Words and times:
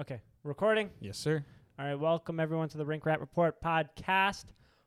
Okay, 0.00 0.22
recording. 0.42 0.88
Yes, 1.00 1.18
sir. 1.18 1.44
All 1.78 1.84
right, 1.84 1.94
welcome 1.94 2.40
everyone 2.40 2.70
to 2.70 2.78
the 2.78 2.84
Rink 2.84 3.04
Rat 3.04 3.20
Report 3.20 3.60
podcast. 3.62 4.46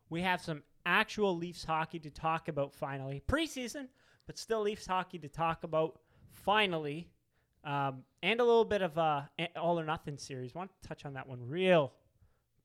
We 0.09 0.21
have 0.23 0.41
some 0.41 0.63
actual 0.83 1.37
Leafs 1.37 1.63
hockey 1.63 1.99
to 1.99 2.09
talk 2.09 2.47
about 2.47 2.73
finally. 2.73 3.21
Preseason, 3.27 3.87
but 4.25 4.39
still 4.39 4.61
Leafs 4.61 4.87
hockey 4.87 5.19
to 5.19 5.29
talk 5.29 5.63
about 5.63 5.99
finally. 6.31 7.11
Um, 7.63 8.03
and 8.23 8.39
a 8.39 8.43
little 8.43 8.65
bit 8.65 8.81
of 8.81 8.97
a 8.97 9.29
all 9.55 9.79
or 9.79 9.85
nothing 9.85 10.17
series. 10.17 10.55
Want 10.55 10.71
to 10.81 10.87
touch 10.87 11.05
on 11.05 11.13
that 11.13 11.27
one 11.27 11.47
real 11.47 11.93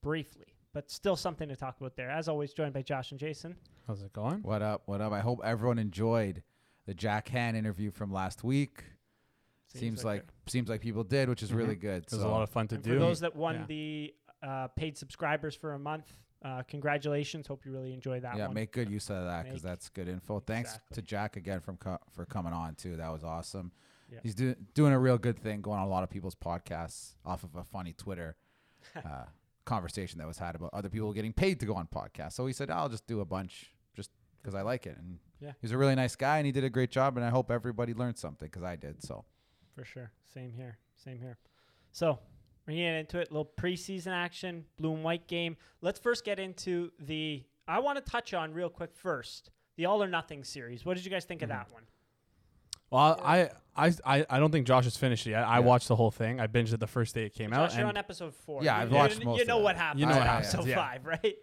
briefly, 0.01 0.55
but 0.73 0.89
still 0.89 1.15
something 1.15 1.47
to 1.47 1.55
talk 1.55 1.79
about 1.79 1.95
there. 1.95 2.09
As 2.09 2.27
always, 2.27 2.53
joined 2.53 2.73
by 2.73 2.81
Josh 2.81 3.11
and 3.11 3.19
Jason. 3.19 3.55
How's 3.87 4.01
it 4.01 4.13
going? 4.13 4.41
What 4.41 4.63
up? 4.63 4.81
What 4.87 4.99
up? 4.99 5.13
I 5.13 5.19
hope 5.19 5.41
everyone 5.43 5.77
enjoyed 5.77 6.41
the 6.87 6.95
Jack 6.95 7.29
Han 7.29 7.55
interview 7.55 7.91
from 7.91 8.11
last 8.11 8.43
week. 8.43 8.83
Seems, 9.79 10.03
like, 10.03 10.25
seems 10.47 10.69
like 10.69 10.81
people 10.81 11.03
did, 11.03 11.29
which 11.29 11.41
is 11.43 11.53
really 11.53 11.75
good. 11.75 12.03
It 12.03 12.11
was 12.11 12.21
so 12.21 12.27
a 12.27 12.29
lot 12.29 12.43
of 12.43 12.49
fun 12.49 12.67
to 12.69 12.75
And 12.75 12.83
do. 12.83 12.93
for 12.93 12.99
those 12.99 13.19
that 13.21 13.35
won 13.35 13.55
Yeah. 13.55 13.65
the 13.67 14.13
uh, 14.43 14.67
paid 14.69 14.97
subscribers 14.97 15.55
for 15.55 15.73
a 15.73 15.79
month, 15.79 16.11
uh, 16.43 16.63
congratulations. 16.63 17.45
Hope 17.47 17.63
you 17.65 17.71
really 17.71 17.93
enjoyed 17.93 18.23
that 18.23 18.35
yeah, 18.35 18.47
one. 18.47 18.55
make 18.55 18.71
good 18.71 18.89
use 18.89 19.09
of 19.09 19.25
that 19.25 19.45
because 19.45 19.61
that's 19.61 19.87
good 19.89 20.07
info. 20.07 20.39
Thanks 20.39 20.71
Exactly. 20.71 20.95
to 20.95 21.01
Jack 21.03 21.35
again 21.37 21.59
from 21.61 21.77
co- 21.77 21.99
for 22.11 22.25
coming 22.25 22.51
on 22.53 22.73
too. 22.75 22.95
That 22.97 23.09
was 23.11 23.23
awesome. 23.23 23.71
Yeah. 24.11 24.19
He's 24.23 24.33
doing 24.35 24.55
doing 24.73 24.93
a 24.93 24.99
real 24.99 25.17
good 25.19 25.37
thing, 25.39 25.61
going 25.61 25.79
on 25.79 25.85
a 25.85 25.89
lot 25.89 26.03
of 26.03 26.09
people's 26.09 26.35
podcasts 26.35 27.13
off 27.23 27.43
of 27.43 27.55
a 27.55 27.63
funny 27.63 27.93
Twitter 27.93 28.35
uh, 28.95 29.25
conversation 29.65 30.17
that 30.17 30.27
was 30.27 30.39
had 30.39 30.55
about 30.55 30.71
other 30.73 30.89
people 30.89 31.13
getting 31.13 31.31
paid 31.33 31.59
to 31.59 31.65
go 31.65 31.75
on 31.75 31.87
podcasts. 31.87 32.33
So 32.33 32.45
he 32.47 32.53
said, 32.53 32.71
"I'll 32.71 32.89
just 32.89 33.05
do 33.07 33.19
a 33.21 33.25
bunch 33.25 33.73
just 33.95 34.09
because 34.41 34.55
I 34.55 34.63
like 34.63 34.87
it." 34.87 34.97
And 34.97 35.19
Yeah. 35.39 35.51
he's 35.61 35.71
a 35.71 35.77
really 35.77 35.93
nice 35.95 36.15
guy, 36.15 36.37
and 36.39 36.45
he 36.47 36.51
did 36.51 36.63
a 36.63 36.69
great 36.69 36.89
job. 36.91 37.15
And 37.15 37.23
I 37.25 37.29
hope 37.29 37.51
everybody 37.51 37.93
learned 37.93 38.17
something 38.17 38.47
because 38.47 38.63
I 38.63 38.75
did. 38.75 39.03
So 39.03 39.23
For 39.81 39.85
sure. 39.85 40.11
Same 40.31 40.53
here. 40.53 40.77
Same 41.03 41.17
here. 41.19 41.39
So 41.91 42.19
we're 42.67 42.73
getting 42.75 42.99
into 42.99 43.17
it. 43.19 43.29
A 43.31 43.33
little 43.33 43.51
preseason 43.59 44.11
action, 44.11 44.65
blue 44.79 44.93
and 44.93 45.03
white 45.03 45.27
game. 45.27 45.57
Let's 45.81 45.99
first 45.99 46.23
get 46.23 46.39
into 46.39 46.91
the. 46.99 47.43
I 47.67 47.79
want 47.79 47.97
to 48.03 48.11
touch 48.11 48.35
on 48.35 48.53
real 48.53 48.69
quick 48.69 48.93
first 48.93 49.49
the 49.77 49.87
All 49.87 50.03
or 50.03 50.07
Nothing 50.07 50.43
series. 50.43 50.85
What 50.85 50.97
did 50.97 51.03
you 51.05 51.09
guys 51.09 51.25
think 51.25 51.41
Mm-hmm. 51.41 51.51
of 51.51 51.57
that 51.67 51.73
one? 51.73 51.81
Well, 52.91 53.19
I, 53.23 53.49
I, 53.75 53.91
I, 54.05 54.25
I 54.29 54.39
don't 54.39 54.51
think 54.51 54.67
Josh 54.67 54.83
has 54.83 54.97
finished 54.97 55.25
it 55.25 55.31
yet. 55.31 55.45
I 55.47 55.55
Yeah. 55.55 55.59
watched 55.65 55.87
the 55.87 55.95
whole 55.95 56.11
thing. 56.11 56.39
I 56.39 56.45
binged 56.45 56.73
it 56.73 56.79
the 56.79 56.85
first 56.87 57.15
day 57.15 57.23
it 57.25 57.33
came 57.33 57.51
out. 57.53 57.69
Josh, 57.71 57.79
you're 57.79 57.87
on 57.87 57.97
episode 57.97 58.35
four. 58.35 58.63
Yeah, 58.63 58.75
You- 58.77 58.81
I've 58.83 58.89
you- 58.91 58.95
watched 58.97 59.19
you, 59.19 59.25
most 59.25 59.47
know 59.47 59.57
of 59.57 59.63
what 59.63 59.75
it. 59.75 59.79
happens. 59.79 59.99
You 60.01 60.05
know 60.05 60.11
in 60.13 60.17
what 60.19 60.27
episode 60.35 60.57
happens, 60.57 60.67
yeah. 60.69 60.75
five, 60.75 61.05
right? 61.07 61.35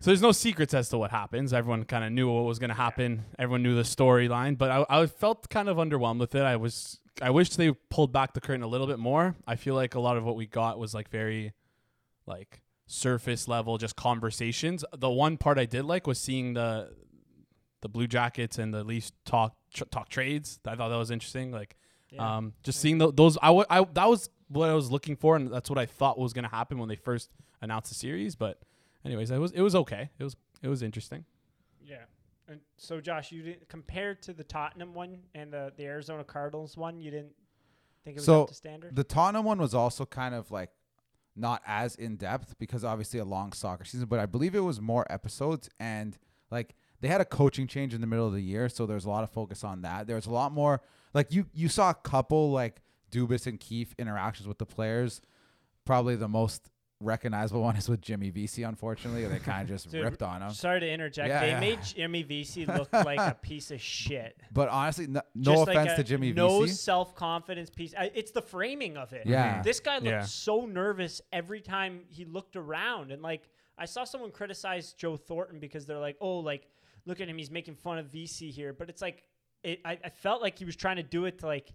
so 0.00 0.10
there's 0.10 0.22
no 0.22 0.32
secrets 0.32 0.72
as 0.72 0.88
to 0.88 0.96
what 0.98 1.10
happens. 1.10 1.52
Everyone 1.52 1.84
kind 1.84 2.04
of 2.04 2.12
knew 2.12 2.30
what 2.32 2.44
was 2.44 2.58
going 2.58 2.70
to 2.70 2.74
happen. 2.76 3.24
Everyone 3.38 3.62
knew 3.62 3.74
the 3.74 3.82
storyline, 3.82 4.56
but 4.56 4.70
I, 4.70 4.86
I 5.02 5.06
felt 5.06 5.50
kind 5.50 5.68
of 5.68 5.76
underwhelmed 5.76 6.20
with 6.20 6.34
it. 6.34 6.42
I 6.42 6.56
was 6.56 7.00
I 7.20 7.30
wish 7.30 7.50
they 7.50 7.72
pulled 7.90 8.12
back 8.12 8.32
the 8.34 8.40
curtain 8.40 8.62
a 8.62 8.66
little 8.66 8.86
bit 8.86 8.98
more. 8.98 9.36
I 9.46 9.56
feel 9.56 9.74
like 9.74 9.94
a 9.94 10.00
lot 10.00 10.16
of 10.16 10.24
what 10.24 10.36
we 10.36 10.46
got 10.46 10.78
was 10.78 10.94
like 10.94 11.08
very 11.10 11.52
like 12.26 12.62
surface 12.86 13.48
level 13.48 13.78
just 13.78 13.96
conversations. 13.96 14.84
The 14.96 15.10
one 15.10 15.36
part 15.36 15.58
I 15.58 15.64
did 15.66 15.84
like 15.84 16.06
was 16.06 16.18
seeing 16.18 16.54
the 16.54 16.90
the 17.82 17.88
Blue 17.88 18.06
Jackets 18.06 18.58
and 18.58 18.72
the 18.72 18.84
Leafs 18.84 19.12
talk 19.24 19.56
tr- 19.74 19.84
talk 19.84 20.08
trades. 20.08 20.58
I 20.66 20.76
thought 20.76 20.88
that 20.88 20.96
was 20.96 21.10
interesting. 21.10 21.50
Like 21.52 21.76
Yeah. 22.10 22.36
Um, 22.36 22.52
just 22.62 22.80
seeing 22.80 22.98
tho- 22.98 23.10
those, 23.10 23.36
I, 23.42 23.48
w- 23.48 23.66
I 23.68 23.84
that 23.94 24.08
was 24.08 24.30
what 24.48 24.68
I 24.70 24.74
was 24.74 24.90
looking 24.90 25.16
for, 25.16 25.34
and 25.36 25.52
that's 25.52 25.68
what 25.68 25.78
I 25.78 25.86
thought 25.86 26.18
was 26.18 26.32
going 26.32 26.44
to 26.44 26.50
happen 26.50 26.78
when 26.78 26.88
they 26.88 26.96
first 26.96 27.30
announced 27.60 27.88
the 27.88 27.94
series. 27.94 28.36
But, 28.36 28.60
anyways, 29.04 29.30
it 29.30 29.38
was 29.38 29.50
it 29.52 29.62
was 29.62 29.74
okay. 29.74 30.10
It 30.18 30.22
was 30.24 30.36
it 30.62 30.68
was 30.68 30.82
interesting. 30.82 31.24
yeah. 31.84 32.04
And 32.48 32.60
so, 32.76 33.00
Josh, 33.00 33.32
you 33.32 33.42
didn't 33.42 33.68
compared 33.68 34.22
to 34.22 34.32
the 34.32 34.44
Tottenham 34.44 34.94
one 34.94 35.20
and 35.34 35.52
the, 35.52 35.72
the 35.76 35.84
Arizona 35.84 36.24
Cardinals 36.24 36.76
one, 36.76 37.00
you 37.00 37.10
didn't 37.10 37.32
think 38.04 38.16
it 38.16 38.20
was 38.20 38.24
So, 38.26 38.42
up 38.42 38.48
to 38.48 38.54
standard? 38.54 38.96
The 38.96 39.04
Tottenham 39.04 39.44
one 39.44 39.58
was 39.58 39.74
also 39.74 40.04
kind 40.04 40.34
of 40.34 40.50
like 40.50 40.70
not 41.34 41.62
as 41.66 41.94
in 41.94 42.16
depth 42.16 42.58
because 42.58 42.84
obviously 42.84 43.18
a 43.20 43.24
long 43.24 43.52
soccer 43.52 43.84
season, 43.84 44.06
but 44.06 44.18
I 44.18 44.26
believe 44.26 44.54
it 44.54 44.60
was 44.60 44.80
more 44.80 45.10
episodes 45.10 45.70
and 45.80 46.18
like 46.50 46.74
they 47.00 47.08
had 47.08 47.20
a 47.20 47.24
coaching 47.24 47.66
change 47.66 47.94
in 47.94 48.00
the 48.00 48.06
middle 48.06 48.26
of 48.26 48.32
the 48.32 48.42
year, 48.42 48.68
so 48.68 48.86
there's 48.86 49.04
a 49.04 49.10
lot 49.10 49.24
of 49.24 49.30
focus 49.30 49.64
on 49.64 49.82
that. 49.82 50.06
There 50.06 50.16
was 50.16 50.26
a 50.26 50.30
lot 50.32 50.52
more 50.52 50.82
like 51.14 51.32
you 51.32 51.46
you 51.52 51.68
saw 51.68 51.90
a 51.90 51.94
couple 51.94 52.50
like 52.50 52.82
Dubas 53.10 53.46
and 53.46 53.58
Keefe 53.58 53.94
interactions 53.98 54.48
with 54.48 54.58
the 54.58 54.66
players. 54.66 55.20
Probably 55.84 56.16
the 56.16 56.28
most 56.28 56.70
recognizable 57.02 57.62
one 57.62 57.76
is 57.76 57.88
with 57.88 58.00
Jimmy 58.00 58.30
Vesey, 58.30 58.62
unfortunately. 58.62 59.24
They 59.26 59.38
kind 59.38 59.62
of 59.62 59.68
just 59.68 59.90
Dude, 59.90 60.04
ripped 60.04 60.22
on 60.22 60.42
him. 60.42 60.50
Sorry 60.50 60.80
to 60.80 60.88
interject. 60.90 61.28
Yeah, 61.28 61.40
they 61.40 61.48
yeah. 61.50 61.60
made 61.60 61.82
Jimmy 61.82 62.22
Vesey 62.22 62.66
look 62.66 62.92
like 62.92 63.18
a 63.18 63.36
piece 63.40 63.70
of 63.70 63.80
shit. 63.80 64.36
But 64.52 64.68
honestly, 64.68 65.06
no, 65.06 65.20
no 65.34 65.52
Just 65.54 65.66
like 65.68 65.76
offense 65.76 65.92
a 65.92 65.96
to 65.96 66.04
Jimmy 66.04 66.28
Vesey. 66.32 66.36
no 66.36 66.66
self 66.66 67.14
confidence 67.14 67.70
piece. 67.70 67.94
It's 67.98 68.30
the 68.30 68.42
framing 68.42 68.96
of 68.96 69.12
it. 69.12 69.26
Yeah. 69.26 69.62
This 69.62 69.80
guy 69.80 69.94
looked 69.96 70.06
Yeah. 70.06 70.22
so 70.22 70.66
nervous 70.66 71.20
every 71.32 71.60
time 71.60 72.00
he 72.08 72.24
looked 72.24 72.56
around, 72.56 73.12
and 73.12 73.22
like 73.22 73.48
I 73.78 73.84
saw 73.86 74.04
someone 74.04 74.30
criticize 74.30 74.92
Joe 74.92 75.16
Thornton 75.16 75.58
because 75.58 75.86
they're 75.86 75.98
like, 75.98 76.16
"Oh, 76.20 76.38
like 76.38 76.68
look 77.06 77.20
at 77.20 77.28
him, 77.28 77.38
he's 77.38 77.50
making 77.50 77.74
fun 77.76 77.98
of 77.98 78.06
Vesey 78.06 78.50
here." 78.50 78.72
But 78.72 78.88
it's 78.90 79.02
like 79.02 79.24
it. 79.64 79.80
I, 79.84 79.98
I 80.04 80.10
felt 80.10 80.42
like 80.42 80.58
he 80.58 80.64
was 80.64 80.76
trying 80.76 80.96
to 80.96 81.02
do 81.02 81.24
it 81.24 81.38
to 81.40 81.46
like 81.46 81.72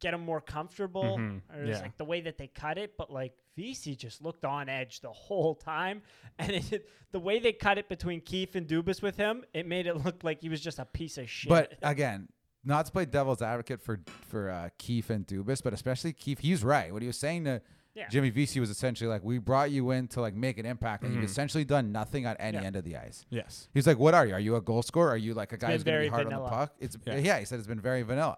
get 0.00 0.12
him 0.12 0.20
more 0.22 0.40
comfortable, 0.40 1.16
Mhm. 1.18 1.40
or 1.54 1.62
it's 1.64 1.80
like 1.80 1.96
the 1.96 2.04
way 2.04 2.20
that 2.22 2.36
they 2.38 2.48
cut 2.48 2.78
it. 2.78 2.96
But 2.98 3.10
like 3.12 3.32
Vesey 3.56 3.96
just 3.96 4.22
looked 4.22 4.44
on 4.44 4.68
edge 4.68 5.00
the 5.00 5.10
whole 5.12 5.54
time, 5.54 6.02
and 6.38 6.52
it, 6.52 6.88
the 7.12 7.18
way 7.20 7.38
they 7.38 7.52
cut 7.52 7.78
it 7.78 7.88
between 7.88 8.20
Keefe 8.20 8.54
and 8.54 8.66
Dubas 8.68 9.02
with 9.02 9.16
him, 9.16 9.44
it 9.54 9.66
made 9.66 9.86
it 9.86 10.04
look 10.04 10.22
like 10.22 10.40
he 10.42 10.48
was 10.48 10.60
just 10.60 10.78
a 10.78 10.84
piece 10.84 11.16
of 11.18 11.28
shit. 11.28 11.48
But 11.48 11.74
again, 11.82 12.28
not 12.64 12.86
to 12.86 12.92
play 12.92 13.04
devil's 13.06 13.42
advocate 13.42 13.80
for 13.80 14.00
for 14.28 14.50
uh, 14.50 14.68
Keefe 14.78 15.10
and 15.10 15.26
Dubas, 15.26 15.62
but 15.62 15.72
especially 15.72 16.12
Keefe, 16.12 16.38
he's 16.40 16.62
right. 16.62 16.92
What 16.92 17.00
he 17.02 17.08
was 17.08 17.18
saying 17.18 17.44
to 17.44 17.62
Yeah. 17.94 18.08
Jimmy 18.08 18.28
Vesey 18.28 18.60
was 18.60 18.68
essentially 18.68 19.08
like, 19.08 19.24
"We 19.24 19.38
brought 19.38 19.70
you 19.70 19.90
in 19.92 20.08
to 20.08 20.20
like 20.20 20.34
make 20.34 20.58
an 20.58 20.66
impact, 20.66 21.02
and 21.04 21.12
Mhm. 21.12 21.16
you've 21.16 21.30
essentially 21.30 21.64
done 21.64 21.92
nothing 21.92 22.26
on 22.26 22.36
any 22.38 22.58
Yeah. 22.58 22.64
end 22.64 22.76
of 22.76 22.84
the 22.84 22.96
ice." 22.96 23.24
Yes. 23.30 23.68
He's 23.72 23.86
like, 23.86 23.98
"What 23.98 24.12
are 24.12 24.26
you? 24.26 24.34
Are 24.34 24.40
you 24.40 24.56
a 24.56 24.60
goal 24.60 24.82
scorer? 24.82 25.12
Are 25.12 25.16
you 25.16 25.32
like 25.32 25.52
a 25.52 25.56
guy 25.56 25.68
been 25.68 25.76
who's 25.76 25.84
going 25.84 25.92
to 25.94 25.96
very 25.98 26.06
be 26.06 26.10
hard 26.10 26.26
on 26.32 26.42
the 26.42 26.48
puck?" 26.48 26.74
It's 26.78 26.96
Yeah. 27.06 27.16
yeah. 27.16 27.38
He 27.38 27.46
said 27.46 27.58
it's 27.58 27.68
been 27.68 27.80
very 27.80 28.02
vanilla, 28.02 28.36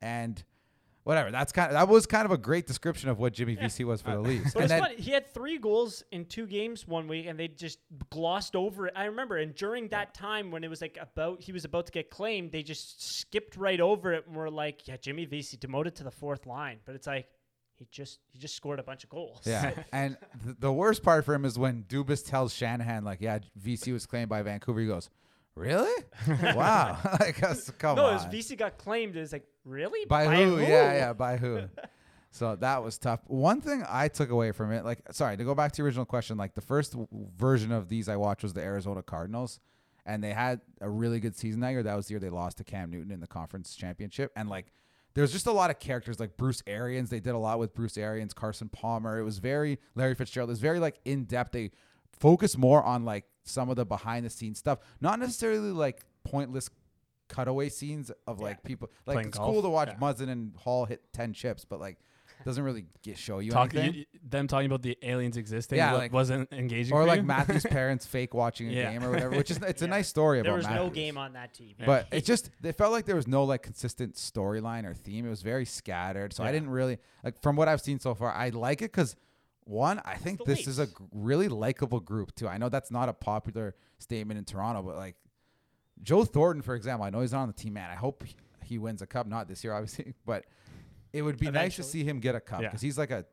and 0.00 0.42
whatever. 1.04 1.30
That's 1.30 1.52
kind 1.52 1.68
of 1.68 1.74
that 1.74 1.88
was 1.88 2.06
kind 2.06 2.24
of 2.24 2.32
a 2.32 2.38
great 2.38 2.66
description 2.66 3.08
of 3.08 3.18
what 3.18 3.32
Jimmy 3.32 3.54
Vesey 3.54 3.84
was 3.84 4.02
for 4.02 4.10
uh, 4.10 4.14
the 4.16 4.20
Leafs. 4.20 4.54
But 4.54 4.62
and 4.64 4.72
it's 4.72 4.80
funny. 4.80 4.96
He 4.96 5.10
had 5.10 5.32
three 5.32 5.58
goals 5.58 6.02
in 6.12 6.24
two 6.26 6.46
games 6.46 6.86
one 6.86 7.08
week, 7.08 7.26
and 7.26 7.38
they 7.38 7.48
just 7.48 7.78
glossed 8.10 8.56
over 8.56 8.86
it. 8.88 8.92
I 8.96 9.04
remember, 9.04 9.38
and 9.38 9.54
during 9.54 9.88
that 9.88 10.14
time 10.14 10.50
when 10.50 10.64
it 10.64 10.68
was 10.68 10.80
like 10.80 10.98
about 11.00 11.42
he 11.42 11.52
was 11.52 11.64
about 11.64 11.86
to 11.86 11.92
get 11.92 12.10
claimed, 12.10 12.52
they 12.52 12.62
just 12.62 13.18
skipped 13.18 13.56
right 13.56 13.80
over 13.80 14.12
it 14.12 14.26
and 14.26 14.36
were 14.36 14.50
like, 14.50 14.86
"Yeah, 14.86 14.96
Jimmy 14.96 15.24
Vesey 15.24 15.56
demoted 15.56 15.94
to 15.96 16.04
the 16.04 16.10
fourth 16.10 16.46
line." 16.46 16.78
But 16.84 16.94
it's 16.94 17.06
like 17.06 17.26
he 17.74 17.86
just 17.90 18.18
he 18.26 18.38
just 18.38 18.56
scored 18.56 18.78
a 18.78 18.82
bunch 18.82 19.04
of 19.04 19.10
goals. 19.10 19.42
Yeah, 19.44 19.72
and 19.92 20.16
th- 20.44 20.56
the 20.58 20.72
worst 20.72 21.02
part 21.02 21.24
for 21.24 21.34
him 21.34 21.44
is 21.44 21.58
when 21.58 21.84
Dubas 21.84 22.26
tells 22.26 22.52
Shanahan 22.52 23.04
like, 23.04 23.20
"Yeah, 23.20 23.38
Vesey 23.56 23.92
was 23.92 24.06
claimed 24.06 24.28
by 24.28 24.42
Vancouver." 24.42 24.80
He 24.80 24.86
goes, 24.86 25.08
"Really? 25.58 26.04
wow! 26.54 26.98
like, 27.20 27.42
us- 27.42 27.70
come 27.78 27.96
no, 27.96 28.06
on." 28.06 28.14
his 28.14 28.24
Vesey 28.26 28.56
got 28.56 28.78
claimed. 28.78 29.16
It's 29.16 29.32
like 29.32 29.46
really 29.64 30.06
by, 30.06 30.26
who? 30.26 30.60
Yeah, 30.60 30.94
yeah, 30.94 31.12
by 31.12 31.36
who? 31.36 31.62
so 32.30 32.56
that 32.56 32.82
was 32.82 32.96
tough. 32.96 33.20
One 33.26 33.60
thing 33.60 33.84
I 33.88 34.08
took 34.08 34.30
away 34.30 34.52
from 34.52 34.72
it, 34.72 34.84
like, 34.84 35.00
sorry 35.10 35.36
to 35.36 35.44
go 35.44 35.54
back 35.54 35.72
to 35.72 35.78
your 35.78 35.86
original 35.86 36.04
question, 36.04 36.36
like 36.36 36.54
the 36.54 36.60
first 36.60 36.92
w- 36.92 37.08
version 37.36 37.72
of 37.72 37.88
these 37.88 38.08
I 38.08 38.16
watched 38.16 38.44
was 38.44 38.52
the 38.52 38.62
Arizona 38.62 39.02
Cardinals, 39.02 39.58
and 40.06 40.22
they 40.22 40.32
had 40.32 40.60
a 40.80 40.88
really 40.88 41.18
good 41.18 41.36
season 41.36 41.60
that 41.60 41.70
year. 41.70 41.82
That 41.82 41.96
was 41.96 42.06
the 42.06 42.12
year 42.12 42.20
they 42.20 42.30
lost 42.30 42.58
to 42.58 42.64
Cam 42.64 42.90
Newton 42.90 43.10
in 43.10 43.20
the 43.20 43.26
conference 43.26 43.74
championship, 43.74 44.32
and 44.36 44.48
like. 44.48 44.66
There's 45.14 45.32
just 45.32 45.48
a 45.48 45.52
lot 45.52 45.70
of 45.70 45.80
characters 45.80 46.20
like 46.20 46.36
Bruce 46.36 46.62
Arians. 46.64 47.10
They 47.10 47.18
did 47.18 47.34
a 47.34 47.38
lot 47.38 47.58
with 47.58 47.74
Bruce 47.74 47.98
Arians, 47.98 48.32
Carson 48.32 48.68
Palmer. 48.68 49.18
It 49.18 49.24
was 49.24 49.38
very 49.38 49.80
Larry 49.96 50.14
Fitzgerald. 50.14 50.48
It 50.48 50.52
was 50.52 50.60
very 50.60 50.78
like 50.78 51.00
in 51.04 51.24
depth. 51.24 51.50
They 51.50 51.72
focus 52.20 52.56
more 52.56 52.84
on 52.84 53.04
like 53.04 53.24
some 53.48 53.70
of 53.70 53.76
the 53.76 53.84
behind 53.86 54.24
the 54.26 54.30
scenes 54.30 54.58
stuff, 54.58 54.78
not 55.00 55.18
necessarily 55.18 55.70
like 55.72 56.04
pointless 56.24 56.68
cutaway 57.28 57.68
scenes 57.68 58.10
of 58.26 58.40
like 58.40 58.62
people. 58.62 58.90
Like 59.06 59.14
Playing 59.16 59.28
it's 59.28 59.38
golf. 59.38 59.52
cool 59.52 59.62
to 59.62 59.68
watch 59.68 59.88
Yeah. 59.88 59.98
Muzzin 59.98 60.28
and 60.28 60.56
Hall 60.56 60.84
hit 60.86 61.02
ten 61.12 61.32
chips, 61.32 61.64
but 61.64 61.80
like 61.80 61.98
doesn't 62.44 62.62
really 62.62 62.84
get, 63.02 63.18
show 63.18 63.40
you 63.40 63.50
Talk, 63.50 63.74
anything. 63.74 63.94
you, 64.00 64.04
them 64.22 64.46
talking 64.46 64.66
about 64.66 64.80
the 64.80 64.96
aliens 65.02 65.36
existing 65.36 65.76
Yeah, 65.78 65.92
wa- 65.92 65.98
like- 65.98 66.12
wasn't 66.12 66.50
engaging. 66.52 66.94
or 66.94 67.02
for 67.02 67.06
like 67.08 67.20
you? 67.22 67.26
Matthew's 67.26 67.64
parents 67.68 68.06
fake 68.06 68.32
watching 68.32 68.68
a 68.68 68.72
Yeah. 68.72 68.92
game 68.92 69.02
or 69.02 69.10
whatever, 69.10 69.36
which 69.36 69.50
is 69.50 69.56
it's 69.58 69.82
a 69.82 69.84
Yeah. 69.86 69.90
nice 69.90 70.08
story 70.08 70.40
There 70.40 70.52
about 70.52 70.58
was 70.58 70.66
no 70.66 70.84
Matthews. 70.84 70.94
game 70.94 71.18
on 71.18 71.32
that 71.32 71.52
TV. 71.52 71.84
But 71.84 72.06
it 72.12 72.24
just 72.24 72.50
it 72.62 72.72
felt 72.76 72.92
like 72.92 73.06
there 73.06 73.16
was 73.16 73.26
no 73.26 73.42
like 73.44 73.62
consistent 73.62 74.14
storyline 74.14 74.84
or 74.86 74.94
theme. 74.94 75.26
It 75.26 75.30
was 75.30 75.42
very 75.42 75.64
scattered. 75.64 76.32
So 76.32 76.44
I 76.44 76.46
Yeah. 76.46 76.52
didn't 76.52 76.70
really 76.70 76.98
like 77.24 77.42
from 77.42 77.56
what 77.56 77.66
I've 77.66 77.80
seen 77.80 77.98
so 77.98 78.14
far. 78.14 78.32
I 78.32 78.50
like 78.50 78.82
it 78.82 78.92
because 78.92 79.16
one, 79.68 80.00
I 80.04 80.14
think 80.14 80.38
the 80.38 80.44
this 80.46 80.66
is 80.66 80.78
a 80.78 80.88
really 81.12 81.48
likable 81.48 82.00
group 82.00 82.34
too. 82.34 82.48
I 82.48 82.56
know 82.56 82.68
that's 82.70 82.90
not 82.90 83.08
a 83.08 83.12
popular 83.12 83.74
statement 83.98 84.38
in 84.38 84.44
Toronto, 84.44 84.82
but 84.82 84.96
like 84.96 85.16
Joe 86.02 86.24
Thornton, 86.24 86.62
for 86.62 86.74
example, 86.74 87.04
I 87.04 87.10
know 87.10 87.20
he's 87.20 87.32
not 87.32 87.42
on 87.42 87.48
the 87.48 87.52
team, 87.54 87.74
man. 87.74 87.90
I 87.90 87.94
hope 87.94 88.24
he- 88.24 88.36
he 88.64 88.78
wins 88.78 89.02
a 89.02 89.06
cup. 89.06 89.26
Not 89.26 89.46
this 89.48 89.62
year, 89.62 89.72
obviously, 89.74 90.14
but 90.24 90.44
it 91.12 91.22
would 91.22 91.38
be 91.38 91.50
nice 91.50 91.76
to 91.76 91.82
see 91.82 92.04
him 92.04 92.18
get 92.20 92.34
a 92.34 92.40
cup 92.40 92.62
Yeah. 92.62 92.68
because 92.68 92.80
he's 92.80 92.96
like 92.98 93.10
a 93.10 93.26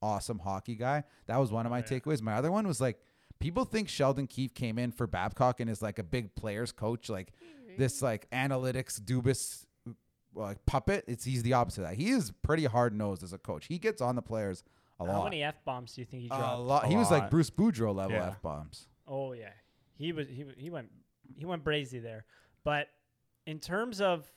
awesome 0.00 0.38
hockey 0.38 0.74
guy. 0.74 1.04
That 1.26 1.38
was 1.38 1.50
one 1.52 1.66
of 1.66 1.70
my 1.70 1.78
yeah. 1.78 1.84
takeaways. 1.84 2.22
My 2.22 2.34
other 2.34 2.50
one 2.50 2.66
was 2.66 2.80
like 2.80 2.98
people 3.38 3.64
think 3.64 3.88
Sheldon 3.88 4.26
Keefe 4.26 4.54
came 4.54 4.78
in 4.78 4.90
for 4.90 5.06
Babcock 5.06 5.60
and 5.60 5.68
is 5.68 5.82
like 5.82 5.98
a 5.98 6.02
big 6.02 6.34
players 6.34 6.72
coach, 6.72 7.08
like 7.08 7.32
this 7.76 8.00
like 8.00 8.30
analytics 8.30 9.00
Dubas 9.00 9.64
like 10.34 10.64
puppet. 10.66 11.04
It's 11.06 11.24
he's 11.24 11.42
the 11.42 11.52
opposite 11.52 11.82
of 11.82 11.88
that. 11.88 11.96
He 11.96 12.10
is 12.10 12.30
pretty 12.42 12.64
hard 12.64 12.94
nosed 12.94 13.22
as 13.22 13.32
a 13.32 13.38
coach. 13.38 13.66
He 13.66 13.78
gets 13.78 14.00
on 14.00 14.16
the 14.16 14.22
players 14.22 14.62
a 15.00 15.06
How 15.06 15.12
lot. 15.18 15.24
many 15.24 15.42
f 15.42 15.56
bombs 15.64 15.94
do 15.94 16.00
you 16.00 16.04
think 16.06 16.22
he 16.22 16.28
a 16.28 16.36
dropped? 16.36 16.60
lot. 16.62 16.84
A 16.84 16.88
He 16.88 16.96
was 16.96 17.10
like 17.10 17.22
lot. 17.22 17.30
Bruce 17.30 17.50
Boudreau 17.50 17.94
level 17.94 18.16
Yeah. 18.16 18.28
f 18.28 18.42
bombs. 18.42 18.88
Oh 19.06 19.32
yeah, 19.32 19.50
he 19.96 20.12
was 20.12 20.28
he 20.28 20.44
he 20.56 20.70
went 20.70 20.90
he 21.36 21.44
went 21.44 21.64
brazy 21.64 22.02
there. 22.02 22.24
But 22.64 22.88
in 23.46 23.58
terms 23.60 24.00
of, 24.00 24.30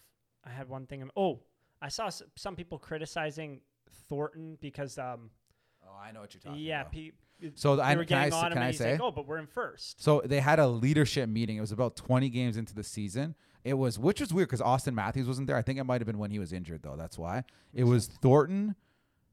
I 0.44 0.50
had 0.50 0.68
one 0.68 0.86
thing. 0.88 1.10
Oh, 1.16 1.40
I 1.82 1.88
saw 1.90 2.08
s- 2.08 2.24
some 2.36 2.56
people 2.56 2.78
criticizing 2.80 3.62
Thornton 4.10 4.58
because 4.62 4.98
um 4.98 5.30
Oh, 5.86 5.96
I 5.98 6.12
know 6.12 6.20
what 6.22 6.34
you're 6.34 6.42
talking 6.42 6.58
about. 6.58 6.62
yeah 6.62 6.84
pe- 6.84 7.52
So 7.56 7.78
they 7.78 7.84
I, 7.84 7.96
were 7.96 8.04
can 8.04 8.18
I, 8.18 8.24
getting 8.30 8.34
s- 8.34 8.44
on 8.44 8.46
him 8.48 8.54
can 8.54 8.58
and 8.58 8.64
I 8.66 8.68
he's 8.72 8.78
say? 8.80 8.92
like, 8.94 9.02
oh, 9.02 9.12
but 9.12 9.26
we're 9.26 9.38
in 9.38 9.48
first. 9.48 10.04
So 10.04 10.22
they 10.26 10.42
had 10.42 10.60
a 10.60 10.68
leadership 10.68 11.30
meeting. 11.30 11.56
It 11.56 11.62
was 11.62 11.72
about 11.72 11.96
20 11.96 12.28
games 12.30 12.58
into 12.58 12.74
the 12.76 12.84
season. 12.84 13.36
It 13.64 13.76
was, 13.76 13.98
which 13.98 14.20
was 14.20 14.34
weird 14.34 14.50
because 14.50 14.60
Auston 14.62 14.94
Matthews 14.96 15.28
wasn't 15.28 15.48
there. 15.48 15.56
I 15.56 15.62
think 15.62 15.80
it 15.80 15.84
might 15.86 16.02
have 16.02 16.06
been 16.06 16.18
when 16.18 16.32
he 16.32 16.40
was 16.40 16.52
injured, 16.52 16.82
though. 16.84 16.96
That's 16.98 17.18
why. 17.18 17.44
It 17.74 17.84
was 17.86 18.08
Thornton, 18.08 18.76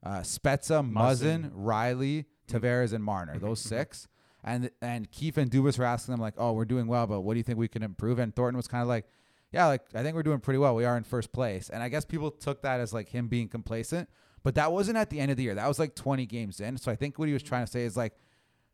uh, 0.04 0.20
Spezza, 0.20 0.88
Muzzin, 0.88 0.92
Muzzin. 0.92 1.50
Rielly, 1.52 2.24
Tavares, 2.46 2.92
and 2.92 3.02
Marner. 3.02 3.38
Those 3.38 3.60
six. 3.60 4.06
And 4.44 4.70
and 4.82 5.10
Keefe 5.10 5.38
and 5.38 5.50
Dubas 5.50 5.78
were 5.78 5.86
asking 5.86 6.12
them 6.12 6.20
like, 6.20 6.34
"Oh, 6.36 6.52
we're 6.52 6.66
doing 6.66 6.86
well, 6.86 7.06
but 7.06 7.22
what 7.22 7.32
do 7.32 7.38
you 7.38 7.42
think 7.42 7.58
we 7.58 7.68
can 7.68 7.82
improve?" 7.82 8.18
And 8.18 8.34
Thornton 8.36 8.58
was 8.58 8.68
kind 8.68 8.82
of 8.82 8.88
like, 8.88 9.06
"Yeah, 9.52 9.66
like 9.66 9.82
I 9.94 10.02
think 10.02 10.14
we're 10.14 10.22
doing 10.22 10.40
pretty 10.40 10.58
well. 10.58 10.74
We 10.74 10.84
are 10.84 10.98
in 10.98 11.04
first 11.04 11.32
place." 11.32 11.70
And 11.70 11.82
I 11.82 11.88
guess 11.88 12.04
people 12.04 12.30
took 12.30 12.60
that 12.60 12.78
as 12.80 12.92
like 12.92 13.08
him 13.08 13.28
being 13.28 13.48
complacent, 13.48 14.10
but 14.42 14.54
that 14.56 14.70
wasn't 14.70 14.98
at 14.98 15.08
the 15.08 15.18
end 15.18 15.30
of 15.30 15.38
the 15.38 15.44
year. 15.44 15.54
That 15.54 15.66
was 15.66 15.78
like 15.78 15.94
20 15.94 16.26
games 16.26 16.60
in. 16.60 16.76
So 16.76 16.92
I 16.92 16.96
think 16.96 17.18
what 17.18 17.28
he 17.28 17.32
was 17.32 17.42
trying 17.42 17.64
to 17.64 17.72
say 17.72 17.84
is 17.84 17.96
like, 17.96 18.12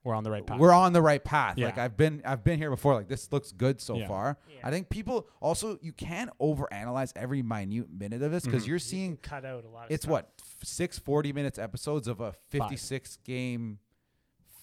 We're 0.02 0.14
on 0.14 0.24
the 0.24 0.30
right 0.30 0.46
path. 0.46 0.58
we're 0.58 0.72
on 0.72 0.92
the 0.94 1.02
right 1.02 1.22
path. 1.22 1.58
Yeah. 1.58 1.66
Like 1.66 1.78
I've 1.78 1.96
been 1.96 2.22
I've 2.24 2.42
been 2.42 2.58
here 2.58 2.70
before. 2.70 2.94
Like 2.94 3.08
this 3.08 3.30
looks 3.32 3.52
good 3.52 3.80
so 3.82 3.96
Yeah. 3.98 4.08
far. 4.08 4.38
Yeah. 4.48 4.60
I 4.66 4.70
think 4.70 4.88
people 4.88 5.28
also 5.40 5.78
you 5.82 5.92
can't 5.92 6.30
overanalyze 6.40 7.12
every 7.16 7.42
minute 7.42 7.90
minute 7.90 8.22
of 8.22 8.32
this 8.32 8.44
because 8.44 8.64
Mhm. 8.64 8.68
you're 8.68 8.78
seeing 8.78 9.16
can 9.18 9.22
cut 9.42 9.44
out 9.44 9.64
a 9.64 9.68
lot. 9.68 9.86
Of 9.86 9.90
it's 9.90 10.04
stuff. 10.04 10.10
what 10.12 10.32
f- 10.40 10.56
six 10.64 10.98
40 10.98 11.32
minutes 11.34 11.58
episodes 11.58 12.08
of 12.08 12.20
a 12.20 12.32
56 12.48 13.16
game 13.24 13.78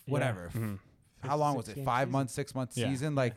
Yeah. 0.07 0.11
whatever. 0.13 0.49
Mhm. 0.53 0.79
How 1.19 1.37
long 1.37 1.55
was 1.55 1.69
it? 1.69 1.83
Five 1.83 2.05
season. 2.07 2.11
months, 2.11 2.33
six 2.33 2.55
months 2.55 2.75
Yeah. 2.77 2.89
season. 2.89 3.13
Like 3.13 3.35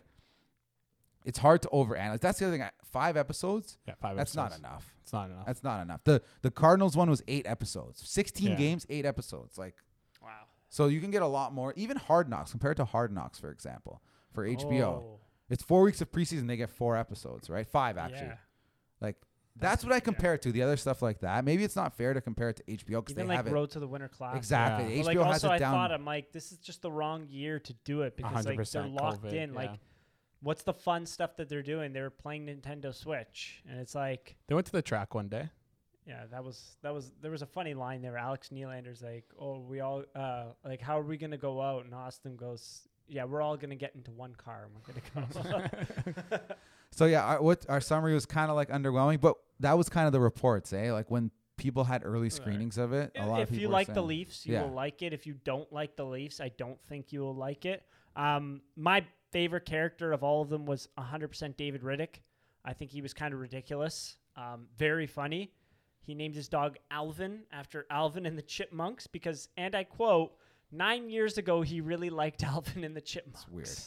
it's 1.25 1.39
hard 1.39 1.61
to 1.63 1.69
overanalyze. 1.69 2.21
That's 2.21 2.39
the 2.39 2.47
other 2.47 2.57
thing. 2.57 2.67
Five 2.85 3.17
episodes. 3.19 3.77
Yeah, 3.87 3.95
five 4.01 4.17
That's 4.17 4.35
not 4.35 4.57
enough. 4.57 4.91
It's 5.03 5.13
not 5.13 5.29
enough. 5.31 5.45
That's 5.47 5.63
not 5.63 5.83
enough. 5.83 6.03
The 6.05 6.23
the 6.43 6.51
Cardinals 6.51 6.97
one 6.97 7.11
was 7.11 7.23
eight 7.29 7.47
episodes. 7.47 8.09
16 8.09 8.51
Yeah. 8.53 8.57
games, 8.57 8.87
eight 8.89 9.05
episodes. 9.05 9.59
Like 9.59 9.75
Wow. 9.75 9.83
So 10.71 10.87
you 10.87 11.01
can 11.03 11.11
get 11.11 11.21
a 11.21 11.27
lot 11.27 11.53
more. 11.53 11.75
Even 11.77 11.99
Hard 11.99 12.31
Knocks 12.31 12.51
compared 12.53 12.79
to 12.79 12.87
Hard 12.87 13.13
Knocks, 13.13 13.39
for 13.39 13.51
example, 13.51 14.01
for 14.33 14.47
HBO. 14.47 14.83
Oh, 14.83 15.21
It's 15.51 15.63
four 15.63 15.83
weeks 15.83 16.01
of 16.01 16.11
preseason. 16.11 16.47
They 16.47 16.57
get 16.57 16.71
four 16.71 16.97
episodes, 16.97 17.51
right? 17.51 17.67
Five 17.67 17.99
actually. 17.99 18.29
Yeah. 18.29 18.35
Like 19.03 19.17
That's- 19.57 19.73
that's, 19.79 19.85
what 19.85 19.93
I 19.93 19.97
yeah. 19.97 20.01
compare 20.01 20.35
it 20.35 20.43
to. 20.43 20.53
The 20.53 20.63
other 20.63 20.77
stuff 20.77 21.03
like 21.03 21.21
that. 21.21 21.45
Maybe 21.45 21.65
it's 21.65 21.77
not 21.77 21.97
fair 21.97 22.15
to 22.15 22.21
compare 22.21 22.51
it 22.51 22.57
to 22.57 22.63
HBO 22.65 23.01
because 23.03 23.15
they 23.17 23.25
like 23.25 23.37
have 23.37 23.47
it 23.49 23.53
Road 23.53 23.71
to 23.73 23.81
the 23.81 23.89
Winter 23.89 24.09
Classic. 24.09 24.39
exactly. 24.39 24.95
Yeah. 24.97 25.03
HBO 25.03 25.07
But 25.07 25.17
like 25.17 25.33
has 25.33 25.45
it 25.45 25.51
I 25.51 25.59
down. 25.59 25.75
thought 25.75 25.93
I'm 25.93 26.05
like, 26.05 26.33
this 26.33 26.53
is 26.53 26.59
just 26.59 26.83
the 26.83 26.91
wrong 26.93 27.27
year 27.29 27.59
to 27.59 27.73
do 27.85 28.03
it 28.03 28.17
because 28.17 28.47
like 28.47 28.65
they're 28.71 28.87
locked 28.87 29.25
COVID, 29.25 29.33
in. 29.33 29.53
Like, 29.55 29.73
what's 30.41 30.63
the 30.63 30.73
fun 30.73 31.05
stuff 31.05 31.37
that 31.37 31.49
they're 31.49 31.63
doing? 31.63 31.93
They 31.93 32.01
were 32.01 32.11
playing 32.11 32.47
Nintendo 32.47 32.95
Switch, 32.95 33.63
and 33.69 33.79
it's 33.81 33.95
like, 33.95 34.37
They 34.47 34.55
went 34.55 34.67
to 34.69 34.73
the 34.73 34.83
track 34.83 35.15
one 35.15 35.29
day. 35.29 35.51
Yeah, 36.11 36.25
that 36.33 36.43
was 36.43 36.77
that 36.83 36.93
was 36.93 37.13
there 37.23 37.31
was 37.31 37.43
a 37.43 37.47
funny 37.47 37.73
line 37.73 38.03
there. 38.03 38.17
Alex 38.19 38.49
Nylander's 38.53 39.01
like, 39.01 39.25
oh, 39.39 39.61
we 39.61 39.79
all 39.79 40.03
uh 40.17 40.47
like, 40.65 40.81
how 40.81 40.99
are 40.99 41.05
we 41.05 41.17
gonna 41.17 41.39
go 41.39 41.63
out? 41.63 41.85
And 41.85 41.95
Auston 41.95 42.37
goes, 42.37 42.89
yeah, 43.07 43.25
we're 43.25 43.41
all 43.41 43.57
gonna 43.57 43.77
get 43.77 43.95
into 43.95 44.11
one 44.11 44.35
car 44.35 44.67
and 44.67 44.73
we're 44.75 44.93
gonna 45.15 45.71
go. 46.33 46.39
so 46.91 47.05
yeah, 47.07 47.23
our, 47.25 47.43
what 47.43 47.65
our 47.69 47.81
summary 47.81 48.13
was 48.15 48.27
kind 48.27 48.51
of 48.51 48.57
like 48.57 48.71
underwhelming, 48.71 49.21
but 49.21 49.37
that 49.61 49.79
was 49.79 49.89
kind 49.89 50.07
of 50.09 50.13
the 50.13 50.19
reports, 50.21 50.73
eh? 50.73 50.93
Like 50.93 51.11
when 51.13 51.31
people 51.57 51.85
had 51.85 52.03
early 52.05 52.23
Right. 52.23 52.33
screenings 52.33 52.77
of 52.77 52.93
it, 52.93 53.13
a 53.17 53.27
lot 53.27 53.41
if 53.43 53.45
of 53.45 53.51
people 53.51 53.63
you 53.63 53.69
like 53.69 53.87
the 53.87 53.95
saying- 53.95 54.07
Leafs, 54.09 54.47
you 54.47 54.55
Yeah. 54.55 54.63
will 54.65 54.73
like 54.75 55.03
it. 55.03 55.13
If 55.13 55.27
you 55.29 55.35
don't 55.45 55.73
like 55.73 55.95
the 55.95 56.05
Leafs, 56.07 56.41
I 56.41 56.49
don't 56.57 56.83
think 56.89 57.13
you 57.13 57.21
will 57.21 57.37
like 57.37 57.67
it. 57.67 57.85
Um, 58.17 58.63
my 58.77 59.05
favorite 59.31 59.65
character 59.65 60.13
of 60.13 60.25
all 60.25 60.43
of 60.43 60.49
them 60.49 60.67
was 60.67 60.89
100% 60.99 61.57
David 61.57 61.83
Rittich. 61.83 62.17
I 62.65 62.73
think 62.73 62.91
he 62.91 63.01
was 63.01 63.15
kind 63.15 63.33
of 63.33 63.39
ridiculous, 63.41 64.17
um, 64.37 64.67
very 64.77 65.07
funny. 65.07 65.53
He 66.03 66.15
named 66.15 66.35
his 66.35 66.49
dog 66.49 66.77
Alvin 66.91 67.41
after 67.53 67.87
Alvin 67.91 68.27
and 68.27 68.37
the 68.37 68.43
Chipmunks 68.43 69.07
because, 69.07 69.49
and 69.57 69.75
I 69.75 69.85
quote, 69.85 70.33
nine 70.73 71.09
years 71.11 71.39
ago 71.39 71.63
he 71.63 71.81
really 71.81 72.11
liked 72.11 72.43
Alvin 72.55 72.85
and 72.85 72.97
the 72.97 73.01
Chipmunks. 73.01 73.47
weird. 73.49 73.69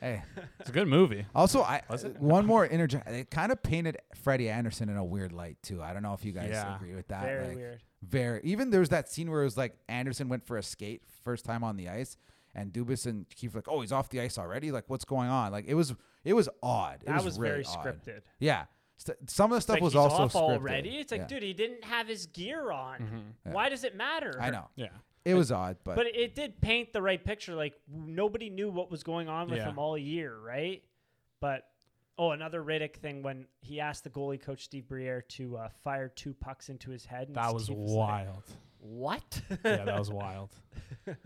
Hey, 0.00 0.22
It's 0.58 0.70
a 0.70 0.72
good 0.72 0.88
movie. 0.88 1.26
also 1.34 1.60
I 1.60 1.82
Was 1.90 2.04
it? 2.04 2.18
one 2.18 2.46
more 2.46 2.64
interject. 2.64 3.06
It 3.10 3.30
kind 3.30 3.52
of 3.52 3.62
painted 3.62 3.98
Freddie 4.14 4.48
Andersen 4.48 4.88
in 4.88 4.96
a 4.96 5.04
weird 5.04 5.30
light 5.30 5.58
too. 5.62 5.82
I 5.82 5.92
don't 5.92 6.02
know 6.02 6.14
if 6.14 6.24
you 6.24 6.32
guys 6.32 6.48
Yeah. 6.52 6.74
agree 6.76 6.94
with 6.94 7.08
that. 7.08 7.22
Very 7.22 7.48
like, 7.48 7.56
weird. 7.56 7.82
Very. 8.02 8.40
Even 8.42 8.70
there 8.70 8.80
was 8.80 8.88
that 8.88 9.10
scene 9.10 9.30
where 9.30 9.42
it 9.42 9.44
was 9.44 9.58
like 9.58 9.76
Andersen 9.90 10.30
went 10.30 10.42
for 10.46 10.56
a 10.56 10.62
skate 10.62 11.02
first 11.22 11.44
time 11.44 11.62
on 11.62 11.76
the 11.76 11.90
ice, 11.90 12.16
and 12.54 12.72
Dubas 12.72 13.04
and 13.04 13.28
Keefe 13.28 13.52
were 13.52 13.58
like, 13.58 13.68
"Oh, 13.68 13.82
he's 13.82 13.92
off 13.92 14.08
the 14.08 14.22
ice 14.22 14.38
already. 14.38 14.72
Like, 14.72 14.84
what's 14.88 15.04
going 15.04 15.28
on?" 15.28 15.52
Like, 15.52 15.66
it 15.68 15.74
was 15.74 15.94
it 16.24 16.32
was 16.32 16.48
odd. 16.62 17.02
It 17.02 17.06
That 17.08 17.16
was, 17.16 17.24
was, 17.24 17.38
really 17.38 17.62
very 17.62 17.64
odd. 17.66 17.84
scripted. 17.84 18.20
Yeah. 18.38 18.64
St- 19.02 19.30
some 19.30 19.46
of 19.46 19.50
the 19.52 19.56
It's 19.56 19.64
stuff 19.64 19.74
like 19.76 19.82
was 19.82 19.92
he's 19.94 19.98
also 19.98 20.22
off 20.24 20.32
scripted. 20.34 20.36
already. 20.58 20.98
It's 20.98 21.10
like, 21.10 21.22
Yeah. 21.22 21.26
dude, 21.26 21.42
he 21.42 21.54
didn't 21.54 21.84
have 21.84 22.06
his 22.06 22.26
gear 22.26 22.70
on. 22.70 22.98
Mhm. 23.00 23.46
Yeah. 23.46 23.52
Why 23.52 23.70
does 23.70 23.82
it 23.84 23.96
matter? 23.96 24.36
I 24.38 24.50
know 24.50 24.68
Yeah. 24.76 24.88
it 25.24 25.34
was 25.34 25.50
odd, 25.50 25.78
but, 25.84 25.96
But 25.96 26.06
it 26.08 26.34
did 26.34 26.60
paint 26.60 26.92
the 26.92 27.00
right 27.00 27.22
picture. 27.24 27.54
Like 27.54 27.74
nobody 27.88 28.50
knew 28.50 28.70
what 28.70 28.90
was 28.90 29.02
going 29.02 29.26
on 29.28 29.48
with 29.48 29.58
Yeah. 29.58 29.70
him 29.70 29.78
all 29.78 29.96
year, 29.96 30.38
right? 30.38 30.82
But 31.40 31.66
oh, 32.18 32.32
another 32.32 32.62
Rittich 32.62 32.96
thing 32.96 33.22
when 33.22 33.46
he 33.62 33.80
asked 33.80 34.04
the 34.04 34.10
goalie 34.10 34.38
coach 34.40 34.64
Steve 34.64 34.86
Briere 34.86 35.22
to 35.22 35.56
uh, 35.56 35.68
fire 35.82 36.10
two 36.10 36.34
pucks 36.34 36.68
into 36.68 36.90
his 36.90 37.06
head. 37.06 37.28
And 37.28 37.36
That 37.36 37.54
was 37.54 37.64
Steve 37.64 37.78
like, 37.78 37.96
wild. 37.96 38.44
what? 38.80 39.40
yeah, 39.64 39.84
that 39.86 39.98
was 39.98 40.10
wild. 40.12 40.50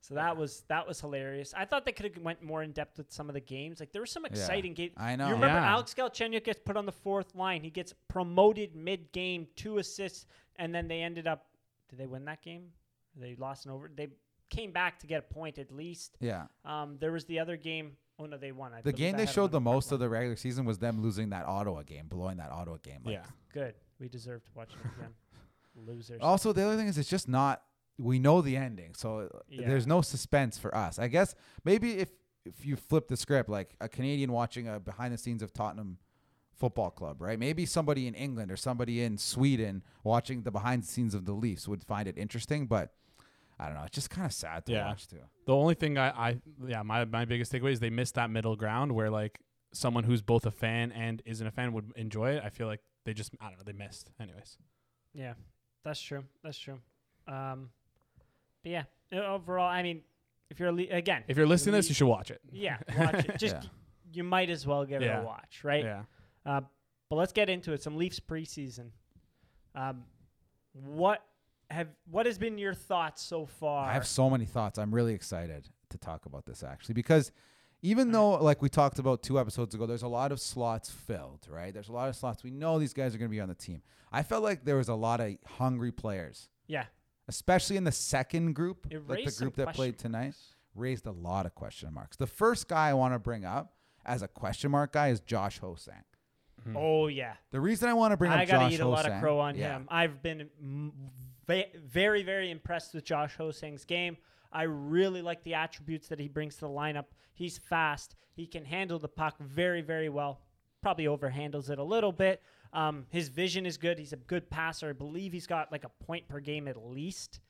so 0.00 0.14
that 0.14 0.36
was 0.36 0.62
that 0.68 0.86
was 0.86 1.00
hilarious. 1.00 1.52
I 1.56 1.64
thought 1.64 1.84
they 1.84 1.92
could 1.92 2.06
have 2.14 2.22
went 2.22 2.42
more 2.42 2.62
in 2.62 2.72
depth 2.72 2.98
with 2.98 3.10
some 3.12 3.28
of 3.28 3.34
the 3.34 3.40
games. 3.40 3.80
Like 3.80 3.92
there 3.92 4.02
were 4.02 4.06
some 4.06 4.24
exciting 4.24 4.74
games. 4.74 4.94
I 4.96 5.16
know. 5.16 5.26
You 5.28 5.34
remember 5.34 5.56
Yeah. 5.60 5.72
Alex 5.72 5.94
Galchenyuk 5.94 6.44
gets 6.44 6.60
put 6.64 6.76
on 6.76 6.86
the 6.86 6.92
fourth 6.92 7.34
line. 7.34 7.62
He 7.62 7.70
gets 7.70 7.92
promoted 8.08 8.74
mid 8.76 9.10
game, 9.12 9.46
two 9.56 9.78
assists, 9.78 10.26
and 10.56 10.74
then 10.74 10.88
they 10.88 11.02
ended 11.02 11.26
up. 11.26 11.46
Did 11.88 11.98
they 11.98 12.06
win 12.06 12.24
that 12.26 12.42
game? 12.42 12.68
They 13.16 13.34
lost 13.36 13.66
an 13.66 13.72
over. 13.72 13.90
They 13.94 14.08
came 14.50 14.72
back 14.72 14.98
to 15.00 15.06
get 15.06 15.18
a 15.18 15.34
point 15.34 15.58
at 15.58 15.70
least. 15.72 16.16
yeah. 16.20 16.44
Um, 16.64 16.96
there 17.00 17.12
was 17.12 17.24
the 17.26 17.38
other 17.38 17.56
game. 17.56 17.96
Oh 18.20 18.26
no, 18.26 18.36
they 18.36 18.52
won. 18.52 18.72
I 18.72 18.80
The 18.80 18.92
game 18.92 19.16
they 19.16 19.26
showed 19.26 19.52
the 19.52 19.60
most 19.60 19.92
of 19.92 20.00
the 20.00 20.08
regular 20.08 20.36
season 20.36 20.64
was 20.64 20.78
them 20.78 21.02
losing 21.02 21.30
that 21.30 21.46
Ottawa 21.46 21.82
game, 21.82 22.06
blowing 22.08 22.38
that 22.38 22.50
Ottawa 22.50 22.78
game. 22.82 23.00
Like, 23.04 23.14
yeah. 23.14 23.22
Good. 23.52 23.74
We 24.00 24.08
deserve 24.08 24.44
to 24.44 24.50
watch 24.54 24.70
it 24.72 24.98
again. 24.98 25.12
Losers. 25.86 26.18
Also, 26.20 26.52
the 26.52 26.62
other 26.66 26.76
thing 26.76 26.88
is, 26.88 26.98
it's 26.98 27.08
just 27.08 27.28
not. 27.28 27.62
We 27.98 28.18
know 28.18 28.40
the 28.42 28.56
ending, 28.56 28.94
so 28.94 29.28
uh, 29.34 29.38
Yeah. 29.48 29.66
there's 29.66 29.86
no 29.86 30.00
suspense 30.02 30.56
for 30.58 30.74
us. 30.74 30.98
I 30.98 31.08
guess 31.08 31.34
maybe 31.64 31.98
if 31.98 32.10
if 32.44 32.64
you 32.64 32.76
flip 32.76 33.08
the 33.08 33.16
script, 33.16 33.48
like 33.50 33.74
a 33.80 33.88
Canadian 33.88 34.32
watching 34.32 34.68
a 34.68 34.78
behind 34.80 35.12
the 35.12 35.18
scenes 35.18 35.42
of 35.42 35.52
Tottenham 35.52 35.98
Football 36.56 36.90
Club, 36.90 37.20
right? 37.20 37.38
Maybe 37.38 37.66
somebody 37.66 38.06
in 38.06 38.14
England 38.14 38.50
or 38.50 38.56
somebody 38.56 39.02
in 39.02 39.18
Sweden 39.18 39.82
watching 40.04 40.42
the 40.42 40.50
behind 40.50 40.82
the 40.84 40.86
scenes 40.86 41.14
of 41.14 41.24
the 41.26 41.32
Leafs 41.32 41.68
would 41.68 41.82
find 41.84 42.08
it 42.08 42.16
interesting, 42.16 42.66
but 42.66 42.94
I 43.58 43.66
don't 43.66 43.74
know. 43.74 43.82
It's 43.82 43.94
just 43.94 44.10
kind 44.10 44.24
of 44.24 44.32
sad 44.32 44.64
to 44.66 44.72
Yeah. 44.72 44.86
watch 44.86 45.08
too. 45.08 45.20
The 45.46 45.54
only 45.54 45.74
thing 45.74 45.98
I, 45.98 46.08
I 46.30 46.40
yeah, 46.66 46.82
my 46.82 47.04
my 47.04 47.24
biggest 47.24 47.52
takeaway 47.52 47.72
is 47.72 47.80
they 47.80 47.90
missed 47.90 48.14
that 48.14 48.30
middle 48.30 48.56
ground 48.56 48.92
where 48.92 49.10
like 49.10 49.40
someone 49.72 50.04
who's 50.04 50.22
both 50.22 50.46
a 50.46 50.50
fan 50.52 50.92
and 50.92 51.20
isn't 51.26 51.46
a 51.46 51.50
fan 51.50 51.72
would 51.72 51.92
enjoy 51.96 52.30
it. 52.36 52.42
I 52.44 52.50
feel 52.50 52.68
like 52.68 52.80
they 53.04 53.12
just 53.12 53.34
I 53.40 53.48
don't 53.50 53.58
know, 53.58 53.64
they 53.64 53.72
missed. 53.72 54.10
Anyways. 54.20 54.56
Yeah, 55.12 55.34
that's 55.84 56.00
true. 56.00 56.24
That's 56.42 56.58
true. 56.58 56.78
Um, 57.26 57.70
but 58.62 58.72
yeah, 58.72 58.82
overall, 59.12 59.68
I 59.68 59.82
mean, 59.82 60.02
if 60.50 60.58
you're 60.60 60.72
le- 60.72 60.88
again, 60.90 61.24
If 61.28 61.36
you're 61.36 61.46
listening 61.46 61.72
to 61.72 61.78
this, 61.78 61.88
you 61.88 61.94
should 61.94 62.06
watch 62.08 62.30
it. 62.30 62.40
yeah, 62.52 62.78
watch 62.98 63.24
it. 63.26 63.36
Just 63.38 63.56
Yeah. 63.56 63.68
you 64.12 64.24
might 64.24 64.50
as 64.50 64.66
well 64.66 64.84
give 64.84 65.02
it 65.02 65.06
a 65.06 65.22
watch, 65.22 65.62
right? 65.64 65.84
Yeah. 65.84 66.02
Uh, 66.46 66.60
but 67.10 67.16
let's 67.16 67.32
get 67.32 67.48
into 67.50 67.72
it. 67.72 67.82
Some 67.82 67.96
Leafs 67.96 68.20
preseason. 68.20 68.90
Um, 69.74 70.04
what 70.72 71.22
have 71.70 71.88
what 72.10 72.26
has 72.26 72.38
been 72.38 72.58
your 72.58 72.74
thoughts 72.74 73.22
so 73.22 73.46
far? 73.46 73.88
I 73.88 73.92
have 73.92 74.06
so 74.06 74.30
many 74.30 74.46
thoughts. 74.46 74.78
I'm 74.78 74.94
really 74.94 75.14
excited 75.14 75.68
to 75.90 75.98
talk 75.98 76.26
about 76.26 76.44
this 76.46 76.62
actually 76.62 76.94
because 76.94 77.32
even 77.82 78.10
though 78.12 78.30
like 78.42 78.60
we 78.62 78.68
talked 78.68 78.98
about 78.98 79.22
two 79.22 79.38
episodes 79.38 79.74
ago, 79.74 79.86
there's 79.86 80.02
a 80.02 80.08
lot 80.08 80.32
of 80.32 80.40
slots 80.40 80.90
filled, 80.90 81.46
right? 81.50 81.72
There's 81.72 81.88
a 81.88 81.92
lot 81.92 82.08
of 82.08 82.16
slots. 82.16 82.42
We 82.42 82.50
know 82.50 82.78
these 82.78 82.92
guys 82.94 83.14
are 83.14 83.18
going 83.18 83.30
to 83.30 83.34
be 83.34 83.40
on 83.40 83.48
the 83.48 83.54
team. 83.54 83.82
I 84.10 84.22
felt 84.22 84.42
like 84.42 84.64
there 84.64 84.76
was 84.76 84.88
a 84.88 84.94
lot 84.94 85.20
of 85.20 85.34
hungry 85.46 85.92
players, 85.92 86.48
yeah, 86.66 86.84
especially 87.28 87.76
in 87.76 87.84
the 87.84 87.92
second 87.92 88.54
group, 88.54 88.86
it 88.90 89.06
like 89.08 89.24
the 89.24 89.32
group 89.32 89.54
that 89.56 89.74
played 89.74 89.98
tonight, 89.98 90.24
marks. 90.24 90.54
raised 90.74 91.06
a 91.06 91.12
lot 91.12 91.46
of 91.46 91.54
question 91.54 91.92
marks. 91.92 92.16
The 92.16 92.26
first 92.26 92.68
guy 92.68 92.88
I 92.88 92.94
want 92.94 93.14
to 93.14 93.18
bring 93.18 93.44
up 93.44 93.74
as 94.04 94.22
a 94.22 94.28
question 94.28 94.70
mark 94.70 94.92
guy 94.92 95.08
is 95.08 95.20
Josh 95.20 95.58
Ho-Sang. 95.58 96.04
Mhm. 96.66 96.74
Oh 96.76 97.06
yeah, 97.06 97.34
The 97.52 97.60
reason 97.60 97.88
I 97.88 97.94
want 97.94 98.12
to 98.12 98.16
bring 98.16 98.32
up 98.32 98.38
I 98.38 98.42
up 98.42 98.48
gotta 98.48 98.64
Josh 98.64 98.72
eat 98.72 98.80
a 98.80 98.88
lot 98.88 99.06
of 99.06 99.20
crow 99.20 99.38
on 99.38 99.54
yeah. 99.56 99.76
him. 99.76 99.86
I've 99.90 100.22
been 100.22 100.50
very, 101.46 102.22
very 102.22 102.50
impressed 102.50 102.94
with 102.94 103.04
Josh 103.04 103.36
Ho-Sang's 103.36 103.84
game. 103.84 104.16
I 104.52 104.62
really 104.64 105.22
like 105.22 105.42
the 105.44 105.54
attributes 105.54 106.08
that 106.08 106.18
he 106.18 106.26
brings 106.28 106.54
to 106.56 106.60
the 106.62 106.68
lineup. 106.68 107.06
He's 107.34 107.58
fast. 107.58 108.16
He 108.34 108.46
can 108.46 108.64
handle 108.64 108.98
the 108.98 109.08
puck 109.08 109.36
very, 109.38 109.82
very 109.82 110.08
well. 110.08 110.40
Probably 110.82 111.04
overhandles 111.04 111.70
it 111.70 111.78
a 111.78 111.82
little 111.84 112.12
bit. 112.12 112.42
Um, 112.72 113.06
his 113.10 113.28
vision 113.28 113.64
is 113.66 113.76
good. 113.78 113.98
He's 113.98 114.12
a 114.12 114.16
good 114.16 114.50
passer. 114.50 114.90
I 114.90 114.92
believe 114.92 115.32
he's 115.32 115.46
got 115.46 115.72
like 115.72 115.84
a 115.84 116.04
point 116.04 116.28
per 116.28 116.40
game 116.40 116.68
at 116.68 116.76
least. 116.76 117.40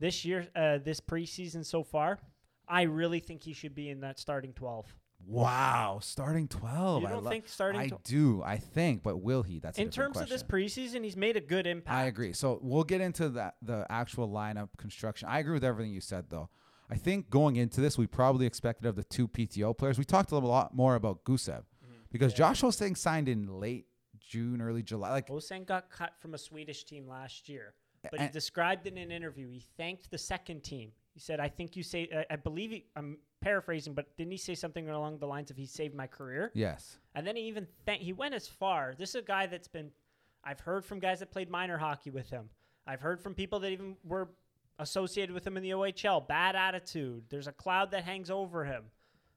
this 0.00 0.24
year, 0.24 0.48
uh, 0.56 0.78
this 0.78 1.00
preseason 1.00 1.64
so 1.64 1.82
far, 1.84 2.18
I 2.66 2.82
really 2.82 3.20
think 3.20 3.42
he 3.44 3.52
should 3.52 3.74
be 3.74 3.88
in 3.88 4.00
that 4.00 4.18
starting 4.18 4.52
12. 4.52 4.94
Wow, 5.24 6.00
starting 6.02 6.48
twelve. 6.48 7.02
You 7.02 7.06
I 7.08 7.10
don't 7.12 7.22
lo- 7.22 7.30
think 7.30 7.46
starting 7.46 7.80
I 7.80 7.86
12? 7.86 8.02
do. 8.02 8.42
I 8.44 8.56
think, 8.56 9.04
but 9.04 9.18
will 9.22 9.44
he? 9.44 9.60
That's 9.60 9.78
In 9.78 9.88
terms 9.88 10.16
of 10.16 10.28
this 10.28 10.42
preseason, 10.42 11.04
he's 11.04 11.16
made 11.16 11.36
a 11.36 11.40
good 11.40 11.64
impact. 11.68 11.96
I 11.96 12.04
agree. 12.06 12.32
So 12.32 12.58
we'll 12.60 12.82
get 12.82 13.00
into 13.00 13.28
that 13.28 13.54
the 13.62 13.86
actual 13.88 14.28
lineup 14.28 14.70
construction. 14.78 15.28
I 15.28 15.38
agree 15.38 15.52
with 15.54 15.62
everything 15.62 15.92
you 15.92 16.00
said 16.00 16.24
though. 16.28 16.48
I 16.90 16.96
think 16.96 17.30
going 17.30 17.54
into 17.54 17.80
this, 17.80 17.96
we 17.96 18.08
probably 18.08 18.46
expected 18.46 18.84
of 18.88 18.96
the 18.96 19.04
two 19.04 19.28
PTO 19.28 19.78
players. 19.78 19.96
We 19.96 20.04
talked 20.04 20.32
a 20.32 20.34
little 20.34 20.48
lot 20.50 20.74
more 20.74 20.96
about 20.96 21.22
Gusev 21.22 21.62
because 22.10 22.32
Yeah. 22.32 22.38
Josh 22.38 22.60
Ho-Sang 22.62 22.96
signed 22.96 23.28
in 23.28 23.46
late 23.46 23.86
June, 24.32 24.62
early 24.62 24.82
July. 24.82 25.10
Like 25.10 25.28
Ho-Sang 25.28 25.64
got 25.64 25.90
cut 25.90 26.14
from 26.18 26.32
a 26.32 26.38
Swedish 26.38 26.84
team 26.84 27.06
last 27.06 27.48
year, 27.48 27.74
but 28.10 28.18
he 28.18 28.28
described 28.28 28.86
in 28.86 28.96
an 28.96 29.10
interview. 29.10 29.48
He 29.48 29.62
thanked 29.76 30.10
the 30.10 30.18
second 30.18 30.62
team. 30.62 30.92
He 31.12 31.20
said, 31.20 31.38
"I 31.38 31.48
think 31.48 31.76
you 31.76 31.82
say, 31.82 32.08
I, 32.14 32.34
I 32.34 32.36
believe 32.36 32.70
he, 32.70 32.86
I'm 32.96 33.18
paraphrasing, 33.42 33.92
but 33.92 34.16
didn't 34.16 34.30
he 34.32 34.38
say 34.38 34.54
something 34.54 34.88
along 34.88 35.18
the 35.18 35.26
lines 35.26 35.50
of 35.50 35.58
he 35.58 35.66
saved 35.66 35.94
my 35.94 36.06
career?" 36.06 36.50
yes, 36.54 36.96
And 37.14 37.26
then 37.26 37.36
he 37.36 37.42
even 37.42 37.66
thank 37.84 38.00
he 38.00 38.14
went 38.14 38.34
as 38.34 38.48
far. 38.48 38.94
This 38.96 39.10
is 39.10 39.16
a 39.16 39.22
guy 39.22 39.46
that's 39.46 39.68
been 39.68 39.90
I've 40.42 40.60
heard 40.60 40.84
from 40.84 40.98
guys 40.98 41.20
that 41.20 41.30
played 41.30 41.50
minor 41.50 41.76
hockey 41.76 42.10
with 42.10 42.30
him. 42.30 42.48
I've 42.86 43.02
heard 43.02 43.20
from 43.20 43.34
people 43.34 43.60
that 43.60 43.70
even 43.70 43.96
were 44.02 44.30
associated 44.78 45.32
with 45.32 45.46
him 45.46 45.56
in 45.56 45.62
the 45.62 45.70
OHL. 45.70 46.26
Bad 46.26 46.56
attitude. 46.56 47.24
There's 47.28 47.46
a 47.46 47.52
cloud 47.52 47.90
that 47.92 48.04
hangs 48.04 48.30
over 48.30 48.64
him. 48.64 48.84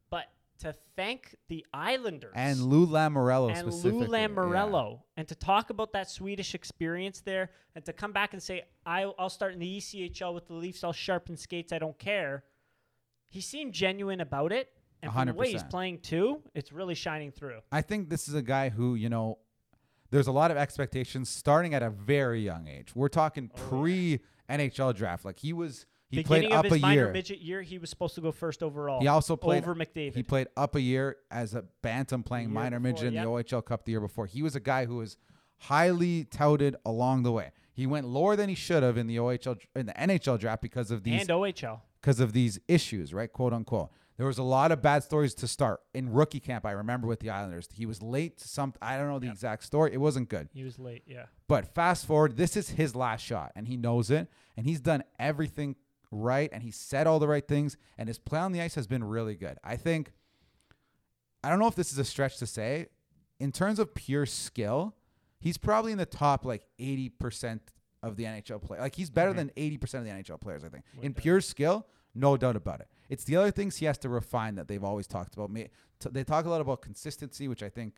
But 0.10 0.26
to 0.60 0.74
thank 0.96 1.36
the 1.50 1.66
Islanders 1.74 2.34
and 2.36 2.62
Lou 2.62 2.88
Lamoriello 2.88 3.50
and 3.50 3.58
specifically. 3.58 4.08
Lou 4.08 4.18
yeah. 4.18 4.28
Lamoriello, 4.28 5.00
and 5.18 5.28
to 5.28 5.36
talk 5.36 5.70
about 5.70 5.94
that 5.94 6.10
Swedish 6.10 6.56
experience 6.56 7.22
there, 7.22 7.52
and 7.76 7.84
to 7.86 7.94
come 7.94 8.12
back 8.12 8.34
and 8.34 8.42
say, 8.42 8.64
I'll, 8.86 9.16
I'll 9.20 9.30
start 9.30 9.54
in 9.54 9.60
the 9.60 9.78
ECHL 9.78 10.34
with 10.34 10.48
the 10.48 10.54
Leafs, 10.54 10.84
I'll 10.84 10.94
sharpen 10.94 11.38
skates, 11.38 11.74
I 11.74 11.80
don't 11.80 11.98
care. 12.00 12.44
He 13.28 13.42
seemed 13.42 13.74
genuine 13.74 14.22
about 14.22 14.52
it. 14.52 14.70
And 15.02 15.12
from 15.12 15.28
the 15.28 15.34
way 15.34 15.52
he's 15.52 15.64
playing 15.64 16.00
too, 16.00 16.42
it's 16.56 16.72
really 16.72 16.96
shining 16.96 17.32
through. 17.32 17.60
I 17.72 17.82
think 17.82 18.10
this 18.10 18.28
is 18.28 18.34
a 18.34 18.42
guy 18.42 18.70
who, 18.70 18.96
you 18.96 19.10
know, 19.10 19.38
there's 20.10 20.28
a 20.28 20.32
lot 20.32 20.52
of 20.52 20.58
expectations 20.58 21.30
starting 21.30 21.74
at 21.74 21.84
a 21.84 21.90
very 21.90 22.42
young 22.42 22.68
age. 22.68 22.96
We're 22.96 23.10
talking 23.10 23.52
Oh, 23.54 23.60
yeah. 23.62 23.70
pre 23.70 24.20
NHL 24.50 24.96
draft. 24.96 25.26
Like 25.26 25.40
he 25.40 25.54
was, 25.54 25.86
he 26.10 26.18
Beginning 26.18 26.50
played 26.50 26.54
up 26.54 26.66
of 26.66 26.72
his 26.72 26.80
a 26.80 26.82
minor 26.82 27.02
year. 27.02 27.12
midget 27.12 27.40
year, 27.40 27.62
he 27.62 27.78
was 27.78 27.90
supposed 27.90 28.16
to 28.16 28.22
go 28.22 28.32
first 28.32 28.62
overall. 28.62 29.02
He 29.02 29.08
also 29.08 29.36
played 29.36 29.64
over 29.64 29.76
McDavid. 29.76 30.16
He 30.16 30.24
played 30.24 30.48
up 30.56 30.76
a 30.76 30.82
year 30.82 31.18
as 31.32 31.56
a 31.56 31.64
bantam 31.82 32.24
playing 32.24 32.54
minor 32.54 32.80
before, 32.80 32.92
midget 32.92 33.08
in 33.08 33.14
yep. 33.14 33.24
the 33.24 33.30
OHL 33.30 33.66
Cup 33.66 33.86
the 33.86 33.92
year 33.92 34.02
before. 34.02 34.28
He 34.28 34.44
was 34.44 34.56
a 34.56 34.60
guy 34.60 34.86
who 34.86 34.98
was 34.98 35.18
highly 35.58 36.26
touted 36.26 36.76
along 36.86 37.24
the 37.24 37.32
way. 37.32 37.52
He 37.74 37.88
went 37.88 38.08
lower 38.08 38.36
than 38.36 38.50
he 38.50 38.56
should 38.56 38.84
have 38.84 38.98
in 38.98 39.08
the 39.08 39.18
OHL 39.18 39.60
in 39.76 39.88
the 39.88 39.94
NHL 39.94 40.40
draft 40.40 40.62
because 40.62 40.92
of 40.92 41.04
these 41.04 41.22
and 41.22 41.30
OHL. 41.30 41.82
because 42.02 42.20
of 42.20 42.34
these 42.34 42.60
issues, 42.68 43.14
right? 43.14 43.32
Quote 43.32 43.54
unquote. 43.54 43.90
There 44.18 44.26
was 44.26 44.38
a 44.38 44.44
lot 44.44 44.72
of 44.72 44.82
bad 44.82 45.04
stories 45.04 45.34
to 45.36 45.48
start 45.48 45.82
in 45.94 46.14
rookie 46.14 46.40
camp. 46.40 46.66
I 46.66 46.72
remember 46.72 47.06
with 47.06 47.20
the 47.20 47.32
Islanders, 47.32 47.68
he 47.74 47.86
was 47.86 48.02
late 48.02 48.38
to 48.38 48.48
some. 48.48 48.74
I 48.82 48.98
don't 48.98 49.10
know 49.10 49.20
the 49.20 49.30
exact 49.30 49.66
story. 49.66 49.92
It 49.94 49.98
wasn't 49.98 50.30
good. 50.30 50.48
He 50.54 50.64
was 50.64 50.80
late, 50.80 51.04
yeah. 51.06 51.26
But 51.50 51.74
fast 51.76 52.06
forward, 52.06 52.38
this 52.38 52.56
is 52.56 52.70
his 52.70 52.96
last 52.96 53.26
shot, 53.26 53.52
and 53.58 53.68
he 53.68 53.76
knows 53.76 54.10
it, 54.10 54.30
and 54.56 54.66
he's 54.66 54.80
done 54.80 55.04
everything 55.20 55.76
right, 56.16 56.50
and 56.54 56.64
he 56.64 56.72
said 56.72 57.08
all 57.08 57.20
the 57.20 57.28
right 57.28 57.48
things, 57.48 57.78
and 57.98 58.08
his 58.08 58.18
play 58.20 58.40
on 58.40 58.52
the 58.52 58.62
ice 58.62 58.76
has 58.76 58.88
been 58.88 59.04
really 59.04 59.36
good. 59.36 59.58
I 59.64 59.76
think. 59.76 60.12
I 61.44 61.50
don't 61.50 61.60
know 61.60 61.68
if 61.68 61.76
this 61.76 61.92
is 61.92 62.00
a 62.00 62.04
stretch 62.06 62.38
to 62.38 62.48
say, 62.48 62.88
in 63.40 63.52
terms 63.52 63.78
of 63.78 63.94
pure 63.94 64.26
skill, 64.26 64.96
he's 65.40 65.58
probably 65.58 65.92
in 65.92 65.98
the 65.98 66.06
top 66.06 66.44
like 66.46 66.66
eighty 66.80 67.10
percent 67.10 67.62
of 68.02 68.16
the 68.16 68.24
NHL 68.24 68.62
play. 68.62 68.80
Like 68.80 68.96
he's 68.96 69.10
better 69.10 69.34
than 69.34 69.52
eighty 69.58 69.78
percent 69.78 70.08
of 70.08 70.12
the 70.12 70.24
NHL 70.24 70.40
players. 70.42 70.64
I 70.64 70.70
think 70.70 70.84
in 71.02 71.14
pure 71.14 71.42
skill, 71.42 71.86
no 72.16 72.36
doubt 72.38 72.56
about 72.56 72.80
it. 72.80 72.88
It's 73.10 73.24
the 73.26 73.36
other 73.36 73.52
things 73.52 73.78
he 73.78 73.86
has 73.86 73.98
to 74.00 74.10
refine 74.10 74.56
that 74.56 74.68
they've 74.68 74.84
always 74.84 75.06
talked 75.06 75.36
about. 75.36 75.52
Ma- 75.52 75.62
They 76.10 76.24
talk 76.24 76.46
a 76.46 76.50
lot 76.50 76.62
about 76.62 76.82
consistency, 76.82 77.48
which 77.48 77.62
I 77.62 77.70
think, 77.70 77.98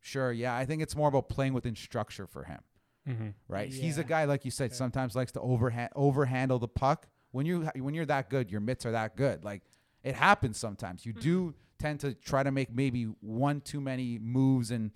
sure, 0.00 0.32
yeah, 0.32 0.56
I 0.56 0.64
think 0.64 0.82
it's 0.82 0.96
more 0.96 1.08
about 1.08 1.28
playing 1.28 1.52
within 1.52 1.76
structure 1.76 2.26
for 2.26 2.44
him 2.44 2.60
Mm-hmm. 3.08 3.28
right? 3.48 3.70
He's 3.70 3.98
a 3.98 4.04
guy 4.04 4.24
like 4.24 4.44
you 4.46 4.50
said, 4.50 4.74
sometimes 4.74 5.14
likes 5.14 5.30
to 5.32 5.40
overhand 5.40 5.90
overhandle 5.94 6.58
the 6.58 6.66
puck. 6.68 7.06
When 7.34 7.46
you 7.46 7.68
when 7.78 7.94
you're 7.94 8.06
that 8.06 8.30
good, 8.30 8.52
your 8.52 8.60
mitts 8.60 8.86
are 8.86 8.92
that 8.92 9.16
good. 9.16 9.42
Like 9.42 9.62
it 10.04 10.14
happens 10.14 10.56
sometimes. 10.56 11.04
You 11.04 11.12
do 11.12 11.52
tend 11.80 11.98
to 12.00 12.14
try 12.14 12.44
to 12.44 12.52
make 12.52 12.72
maybe 12.72 13.06
one 13.20 13.60
too 13.60 13.80
many 13.80 14.20
moves 14.20 14.70
and 14.70 14.92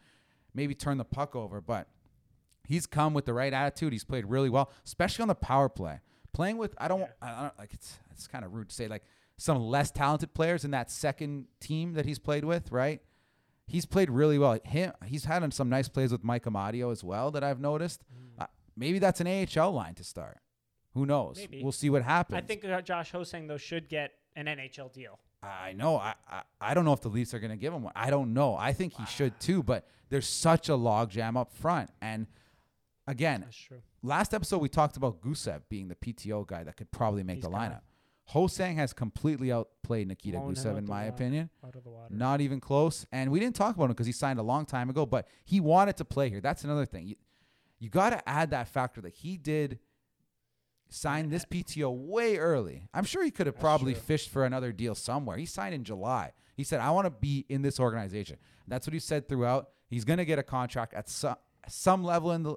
maybe 0.54 0.73
turn 0.73 0.99
the 0.99 1.04
puck 1.04 1.35
over, 1.35 1.61
but 1.61 1.88
he's 2.64 2.87
come 2.87 3.12
with 3.12 3.25
the 3.25 3.35
right 3.35 3.52
attitude. 3.52 3.92
He's 3.92 4.04
played 4.04 4.25
really 4.25 4.50
well, 4.50 4.71
especially 4.87 5.23
on 5.23 5.28
the 5.28 5.35
power 5.35 5.68
play. 5.68 5.99
Playing 6.33 6.59
with 6.59 6.76
I 6.78 6.87
don't, 6.87 7.11
I 7.21 7.42
don't 7.42 7.59
like 7.59 7.75
it's 7.75 7.99
it's 8.12 8.28
kind 8.28 8.45
of 8.45 8.54
rude 8.54 8.68
to 8.68 8.75
say 8.75 8.87
like 8.87 9.02
some 9.37 9.59
less 9.59 9.90
talented 9.90 10.33
players 10.33 10.64
in 10.64 10.71
that 10.71 10.92
second 10.92 11.47
team 11.59 11.95
that 11.95 12.07
he's 12.07 12.21
played 12.21 12.45
with, 12.45 12.71
right? 12.71 13.02
He's 13.66 13.85
played 13.85 14.11
really 14.11 14.38
well. 14.38 14.61
Him, 14.64 14.92
he's 15.04 15.25
had 15.25 15.52
some 15.52 15.68
nice 15.68 15.88
plays 15.88 16.12
with 16.12 16.23
Mike 16.23 16.45
Amadio 16.45 16.92
as 16.92 17.02
well 17.02 17.33
that 17.33 17.42
I've 17.42 17.61
noticed. 17.61 18.04
Uh, 18.38 18.47
maybe 18.76 19.00
that's 19.00 19.21
an 19.21 19.26
AHL 19.26 19.73
line 19.73 19.95
to 19.95 20.04
start. 20.04 20.38
Who 20.99 21.07
knows? 21.07 21.37
Maybe. 21.37 21.62
We'll 21.62 21.73
see 21.73 21.90
what 21.90 22.02
happens. 22.02 22.38
I 22.38 22.40
think 22.40 22.64
Josh 22.85 23.12
Ho-Sang, 23.12 23.47
though, 23.47 23.57
should 23.57 23.88
get 23.88 24.12
an 24.35 24.47
NHL 24.47 24.93
deal. 24.93 25.19
I 25.43 25.73
know. 25.73 25.97
I, 25.97 26.14
I 26.28 26.43
I 26.61 26.75
don't 26.75 26.85
know 26.85 26.93
if 26.93 27.00
the 27.00 27.09
Leafs 27.09 27.33
are 27.33 27.38
going 27.38 27.52
to 27.52 27.57
give 27.57 27.73
him 27.73 27.83
one. 27.85 27.93
I 27.95 28.11
don't 28.11 28.35
know. 28.35 28.57
I 28.57 28.73
think 28.73 28.95
he 28.95 29.07
should 29.07 29.38
too. 29.38 29.62
But 29.62 29.87
there's 30.09 30.26
such 30.26 30.69
a 30.69 30.73
logjam 30.73 31.37
up 31.37 31.52
front. 31.52 31.90
And 32.02 32.26
again, 33.07 33.43
That's 33.43 33.57
true. 33.57 33.78
last 34.02 34.35
episode 34.35 34.59
we 34.59 34.69
talked 34.69 34.97
about 34.97 35.21
Gusev 35.21 35.62
being 35.69 35.87
the 35.87 35.95
PTO 35.95 36.45
guy 36.47 36.64
that 36.64 36.76
could 36.76 36.90
probably 36.90 37.23
make 37.23 37.37
He's 37.37 37.45
the 37.45 37.50
lineup. 37.50 37.83
Ho-Sang 38.25 38.76
has 38.76 38.93
completely 38.93 39.50
outplayed 39.52 40.09
Nikita 40.09 40.38
Blown 40.38 40.55
Gusev 40.55 40.76
in 40.76 40.87
my 40.87 41.05
opinion. 41.05 41.49
Out 41.64 41.76
of 41.76 41.85
the 41.85 41.90
water. 41.90 42.12
Not 42.14 42.40
even 42.43 42.61
close. 42.61 43.07
And 43.11 43.31
we 43.31 43.40
didn't 43.40 43.55
talk 43.55 43.75
about 43.75 43.85
him 43.85 43.93
because 43.93 44.07
he 44.07 44.12
signed 44.12 44.38
a 44.38 44.43
long 44.43 44.67
time 44.67 44.90
ago, 44.90 45.07
but 45.07 45.28
he 45.45 45.61
wanted 45.61 45.97
to 45.99 46.05
play 46.05 46.28
here. 46.28 46.40
That's 46.40 46.64
another 46.64 46.85
thing. 46.85 47.07
You, 47.07 47.17
you 47.78 47.88
got 47.88 48.11
to 48.11 48.28
add 48.28 48.50
that 48.50 48.69
factor 48.69 49.00
that 49.02 49.14
he 49.14 49.37
did 49.38 49.78
sign 50.88 51.28
this 51.28 51.45
PTO 51.45 51.90
way 51.95 52.37
early. 52.38 52.88
I'm 52.95 53.04
sure 53.04 53.23
he 53.25 53.30
could 53.30 53.47
have 53.47 53.59
probably 53.59 53.92
true. 53.92 54.02
fished 54.02 54.30
for 54.30 54.45
another 54.45 54.73
deal 54.73 54.95
somewhere. 54.95 55.37
He 55.37 55.47
signed 55.47 55.75
in 55.75 55.85
July. 55.85 56.33
He 56.57 56.64
said, 56.64 56.80
I 56.80 56.90
want 56.90 57.07
to 57.07 57.11
be 57.11 57.45
in 57.49 57.62
this 57.62 57.78
organization. 57.78 58.37
That's 58.66 58.87
what 58.87 58.95
he 58.95 58.99
said 59.00 59.28
throughout. 59.28 59.71
He's 59.88 60.04
going 60.04 60.18
to 60.18 60.25
get 60.25 60.38
a 60.38 60.42
contract 60.42 60.95
at 60.95 61.09
some, 61.09 61.37
some 61.68 62.02
level 62.04 62.33
in 62.33 62.42
the 62.42 62.57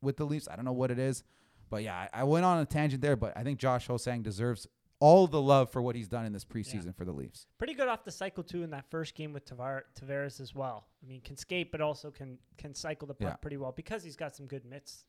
with 0.00 0.16
the 0.16 0.24
Leafs. 0.24 0.48
I 0.50 0.56
don't 0.56 0.64
know 0.64 0.72
what 0.72 0.90
it 0.90 0.98
is. 0.98 1.22
But 1.70 1.82
yeah, 1.82 2.06
I, 2.12 2.20
I 2.20 2.24
went 2.24 2.44
on 2.44 2.58
a 2.60 2.64
tangent 2.66 3.02
there, 3.02 3.16
but 3.16 3.36
I 3.36 3.42
think 3.42 3.58
Josh 3.58 3.86
Ho-Sang 3.86 4.22
deserves 4.22 4.66
all 5.00 5.26
the 5.26 5.40
love 5.40 5.70
for 5.70 5.82
what 5.82 5.96
he's 5.96 6.08
done 6.08 6.24
in 6.24 6.32
this 6.32 6.44
preseason 6.44 6.94
for 6.96 7.04
the 7.04 7.12
Leafs. 7.12 7.46
Pretty 7.58 7.74
good 7.74 7.88
off 7.88 8.04
the 8.04 8.10
cycle 8.12 8.42
too 8.44 8.62
in 8.62 8.70
that 8.70 8.84
first 8.90 9.14
game 9.14 9.32
with 9.32 9.44
Tavar- 9.44 9.82
Tavares 10.00 10.40
as 10.40 10.54
well. 10.54 10.86
I 11.02 11.06
mean, 11.06 11.20
can 11.20 11.36
skate, 11.36 11.72
but 11.72 11.80
also 11.80 12.10
can 12.10 12.38
can 12.58 12.74
cycle 12.74 13.06
the 13.08 13.14
puck 13.14 13.28
Yeah. 13.28 13.36
pretty 13.36 13.56
well 13.56 13.72
because 13.72 14.04
he's 14.04 14.16
got 14.16 14.36
some 14.36 14.46
good 14.46 14.64
mitts 14.64 15.04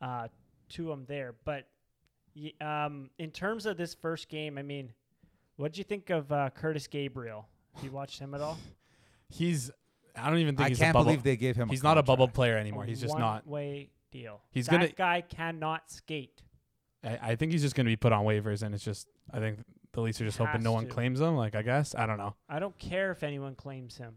uh, 0.00 0.28
to 0.70 0.90
him 0.92 1.04
there. 1.06 1.34
But 1.44 1.66
y- 2.34 2.52
um, 2.86 3.10
in 3.18 3.30
terms 3.30 3.66
of 3.66 3.76
this 3.76 3.94
first 3.94 4.28
game, 4.28 4.58
I 4.58 4.62
mean, 4.62 4.92
what 5.56 5.72
did 5.72 5.78
you 5.78 5.84
think 5.84 6.10
of 6.10 6.30
uh, 6.32 6.50
Curtis 6.50 6.86
Gabriel? 6.86 7.46
Have 7.74 7.84
you 7.84 7.90
watched 7.90 8.18
him 8.18 8.34
at 8.34 8.40
all? 8.40 8.58
He's. 9.28 9.70
I 10.16 10.28
don't 10.30 10.38
even 10.38 10.54
think 10.56 10.66
I 10.66 10.68
he's 10.68 10.78
can't 10.78 10.90
a 10.90 10.92
bubble. 10.92 11.04
believe 11.06 11.22
they 11.24 11.36
gave 11.36 11.56
him. 11.56 11.68
he's 11.68 11.82
not 11.82 11.98
a 11.98 12.02
bubble 12.02 12.26
contract. 12.26 12.34
player 12.36 12.56
anymore. 12.56 12.84
He's 12.84 13.00
just 13.00 13.18
not. 13.18 13.46
way 13.48 13.90
deal. 14.12 14.40
He's 14.52 14.66
that 14.66 14.72
gonna- 14.72 14.88
guy 14.90 15.22
cannot 15.22 15.90
skate. 15.90 16.40
I, 17.02 17.18
I 17.30 17.36
think 17.36 17.50
he's 17.52 17.62
just 17.62 17.74
going 17.74 17.86
to 17.86 17.90
be 17.90 17.96
put 17.96 18.12
on 18.12 18.24
waivers, 18.24 18.62
and 18.62 18.74
it's 18.74 18.84
just. 18.84 19.08
I 19.32 19.40
think 19.40 19.58
the 19.92 20.00
Leafs 20.00 20.20
are 20.20 20.24
just 20.24 20.38
hoping 20.38 20.62
no 20.62 20.70
one 20.72 20.84
to. 20.84 20.90
claims 20.90 21.20
him. 21.20 21.34
Like 21.36 21.54
I 21.56 21.62
guess 21.62 21.94
I 21.96 22.06
don't 22.06 22.18
know. 22.18 22.36
I 22.48 22.58
don't 22.60 22.78
care 22.78 23.10
if 23.10 23.22
anyone 23.24 23.54
claims 23.56 23.96
him. 23.96 24.14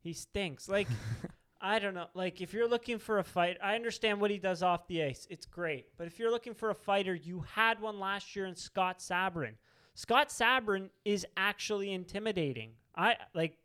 He 0.00 0.12
stinks. 0.14 0.66
Like 0.68 0.88
I 1.60 1.78
don't 1.78 1.94
know. 1.94 2.06
Like 2.14 2.40
if 2.40 2.52
you're 2.52 2.68
looking 2.68 2.98
for 2.98 3.18
a 3.18 3.24
fight, 3.24 3.58
I 3.62 3.74
understand 3.74 4.20
what 4.20 4.30
he 4.30 4.38
does 4.38 4.62
off 4.62 4.86
the 4.86 5.02
ice. 5.02 5.26
It's 5.30 5.46
great. 5.46 5.86
But 5.96 6.06
if 6.06 6.18
you're 6.18 6.30
looking 6.30 6.54
for 6.54 6.70
a 6.70 6.74
fighter, 6.74 7.14
you 7.14 7.44
had 7.52 7.80
one 7.80 7.98
last 7.98 8.36
year 8.36 8.46
in 8.46 8.54
Scott 8.54 9.00
Sabourin. 9.00 9.54
Scott 9.94 10.28
Sabourin 10.28 10.90
is 11.04 11.26
actually 11.36 11.92
intimidating. 11.92 12.72
I 12.96 13.16
like 13.34 13.58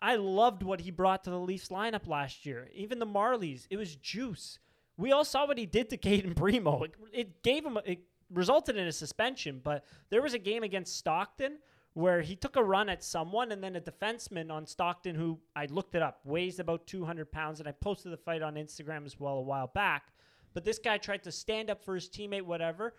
I 0.00 0.16
loved 0.16 0.62
what 0.62 0.80
he 0.80 0.90
brought 0.90 1.24
to 1.24 1.30
the 1.30 1.38
Leafs 1.38 1.68
lineup 1.68 2.06
last 2.06 2.44
year. 2.44 2.68
Even 2.74 2.98
the 2.98 3.06
Marlies, 3.06 3.66
it 3.70 3.76
was 3.76 3.96
juice. 3.96 4.58
We 4.96 5.12
all 5.12 5.24
saw 5.24 5.46
what 5.46 5.56
he 5.56 5.66
did 5.66 5.90
to 5.90 5.96
Cayden 5.96 6.34
Primeau. 6.34 6.82
It, 6.82 6.94
it 7.12 7.42
gave 7.42 7.64
him, 7.64 7.76
a, 7.76 7.82
it 7.90 8.00
resulted 8.30 8.76
in 8.76 8.86
a 8.86 8.92
suspension. 8.92 9.60
But 9.62 9.84
there 10.10 10.22
was 10.22 10.34
a 10.34 10.38
game 10.38 10.62
against 10.62 10.98
Stockton 10.98 11.58
where 11.94 12.20
he 12.20 12.36
took 12.36 12.56
a 12.56 12.62
run 12.62 12.88
at 12.88 13.02
someone, 13.02 13.50
and 13.52 13.62
then 13.62 13.76
a 13.76 13.80
defenseman 13.80 14.50
on 14.50 14.66
Stockton, 14.66 15.14
who 15.14 15.38
I 15.56 15.66
looked 15.66 15.94
it 15.94 16.02
up, 16.02 16.20
weighs 16.24 16.58
about 16.58 16.86
200 16.86 17.30
pounds, 17.32 17.60
and 17.60 17.68
I 17.68 17.72
posted 17.72 18.12
the 18.12 18.16
fight 18.16 18.42
on 18.42 18.54
Instagram 18.54 19.06
as 19.06 19.18
well 19.18 19.34
a 19.38 19.42
while 19.42 19.68
back. 19.68 20.12
But 20.52 20.64
this 20.64 20.78
guy 20.78 20.98
tried 20.98 21.22
to 21.24 21.32
stand 21.32 21.70
up 21.70 21.84
for 21.84 21.94
his 21.94 22.08
teammate, 22.08 22.42
whatever. 22.42 22.94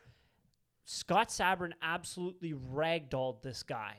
Scott 0.86 1.30
Sabourin 1.30 1.72
absolutely 1.82 2.54
ragdolled 2.54 3.42
this 3.42 3.64
guy. 3.64 3.96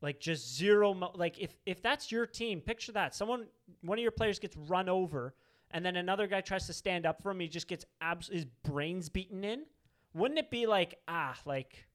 Like 0.00 0.20
just 0.20 0.56
zero 0.56 0.92
mo- 0.92 1.12
like 1.14 1.38
if 1.38 1.54
if 1.64 1.80
that's 1.80 2.10
your 2.12 2.26
team, 2.26 2.60
picture 2.60 2.92
that. 2.92 3.14
Someone 3.14 3.46
one 3.82 3.98
of 3.98 4.02
your 4.02 4.10
players 4.10 4.38
gets 4.38 4.56
run 4.56 4.88
over 4.88 5.34
and 5.70 5.84
then 5.84 5.96
another 5.96 6.26
guy 6.26 6.40
tries 6.40 6.66
to 6.66 6.72
stand 6.72 7.06
up 7.06 7.22
for 7.22 7.30
him, 7.30 7.40
he 7.40 7.48
just 7.48 7.68
gets 7.68 7.84
abs- 8.00 8.28
his 8.28 8.44
brains 8.64 9.08
beaten 9.08 9.44
in. 9.44 9.64
wouldn't 10.12 10.38
it 10.38 10.50
be 10.50 10.66
like 10.66 10.98
ah 11.08 11.36
like 11.46 11.86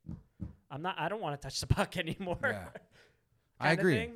I'm 0.71 0.81
not 0.81 0.95
I 0.99 1.09
don't 1.09 1.21
want 1.21 1.39
to 1.39 1.45
touch 1.45 1.59
the 1.59 1.67
puck 1.75 1.97
anymore. 1.97 2.37
Yeah. 2.43 2.67
I 3.59 3.71
agree. 3.73 4.11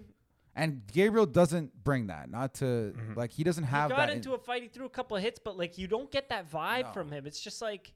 And 0.56 0.84
Gabriel 0.92 1.26
doesn't 1.26 1.84
bring 1.84 2.08
that. 2.08 2.30
Not 2.30 2.54
to 2.56 2.66
Mm-hmm. 2.66 3.14
like 3.16 3.32
he 3.32 3.44
doesn't 3.44 3.64
have 3.64 3.90
he 3.92 3.98
got 3.98 4.06
that. 4.06 4.10
in- 4.12 4.18
into 4.18 4.34
a 4.34 4.38
fight. 4.38 4.62
He 4.62 4.68
threw 4.70 4.86
a 4.86 4.90
couple 4.90 5.18
of 5.18 5.24
hits, 5.24 5.40
but 5.44 5.58
like 5.58 5.78
you 5.78 5.88
don't 5.88 6.12
get 6.12 6.30
that 6.30 6.50
vibe 6.52 6.84
No. 6.86 6.92
from 6.92 7.12
him. 7.12 7.26
It's 7.26 7.40
just 7.40 7.62
like 7.62 7.94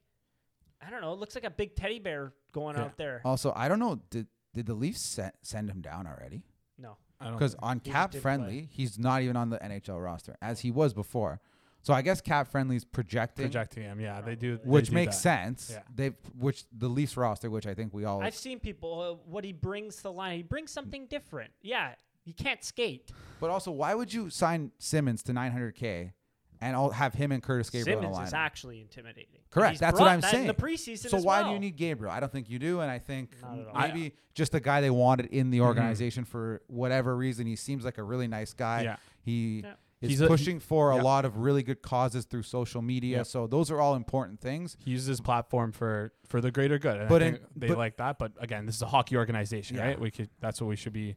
I 0.86 0.90
don't 0.90 1.02
know. 1.02 1.14
It 1.14 1.20
looks 1.20 1.34
like 1.36 1.44
a 1.44 1.50
big 1.50 1.76
teddy 1.76 2.00
bear 2.00 2.34
going 2.52 2.76
Yeah. 2.78 2.84
out 2.84 2.98
there. 2.98 3.22
also, 3.26 3.52
I 3.56 3.68
don't 3.68 3.80
know. 3.80 4.00
Did 4.10 4.28
did 4.54 4.66
the 4.66 4.74
Leafs 4.74 5.02
send, 5.02 5.34
send 5.44 5.70
him 5.70 5.82
down 5.82 6.08
already? 6.08 6.42
No, 6.80 6.98
I 7.20 7.26
don't 7.26 7.34
Because 7.34 7.56
on 7.60 7.80
cap 7.80 8.12
did 8.12 8.22
friendly, 8.24 8.70
he's 8.72 8.98
not 8.98 9.22
even 9.22 9.36
on 9.36 9.50
the 9.52 9.58
NHL 9.60 10.04
roster 10.04 10.36
as 10.42 10.62
he 10.62 10.72
was 10.72 10.94
before. 10.96 11.42
So 11.88 11.94
I 11.94 12.02
guess 12.02 12.20
cap 12.20 12.50
friendly's 12.52 12.84
projecting, 12.84 13.46
projecting 13.46 13.84
him. 13.84 14.02
Yeah, 14.02 14.20
they 14.20 14.36
do. 14.36 14.58
they 14.58 14.70
which 14.70 14.90
do 14.90 14.96
makes 14.96 15.16
that. 15.16 15.22
sense. 15.22 15.72
Yeah. 15.72 15.84
They 15.96 16.08
which 16.38 16.66
the 16.78 16.90
Leafs 16.90 17.16
roster, 17.16 17.50
which 17.50 17.66
I 17.66 17.74
think 17.74 17.94
we 17.94 18.04
all 18.04 18.22
I've 18.22 18.36
seen 18.36 18.60
people 18.60 19.00
uh, 19.00 19.14
what 19.26 19.46
he 19.46 19.54
brings 19.54 19.96
to 19.96 20.04
the 20.04 20.12
line. 20.12 20.36
He 20.36 20.44
brings 20.44 20.70
something 20.70 21.06
different. 21.06 21.52
Yeah, 21.62 21.94
he 22.26 22.34
can't 22.34 22.62
skate. 22.62 23.14
But 23.40 23.52
also, 23.52 23.72
why 23.72 23.96
would 23.96 24.14
you 24.14 24.30
sign 24.30 24.74
Simmonds 24.80 25.24
to 25.24 25.32
900k 25.32 26.12
and 26.60 26.76
all 26.76 26.90
have 26.90 27.14
him 27.14 27.32
and 27.32 27.42
Curtis 27.42 27.70
Gabriel 27.70 28.02
Simmonds 28.02 28.18
in 28.18 28.24
is 28.26 28.32
the 28.32 28.36
lineup? 28.36 28.40
actually 28.42 28.82
intimidating. 28.82 29.40
Correct. 29.50 29.72
he's 29.72 29.80
That's 29.80 29.94
what 29.94 30.08
brought 30.08 30.12
I'm 30.12 30.20
that 30.20 30.32
saying. 30.32 30.42
In 30.42 30.48
the 30.50 30.62
preseason, 30.62 31.10
So 31.10 31.16
as 31.16 31.24
why 31.24 31.42
do 31.44 31.52
you 31.52 31.60
need 31.60 31.78
Gabriel? 31.78 32.12
I 32.14 32.20
don't 32.20 32.34
think 32.34 32.50
you 32.50 32.60
do, 32.60 32.82
and 32.82 32.92
I 32.92 33.00
think 33.00 33.32
Not 33.42 33.60
at 33.60 33.68
all. 33.68 33.74
Mm-hmm. 33.76 33.96
maybe 33.96 34.16
just 34.36 34.54
a 34.54 34.60
guy 34.60 34.82
they 34.82 34.90
wanted 34.90 35.28
in 35.28 35.52
the 35.52 35.62
organization 35.62 36.26
for 36.26 36.62
whatever 36.68 37.16
reason. 37.16 37.48
He 37.48 37.56
seems 37.56 37.86
like 37.86 37.98
a 37.98 38.04
really 38.04 38.28
nice 38.28 38.52
guy. 38.52 38.82
Yeah. 38.82 38.96
He 39.22 39.62
Yeah. 39.64 39.76
Is 40.02 40.10
He's 40.12 40.22
a- 40.22 40.28
pushing 40.28 40.60
for 40.60 40.92
a 40.92 40.98
yeah. 40.98 41.02
lot 41.02 41.26
of 41.26 41.38
really 41.38 41.64
good 41.64 41.82
causes 41.82 42.26
through 42.26 42.44
social 42.44 42.82
media. 42.82 43.18
Yeah. 43.18 43.24
So 43.24 43.48
those 43.48 43.72
are 43.72 43.82
all 43.82 43.96
important 43.96 44.40
things. 44.42 44.78
He 44.84 44.92
uses 44.92 45.08
his 45.08 45.22
platform 45.22 45.72
for 45.72 46.14
for 46.28 46.40
the 46.42 46.52
greater 46.52 46.78
good. 46.78 46.98
And 47.00 47.10
But 47.10 47.24
I 47.24 47.26
in- 47.28 47.40
they 47.56 47.68
but- 47.70 47.78
like 47.78 47.98
that. 47.98 48.20
But 48.20 48.34
again, 48.40 48.66
this 48.66 48.76
is 48.76 48.82
a 48.82 48.88
hockey 48.88 49.18
organization, 49.18 49.78
Yeah. 49.78 49.88
right? 49.88 50.00
We 50.00 50.12
could. 50.12 50.30
That's 50.40 50.62
what 50.62 50.68
we 50.68 50.76
should 50.76 50.94
be 50.94 51.16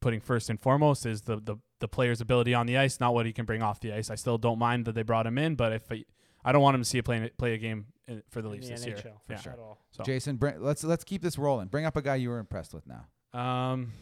putting 0.00 0.20
first 0.20 0.48
and 0.48 0.58
foremost 0.58 1.04
is 1.06 1.22
the, 1.22 1.36
the 1.40 1.56
the 1.80 1.88
player's 1.88 2.20
ability 2.20 2.54
on 2.54 2.66
the 2.66 2.76
ice, 2.78 3.00
not 3.00 3.14
what 3.14 3.26
he 3.26 3.32
can 3.32 3.44
bring 3.46 3.62
off 3.62 3.80
the 3.80 3.92
ice. 3.92 4.10
I 4.10 4.14
still 4.14 4.38
don't 4.38 4.58
mind 4.58 4.84
that 4.86 4.94
they 4.94 5.02
brought 5.02 5.26
him 5.26 5.36
in, 5.38 5.56
but 5.56 5.72
if 5.72 5.88
he, 5.88 6.06
I 6.44 6.52
don't 6.52 6.62
want 6.62 6.74
him 6.74 6.80
to 6.82 6.88
see 6.88 6.98
a 6.98 7.02
play 7.02 7.30
play 7.36 7.54
a 7.54 7.58
game 7.58 7.86
in, 8.06 8.22
for 8.30 8.40
the 8.42 8.48
in 8.48 8.52
Leafs 8.54 8.68
the 8.68 8.74
this 8.74 8.84
NHL 8.84 9.04
year. 9.04 9.12
for 9.26 9.32
yeah. 9.32 9.40
sure. 9.40 9.52
At 9.52 9.58
all. 9.58 9.78
So, 9.90 10.04
Jason, 10.04 10.36
bring, 10.36 10.62
let's 10.62 10.84
let's 10.84 11.04
keep 11.04 11.20
this 11.22 11.36
rolling. 11.38 11.68
Bring 11.68 11.84
up 11.86 11.96
a 11.96 12.02
guy 12.02 12.14
you 12.16 12.28
were 12.30 12.38
impressed 12.38 12.72
with 12.74 12.84
now, 12.86 13.06
um, 13.38 13.92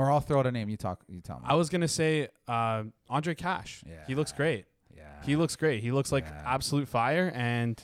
or 0.00 0.10
I'll 0.10 0.20
throw 0.20 0.38
out 0.40 0.46
a 0.46 0.52
name. 0.52 0.68
You 0.68 0.76
talk. 0.76 1.02
You 1.08 1.20
tell 1.20 1.36
me. 1.40 1.44
I 1.46 1.54
was 1.54 1.68
gonna 1.68 1.88
say 1.88 2.28
uh, 2.48 2.84
Ondrej 3.10 3.36
Kase. 3.36 3.82
He 4.06 4.14
looks 4.14 4.32
great. 4.32 4.64
yeah. 4.96 5.02
He 5.24 5.36
looks 5.36 5.56
great. 5.56 5.82
He 5.82 5.92
looks 5.92 6.10
like 6.12 6.24
Yeah. 6.24 6.42
absolute 6.46 6.88
fire, 6.88 7.30
and 7.34 7.80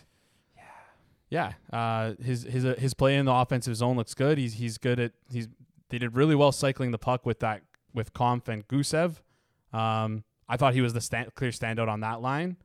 yeah, 1.28 1.52
uh, 1.72 2.14
his 2.22 2.44
his 2.44 2.64
uh, 2.64 2.74
his 2.78 2.94
play 2.94 3.16
in 3.16 3.26
the 3.26 3.32
offensive 3.32 3.74
zone 3.76 3.96
looks 3.96 4.14
good. 4.14 4.38
He's 4.38 4.54
he's 4.54 4.78
good 4.78 5.00
at 5.00 5.12
he's 5.30 5.48
they 5.90 5.98
did 5.98 6.14
really 6.16 6.34
well 6.34 6.52
cycling 6.52 6.92
the 6.92 6.98
puck 6.98 7.26
with 7.26 7.40
that 7.40 7.62
with 7.92 8.14
Kampf 8.14 8.48
and 8.48 8.66
Gusev. 8.68 9.16
Um, 9.72 10.22
I 10.48 10.56
thought 10.56 10.74
he 10.74 10.80
was 10.80 10.92
the 10.94 11.00
stand, 11.00 11.34
clear 11.34 11.50
standout 11.50 11.88
on 11.88 12.00
that 12.00 12.20
line. 12.22 12.56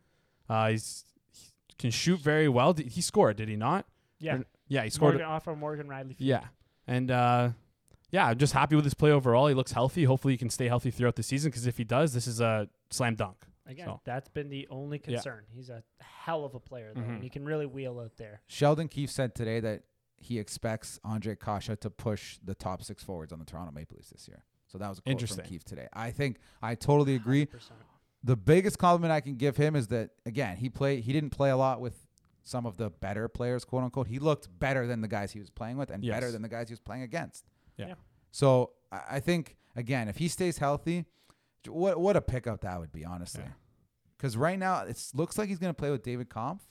Uh, 0.47 0.69
he's 0.69 1.05
he 1.33 1.75
can 1.79 1.89
shoot 1.91 2.19
very 2.19 2.47
well. 2.47 2.73
Did, 2.73 2.87
he 2.89 3.01
scored, 3.01 3.37
did 3.37 3.49
he 3.49 3.55
not? 3.55 3.85
Yeah, 4.19 4.35
Or- 4.37 4.45
yeah, 4.67 4.83
he 4.83 4.91
scored. 4.91 5.15
Morgan, 5.15 5.27
off 5.27 5.47
of 5.47 5.57
Morgan 5.57 5.87
Rielly. 5.87 6.15
Field. 6.15 6.19
Yeah, 6.19 6.43
and 6.85 7.09
uh, 7.09 7.49
yeah, 8.11 8.27
I'm 8.27 8.37
just 8.37 8.53
happy 8.53 8.75
with 8.75 8.85
his 8.85 8.93
play 8.93 9.11
overall. 9.11 9.47
He 9.47 9.53
looks 9.53 9.71
healthy. 9.71 10.03
Hopefully, 10.03 10.33
he 10.33 10.37
can 10.37 10.49
stay 10.49 10.67
healthy 10.67 10.91
throughout 10.91 11.15
the 11.15 11.23
season. 11.23 11.49
Because 11.51 11.65
if 11.67 11.77
he 11.77 11.83
does, 11.83 12.13
this 12.13 12.27
is 12.27 12.39
a 12.41 12.67
slam 12.89 13.15
dunk. 13.15 13.37
Again, 13.65 13.85
So- 13.87 14.01
that's 14.03 14.27
been 14.29 14.49
the 14.49 14.67
only 14.69 14.97
Yeah. 15.05 15.15
concern. 15.15 15.45
He's 15.49 15.69
a 15.69 15.83
hell 15.99 16.43
of 16.43 16.55
a 16.55 16.59
player, 16.59 16.91
though, 16.93 17.01
Mhm. 17.01 17.09
and 17.15 17.23
he 17.23 17.29
can 17.29 17.45
really 17.45 17.65
wheel 17.65 17.99
out 17.99 18.17
there. 18.17 18.41
Sheldon 18.47 18.87
Keefe 18.89 19.09
said 19.11 19.33
today 19.33 19.59
that 19.61 19.83
he 20.17 20.39
expects 20.39 20.99
Ondrej 21.05 21.39
Kase 21.39 21.77
to 21.79 21.89
push 21.89 22.37
the 22.43 22.53
top 22.55 22.83
six 22.83 23.03
forwards 23.03 23.31
on 23.31 23.39
the 23.39 23.45
Toronto 23.45 23.71
Maple 23.71 23.95
Leafs 23.97 24.09
this 24.09 24.27
year. 24.27 24.43
So 24.67 24.77
that 24.77 24.89
was 24.89 24.99
a 24.99 25.01
quote 25.01 25.11
Interesting. 25.11 25.43
from 25.43 25.49
Keefe 25.49 25.63
today. 25.63 25.87
I 25.93 26.11
think 26.11 26.39
I 26.61 26.75
totally 26.75 27.15
agree. 27.15 27.45
100%. 27.45 27.79
The 28.23 28.35
biggest 28.37 28.77
compliment 28.77 29.11
I 29.11 29.19
can 29.21 29.35
give 29.35 29.57
him 29.57 29.75
is 29.75 29.87
that 29.87 30.11
again 30.25 30.57
he 30.57 30.69
played. 30.69 31.03
He 31.05 31.13
didn't 31.13 31.31
play 31.31 31.49
a 31.49 31.57
lot 31.57 31.81
with 31.81 32.07
some 32.43 32.65
of 32.65 32.77
the 32.77 32.89
better 32.89 33.27
players, 33.27 33.63
quote 33.65 33.83
unquote. 33.83 34.07
He 34.07 34.19
looked 34.19 34.47
better 34.59 34.85
than 34.87 35.01
the 35.01 35.07
guys 35.07 35.31
he 35.31 35.39
was 35.39 35.49
playing 35.49 35.77
with, 35.77 35.89
and 35.91 36.03
Yes. 36.03 36.15
better 36.15 36.31
than 36.31 36.41
the 36.41 36.49
guys 36.49 36.69
he 36.69 36.73
was 36.73 36.79
playing 36.79 37.01
against. 37.03 37.45
Yeah. 37.77 37.87
Yeah. 37.87 37.93
So 38.31 38.71
I 38.91 39.01
I 39.11 39.19
think 39.19 39.57
again, 39.75 40.07
if 40.07 40.17
he 40.17 40.27
stays 40.27 40.57
healthy, 40.57 41.05
what 41.67 41.99
what 41.99 42.15
a 42.15 42.21
pickup 42.21 42.61
that 42.61 42.79
would 42.79 42.91
be, 42.91 43.05
honestly. 43.05 43.43
Yeah. 43.45 43.51
Because 44.17 44.37
right 44.37 44.57
now 44.59 44.81
it 44.83 45.03
looks 45.13 45.37
like 45.37 45.49
he's 45.49 45.57
going 45.59 45.73
to 45.73 45.77
play 45.77 45.89
with 45.91 46.03
David 46.03 46.29
Kampf, 46.29 46.61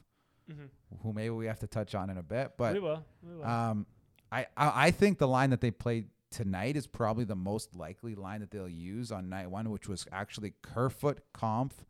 Mhm. 0.50 0.68
who 1.02 1.12
maybe 1.12 1.30
we 1.30 1.46
have 1.46 1.58
to 1.60 1.66
touch 1.66 1.94
on 1.94 2.08
in 2.10 2.16
a 2.18 2.22
bit. 2.22 2.52
But 2.56 2.74
we 2.74 2.80
will. 2.80 3.04
We 3.22 3.34
will. 3.36 3.44
um, 3.44 3.86
I, 4.32 4.46
I 4.56 4.86
I 4.86 4.90
think 4.92 5.18
the 5.18 5.26
line 5.28 5.50
that 5.50 5.60
they 5.60 5.70
played 5.72 6.08
tonight 6.30 6.76
is 6.76 6.86
probably 6.86 7.24
the 7.24 7.34
most 7.34 7.74
likely 7.74 8.14
line 8.14 8.38
that 8.40 8.52
they'll 8.52 8.68
use 8.68 9.10
on 9.10 9.28
night 9.28 9.50
one, 9.50 9.68
which 9.70 9.88
was 9.88 10.06
actually 10.12 10.54
Kerfoot, 10.62 11.22
Kampf, 11.34 11.84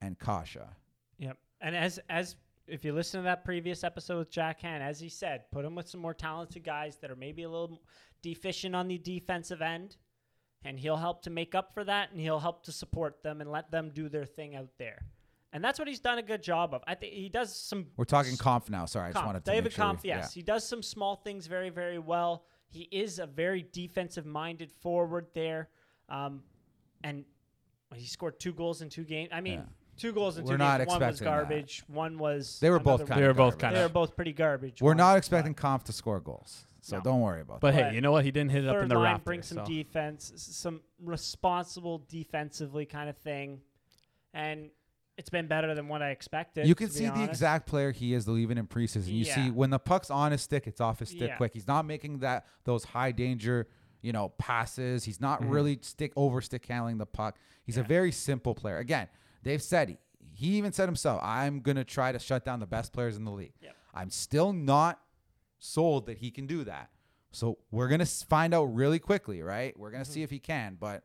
and 0.00 0.18
Kase. 0.18 0.56
Yep. 1.18 1.36
And 1.60 1.76
as 1.76 1.98
as 2.08 2.36
if 2.66 2.84
you 2.84 2.92
listen 2.92 3.20
to 3.20 3.24
that 3.24 3.44
previous 3.44 3.84
episode 3.84 4.18
with 4.18 4.30
Jack 4.30 4.62
Han, 4.62 4.80
as 4.82 5.00
he 5.00 5.08
said, 5.08 5.50
put 5.50 5.64
him 5.64 5.74
with 5.74 5.88
some 5.88 6.00
more 6.00 6.14
talented 6.14 6.64
guys 6.64 6.96
that 6.98 7.10
are 7.10 7.16
maybe 7.16 7.42
a 7.42 7.50
little 7.50 7.82
deficient 8.22 8.74
on 8.76 8.88
the 8.88 8.98
defensive 8.98 9.60
end, 9.62 9.96
and 10.64 10.78
he'll 10.78 10.96
help 10.96 11.22
to 11.22 11.30
make 11.30 11.54
up 11.54 11.74
for 11.74 11.84
that, 11.84 12.12
and 12.12 12.20
he'll 12.20 12.38
help 12.40 12.62
to 12.64 12.72
support 12.72 13.22
them 13.22 13.40
and 13.40 13.50
let 13.50 13.70
them 13.70 13.90
do 13.92 14.08
their 14.08 14.24
thing 14.24 14.54
out 14.54 14.68
there. 14.78 15.04
And 15.52 15.62
that's 15.62 15.78
what 15.78 15.86
he's 15.88 16.00
done 16.00 16.18
a 16.18 16.22
good 16.22 16.42
job 16.42 16.72
of. 16.72 16.82
I 16.86 16.94
think 16.94 17.12
he 17.12 17.28
does 17.28 17.54
some. 17.54 17.86
We're 17.96 18.04
talking 18.04 18.36
Kampf 18.38 18.70
now. 18.70 18.86
Sorry, 18.86 19.06
I 19.06 19.08
just 19.08 19.16
Kampf. 19.16 19.26
wanted 19.26 19.44
to 19.44 19.50
David 19.50 19.72
sure 19.72 19.92
we- 20.02 20.08
yes, 20.08 20.32
he 20.32 20.40
does 20.42 20.66
some 20.66 20.82
small 20.82 21.16
things 21.16 21.46
very, 21.46 21.68
very 21.68 21.98
well. 21.98 22.46
He 22.70 22.88
is 22.90 23.18
a 23.18 23.26
very 23.26 23.66
defensive-minded 23.72 24.72
forward 24.72 25.26
there, 25.34 25.68
um, 26.08 26.42
and 27.04 27.24
he 27.94 28.06
scored 28.06 28.40
two 28.40 28.54
goals 28.54 28.80
in 28.80 28.88
two 28.88 29.04
games. 29.04 29.28
I 29.30 29.42
mean, 29.42 29.58
Yeah. 29.58 29.64
Two 30.02 30.12
goals 30.12 30.36
in 30.38 30.44
We're 30.44 30.52
two 30.52 30.58
not 30.58 30.78
games. 30.78 30.88
One 30.88 31.00
was 31.00 31.08
expecting 31.10 31.24
that. 31.24 31.30
garbage. 31.48 31.82
One 31.86 32.18
was 32.18 32.60
They 32.60 32.70
were 32.70 32.78
both 32.78 33.00
another 33.00 33.06
kind 33.08 33.22
They 33.22 33.26
were 33.28 33.34
both 33.34 33.52
garbage. 33.52 33.60
kind 33.60 33.76
They 33.76 33.80
of- 33.82 33.90
were 33.90 33.94
both 33.94 34.16
pretty 34.16 34.32
garbage. 34.32 34.82
We're 34.82 34.90
ones, 34.90 34.98
not 34.98 35.12
but 35.12 35.18
expecting 35.18 35.54
Kampf 35.54 35.84
to 35.84 35.92
score 35.92 36.20
goals, 36.20 36.66
so 36.80 36.96
No. 36.98 37.02
don't 37.02 37.20
worry 37.20 37.40
about 37.40 37.54
that. 37.54 37.60
But 37.60 37.74
that. 37.74 37.88
hey, 37.90 37.94
you 37.94 38.00
know 38.02 38.12
what? 38.12 38.24
He 38.24 38.30
didn't 38.30 38.50
hit 38.50 38.64
it 38.64 38.68
up 38.68 38.76
Third 38.76 38.82
in 38.82 38.88
the 38.88 38.94
line 38.96 39.04
rafters. 39.04 39.24
brings 39.24 39.46
some 39.46 39.58
so. 39.58 39.64
defense, 39.64 40.32
s- 40.34 40.42
some 40.42 40.82
responsible 41.00 42.04
defensively 42.08 42.84
kind 42.84 43.08
of 43.08 43.16
thing, 43.16 43.60
and 44.34 44.70
it's 45.16 45.30
been 45.30 45.46
better 45.46 45.74
than 45.74 45.88
what 45.88 46.02
I 46.02 46.10
expected. 46.10 46.66
You 46.66 46.74
can 46.74 46.88
to 46.88 46.92
be 46.92 46.98
see 46.98 47.04
the 47.06 47.12
honest. 47.12 47.30
exact 47.30 47.66
player 47.66 47.92
he 47.92 48.14
is 48.14 48.28
even 48.28 48.58
in 48.58 48.66
preseason. 48.66 49.08
You 49.12 49.24
see 49.24 49.46
Yeah. 49.46 49.50
when 49.50 49.70
the 49.70 49.78
puck's 49.78 50.10
on 50.10 50.32
his 50.32 50.42
stick, 50.42 50.66
it's 50.66 50.80
off 50.80 50.98
his 51.00 51.10
stick 51.10 51.28
Yeah. 51.28 51.36
quick. 51.36 51.52
He's 51.52 51.66
not 51.68 51.84
making 51.84 52.18
that 52.20 52.46
those 52.64 52.84
high 52.84 53.12
danger, 53.12 53.68
you 54.00 54.12
know, 54.12 54.30
passes. 54.30 55.04
He's 55.04 55.20
not 55.20 55.42
Mhm. 55.42 55.50
really 55.50 55.78
stick 55.82 56.12
over 56.16 56.40
stick 56.40 56.64
handling 56.66 56.96
the 56.98 57.06
puck. 57.06 57.38
He's 57.62 57.76
a 57.76 57.82
very 57.82 58.10
simple 58.10 58.54
player. 58.54 58.78
Again, 58.78 59.06
they've 59.42 59.62
said 59.62 59.88
he, 59.90 59.98
he 60.34 60.56
even 60.58 60.72
said 60.72 60.86
himself, 60.88 61.20
"I'm 61.22 61.60
gonna 61.60 61.84
try 61.84 62.12
to 62.12 62.18
shut 62.18 62.44
down 62.44 62.60
the 62.60 62.66
best 62.66 62.92
players 62.92 63.16
in 63.16 63.24
the 63.24 63.30
league." 63.32 63.54
Yep. 63.60 63.76
I'm 63.94 64.10
still 64.10 64.52
not 64.52 65.00
sold 65.58 66.06
that 66.06 66.18
he 66.18 66.30
can 66.30 66.46
do 66.46 66.64
that. 66.64 66.90
So 67.30 67.58
we're 67.70 67.88
gonna 67.88 68.06
find 68.06 68.52
out 68.54 68.64
really 68.64 68.98
quickly, 68.98 69.42
right? 69.42 69.78
We're 69.78 69.90
gonna 69.90 70.04
Mm-hmm. 70.04 70.12
see 70.12 70.22
if 70.22 70.30
he 70.30 70.38
can, 70.38 70.76
but 70.80 71.04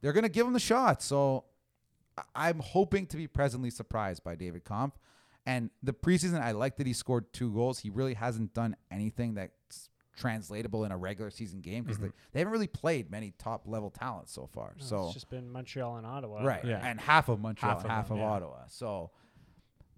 they're 0.00 0.12
gonna 0.12 0.28
give 0.28 0.46
him 0.46 0.52
the 0.52 0.60
shot. 0.60 1.02
So 1.02 1.44
I'm 2.34 2.60
hoping 2.60 3.06
to 3.08 3.16
be 3.16 3.26
pleasantly 3.26 3.70
surprised 3.70 4.22
by 4.22 4.34
David 4.36 4.64
Kampf. 4.64 4.96
And 5.46 5.70
the 5.82 5.92
preseason, 5.92 6.40
I 6.40 6.52
like 6.52 6.76
that 6.76 6.86
he 6.86 6.92
scored 6.92 7.32
two 7.32 7.52
goals. 7.52 7.80
He 7.80 7.90
really 7.90 8.14
hasn't 8.14 8.54
done 8.54 8.76
anything 8.90 9.34
that's 9.34 9.90
translatable 10.16 10.84
in 10.84 10.92
a 10.92 10.96
regular 10.96 11.30
season 11.30 11.60
game 11.60 11.84
because 11.84 11.98
they, 11.98 12.08
they 12.32 12.40
haven't 12.40 12.52
really 12.52 12.66
played 12.66 13.10
many 13.10 13.32
top 13.38 13.62
level 13.66 13.90
talents 13.90 14.32
so 14.32 14.46
far. 14.46 14.74
No, 14.78 14.84
so 14.84 15.04
it's 15.06 15.14
just 15.14 15.30
been 15.30 15.50
Montreal 15.50 15.96
and 15.96 16.06
Ottawa. 16.06 16.42
right, 16.44 16.64
Yeah. 16.64 16.80
and 16.86 17.00
half 17.00 17.28
of 17.28 17.40
Montreal, 17.40 17.74
Half 17.76 17.84
of 17.84 17.90
half 17.90 18.08
them, 18.08 18.16
of 18.18 18.22
yeah. 18.22 18.28
Ottawa. 18.30 18.58
So 18.68 19.10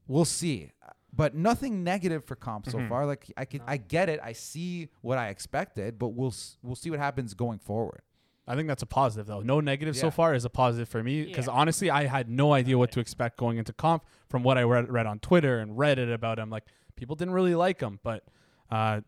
we'll 0.07 0.25
see. 0.25 0.73
But 1.13 1.35
nothing 1.35 1.83
negative 1.83 2.25
for 2.25 2.37
Kampf 2.37 2.69
so 2.71 2.79
Mhm. 2.79 2.89
far. 2.89 3.07
Like 3.07 3.33
I 3.37 3.45
can, 3.47 3.63
I 3.67 3.79
get 3.79 4.09
it. 4.09 4.21
I 4.23 4.33
see 4.33 4.91
what 5.01 5.17
I 5.19 5.29
expected, 5.29 5.99
but 5.99 6.09
we'll 6.09 6.35
we'll 6.63 6.77
see 6.77 6.91
what 6.91 6.99
happens 6.99 7.33
going 7.35 7.59
forward. 7.59 8.03
I 8.49 8.55
think 8.55 8.69
that's 8.69 8.83
a 8.83 8.87
positive 8.87 9.27
though. 9.27 9.41
No 9.41 9.61
negative 9.61 9.97
Yeah. 9.97 10.03
so 10.03 10.11
far 10.11 10.35
is 10.35 10.45
a 10.45 10.51
positive 10.51 10.89
for 10.89 11.03
me 11.03 11.25
because 11.25 11.47
Yeah. 11.47 11.53
honestly, 11.55 11.91
I 11.91 12.05
had 12.07 12.29
no 12.29 12.53
idea 12.53 12.77
what 12.79 12.93
to 12.93 13.01
expect 13.01 13.39
going 13.39 13.57
into 13.59 13.73
Kampf 13.73 14.05
from 14.29 14.43
what 14.43 14.57
I 14.59 14.63
read, 14.63 14.91
read 14.91 15.07
on 15.07 15.19
Twitter 15.19 15.59
and 15.59 15.77
Reddit 15.77 16.13
about 16.13 16.39
him. 16.39 16.51
Like 16.51 16.65
people 16.97 17.17
didn't 17.17 17.35
really 17.35 17.55
like 17.55 17.81
him, 17.81 17.99
but 18.03 18.23
uh, 18.71 19.01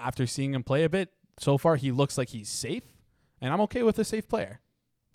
after 0.00 0.26
seeing 0.26 0.54
him 0.54 0.62
play 0.62 0.84
a 0.84 0.88
bit 0.88 1.10
so 1.38 1.58
far, 1.58 1.76
he 1.76 1.92
looks 1.92 2.16
like 2.18 2.30
he's 2.30 2.48
safe, 2.48 2.82
and 3.40 3.52
I'm 3.52 3.60
okay 3.62 3.82
with 3.82 3.98
a 3.98 4.04
safe 4.04 4.28
player. 4.28 4.60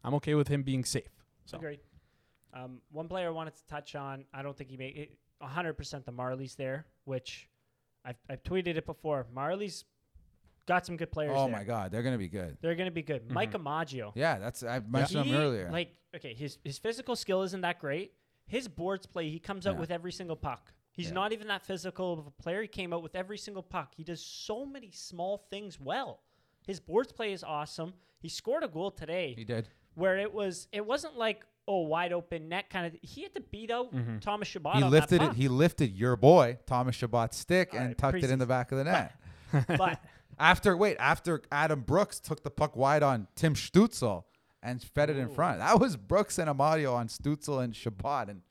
I'm 0.04 0.13
okay 0.15 0.36
with 0.36 0.48
him 0.48 0.63
being 0.63 0.84
safe. 0.86 1.10
So 1.45 1.58
Agreed. 1.58 1.80
Um, 2.54 2.82
one 2.91 3.08
player 3.08 3.28
I 3.28 3.32
wanted 3.32 3.56
to 3.56 3.65
touch 3.67 3.95
on, 3.95 4.26
I 4.34 4.41
don't 4.41 4.56
think 4.58 4.69
he 4.69 4.78
made 4.78 4.95
it 4.95 5.17
100% 5.43 6.06
the 6.06 6.12
Marlies 6.13 6.56
there, 6.56 6.86
which 7.04 7.50
I've, 8.06 8.15
I've 8.30 8.43
tweeted 8.43 8.78
it 8.78 8.86
before. 8.86 9.26
Marlies 9.36 9.84
got 10.67 10.86
some 10.86 10.95
good 10.95 11.12
players 11.12 11.34
Oh 11.36 11.48
there. 11.48 11.58
my 11.58 11.63
God, 11.63 11.91
they're 11.91 12.02
gonna 12.04 12.17
be 12.17 12.30
good. 12.30 12.58
They're 12.62 12.76
going 12.76 12.88
to 12.88 12.91
be 12.93 13.02
good. 13.04 13.30
Mike 13.32 13.52
Amadio. 13.52 14.12
Yeah, 14.15 14.39
that's 14.39 14.63
I 14.63 14.80
mentioned 14.80 15.26
He, 15.26 15.32
him 15.32 15.41
earlier. 15.41 15.69
Like, 15.71 15.91
okay, 16.15 16.34
his, 16.34 16.58
his 16.63 16.78
physical 16.78 17.15
skill 17.15 17.41
isn't 17.43 17.62
that 17.62 17.80
great. 17.80 18.13
His 18.48 18.67
boards 18.67 19.06
play, 19.06 19.30
he 19.30 19.39
comes 19.39 19.67
out 19.67 19.74
Yeah. 19.76 19.80
with 19.82 19.91
every 19.91 20.12
single 20.12 20.36
puck. 20.36 20.71
He's 20.95 21.08
Yeah. 21.08 21.13
not 21.13 21.34
even 21.34 21.47
that 21.49 21.65
physical 21.65 22.13
of 22.13 22.27
a 22.27 22.31
player. 22.31 22.62
He 22.62 22.67
came 22.67 22.93
out 22.93 23.03
with 23.03 23.15
every 23.15 23.38
single 23.38 23.63
puck. 23.63 23.93
He 23.95 24.03
does 24.03 24.23
so 24.25 24.65
many 24.65 24.91
small 24.91 25.38
things 25.49 25.79
well. 25.79 26.21
His 26.65 26.79
boards 26.79 27.12
play 27.12 27.34
is 27.34 27.43
awesome. 27.43 27.93
He 28.19 28.29
scored 28.29 28.63
a 28.63 28.67
goal 28.67 28.91
today 28.91 29.34
He 29.38 29.43
did. 29.43 29.69
where 29.93 30.17
it 30.17 30.34
was 30.34 30.67
it 30.71 30.86
wasn't 30.86 31.17
like 31.17 31.45
oh 31.67 31.81
wide 31.81 32.13
open 32.13 32.47
net 32.49 32.69
kind 32.69 32.86
of. 32.88 32.95
He 33.01 33.23
had 33.23 33.36
to 33.36 33.41
beat 33.41 33.71
out 33.71 33.93
Thomas 34.21 34.47
Chabot. 34.47 34.75
Mm-hmm. 34.75 34.84
He 34.84 34.89
lifted 34.89 35.21
it. 35.21 35.34
He 35.34 35.47
lifted 35.47 35.91
your 35.91 36.15
boy 36.15 36.58
Thomas 36.65 36.95
Chabot's 36.95 37.38
stick 37.38 37.69
All 37.73 37.79
and 37.79 37.88
right, 37.89 37.97
tucked 37.97 38.23
it 38.23 38.29
in 38.31 38.39
the 38.39 38.45
back 38.45 38.71
of 38.71 38.77
the 38.77 38.84
net. 38.86 39.13
but 39.77 40.01
After 40.39 40.75
wait, 40.75 40.97
after 40.99 41.41
Adam 41.51 41.79
Brooks 41.81 42.19
took 42.19 42.43
the 42.43 42.49
puck 42.51 42.75
wide 42.75 43.03
on 43.03 43.27
Tim 43.36 43.53
Stützle 43.53 44.25
and 44.62 44.81
fed 44.84 45.10
it 45.10 45.15
in 45.17 45.29
front. 45.29 45.60
That 45.60 45.79
was 45.79 45.95
Brooks 45.95 46.38
and 46.39 46.49
Amadio 46.49 46.93
on 46.93 47.08
Stützle 47.08 47.63
and 47.63 47.73
Chabot, 47.73 48.27
and 48.29 48.41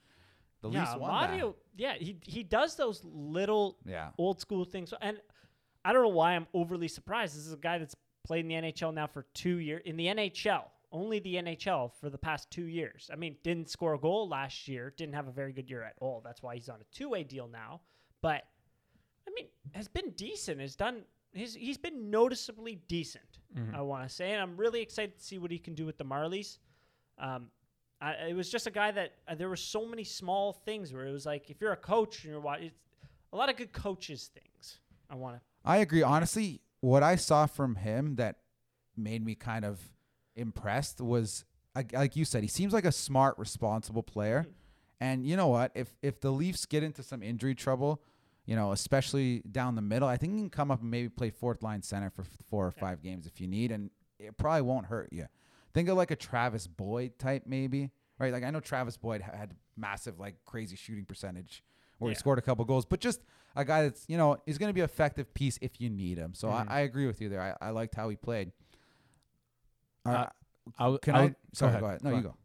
the 0.64 0.70
yeah, 0.70 0.80
Leafs 0.80 0.96
won 0.96 1.10
Mario. 1.10 1.56
Yeah, 1.76 1.94
he 1.94 2.16
he 2.22 2.42
does 2.42 2.74
those 2.74 3.02
little. 3.04 3.76
Yeah, 3.84 4.10
old 4.16 4.40
school 4.40 4.64
things. 4.64 4.94
And 5.00 5.18
I 5.84 5.92
don't 5.92 6.02
know 6.02 6.08
why 6.08 6.32
I'm 6.32 6.46
overly 6.54 6.88
surprised. 6.88 7.36
This 7.36 7.46
is 7.46 7.52
a 7.52 7.58
guy 7.58 7.78
that's 7.78 7.94
played 8.26 8.40
in 8.40 8.48
the 8.48 8.54
NHL 8.54 8.94
now 8.94 9.06
for 9.06 9.26
two 9.34 9.58
years. 9.58 9.82
In 9.84 9.96
the 9.96 10.06
NHL, 10.06 10.64
only 10.90 11.18
the 11.18 11.34
NHL 11.34 11.92
for 12.00 12.08
the 12.08 12.16
past 12.16 12.50
two 12.50 12.64
years. 12.64 13.10
I 13.12 13.16
mean, 13.16 13.36
didn't 13.42 13.68
score 13.68 13.94
a 13.94 13.98
goal 13.98 14.26
last 14.26 14.66
year, 14.66 14.94
didn't 14.96 15.14
have 15.14 15.28
a 15.28 15.32
very 15.32 15.52
good 15.52 15.68
year 15.68 15.82
at 15.82 15.94
all. 16.00 16.22
That's 16.24 16.42
why 16.42 16.54
he's 16.54 16.70
on 16.70 16.80
a 16.80 16.96
two 16.96 17.10
way 17.10 17.24
deal 17.24 17.46
now. 17.46 17.82
But, 18.22 18.44
I 19.28 19.32
mean, 19.36 19.48
has 19.72 19.88
been 19.88 20.12
decent, 20.12 20.60
has 20.60 20.76
done. 20.76 21.02
He's, 21.34 21.54
he's 21.54 21.76
been 21.76 22.10
noticeably 22.10 22.76
decent, 22.88 23.40
I 23.74 23.82
want 23.82 24.08
to 24.08 24.08
say. 24.08 24.30
And 24.30 24.40
I'm 24.40 24.56
really 24.56 24.80
excited 24.80 25.18
to 25.18 25.22
see 25.22 25.36
what 25.36 25.50
he 25.50 25.58
can 25.58 25.74
do 25.74 25.84
with 25.84 25.98
the 25.98 26.04
Marlies. 26.04 26.58
Um, 27.18 27.48
I, 28.04 28.28
it 28.28 28.36
was 28.36 28.50
just 28.50 28.66
a 28.66 28.70
guy 28.70 28.90
that 28.90 29.12
uh, 29.26 29.34
there 29.34 29.48
were 29.48 29.56
so 29.56 29.86
many 29.86 30.04
small 30.04 30.52
things 30.52 30.92
where 30.92 31.06
it 31.06 31.12
was 31.12 31.24
like 31.24 31.48
if 31.48 31.60
you're 31.60 31.72
a 31.72 31.76
coach 31.76 32.24
and 32.24 32.32
you're 32.32 32.40
watching, 32.40 32.70
a 33.32 33.36
lot 33.36 33.48
of 33.48 33.56
good 33.56 33.72
coaches 33.72 34.30
things. 34.34 34.78
I 35.08 35.14
want 35.14 35.36
to. 35.36 35.40
I 35.64 35.78
agree. 35.78 36.02
Honestly, 36.02 36.60
what 36.80 37.02
I 37.02 37.16
saw 37.16 37.46
from 37.46 37.76
him 37.76 38.16
that 38.16 38.36
made 38.94 39.24
me 39.24 39.34
kind 39.34 39.64
of 39.64 39.80
impressed 40.36 41.00
was 41.00 41.44
like, 41.74 41.94
like 41.94 42.14
you 42.14 42.26
said, 42.26 42.42
he 42.42 42.48
seems 42.48 42.74
like 42.74 42.84
a 42.84 42.92
smart, 42.92 43.38
responsible 43.38 44.02
player. 44.02 44.46
And 45.00 45.26
you 45.26 45.36
know 45.36 45.48
what? 45.48 45.72
If 45.74 45.96
if 46.02 46.20
the 46.20 46.30
Leafs 46.30 46.66
get 46.66 46.82
into 46.82 47.02
some 47.02 47.22
injury 47.22 47.54
trouble, 47.54 48.02
you 48.44 48.54
know, 48.54 48.72
especially 48.72 49.42
down 49.50 49.76
the 49.76 49.82
middle, 49.82 50.06
I 50.06 50.18
think 50.18 50.34
he 50.34 50.38
can 50.40 50.50
come 50.50 50.70
up 50.70 50.82
and 50.82 50.90
maybe 50.90 51.08
play 51.08 51.30
fourth 51.30 51.62
line 51.62 51.82
center 51.82 52.10
for 52.10 52.24
four 52.48 52.66
or 52.66 52.70
five 52.70 53.02
games 53.02 53.26
if 53.26 53.40
you 53.40 53.46
need, 53.46 53.72
and 53.72 53.90
it 54.18 54.36
probably 54.36 54.62
won't 54.62 54.86
hurt 54.86 55.08
you. 55.10 55.26
Think 55.74 55.88
of 55.88 55.96
like 55.96 56.10
a 56.12 56.16
Travis 56.16 56.66
Boyd 56.66 57.18
type, 57.18 57.42
maybe. 57.46 57.90
Right? 58.18 58.32
Like 58.32 58.44
I 58.44 58.50
know 58.50 58.60
Travis 58.60 58.96
Boyd 58.96 59.20
had 59.20 59.52
massive, 59.76 60.18
like 60.20 60.36
crazy 60.44 60.76
shooting 60.76 61.04
percentage 61.04 61.62
where 61.98 62.10
he 62.10 62.14
scored 62.14 62.38
a 62.38 62.42
couple 62.42 62.64
goals, 62.64 62.84
but 62.84 63.00
just 63.00 63.20
a 63.56 63.64
guy 63.64 63.82
that's 63.82 64.04
you 64.08 64.16
know 64.16 64.36
is 64.46 64.56
going 64.58 64.68
to 64.68 64.74
be 64.74 64.80
an 64.80 64.84
effective 64.84 65.32
piece 65.34 65.58
if 65.60 65.80
you 65.80 65.90
need 65.90 66.16
him. 66.18 66.32
So 66.34 66.48
Mhm. 66.48 66.68
I, 66.68 66.76
I 66.76 66.80
agree 66.80 67.06
with 67.06 67.20
you 67.20 67.28
there. 67.28 67.40
I, 67.60 67.66
I 67.66 67.70
liked 67.70 67.94
how 67.94 68.08
he 68.08 68.16
played. 68.16 68.52
Uh, 70.04 70.26
Uh, 70.78 70.96
can 70.98 71.14
I 71.14 71.18
I? 71.18 71.22
would- 71.24 71.36
sorry, 71.52 71.80
go 71.80 71.86
ahead. 71.86 72.02
No, 72.02 72.10
Go 72.10 72.16
you 72.16 72.20
ahead. 72.20 72.32
go. 72.32 72.36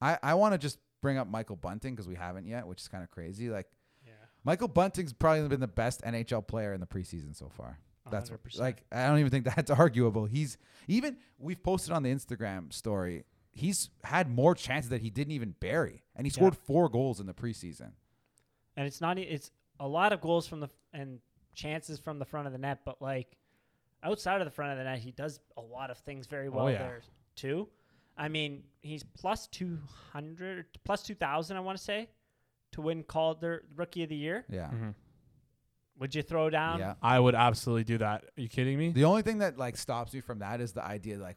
I 0.00 0.18
I 0.22 0.34
want 0.34 0.52
to 0.54 0.58
just 0.58 0.78
bring 1.00 1.16
up 1.18 1.26
Michael 1.28 1.56
Bunting 1.56 1.94
because 1.94 2.06
we 2.08 2.14
haven't 2.14 2.46
yet, 2.46 2.66
which 2.66 2.80
is 2.80 2.88
kind 2.88 3.02
of 3.02 3.10
crazy. 3.10 3.50
Like 3.50 3.66
Yeah. 4.06 4.12
Michael 4.44 4.68
Bunting's 4.68 5.12
probably 5.12 5.48
been 5.48 5.60
the 5.60 5.66
best 5.68 6.02
NHL 6.02 6.46
player 6.46 6.72
in 6.74 6.80
the 6.80 6.86
preseason 6.86 7.34
so 7.34 7.48
far. 7.48 7.78
That's 8.10 8.30
100%. 8.30 8.58
like 8.58 8.82
I 8.90 9.06
don't 9.06 9.18
even 9.18 9.30
think 9.30 9.44
that's 9.56 9.70
arguable. 9.70 10.26
He's 10.26 10.58
even 10.88 11.16
we've 11.38 11.62
posted 11.62 11.92
on 11.92 12.02
the 12.02 12.10
Instagram 12.12 12.72
story. 12.72 13.24
He's 13.52 13.90
had 14.04 14.30
more 14.30 14.54
chances 14.54 14.88
that 14.90 15.02
he 15.02 15.10
didn't 15.10 15.32
even 15.34 15.54
bury, 15.60 16.02
and 16.16 16.26
he 16.26 16.30
Yeah. 16.30 16.34
scored 16.36 16.56
four 16.56 16.88
goals 16.88 17.20
in 17.20 17.26
the 17.26 17.34
preseason. 17.34 17.92
and 18.76 18.86
it's 18.86 19.00
not. 19.00 19.18
It's 19.18 19.50
a 19.78 19.86
lot 19.86 20.12
of 20.12 20.20
goals 20.20 20.46
from 20.46 20.60
the 20.60 20.68
and 20.92 21.20
chances 21.54 21.98
from 21.98 22.18
the 22.18 22.24
front 22.24 22.46
of 22.46 22.52
the 22.52 22.58
net, 22.58 22.80
but 22.84 23.02
like 23.02 23.36
outside 24.02 24.40
of 24.40 24.46
the 24.46 24.50
front 24.50 24.72
of 24.72 24.78
the 24.78 24.84
net, 24.84 24.98
he 24.98 25.10
does 25.12 25.38
a 25.56 25.60
lot 25.60 25.90
of 25.90 25.98
things 25.98 26.26
very 26.26 26.48
well 26.48 26.70
yeah. 26.70 26.78
there 26.78 27.02
too. 27.36 27.68
I 28.16 28.28
mean, 28.28 28.64
he's 28.80 29.02
plus 29.02 29.46
two 29.48 29.78
hundred, 30.12 30.66
plus 30.84 31.02
two 31.02 31.14
thousand. 31.14 31.56
I 31.56 31.60
want 31.60 31.76
to 31.78 31.84
say 31.84 32.08
to 32.72 32.80
win 32.80 33.02
Calder 33.02 33.64
Rookie 33.76 34.02
of 34.02 34.08
the 34.08 34.16
Year. 34.16 34.44
Yeah, 34.48 34.70
Mhm. 34.72 34.94
Would 35.98 36.14
you 36.14 36.22
throw 36.22 36.50
down? 36.50 36.78
yeah. 36.80 36.94
I 37.02 37.18
would 37.20 37.34
absolutely 37.34 37.84
do 37.84 37.98
that. 37.98 38.24
Are 38.36 38.40
you 38.40 38.48
kidding 38.48 38.78
me? 38.78 38.90
The 38.90 39.04
only 39.04 39.22
thing 39.22 39.38
that 39.38 39.58
like 39.58 39.76
stops 39.76 40.12
me 40.14 40.20
from 40.20 40.40
that 40.40 40.60
is 40.60 40.72
the 40.72 40.84
idea 40.84 41.18
like 41.18 41.36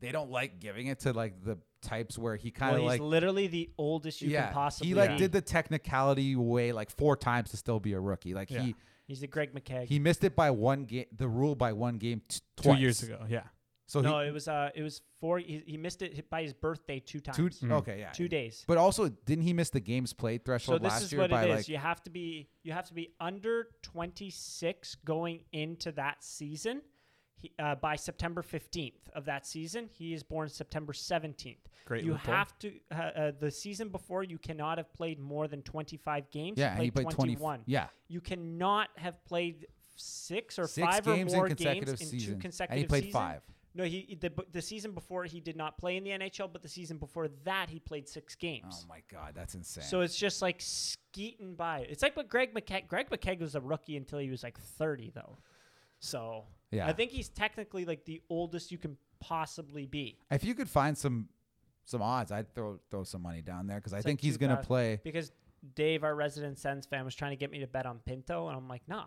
they 0.00 0.10
don't 0.12 0.30
like 0.30 0.58
giving 0.60 0.86
it 0.88 1.00
to 1.00 1.12
like 1.12 1.44
the 1.44 1.58
types 1.82 2.16
where 2.18 2.36
he 2.36 2.50
kind 2.50 2.74
of 2.76 2.80
he's 2.82 2.88
like 2.88 3.00
literally 3.00 3.46
the 3.48 3.70
oldest 3.76 4.22
you 4.22 4.30
yeah 4.30 4.46
can 4.46 4.54
possibly. 4.54 4.88
he 4.88 4.94
like 4.94 5.10
be. 5.10 5.16
did 5.18 5.32
the 5.32 5.40
technicality 5.40 6.34
way 6.36 6.72
like 6.72 6.90
four 6.90 7.16
times 7.16 7.50
to 7.50 7.56
still 7.56 7.80
be 7.80 7.92
a 7.92 8.00
rookie. 8.00 8.34
Like 8.34 8.50
Yeah. 8.50 8.62
he 8.62 8.76
He's 9.04 9.20
the 9.20 9.26
Greg 9.26 9.52
McKegg. 9.52 9.86
he 9.88 9.98
missed 9.98 10.22
it 10.24 10.34
by 10.36 10.50
one 10.52 10.84
game. 10.84 11.06
The 11.14 11.28
rule 11.28 11.54
by 11.56 11.72
one 11.72 11.98
game 11.98 12.22
t- 12.28 12.40
Two 12.56 12.74
years 12.74 13.02
ago. 13.02 13.18
Yeah. 13.28 13.42
So 13.86 14.00
no, 14.00 14.20
he, 14.20 14.28
it 14.28 14.32
was 14.32 14.48
uh, 14.48 14.70
it 14.74 14.82
was 14.82 15.02
four. 15.20 15.38
He, 15.38 15.62
he 15.66 15.76
missed 15.76 16.02
it 16.02 16.30
by 16.30 16.42
his 16.42 16.52
birthday 16.52 17.00
two 17.00 17.20
times. 17.20 17.36
two. 17.36 17.48
Mhm. 17.48 17.72
Okay, 17.72 17.98
yeah. 17.98 18.10
Two 18.12 18.28
days. 18.28 18.64
But 18.66 18.78
also, 18.78 19.08
didn't 19.08 19.44
he 19.44 19.52
miss 19.52 19.70
the 19.70 19.80
games 19.80 20.12
played 20.12 20.42
So 20.42 20.44
threshold 20.46 20.82
this 20.82 20.92
last 20.92 21.02
is 21.02 21.12
year 21.12 21.20
what 21.22 21.30
by 21.30 21.44
it 21.44 21.50
is. 21.50 21.56
like? 21.56 21.68
you 21.68 21.76
have 21.78 22.02
to 22.04 22.10
be 22.10 22.48
you 22.62 22.72
have 22.72 22.86
to 22.88 22.94
be 22.94 23.10
under 23.20 23.68
26 23.82 24.94
going 25.04 25.40
into 25.52 25.92
that 25.92 26.22
season. 26.22 26.82
He, 27.36 27.50
uh, 27.58 27.74
by 27.74 27.96
September 27.96 28.40
15th 28.42 28.92
of 29.14 29.24
that 29.24 29.46
season, 29.46 29.88
he 29.92 30.14
is 30.14 30.22
born 30.22 30.48
September 30.48 30.92
17th. 30.92 31.56
Great. 31.84 32.04
you 32.04 32.12
loophole. 32.12 32.34
have 32.34 32.56
to 32.60 32.72
uh, 32.92 32.94
uh, 32.94 33.32
the 33.40 33.50
season 33.50 33.88
before 33.88 34.22
you 34.22 34.38
cannot 34.38 34.78
have 34.78 34.92
played 34.94 35.18
more 35.18 35.48
than 35.48 35.60
25 35.62 36.30
games. 36.30 36.56
Yeah, 36.56 36.74
and 36.74 36.82
he 36.84 36.90
played 36.92 37.10
21. 37.10 37.38
20. 37.58 37.64
Yeah, 37.66 37.88
You 38.06 38.20
cannot 38.20 38.90
have 38.96 39.22
played 39.24 39.66
six 39.96 40.58
or 40.58 40.66
six 40.68 40.86
five 40.86 41.04
games 41.04 41.34
or 41.34 41.38
more 41.38 41.46
in 41.48 41.56
consecutive 41.56 41.98
games 41.98 42.10
season, 42.10 42.34
in 42.34 42.36
two 42.36 42.40
consecutive 42.42 42.72
and 42.72 42.80
he 42.80 42.86
played 42.86 43.02
seasons. 43.04 43.12
five. 43.12 43.42
No, 43.74 43.84
he 43.84 44.18
the 44.20 44.30
the 44.52 44.60
season 44.60 44.92
before 44.92 45.24
he 45.24 45.40
did 45.40 45.56
not 45.56 45.78
play 45.78 45.96
in 45.96 46.04
the 46.04 46.10
NHL, 46.10 46.52
but 46.52 46.62
the 46.62 46.68
season 46.68 46.98
before 46.98 47.28
that 47.44 47.70
he 47.70 47.80
played 47.80 48.08
six 48.08 48.34
games. 48.34 48.84
Oh 48.84 48.86
my 48.88 49.02
god, 49.10 49.32
that's 49.34 49.54
insane. 49.54 49.84
So 49.84 50.02
it's 50.02 50.16
just 50.16 50.42
like 50.42 50.56
skeeting 50.58 51.54
by. 51.54 51.86
It's 51.88 52.02
like 52.02 52.16
what 52.16 52.28
Greg 52.28 52.54
McKegg. 52.54 52.88
Greg 52.88 53.08
McKegg 53.10 53.40
was 53.40 53.54
a 53.54 53.60
rookie 53.60 53.96
until 53.96 54.18
he 54.18 54.30
was 54.30 54.42
like 54.42 54.58
30, 54.58 55.12
though. 55.14 55.38
So 56.00 56.44
yeah, 56.70 56.86
I 56.86 56.92
think 56.92 57.12
he's 57.12 57.28
technically 57.28 57.84
like 57.84 58.04
the 58.04 58.20
oldest 58.28 58.72
you 58.72 58.78
can 58.78 58.96
possibly 59.20 59.86
be 59.86 60.18
if 60.32 60.42
you 60.44 60.52
could 60.52 60.68
find 60.68 60.98
some 60.98 61.28
some 61.84 62.02
odds, 62.02 62.32
I'd 62.32 62.54
throw 62.54 62.78
throw 62.90 63.04
some 63.04 63.22
money 63.22 63.40
down 63.40 63.66
there 63.66 63.78
because 63.78 63.94
I 63.94 64.00
think 64.02 64.18
like 64.18 64.24
he's 64.24 64.36
gonna 64.36 64.56
play. 64.56 65.00
because 65.02 65.32
Dave, 65.74 66.02
our 66.04 66.14
resident 66.14 66.58
Sens 66.58 66.86
fan, 66.86 67.04
was 67.04 67.14
trying 67.14 67.30
to 67.30 67.36
get 67.36 67.50
me 67.50 67.60
to 67.60 67.66
bet 67.66 67.86
on 67.86 68.00
Pinto, 68.04 68.48
and 68.48 68.56
I'm 68.56 68.68
like, 68.68 68.82
nah, 68.88 69.06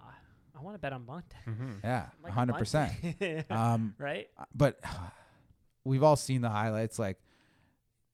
I 0.57 0.61
want 0.61 0.75
to 0.75 0.79
bet 0.79 0.93
on 0.93 1.03
Bunting. 1.03 1.37
Mhm. 1.47 1.83
Yeah, 1.83 2.07
Like 2.23 2.33
hundred 2.33 2.53
percent. 2.57 2.91
Um, 3.49 3.93
right? 3.99 4.27
but 4.53 4.79
we've 5.83 6.03
all 6.03 6.15
seen 6.15 6.41
the 6.41 6.49
highlights. 6.49 6.97
Like, 6.97 7.17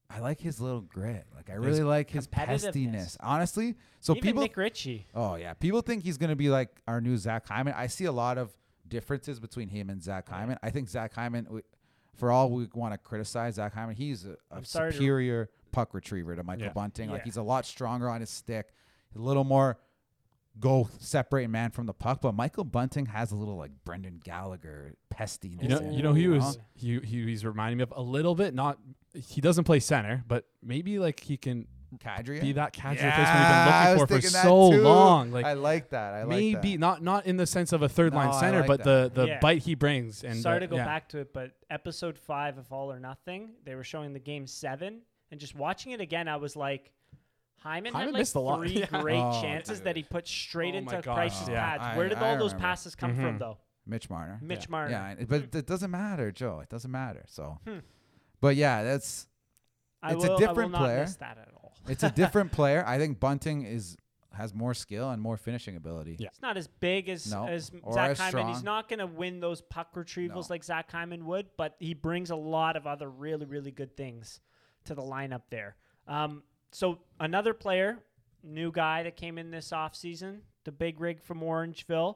I 0.10 0.20
like 0.20 0.40
his 0.42 0.60
little 0.60 0.82
grit. 0.82 1.26
Like, 1.36 1.50
I 1.50 1.54
really 1.54 1.84
like 1.84 2.10
his 2.10 2.28
pestiness. 2.28 3.16
Honestly, 3.22 3.76
so 4.00 4.14
Even 4.14 4.22
people. 4.24 4.42
Nick 4.44 4.58
Ritchie. 4.58 5.08
Oh 5.16 5.36
yeah, 5.36 5.54
people 5.54 5.82
think 5.82 6.04
he's 6.04 6.18
gonna 6.18 6.36
be 6.36 6.50
like 6.50 6.70
our 6.88 7.00
new 7.00 7.18
Zach 7.18 7.48
Hyman. 7.48 7.74
I 7.78 7.88
see 7.88 8.06
a 8.06 8.12
lot 8.12 8.38
of 8.38 8.52
differences 8.88 9.40
between 9.40 9.70
him 9.70 9.90
and 9.90 10.04
Zach 10.04 10.30
Right. 10.30 10.40
Hyman. 10.40 10.58
I 10.62 10.70
think 10.70 10.90
Zach 10.90 11.14
Hyman, 11.14 11.48
we- 11.50 11.62
for 12.16 12.30
all 12.30 12.50
we 12.52 12.68
want 12.74 12.94
to 12.94 12.98
criticize 12.98 13.56
Zach 13.56 13.74
Hyman, 13.74 13.96
he's 13.96 14.26
a, 14.26 14.32
a 14.32 14.58
I'm 14.58 14.66
sorry 14.66 14.92
to- 14.92 14.98
superior 14.98 15.50
puck 15.72 15.94
retriever 15.94 16.36
to 16.36 16.44
Michael 16.44 16.66
Yeah. 16.66 16.74
Bunting. 16.74 17.10
Like 17.10 17.20
Yeah. 17.20 17.24
he's 17.26 17.38
a 17.38 17.42
lot 17.42 17.66
stronger 17.66 18.10
on 18.10 18.20
his 18.20 18.30
stick, 18.30 18.74
a 19.16 19.20
little 19.20 19.46
more 19.46 19.80
go 20.60 20.90
separate 21.00 21.50
man 21.50 21.72
from 21.72 21.86
the 21.86 21.94
puck. 21.94 22.22
But 22.22 22.34
Michael 22.36 22.64
Bunting 22.64 23.06
has 23.08 23.32
a 23.32 23.36
little 23.36 23.58
like 23.58 23.72
Brendan 23.86 24.20
Gallagher 24.24 24.96
pestiness. 25.14 25.62
You 25.64 25.70
know, 25.70 25.78
in 25.78 25.92
you 25.94 26.00
him, 26.00 26.04
know, 26.06 26.14
he 26.14 26.26
Ooh. 26.26 26.32
was 26.34 26.60
he, 26.76 27.00
he 27.00 27.24
he's 27.26 27.46
reminding 27.46 27.78
me 27.78 27.84
of 27.84 27.94
a 27.96 28.02
little 28.02 28.36
bit. 28.36 28.54
Not 28.54 28.78
he 29.14 29.42
doesn't 29.42 29.64
play 29.66 29.80
center, 29.80 30.24
but 30.28 30.46
maybe 30.64 31.00
like 31.00 31.20
he 31.20 31.38
can 31.38 31.68
Kadria? 31.98 32.40
be 32.40 32.54
that 32.54 32.72
casual 32.72 33.04
Yeah, 33.04 33.92
replacement 33.92 34.00
we've 34.00 34.08
been 34.08 34.18
looking 34.18 34.30
for 34.30 34.32
for 34.32 34.44
so 34.44 34.72
too. 34.78 34.82
long. 34.82 35.32
Like 35.32 35.46
I 35.46 35.54
like 35.54 35.90
that. 35.90 36.14
I 36.14 36.20
like 36.24 36.30
maybe 36.30 36.72
that. 36.74 36.80
not 36.80 37.04
not 37.04 37.26
in 37.26 37.36
the 37.38 37.46
sense 37.46 37.74
of 37.74 37.82
a 37.82 37.90
third 37.90 38.14
line 38.14 38.30
No, 38.30 38.34
I 38.34 38.40
center, 38.40 38.60
like 38.60 38.68
but 38.68 38.84
the 38.84 39.12
that. 39.14 39.16
the 39.16 39.28
Yeah. 39.28 39.40
bite 39.40 39.62
he 39.64 39.76
brings. 39.76 40.24
And 40.24 40.38
Sorry 40.38 40.58
uh, 40.58 40.60
to 40.62 40.68
go 40.68 40.76
yeah. 40.78 40.86
back 40.86 41.10
to 41.10 41.18
it, 41.20 41.34
but 41.34 41.52
episode 41.70 42.18
five 42.18 42.58
of 42.58 42.72
All 42.72 42.92
or 42.92 43.00
Nothing, 43.00 43.52
they 43.66 43.76
were 43.76 43.84
showing 43.84 44.14
the 44.14 44.20
game 44.20 44.48
seven, 44.48 45.02
and 45.32 45.40
just 45.40 45.54
watching 45.56 45.92
it 45.92 46.00
again, 46.00 46.30
I 46.30 46.38
was 46.38 46.56
like, 46.56 46.92
Hyman, 47.62 47.94
Hyman 47.94 48.08
had 48.08 48.14
like 48.14 48.20
missed 48.22 48.36
a 48.36 48.40
lot. 48.40 48.60
three 48.60 48.72
Yeah. 48.92 49.02
great 49.02 49.20
Oh, 49.20 49.42
chances 49.42 49.80
dude. 49.80 49.86
that 49.86 49.96
he 49.96 50.04
put 50.04 50.28
straight 50.28 50.74
Oh 50.76 50.80
into 50.80 51.02
gosh, 51.02 51.16
Price's 51.16 51.48
yeah. 51.50 51.62
pads. 51.78 51.84
I- 51.84 51.98
Where 51.98 52.10
did 52.10 52.18
I 52.18 52.30
all 52.32 52.38
those 52.38 52.54
remember. 52.54 52.68
passes 52.68 52.96
come 52.96 53.16
from, 53.16 53.36
Mhm. 53.36 53.40
though? 53.40 53.58
Mitch 53.86 54.10
Marner. 54.10 54.40
Mitch 54.42 54.62
Yeah. 54.66 54.72
Marner. 54.72 54.92
Yeah, 54.92 55.08
and- 55.18 55.28
but 55.28 55.56
it 55.56 55.66
doesn't 55.68 55.92
matter, 55.92 56.32
Joe. 56.32 56.60
It 56.60 56.70
doesn't 56.70 56.92
matter. 56.92 57.24
So, 57.28 57.60
Hmm. 57.66 57.80
but 58.40 58.56
yeah, 58.56 58.84
that's 58.84 59.28
I 60.04 60.14
It's 60.14 60.24
a 60.26 60.30
will, 60.30 60.38
different 60.40 60.74
I 60.76 60.80
will 60.80 60.86
player. 60.86 60.98
Not 60.98 61.02
miss 61.04 61.16
that 61.18 61.38
at 61.38 61.50
all. 61.56 61.74
it's 61.88 62.04
a 62.04 62.10
different 62.10 62.52
player. 62.60 62.84
I 62.88 62.98
think 62.98 63.20
Bunting 63.20 63.64
is 63.64 63.98
has 64.34 64.54
more 64.54 64.74
skill 64.74 65.10
and 65.12 65.22
more 65.22 65.36
finishing 65.36 65.76
ability. 65.76 66.16
Yeah. 66.18 66.30
He's 66.32 66.42
not 66.42 66.56
as 66.56 66.66
big 66.68 67.10
as 67.10 67.30
No, 67.30 67.48
as 67.48 67.70
or 67.84 67.94
Zach 67.94 68.12
as 68.12 68.20
Hyman. 68.20 68.48
He's 68.48 68.58
strong. 68.60 68.64
not 68.76 68.88
going 68.90 69.00
to 69.00 69.06
win 69.08 69.42
those 69.42 69.62
puck 69.62 69.94
retrievals 69.94 70.30
No. 70.50 70.54
like 70.54 70.64
Zach 70.64 70.90
Hyman 70.90 71.26
would, 71.26 71.50
but 71.58 71.76
he 71.80 71.94
brings 71.94 72.30
a 72.30 72.36
lot 72.38 72.78
of 72.78 72.88
other 72.88 73.10
really, 73.10 73.46
really 73.46 73.72
good 73.72 73.98
things 73.98 74.40
to 74.86 74.96
the 74.96 75.02
lineup 75.02 75.42
there. 75.50 75.76
Um, 76.08 76.44
so 76.72 77.00
another 77.20 77.54
player 77.54 78.00
new 78.44 78.72
guy 78.72 79.04
that 79.04 79.16
came 79.16 79.38
in 79.38 79.52
this 79.52 79.70
offseason, 79.72 80.40
the 80.64 80.72
big 80.72 81.00
rig 81.00 81.22
from 81.22 81.42
Orangeville. 81.42 82.16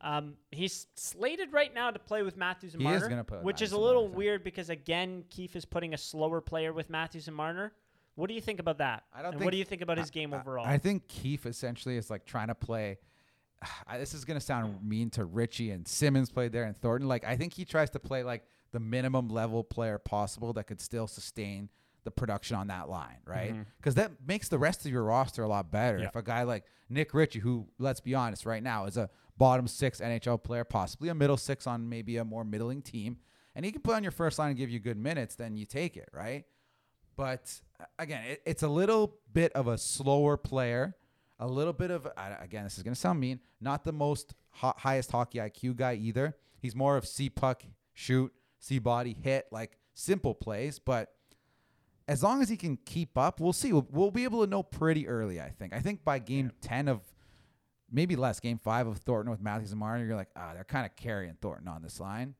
Um, 0.00 0.34
he's 0.50 0.86
slated 0.94 1.52
right 1.52 1.72
now 1.72 1.90
to 1.90 1.98
play 1.98 2.22
with 2.22 2.36
Matthews 2.36 2.74
and 2.74 2.82
He 2.82 2.88
is 2.88 3.02
Marner, 3.02 3.24
with 3.30 3.42
which 3.42 3.62
is 3.62 3.72
a 3.72 3.78
little 3.78 4.02
Marner, 4.02 4.16
weird 4.16 4.44
because 4.44 4.68
again, 4.68 5.24
Keefe 5.30 5.54
is 5.54 5.64
putting 5.64 5.94
a 5.94 5.98
slower 5.98 6.40
player 6.40 6.72
with 6.72 6.90
Matthews 6.90 7.28
and 7.28 7.36
Marner. 7.36 7.72
What 8.16 8.28
do 8.28 8.34
you 8.34 8.40
think 8.40 8.58
about 8.60 8.78
that? 8.78 9.04
I 9.14 9.18
don't 9.22 9.32
and 9.32 9.34
think- 9.38 9.44
what 9.44 9.52
do 9.52 9.56
you 9.58 9.64
think 9.64 9.80
about 9.80 9.98
his 9.98 10.08
I- 10.08 10.12
game 10.12 10.34
I- 10.34 10.40
overall? 10.40 10.66
I 10.66 10.78
think 10.78 11.06
Keefe 11.08 11.46
essentially 11.46 11.96
is 11.96 12.10
like 12.10 12.24
trying 12.24 12.48
to 12.48 12.54
play. 12.54 12.98
This 13.96 14.12
is 14.14 14.24
gonna 14.24 14.40
sound 14.40 14.82
mean 14.82 15.10
to 15.10 15.24
Ritchie 15.24 15.70
and 15.70 15.86
Simmonds 15.86 16.30
played 16.30 16.52
there 16.52 16.64
and 16.64 16.76
Thornton. 16.76 17.06
Like 17.08 17.24
I 17.24 17.36
think 17.36 17.52
he 17.54 17.64
tries 17.64 17.90
to 17.90 18.00
play 18.00 18.24
like 18.24 18.44
the 18.72 18.80
minimum 18.80 19.28
level 19.28 19.62
player 19.62 19.98
possible 19.98 20.52
that 20.54 20.64
could 20.64 20.80
still 20.80 21.06
sustain 21.06 21.68
the 22.04 22.10
production 22.10 22.56
on 22.56 22.66
that 22.68 22.88
line, 22.88 23.18
right? 23.24 23.54
Because 23.76 23.94
that 23.94 24.12
makes 24.26 24.48
the 24.48 24.58
rest 24.58 24.84
of 24.84 24.92
your 24.92 25.04
roster 25.04 25.42
a 25.42 25.48
lot 25.48 25.70
better. 25.70 25.98
Yeah. 25.98 26.06
If 26.06 26.16
a 26.16 26.22
guy 26.22 26.42
like 26.42 26.64
Nick 26.88 27.14
Ritchie, 27.14 27.38
who 27.40 27.68
let's 27.78 28.00
be 28.00 28.14
honest, 28.14 28.44
right 28.44 28.62
now 28.62 28.86
is 28.86 28.96
a 28.96 29.08
bottom 29.36 29.66
six 29.66 30.00
NHL 30.00 30.42
player, 30.42 30.64
possibly 30.64 31.08
a 31.08 31.14
middle 31.14 31.36
six 31.36 31.66
on 31.66 31.88
maybe 31.88 32.16
a 32.16 32.24
more 32.24 32.44
middling 32.44 32.82
team, 32.82 33.18
and 33.54 33.64
he 33.64 33.72
can 33.72 33.80
play 33.82 33.94
on 33.96 34.02
your 34.02 34.12
first 34.12 34.38
line 34.38 34.48
and 34.48 34.58
give 34.58 34.70
you 34.70 34.78
good 34.80 34.96
minutes, 34.96 35.34
then 35.36 35.56
you 35.56 35.64
take 35.64 35.96
it, 35.96 36.08
right? 36.12 36.44
But 37.16 37.52
uh, 37.80 37.84
again, 37.98 38.24
it, 38.24 38.42
it's 38.46 38.62
a 38.62 38.68
little 38.68 39.16
bit 39.32 39.52
of 39.52 39.68
a 39.68 39.78
slower 39.78 40.36
player, 40.36 40.96
a 41.38 41.46
little 41.46 41.72
bit 41.72 41.90
of 41.90 42.06
again, 42.40 42.64
this 42.64 42.76
is 42.76 42.82
gonna 42.82 42.96
sound 42.96 43.20
mean, 43.20 43.40
not 43.60 43.84
the 43.84 43.92
most 43.92 44.34
ho- 44.50 44.74
highest 44.76 45.10
hockey 45.12 45.38
IQ 45.38 45.76
guy 45.76 45.94
either. 45.94 46.36
He's 46.60 46.74
more 46.74 46.96
of 46.96 47.06
see 47.06 47.28
puck, 47.28 47.64
shoot, 47.92 48.32
see 48.58 48.78
body, 48.78 49.16
hit, 49.20 49.46
like 49.50 49.78
simple 49.94 50.34
plays. 50.34 50.78
But 50.78 51.12
as 52.08 52.22
long 52.22 52.42
as 52.42 52.48
he 52.48 52.56
can 52.56 52.76
keep 52.84 53.16
up, 53.16 53.40
we'll 53.40 53.52
see. 53.52 53.72
We'll, 53.72 53.86
we'll 53.90 54.10
be 54.10 54.24
able 54.24 54.44
to 54.44 54.50
know 54.50 54.62
pretty 54.62 55.06
early. 55.08 55.40
I 55.40 55.50
think. 55.50 55.72
I 55.72 55.80
think 55.80 56.04
by 56.04 56.18
game 56.18 56.52
ten 56.60 56.88
of 56.88 57.00
maybe 57.90 58.16
less, 58.16 58.40
game 58.40 58.58
five 58.58 58.86
of 58.86 58.98
Thornton 58.98 59.30
with 59.30 59.40
Matthews 59.40 59.70
and 59.70 59.80
Marner, 59.80 60.04
you're 60.04 60.16
like, 60.16 60.30
ah, 60.36 60.52
they're 60.54 60.64
kind 60.64 60.86
of 60.86 60.96
carrying 60.96 61.34
Thornton 61.40 61.68
on 61.68 61.82
this 61.82 62.00
line. 62.00 62.34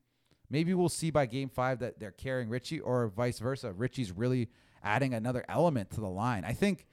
Maybe 0.51 0.75
we'll 0.75 0.89
see 0.91 1.11
by 1.11 1.27
game 1.27 1.49
five 1.49 1.79
that 1.79 1.99
they're 1.99 2.11
carrying 2.11 2.49
Ritchie, 2.49 2.81
or 2.81 3.09
vice 3.09 3.39
versa. 3.39 3.73
Ritchie's 3.73 4.13
really 4.13 4.51
adding 4.83 5.15
another 5.15 5.45
element 5.49 5.91
to 5.93 6.01
the 6.01 6.09
line. 6.09 6.45
I 6.45 6.53
think 6.53 6.87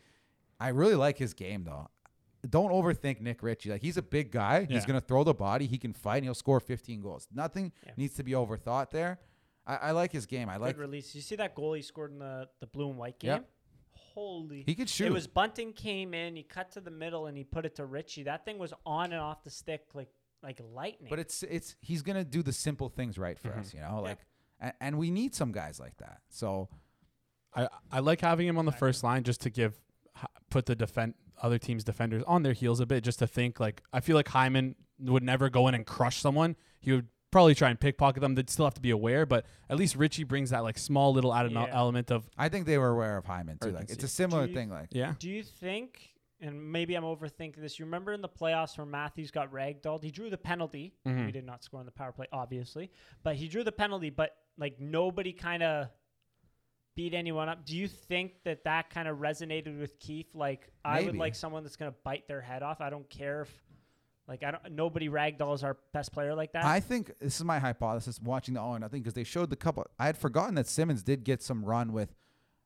I 0.59 0.69
really 0.69 0.95
like 0.95 1.17
his 1.17 1.33
game 1.33 1.63
though. 1.63 1.89
Don't 2.49 2.71
overthink 2.71 3.19
Nick 3.19 3.43
Ritchie. 3.43 3.69
Like 3.69 3.81
he's 3.81 3.97
a 3.97 4.01
big 4.01 4.31
guy. 4.31 4.59
Yeah. 4.69 4.75
He's 4.75 4.85
gonna 4.85 5.01
throw 5.01 5.25
the 5.25 5.33
body. 5.33 5.65
He 5.67 5.77
can 5.77 5.91
fight. 5.91 6.17
and 6.17 6.25
He'll 6.25 6.33
score 6.35 6.59
15 6.61 7.01
goals. 7.01 7.27
Nothing 7.33 7.73
Yeah. 7.85 7.91
needs 7.97 8.13
to 8.15 8.23
be 8.23 8.31
overthought 8.31 8.91
there. 8.91 9.19
I, 9.69 9.75
I 9.75 9.91
like 9.91 10.11
his 10.11 10.25
game. 10.25 10.49
I 10.49 10.53
Good 10.53 10.61
like 10.61 10.77
release. 10.77 11.13
You 11.13 11.21
see 11.21 11.35
that 11.35 11.53
goal 11.53 11.73
he 11.73 11.83
scored 11.83 12.11
in 12.11 12.19
the, 12.19 12.47
the 12.59 12.65
blue 12.65 12.89
and 12.89 12.97
white 12.97 13.19
game? 13.19 13.29
Yep. 13.29 13.49
Holy. 13.93 14.63
he 14.65 14.73
could 14.73 14.89
shoot. 14.89 15.05
It 15.05 15.13
was 15.13 15.27
Bunting 15.27 15.71
came 15.71 16.13
in, 16.13 16.35
he 16.35 16.43
cut 16.43 16.71
to 16.71 16.81
the 16.81 16.91
middle, 16.91 17.27
and 17.27 17.37
he 17.37 17.43
put 17.43 17.65
it 17.65 17.75
to 17.75 17.85
Ritchie. 17.85 18.23
That 18.23 18.43
thing 18.43 18.57
was 18.57 18.73
on 18.85 19.13
and 19.13 19.21
off 19.21 19.43
the 19.43 19.51
stick 19.51 19.83
like 19.93 20.09
like 20.41 20.59
lightning. 20.73 21.09
but 21.09 21.19
it's 21.19 21.43
it's 21.43 21.75
he's 21.81 22.01
gonna 22.01 22.23
do 22.25 22.41
the 22.41 22.51
simple 22.51 22.89
things 22.89 23.17
right 23.17 23.37
for 23.37 23.49
mm-hmm. 23.49 23.59
us. 23.59 23.73
You 23.73 23.81
know, 23.81 24.01
like 24.01 24.17
and, 24.59 24.73
and 24.81 24.97
we 24.97 25.11
need 25.11 25.35
some 25.35 25.51
guys 25.51 25.79
like 25.79 25.95
that. 25.97 26.19
So 26.29 26.69
I 27.55 27.67
I 27.91 27.99
like 27.99 28.19
having 28.21 28.47
him 28.47 28.57
on 28.57 28.65
the 28.65 28.71
first 28.71 29.03
line 29.03 29.23
just 29.23 29.41
to 29.41 29.49
give 29.49 29.79
put 30.49 30.65
the 30.65 30.75
defend 30.75 31.13
other 31.41 31.59
teams' 31.59 31.83
defenders 31.83 32.23
on 32.27 32.43
their 32.43 32.53
heels 32.53 32.79
a 32.79 32.85
bit, 32.85 33.03
just 33.03 33.19
to 33.19 33.27
think 33.27 33.59
like 33.59 33.83
I 33.93 33.99
feel 33.99 34.15
like 34.15 34.27
Hyman 34.29 34.75
would 34.99 35.23
never 35.23 35.49
go 35.49 35.67
in 35.67 35.75
and 35.75 35.85
crush 35.85 36.17
someone. 36.17 36.55
He 36.79 36.91
would 36.91 37.07
probably 37.31 37.55
try 37.55 37.69
and 37.69 37.79
pickpocket 37.79 38.21
them. 38.21 38.35
They'd 38.35 38.49
still 38.49 38.65
have 38.65 38.73
to 38.75 38.81
be 38.81 38.89
aware, 38.91 39.25
but 39.25 39.45
at 39.69 39.77
least 39.77 39.95
Ritchie 39.95 40.23
brings 40.23 40.49
that 40.49 40.63
like 40.63 40.77
small 40.77 41.13
little 41.13 41.33
added 41.33 41.51
Yeah. 41.51 41.67
element 41.71 42.11
of 42.11 42.27
I 42.37 42.49
think 42.49 42.65
they 42.65 42.77
were 42.77 42.89
aware 42.89 43.17
of 43.17 43.25
Hyman 43.25 43.57
too. 43.59 43.71
Like 43.71 43.89
it's 43.89 44.03
a 44.03 44.07
similar 44.07 44.45
you- 44.45 44.53
thing. 44.53 44.69
Like 44.69 44.89
yeah. 44.91 45.13
Do 45.19 45.29
you 45.29 45.43
think, 45.43 46.09
and 46.41 46.71
maybe 46.71 46.95
I'm 46.95 47.03
overthinking 47.03 47.57
this, 47.57 47.77
you 47.79 47.85
remember 47.85 48.13
in 48.13 48.21
the 48.21 48.29
playoffs 48.29 48.77
where 48.77 48.85
Matthews 48.87 49.29
got 49.31 49.51
ragdolled? 49.51 50.03
He 50.03 50.11
drew 50.11 50.29
the 50.29 50.37
penalty. 50.37 50.93
Mhm. 51.05 51.25
He 51.27 51.31
did 51.31 51.45
not 51.45 51.63
score 51.63 51.79
on 51.79 51.85
the 51.85 51.91
power 51.91 52.11
play, 52.11 52.27
obviously, 52.31 52.91
but 53.23 53.35
he 53.35 53.47
drew 53.47 53.63
the 53.63 53.71
penalty, 53.71 54.09
but 54.09 54.35
like 54.57 54.79
nobody 54.79 55.31
kind 55.33 55.61
of 55.63 55.89
beat 56.95 57.13
anyone 57.13 57.47
up. 57.47 57.65
Do 57.65 57.77
you 57.77 57.87
think 57.87 58.43
that 58.43 58.63
that 58.65 58.89
kind 58.89 59.07
of 59.07 59.19
resonated 59.19 59.79
with 59.79 59.97
Keefe? 59.99 60.33
Like, 60.35 60.69
I 60.83 61.03
would 61.03 61.15
like 61.15 61.33
someone 61.35 61.63
that's 61.63 61.77
going 61.77 61.91
to 61.91 61.97
bite 62.03 62.27
their 62.27 62.41
head 62.41 62.61
off. 62.61 62.81
I 62.81 62.89
don't 62.89 63.09
care 63.09 63.43
if, 63.43 63.63
like, 64.29 64.43
I 64.43 64.51
don't, 64.51 64.71
nobody 64.73 65.09
ragdolls 65.09 65.63
our 65.63 65.75
best 65.91 66.13
player 66.13 66.33
like 66.35 66.53
that. 66.53 66.63
I 66.63 66.79
think 66.79 67.11
this 67.19 67.35
is 67.37 67.43
my 67.43 67.59
hypothesis 67.59 68.19
watching 68.21 68.53
the 68.53 68.61
all 68.61 68.75
or 68.75 68.79
nothing 68.79 69.01
because 69.01 69.15
they 69.15 69.23
showed 69.25 69.49
the 69.49 69.55
couple. 69.57 69.85
I 69.97 70.05
had 70.05 70.17
forgotten 70.17 70.55
that 70.55 70.67
Simmonds 70.67 71.03
did 71.03 71.23
get 71.25 71.41
some 71.41 71.65
run 71.65 71.91
with 71.91 72.15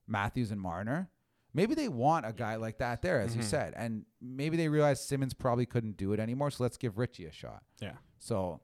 Matthews 0.08 0.52
and 0.52 0.60
Marner. 0.62 1.10
Maybe 1.56 1.74
they 1.76 1.88
want 1.88 2.26
a 2.26 2.34
guy 2.34 2.56
like 2.58 2.80
that 2.80 3.02
there, 3.02 3.22
as 3.22 3.36
you 3.36 3.42
Mhm. 3.42 3.46
said, 3.46 3.74
and 3.78 4.06
maybe 4.20 4.58
they 4.58 4.68
realized 4.70 5.04
Simmonds 5.04 5.34
probably 5.34 5.66
couldn't 5.66 5.98
do 5.98 6.12
it 6.14 6.20
anymore. 6.20 6.52
So 6.52 6.64
let's 6.64 6.78
give 6.78 6.98
Ritchie 6.98 7.26
a 7.26 7.32
shot. 7.32 7.64
Yeah. 7.80 7.94
So 8.20 8.60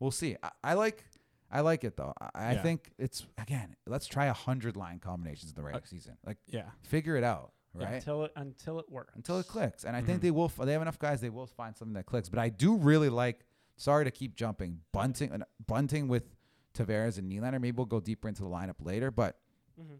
we'll 0.00 0.10
see. 0.10 0.36
I, 0.42 0.50
I 0.62 0.74
like, 0.74 1.04
I 1.50 1.60
like 1.60 1.84
it 1.84 1.96
though. 1.96 2.14
I, 2.34 2.50
I 2.52 2.56
think 2.56 2.90
it's 2.98 3.26
again. 3.38 3.76
Let's 3.86 4.06
try 4.06 4.26
a 4.26 4.32
hundred 4.32 4.76
line 4.76 4.98
combinations 4.98 5.50
in 5.52 5.54
the 5.54 5.62
regular 5.62 5.86
season. 5.86 6.16
Like 6.26 6.38
Yeah. 6.46 6.70
figure 6.82 7.16
it 7.16 7.22
out, 7.24 7.52
right? 7.82 7.94
until 7.94 8.24
it 8.24 8.32
until 8.36 8.78
it 8.78 8.90
works. 8.90 9.14
until 9.16 9.38
it 9.38 9.46
clicks. 9.48 9.84
And 9.84 9.96
I 9.96 10.00
think 10.02 10.18
Mhm. 10.18 10.22
they 10.22 10.30
will. 10.30 10.44
f- 10.46 10.56
They 10.64 10.72
have 10.72 10.82
enough 10.82 10.98
guys. 10.98 11.20
They 11.20 11.30
will 11.30 11.46
find 11.46 11.76
something 11.76 11.94
that 11.94 12.06
clicks. 12.06 12.28
But 12.28 12.38
I 12.38 12.48
do 12.48 12.76
really 12.76 13.08
like. 13.08 13.44
Sorry 13.76 14.04
to 14.04 14.10
keep 14.10 14.36
jumping. 14.36 14.80
Bunting, 14.92 15.32
uh, 15.32 15.44
bunting 15.66 16.06
with 16.08 16.36
Tavares 16.74 17.18
and 17.18 17.30
Nylander. 17.30 17.60
Maybe 17.60 17.72
we'll 17.76 17.86
go 17.86 18.00
deeper 18.00 18.28
into 18.28 18.42
the 18.42 18.48
lineup 18.48 18.76
later. 18.80 19.10
But 19.10 19.40
Mhm. 19.80 19.98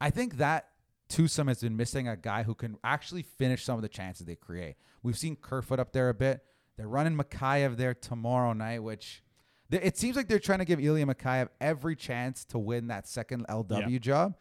I 0.00 0.10
think 0.10 0.36
that 0.38 0.70
twosome 1.08 1.48
has 1.48 1.60
been 1.60 1.76
missing 1.76 2.08
a 2.08 2.16
guy 2.16 2.42
who 2.44 2.54
can 2.54 2.78
actually 2.84 3.22
finish 3.22 3.64
some 3.64 3.76
of 3.76 3.82
the 3.82 3.88
chances 3.88 4.26
they 4.26 4.36
create. 4.36 4.76
We've 5.02 5.18
seen 5.18 5.36
Kerfoot 5.36 5.78
up 5.78 5.92
there 5.92 6.08
a 6.08 6.14
bit. 6.14 6.44
They're 6.76 6.88
running 6.88 7.16
Mikheyev 7.18 7.76
there 7.76 7.92
tomorrow 7.94 8.52
night, 8.54 8.78
which 8.78 9.22
it 9.70 9.98
seems 9.98 10.16
like 10.16 10.28
they're 10.28 10.38
trying 10.38 10.60
to 10.60 10.64
give 10.64 10.80
Ilya 10.80 11.04
Mikheyev 11.06 11.48
every 11.60 11.94
chance 11.96 12.44
to 12.46 12.58
win 12.58 12.86
that 12.86 13.06
second 13.06 13.44
LW 13.48 13.98
job. 14.00 14.36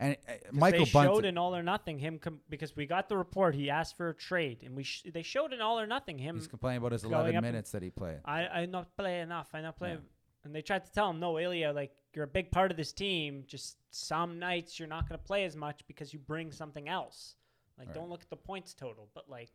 And 0.00 0.16
uh, 0.28 0.32
Michael 0.50 0.86
they 0.86 0.90
Bunting. 0.90 1.14
showed 1.14 1.24
in 1.26 1.36
All 1.38 1.54
or 1.54 1.62
Nothing 1.62 1.98
him 1.98 2.18
com- 2.18 2.40
because 2.48 2.74
we 2.74 2.86
got 2.86 3.08
the 3.10 3.16
report 3.18 3.54
he 3.54 3.68
asked 3.70 3.96
for 3.96 4.08
a 4.08 4.14
trade 4.14 4.62
and 4.64 4.74
we 4.74 4.82
sh- 4.82 5.04
they 5.12 5.22
showed 5.22 5.52
an 5.52 5.60
All 5.60 5.78
or 5.78 5.86
Nothing 5.86 6.18
him 6.18 6.36
He's 6.36 6.46
complaining 6.48 6.78
about 6.78 6.92
his 6.92 7.04
11 7.04 7.40
minutes 7.42 7.70
that 7.72 7.82
he 7.82 7.90
played. 7.90 8.18
I 8.24 8.46
I 8.46 8.66
not 8.66 8.96
play 8.96 9.20
enough 9.20 9.50
I 9.52 9.60
not 9.60 9.76
play 9.76 9.90
Yeah. 9.90 9.98
and 10.44 10.54
they 10.54 10.62
tried 10.62 10.86
to 10.86 10.92
tell 10.92 11.10
him 11.10 11.20
no 11.20 11.38
Ilya 11.38 11.72
like 11.72 11.92
you're 12.14 12.24
a 12.24 12.28
big 12.28 12.50
part 12.50 12.70
of 12.70 12.76
this 12.78 12.92
team 12.92 13.44
just 13.46 13.76
some 13.90 14.38
nights 14.38 14.78
you're 14.78 14.88
not 14.88 15.06
going 15.08 15.18
to 15.20 15.24
play 15.24 15.44
as 15.44 15.54
much 15.54 15.86
because 15.86 16.12
you 16.14 16.18
bring 16.18 16.50
something 16.50 16.88
else 16.88 17.36
like 17.78 17.88
Right. 17.88 17.94
don't 17.94 18.08
look 18.08 18.22
at 18.22 18.30
the 18.30 18.36
points 18.36 18.72
total 18.74 19.08
but 19.14 19.28
like 19.28 19.52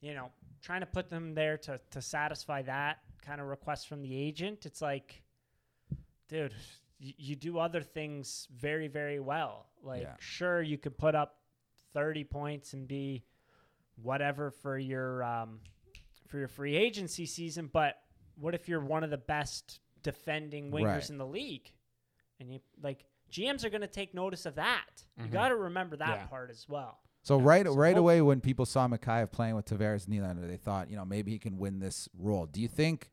you 0.00 0.14
know 0.14 0.30
trying 0.62 0.80
to 0.80 0.86
put 0.86 1.10
them 1.10 1.34
there 1.34 1.58
to 1.58 1.78
to 1.90 2.00
satisfy 2.00 2.62
that 2.62 2.98
kind 3.22 3.40
of 3.42 3.46
request 3.46 3.88
from 3.88 4.00
the 4.00 4.16
agent 4.16 4.64
it's 4.64 4.80
like 4.80 5.22
dude 6.28 6.54
y- 7.00 7.14
you 7.16 7.36
do 7.36 7.58
other 7.58 7.82
things 7.82 8.46
very 8.54 8.88
very 8.88 9.20
well 9.20 9.66
like 9.82 10.02
Yeah. 10.02 10.16
sure 10.18 10.60
you 10.62 10.78
could 10.78 10.96
put 10.98 11.14
up 11.14 11.38
30 11.92 12.24
points 12.24 12.72
and 12.74 12.86
be 12.86 13.24
whatever 14.02 14.50
for 14.50 14.78
your 14.78 15.22
um, 15.22 15.60
for 16.28 16.38
your 16.38 16.48
free 16.48 16.76
agency 16.76 17.26
season 17.26 17.68
but 17.72 17.96
what 18.36 18.54
if 18.54 18.68
you're 18.68 18.80
one 18.84 19.04
of 19.04 19.10
the 19.10 19.18
best 19.18 19.80
defending 20.02 20.70
wingers 20.70 20.84
Right. 20.86 21.10
in 21.10 21.18
the 21.18 21.26
league 21.26 21.72
and 22.38 22.52
you 22.52 22.60
like 22.82 23.04
GMs 23.30 23.64
are 23.64 23.70
going 23.70 23.80
to 23.82 23.86
take 23.86 24.14
notice 24.14 24.46
of 24.46 24.54
that 24.56 25.04
you 25.16 25.24
Mhm. 25.24 25.30
got 25.32 25.48
to 25.48 25.56
remember 25.56 25.96
that 25.96 26.08
Yeah. 26.20 26.26
part 26.26 26.50
as 26.50 26.68
well 26.68 27.00
So 27.22 27.38
right 27.38 27.66
So 27.66 27.74
right 27.74 27.96
away 27.98 28.22
when 28.22 28.40
people 28.40 28.64
saw 28.64 28.88
Mikheyev 28.88 29.30
playing 29.30 29.54
with 29.54 29.66
Tavares 29.66 30.06
and 30.06 30.14
Nylander, 30.14 30.48
they 30.48 30.56
thought, 30.56 30.88
you 30.88 30.96
know, 30.96 31.04
maybe 31.04 31.30
he 31.30 31.38
can 31.38 31.58
win 31.58 31.78
this 31.78 32.08
role. 32.16 32.46
Do 32.46 32.62
you 32.62 32.68
think 32.68 33.10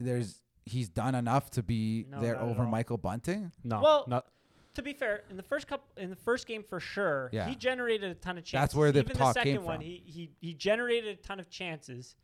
there's 0.00 0.41
he's 0.64 0.88
done 0.88 1.14
enough 1.14 1.50
to 1.52 1.62
be 1.62 2.06
No, 2.10 2.20
there 2.20 2.40
over. 2.40 2.64
Michael 2.64 2.98
Bunting? 2.98 3.52
No. 3.64 3.80
Well, 3.80 4.04
not 4.08 4.26
to 4.74 4.82
be 4.82 4.92
fair, 4.94 5.24
in 5.28 5.36
the 5.36 5.42
first 5.42 5.66
couple, 5.66 5.86
in 6.02 6.08
the 6.10 6.16
first 6.16 6.46
game 6.46 6.62
for 6.62 6.80
sure, 6.80 7.28
Yeah. 7.32 7.48
he 7.48 7.54
generated 7.54 8.10
a 8.10 8.14
ton 8.14 8.38
of 8.38 8.44
chances. 8.44 8.62
That's 8.62 8.74
where 8.74 8.90
the 8.92 9.00
Even 9.00 9.16
talk 9.16 9.34
the 9.34 9.40
came 9.40 9.52
second 9.56 9.64
one, 9.66 9.76
from. 9.78 9.84
he, 9.84 10.02
he 10.06 10.30
he 10.40 10.54
generated 10.54 11.18
a 11.18 11.22
ton 11.22 11.38
of 11.40 11.50
chances, 11.50 12.16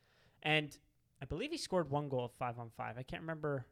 and 0.42 0.76
I 1.20 1.26
believe 1.26 1.50
he 1.50 1.58
scored 1.58 1.90
one 1.90 2.08
goal 2.08 2.24
at 2.24 2.34
five 2.38 2.58
on 2.58 2.70
five. 2.76 2.96
I 2.96 3.02
can't 3.02 3.22
remember. 3.22 3.66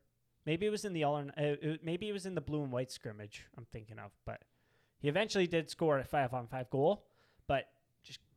Maybe 0.45 0.67
it 0.67 0.71
was 0.71 0.85
in 0.85 0.93
the 0.93 1.05
all. 1.05 1.17
Or, 1.19 1.23
uh, 1.23 1.33
it, 1.37 1.85
maybe 1.85 2.09
it 2.09 2.13
was 2.13 2.27
in 2.27 2.35
the 2.35 2.41
blue 2.41 2.63
and 2.63 2.71
white 2.71 2.91
scrimmage. 2.91 3.45
I'm 3.57 3.67
thinking 3.73 3.99
of, 3.99 4.11
but 4.27 4.43
he 4.99 5.09
eventually 5.09 5.47
did 5.47 5.71
score 5.71 5.99
a 5.99 6.05
five 6.05 6.35
on 6.35 6.47
five 6.47 6.69
goal. 6.71 7.07
But 7.49 7.69
just 7.69 7.76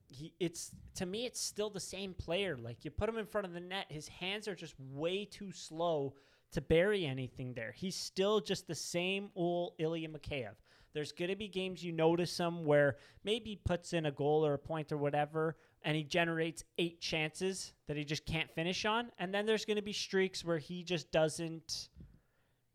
he, 0.10 0.34
it's 0.39 0.72
to 0.95 1.06
me, 1.06 1.26
it's 1.26 1.39
still 1.39 1.69
the 1.69 1.80
same 1.80 2.13
player. 2.13 2.58
Like 2.58 2.84
you 2.84 2.91
put 2.91 3.08
him 3.08 3.17
in 3.17 3.26
front 3.26 3.48
of 3.48 3.54
the 3.54 3.60
net, 3.60 3.86
his 3.89 4.08
hands 4.08 4.48
are 4.48 4.56
just 4.56 4.76
way 4.80 5.26
too 5.26 5.52
slow 5.52 6.15
to 6.52 6.62
bury 6.62 7.06
anything 7.06 7.54
there. 7.54 7.74
He's 7.76 7.95
still 7.95 8.41
just 8.41 8.67
the 8.67 8.76
same 8.76 9.30
old 9.36 9.74
Ilya 9.78 10.10
Mikheyev. 10.10 10.56
There's 10.93 11.12
going 11.12 11.30
to 11.30 11.36
be 11.36 11.48
games 11.48 11.84
you 11.84 11.91
notice 11.91 12.36
him 12.38 12.65
where 12.65 12.98
maybe 13.24 13.52
he 13.52 13.56
puts 13.63 13.93
in 13.93 14.08
a 14.08 14.12
goal 14.12 14.43
or 14.43 14.56
a 14.56 14.60
point 14.60 14.91
or 14.91 14.98
whatever, 14.98 15.56
and 15.84 15.95
he 15.95 16.04
generates 16.04 16.63
eight 16.80 17.00
chances 17.00 17.74
that 17.88 17.95
he 17.95 18.04
just 18.04 18.26
can't 18.26 18.50
finish 18.50 18.86
on. 18.86 19.12
And 19.19 19.32
then 19.32 19.45
there's 19.45 19.65
going 19.65 19.78
to 19.78 19.84
be 19.84 19.93
streaks 19.93 20.43
where 20.43 20.58
he 20.58 20.84
just 20.84 21.12
doesn't, 21.12 21.89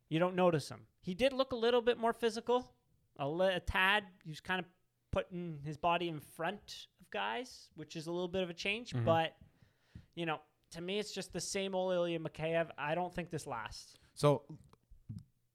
you 0.09 0.20
don't 0.20 0.37
notice 0.37 0.68
him. 0.68 0.83
He 1.01 1.14
did 1.14 1.33
look 1.33 1.53
a 1.53 1.57
little 1.57 1.83
bit 1.83 1.99
more 1.99 2.12
physical, 2.12 2.70
a, 3.18 3.29
li- 3.29 3.53
a 3.53 3.61
tad. 3.61 4.05
He 4.23 4.31
was 4.31 4.40
kind 4.40 4.61
of 4.61 4.66
putting 5.11 5.59
his 5.64 5.77
body 5.77 6.09
in 6.09 6.20
front 6.20 6.87
guys, 7.14 7.70
which 7.77 7.96
is 7.96 8.07
a 8.09 8.12
little 8.12 8.29
bit 8.29 8.42
of 8.42 8.50
a 8.50 8.55
change. 8.55 8.92
Mhm. 8.92 9.05
But 9.07 9.35
you 10.14 10.27
know, 10.27 10.40
to 10.72 10.81
me, 10.83 10.98
it's 10.98 11.12
just 11.12 11.33
the 11.33 11.40
same 11.40 11.74
old 11.74 11.94
Ilya 11.94 12.18
Mikheyev. 12.18 12.68
I 12.77 12.94
don't 12.94 13.12
think 13.14 13.31
this 13.31 13.46
lasts. 13.46 13.96
So, 14.14 14.42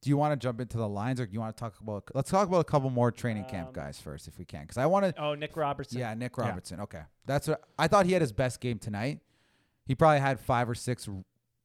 do 0.01 0.09
you 0.09 0.17
want 0.17 0.31
to 0.31 0.37
jump 0.43 0.59
into 0.61 0.77
the 0.77 0.87
lines, 0.87 1.19
or 1.19 1.25
do 1.27 1.33
you 1.33 1.39
want 1.39 1.55
to 1.55 1.59
talk 1.59 1.79
about? 1.79 2.03
Let's 2.13 2.31
talk 2.31 2.47
about 2.47 2.59
a 2.61 2.63
couple 2.65 2.89
more 2.89 3.11
training 3.11 3.45
camp 3.45 3.67
Um, 3.69 3.73
guys 3.73 3.99
first, 4.01 4.27
if 4.27 4.37
we 4.39 4.45
can, 4.45 4.61
because 4.61 4.77
I 4.77 4.85
want 4.85 5.05
to. 5.15 5.21
Oh, 5.21 5.35
Nick 5.35 5.55
Robertson. 5.55 5.99
Yeah, 5.99 6.13
Nick 6.13 6.33
Yeah. 6.37 6.47
Robertson. 6.47 6.79
Okay, 6.81 7.03
that's 7.25 7.47
what 7.47 7.61
I 7.77 7.87
thought. 7.87 8.05
He 8.05 8.13
had 8.13 8.21
his 8.21 8.33
best 8.33 8.59
game 8.59 8.79
tonight. 8.79 9.19
He 9.85 9.95
probably 9.95 10.19
had 10.19 10.39
five 10.39 10.69
or 10.69 10.75
six 10.75 11.07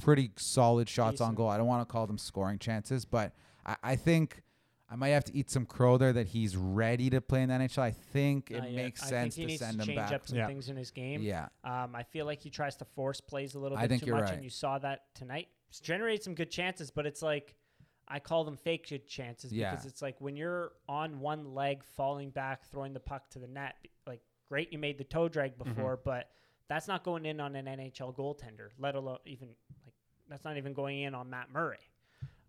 pretty 0.01 0.31
solid 0.37 0.89
shots 0.89 1.21
on 1.21 1.35
goal. 1.35 1.49
I 1.49 1.57
don't 1.57 1.67
want 1.67 1.87
to 1.87 1.93
call 1.93 2.07
them 2.07 2.19
scoring 2.19 2.59
chances, 2.59 3.05
but 3.05 3.33
I, 3.67 3.77
I 3.83 3.97
think 3.97 4.43
I 4.91 4.97
might 4.97 5.09
have 5.09 5.25
to 5.25 5.35
eat 5.37 5.51
some 5.51 5.65
crow 5.67 5.97
there 5.97 6.13
that 6.13 6.29
he's 6.29 6.57
ready 6.57 7.09
to 7.11 7.21
play 7.21 7.43
in 7.43 7.49
the 7.49 7.55
NHL. 7.57 7.79
I 7.83 7.91
think 7.91 8.51
it 8.51 8.59
Not 8.59 8.71
yet. 8.71 8.77
makes 8.85 9.03
I 9.03 9.07
sense 9.09 9.35
think 9.35 9.35
he 9.35 9.43
to 9.43 9.47
needs 9.49 9.61
send 9.61 9.77
to 9.79 9.83
him 9.83 9.87
change 9.87 9.97
back. 9.99 10.13
up 10.13 10.27
some 10.29 10.39
Yeah. 10.39 10.47
things 10.47 10.69
in 10.69 10.77
his 10.77 10.91
game. 10.91 11.23
Yeah, 11.23 11.49
Um, 11.65 11.97
I 11.97 12.03
feel 12.03 12.27
like 12.27 12.41
he 12.41 12.51
tries 12.51 12.77
to 12.77 12.85
force 12.85 13.21
plays 13.21 13.55
a 13.55 13.59
little 13.59 13.79
I 13.79 13.83
bit 13.83 13.89
think 13.89 14.03
too 14.03 14.07
you're 14.09 14.17
much, 14.17 14.25
right. 14.27 14.35
and 14.35 14.45
you 14.45 14.51
saw 14.51 14.79
that 14.81 15.15
tonight. 15.15 15.49
He's 15.69 15.81
generated 15.81 16.23
some 16.23 16.35
good 16.35 16.51
chances, 16.51 16.91
but 16.91 17.07
it's 17.07 17.23
like 17.23 17.57
I 18.07 18.21
call 18.21 18.45
them 18.45 18.59
fake 18.59 18.87
good 18.91 19.07
chances 19.09 19.51
Yeah. 19.53 19.71
because 19.71 19.87
it's 19.87 20.03
like 20.03 20.21
when 20.21 20.37
you're 20.37 20.73
on 20.87 21.21
one 21.21 21.55
leg, 21.55 21.83
falling 21.83 22.29
back, 22.31 22.67
throwing 22.67 22.93
the 22.93 23.01
puck 23.01 23.31
to 23.31 23.39
the 23.39 23.47
net. 23.49 23.77
Like, 24.07 24.21
great, 24.51 24.71
you 24.71 24.79
made 24.79 24.99
the 24.99 25.05
toe 25.05 25.29
drag 25.29 25.53
Mm-hmm. 25.59 25.71
before, 25.71 25.97
but 25.97 26.29
that's 26.69 26.87
not 26.87 27.03
going 27.05 27.25
in 27.25 27.41
on 27.41 27.57
an 27.57 27.65
NHL 27.67 28.15
goaltender. 28.15 28.69
Let 28.79 28.95
alone 28.95 29.19
even 29.25 29.49
like 29.87 29.95
that's 30.29 30.45
not 30.45 30.59
even 30.59 30.75
going 30.75 31.01
in 31.01 31.15
on 31.15 31.31
Matt 31.31 31.51
Murray. 31.51 31.79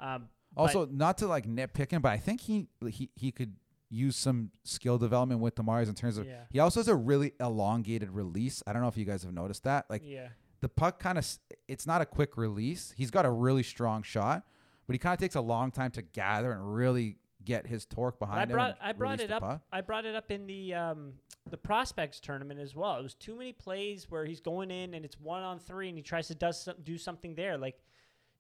Um, 0.02 0.28
but- 0.56 0.62
Also, 0.62 0.86
not 0.88 1.18
to 1.20 1.28
like 1.28 1.46
nitpick 1.46 1.92
him, 1.92 2.02
but 2.02 2.12
I 2.12 2.18
think 2.18 2.42
he 2.42 2.68
he 2.90 3.10
he 3.16 3.32
could 3.32 3.56
use 3.90 4.16
some 4.16 4.52
skill 4.64 4.98
development 4.98 5.40
with 5.42 5.56
the 5.56 5.64
Mars 5.64 5.88
in 5.88 5.96
terms 5.96 6.18
of 6.18 6.26
Yeah. 6.26 6.46
he 6.50 6.60
also 6.60 6.80
has 6.80 6.88
a 6.88 6.96
really 6.96 7.34
elongated 7.40 8.10
release. 8.12 8.64
I 8.66 8.74
don't 8.74 8.82
know 8.82 8.88
if 8.88 8.98
you 8.98 9.06
guys 9.06 9.24
have 9.24 9.34
noticed 9.34 9.64
that. 9.64 9.86
Like 9.90 10.02
yeah, 10.04 10.30
the 10.62 10.70
puck 10.70 11.00
kind 11.00 11.18
of 11.18 11.28
it's 11.68 11.86
not 11.86 12.02
a 12.02 12.06
quick 12.06 12.36
release. 12.38 12.94
He's 12.98 13.12
got 13.12 13.26
a 13.26 13.32
really 13.32 13.64
strong 13.64 14.02
shot, 14.04 14.44
but 14.88 14.94
he 14.94 14.98
kind 15.00 15.14
of 15.14 15.20
takes 15.20 15.36
a 15.36 15.42
long 15.42 15.72
time 15.72 15.92
to 15.92 16.02
gather 16.02 16.52
and 16.52 16.74
really 16.76 17.18
get 17.44 17.68
his 17.68 17.86
torque 17.86 18.18
But 18.20 18.26
behind 18.26 18.40
I 18.40 18.44
him. 18.44 18.50
brought 18.50 18.70
and 18.80 18.90
I 18.90 18.92
brought 18.94 19.20
it 19.22 19.32
up. 19.32 19.42
puck. 19.44 19.62
I 19.72 19.82
brought 19.82 20.06
it 20.06 20.16
up 20.16 20.32
in 20.32 20.48
the 20.48 20.74
um, 20.74 21.14
the 21.48 21.58
prospects 21.58 22.20
tournament 22.20 22.60
as 22.60 22.76
well. 22.76 22.98
It 22.98 23.04
was 23.04 23.14
too 23.14 23.36
many 23.36 23.54
plays 23.54 24.10
where 24.10 24.26
he's 24.26 24.42
going 24.42 24.72
in 24.72 24.96
and 24.96 25.06
it's 25.06 25.20
one 25.20 25.44
on 25.44 25.60
three 25.60 25.90
and 25.90 25.98
he 25.98 26.02
tries 26.02 26.28
to 26.30 26.36
does 26.36 26.64
some, 26.64 26.76
do 26.84 26.98
something 26.98 27.36
there. 27.36 27.56
Like 27.56 27.78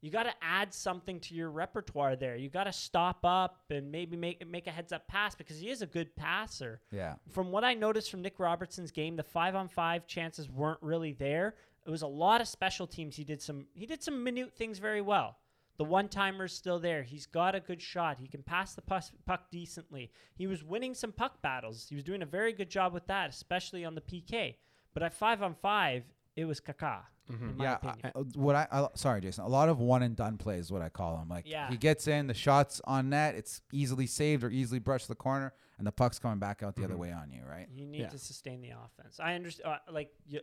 you 0.05 0.11
got 0.11 0.23
to 0.23 0.33
add 0.39 0.71
something 0.71 1.19
to 1.21 1.33
your 1.33 1.49
repertoire 1.49 2.15
there. 2.15 2.35
You 2.35 2.47
got 2.47 2.65
to 2.65 2.71
stop 2.71 3.25
up 3.25 3.63
and 3.71 3.91
maybe 3.91 4.15
make 4.15 4.47
make 4.47 4.67
a 4.67 4.71
heads 4.71 4.93
up 4.93 5.07
pass 5.07 5.33
because 5.33 5.57
he 5.57 5.71
is 5.71 5.81
a 5.81 5.87
good 5.87 6.15
passer. 6.15 6.79
Yeah. 6.91 7.15
From 7.31 7.51
what 7.51 7.63
I 7.63 7.73
noticed 7.73 8.11
from 8.11 8.21
Nick 8.21 8.39
Robertson's 8.39 8.91
game, 8.91 9.15
the 9.15 9.23
five 9.23 9.55
on 9.55 9.67
five 9.67 10.05
chances 10.05 10.47
weren't 10.47 10.77
really 10.83 11.13
there. 11.13 11.55
It 11.87 11.89
was 11.89 12.03
a 12.03 12.07
lot 12.07 12.39
of 12.39 12.47
special 12.47 12.85
teams. 12.85 13.15
He 13.15 13.23
did 13.23 13.41
some 13.41 13.65
he 13.73 13.87
did 13.87 14.03
some 14.03 14.23
minute 14.23 14.53
things 14.55 14.77
very 14.77 15.01
well. 15.01 15.37
The 15.77 15.83
one 15.83 16.07
timer's 16.07 16.53
still 16.53 16.77
there. 16.77 17.01
He's 17.01 17.25
got 17.25 17.55
a 17.55 17.59
good 17.59 17.81
shot. 17.81 18.19
He 18.19 18.27
can 18.27 18.43
pass 18.43 18.75
the 18.75 18.83
puck, 18.83 19.05
puck 19.25 19.49
decently. 19.49 20.11
He 20.35 20.45
was 20.45 20.63
winning 20.63 20.93
some 20.93 21.13
puck 21.13 21.41
battles. 21.41 21.87
He 21.89 21.95
was 21.95 22.03
doing 22.03 22.21
a 22.21 22.27
very 22.27 22.53
good 22.53 22.69
job 22.69 22.93
with 22.93 23.07
that, 23.07 23.31
especially 23.31 23.83
on 23.83 23.95
the 23.95 24.01
PK. 24.01 24.55
But 24.93 25.01
at 25.01 25.13
five 25.13 25.41
on 25.41 25.55
five, 25.55 26.03
it 26.35 26.45
was 26.45 26.59
caca. 26.59 27.01
In 27.27 27.57
my 27.57 27.63
Yeah, 27.63 27.75
opinion. 27.75 27.99
I- 28.15 28.19
uh, 28.19 28.23
what 28.35 28.55
I, 28.55 28.67
I 28.71 28.87
sorry, 28.93 29.19
Jason. 29.21 29.45
A 29.45 29.47
lot 29.47 29.67
of 29.67 29.79
one 29.79 30.03
and 30.03 30.15
done 30.15 30.37
plays 30.37 30.65
is 30.65 30.71
what 30.71 30.83
I 30.83 30.89
call 30.89 31.17
them. 31.17 31.27
Like 31.27 31.47
Yeah. 31.47 31.69
he 31.69 31.77
gets 31.77 32.07
in, 32.07 32.27
the 32.27 32.35
shots 32.35 32.81
on 32.85 33.09
net, 33.09 33.33
it's 33.33 33.61
easily 33.73 34.05
saved 34.05 34.43
or 34.43 34.49
easily 34.51 34.77
brushed 34.79 35.07
the 35.07 35.15
corner, 35.15 35.51
and 35.79 35.87
the 35.87 35.91
puck's 35.91 36.19
coming 36.19 36.37
back 36.37 36.61
out 36.61 36.75
the 36.75 36.83
other 36.83 36.97
way 36.97 37.11
on 37.11 37.31
you, 37.31 37.41
right? 37.49 37.67
You 37.73 37.87
need 37.87 38.01
Yeah. 38.01 38.09
to 38.09 38.19
sustain 38.19 38.61
the 38.61 38.69
offense. 38.71 39.19
I 39.19 39.33
understand. 39.33 39.73
Uh, 39.87 39.91
like 39.91 40.11
you, 40.27 40.39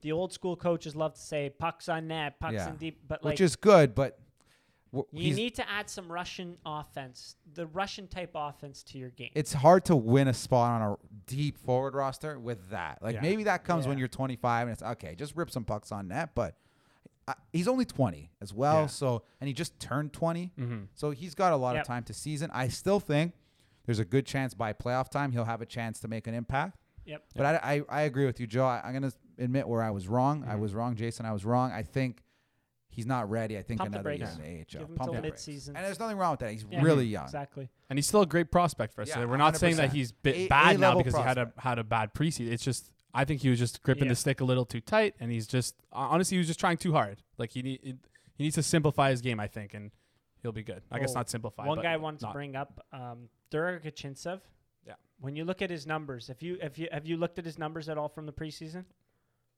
the 0.00 0.10
old 0.10 0.32
school 0.32 0.56
coaches 0.56 0.96
love 0.96 1.14
to 1.14 1.20
say 1.20 1.50
pucks 1.50 1.88
on 1.88 2.08
net, 2.08 2.40
pucks 2.40 2.54
Yeah. 2.54 2.68
in 2.70 2.76
deep, 2.78 3.06
but 3.06 3.22
like 3.24 3.32
Which 3.34 3.40
is 3.40 3.54
good, 3.54 3.94
but 3.94 4.18
w- 4.18 4.23
You 5.12 5.34
need 5.34 5.54
to 5.56 5.68
add 5.70 5.88
some 5.90 6.10
Russian 6.10 6.56
offense, 6.64 7.36
the 7.54 7.66
Russian 7.66 8.06
type 8.08 8.32
offense 8.34 8.82
to 8.84 8.98
your 8.98 9.10
game. 9.10 9.30
it's 9.34 9.52
hard 9.52 9.84
to 9.86 9.96
win 9.96 10.28
a 10.28 10.34
spot 10.34 10.80
on 10.82 10.92
a 10.92 10.96
deep 11.26 11.58
forward 11.58 11.94
roster 11.94 12.38
with 12.38 12.70
that. 12.70 12.98
Like 13.02 13.14
Yeah. 13.16 13.20
maybe 13.22 13.44
that 13.44 13.64
comes 13.64 13.86
when 13.86 13.98
you're 13.98 14.08
25 14.08 14.68
and 14.68 14.72
it's 14.72 14.82
okay, 14.82 15.14
just 15.14 15.34
rip 15.36 15.50
some 15.50 15.64
pucks 15.64 15.90
on 15.92 16.08
net, 16.08 16.30
but 16.34 16.56
I, 17.26 17.34
he's 17.52 17.68
only 17.68 17.84
20 17.86 18.30
as 18.42 18.52
well. 18.52 18.82
Yeah. 18.82 18.86
So 18.86 19.22
and 19.40 19.48
he 19.48 19.54
just 19.54 19.78
turned 19.80 20.12
20, 20.12 20.52
Mm-hmm. 20.58 20.84
so 20.94 21.10
he's 21.10 21.34
got 21.34 21.52
a 21.52 21.56
lot 21.56 21.74
Yep. 21.74 21.82
of 21.82 21.86
time 21.86 22.02
to 22.04 22.12
season. 22.14 22.50
I 22.52 22.68
still 22.68 23.00
think 23.00 23.32
there's 23.86 23.98
a 23.98 24.04
good 24.04 24.26
chance 24.26 24.54
by 24.54 24.72
playoff 24.72 25.08
time 25.10 25.32
he'll 25.32 25.44
have 25.44 25.60
a 25.62 25.66
chance 25.66 26.00
to 26.00 26.08
make 26.08 26.26
an 26.26 26.34
impact. 26.34 26.78
Yep. 27.06 27.22
But 27.36 27.46
I, 27.46 27.74
I, 27.74 27.82
I 27.88 28.02
agree 28.02 28.24
with 28.26 28.40
you, 28.40 28.46
Joe. 28.46 28.64
I, 28.66 28.80
I'm 28.84 28.92
gonna 28.94 29.12
admit 29.38 29.68
where 29.68 29.82
I 29.82 29.90
was 29.90 30.08
wrong. 30.08 30.44
I 30.48 30.54
Mhm. 30.54 30.60
was 30.60 30.74
wrong, 30.74 30.94
Jason. 30.96 31.26
I 31.26 31.32
was 31.32 31.44
wrong. 31.44 31.70
I 31.72 31.82
think 31.82 32.22
he's 32.94 33.06
not 33.06 33.28
ready. 33.30 33.58
I 33.58 33.62
think 33.62 33.78
Pump 33.80 33.90
the 33.92 33.98
another 33.98 34.10
year 34.14 34.26
brakes. 34.26 34.36
in 34.36 34.42
the 34.42 34.48
AHL. 34.60 34.64
Give 34.80 34.88
him 34.90 34.96
Pump 34.96 35.12
till 35.12 35.20
the 35.22 35.28
midseason. 35.28 35.68
And 35.68 35.76
there's 35.76 35.98
nothing 35.98 36.16
wrong 36.16 36.32
with 36.32 36.40
that. 36.40 36.52
He's 36.52 36.64
Yeah. 36.70 36.82
really 36.82 37.06
young. 37.06 37.24
Exactly. 37.24 37.68
And 37.90 37.98
he's 37.98 38.06
still 38.06 38.22
a 38.22 38.26
great 38.26 38.50
prospect 38.50 38.94
for 38.94 39.02
us. 39.02 39.08
Yeah, 39.08 39.24
We're 39.24 39.36
not 39.36 39.56
saying 39.56 39.76
that 39.76 39.92
he's 39.92 40.12
bit 40.12 40.36
A- 40.36 40.48
bad 40.48 40.78
now 40.80 40.88
A-level 40.88 41.02
because 41.04 41.16
he 41.18 41.22
had 41.22 41.38
a 41.38 41.52
had 41.58 41.78
a 41.78 41.84
bad 41.84 42.14
preseason. 42.14 42.50
It's 42.52 42.64
just 42.64 42.90
I 43.12 43.24
think 43.24 43.42
he 43.42 43.48
was 43.50 43.58
just 43.58 43.82
gripping 43.82 44.04
Yeah. 44.04 44.10
the 44.10 44.16
stick 44.16 44.40
a 44.40 44.44
little 44.44 44.64
too 44.64 44.80
tight, 44.80 45.14
and 45.20 45.30
he's 45.30 45.46
just 45.46 45.76
honestly 45.92 46.34
he 46.36 46.38
was 46.38 46.46
just 46.48 46.58
trying 46.60 46.76
too 46.78 46.92
hard. 46.92 47.22
Like 47.38 47.52
he 47.52 47.62
need 47.62 47.80
he 48.36 48.42
needs 48.44 48.54
to 48.56 48.62
simplify 48.62 49.10
his 49.10 49.20
game, 49.20 49.38
I 49.38 49.46
think, 49.46 49.74
and 49.74 49.90
he'll 50.42 50.50
be 50.52 50.64
good. 50.64 50.82
I 50.90 50.98
guess 50.98 51.14
not 51.14 51.30
simplify. 51.30 51.66
One 51.66 51.76
but 51.78 51.82
guy 51.82 51.92
I 51.92 51.96
wanted 51.96 52.20
to 52.20 52.32
bring 52.32 52.56
up, 52.56 52.84
um, 52.92 53.28
Der-Arguchintsev. 53.50 54.40
Yeah. 54.86 54.94
When 55.20 55.36
you 55.36 55.44
look 55.44 55.62
at 55.62 55.70
his 55.70 55.86
numbers, 55.86 56.28
if 56.28 56.42
you 56.42 56.58
if 56.60 56.78
you 56.78 56.88
have 56.92 57.06
you 57.06 57.16
looked 57.16 57.38
at 57.38 57.44
his 57.44 57.58
numbers 57.58 57.88
at 57.88 57.96
all 57.98 58.08
from 58.08 58.26
the 58.26 58.32
preseason, 58.32 58.84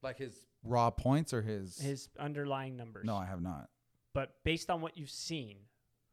Like 0.03 0.19
his 0.19 0.35
raw 0.63 0.91
points 0.91 1.33
or 1.33 1.43
his. 1.43 1.79
his 1.79 2.09
underlying 2.19 2.77
numbers. 2.77 3.05
no, 3.05 3.17
I 3.17 3.27
have 3.27 3.41
not. 3.43 3.69
But 4.13 4.35
based 4.45 4.71
on 4.71 4.81
what 4.81 4.97
you've 4.97 5.11
seen, 5.11 5.57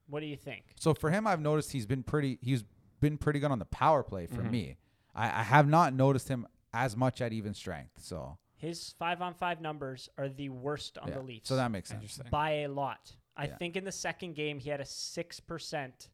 what 0.08 0.20
do 0.20 0.26
you 0.26 0.36
think? 0.38 0.64
So 0.80 0.94
for 0.94 1.10
him, 1.10 1.26
I've 1.28 1.42
noticed 1.42 1.72
he's 1.72 1.86
been 1.86 2.04
pretty. 2.04 2.38
He's 2.42 2.64
been 3.00 3.18
pretty 3.18 3.40
good 3.40 3.52
on 3.52 3.60
the 3.60 3.66
power 3.66 4.04
play 4.04 4.26
for 4.28 4.42
Mhm. 4.42 4.52
me. 4.52 4.78
I, 5.16 5.42
I 5.42 5.44
have 5.44 5.68
not 5.68 5.94
noticed 5.94 6.28
him 6.28 6.48
as 6.74 6.96
much 6.98 7.22
at 7.22 7.34
even 7.34 7.54
strength. 7.54 8.00
So 8.02 8.38
His 8.56 8.94
five 8.98 9.22
on 9.22 9.34
five 9.34 9.60
numbers 9.62 10.10
are 10.18 10.30
the 10.30 10.50
worst 10.50 10.98
on 10.98 11.10
yeah. 11.10 11.16
the 11.16 11.22
Leafs. 11.22 11.50
So 11.50 11.56
that 11.58 11.70
makes 11.72 11.90
sense. 11.90 12.02
Interesting. 12.02 12.28
by 12.32 12.52
a 12.62 12.68
lot. 12.68 13.16
I 13.36 13.48
Yeah. 13.48 13.58
think 13.58 13.76
in 13.76 13.84
the 13.84 13.92
second 13.92 14.36
game 14.36 14.60
he 14.60 14.70
had 14.70 14.80
a 14.82 14.86
six 14.86 15.40
percent 15.40 16.10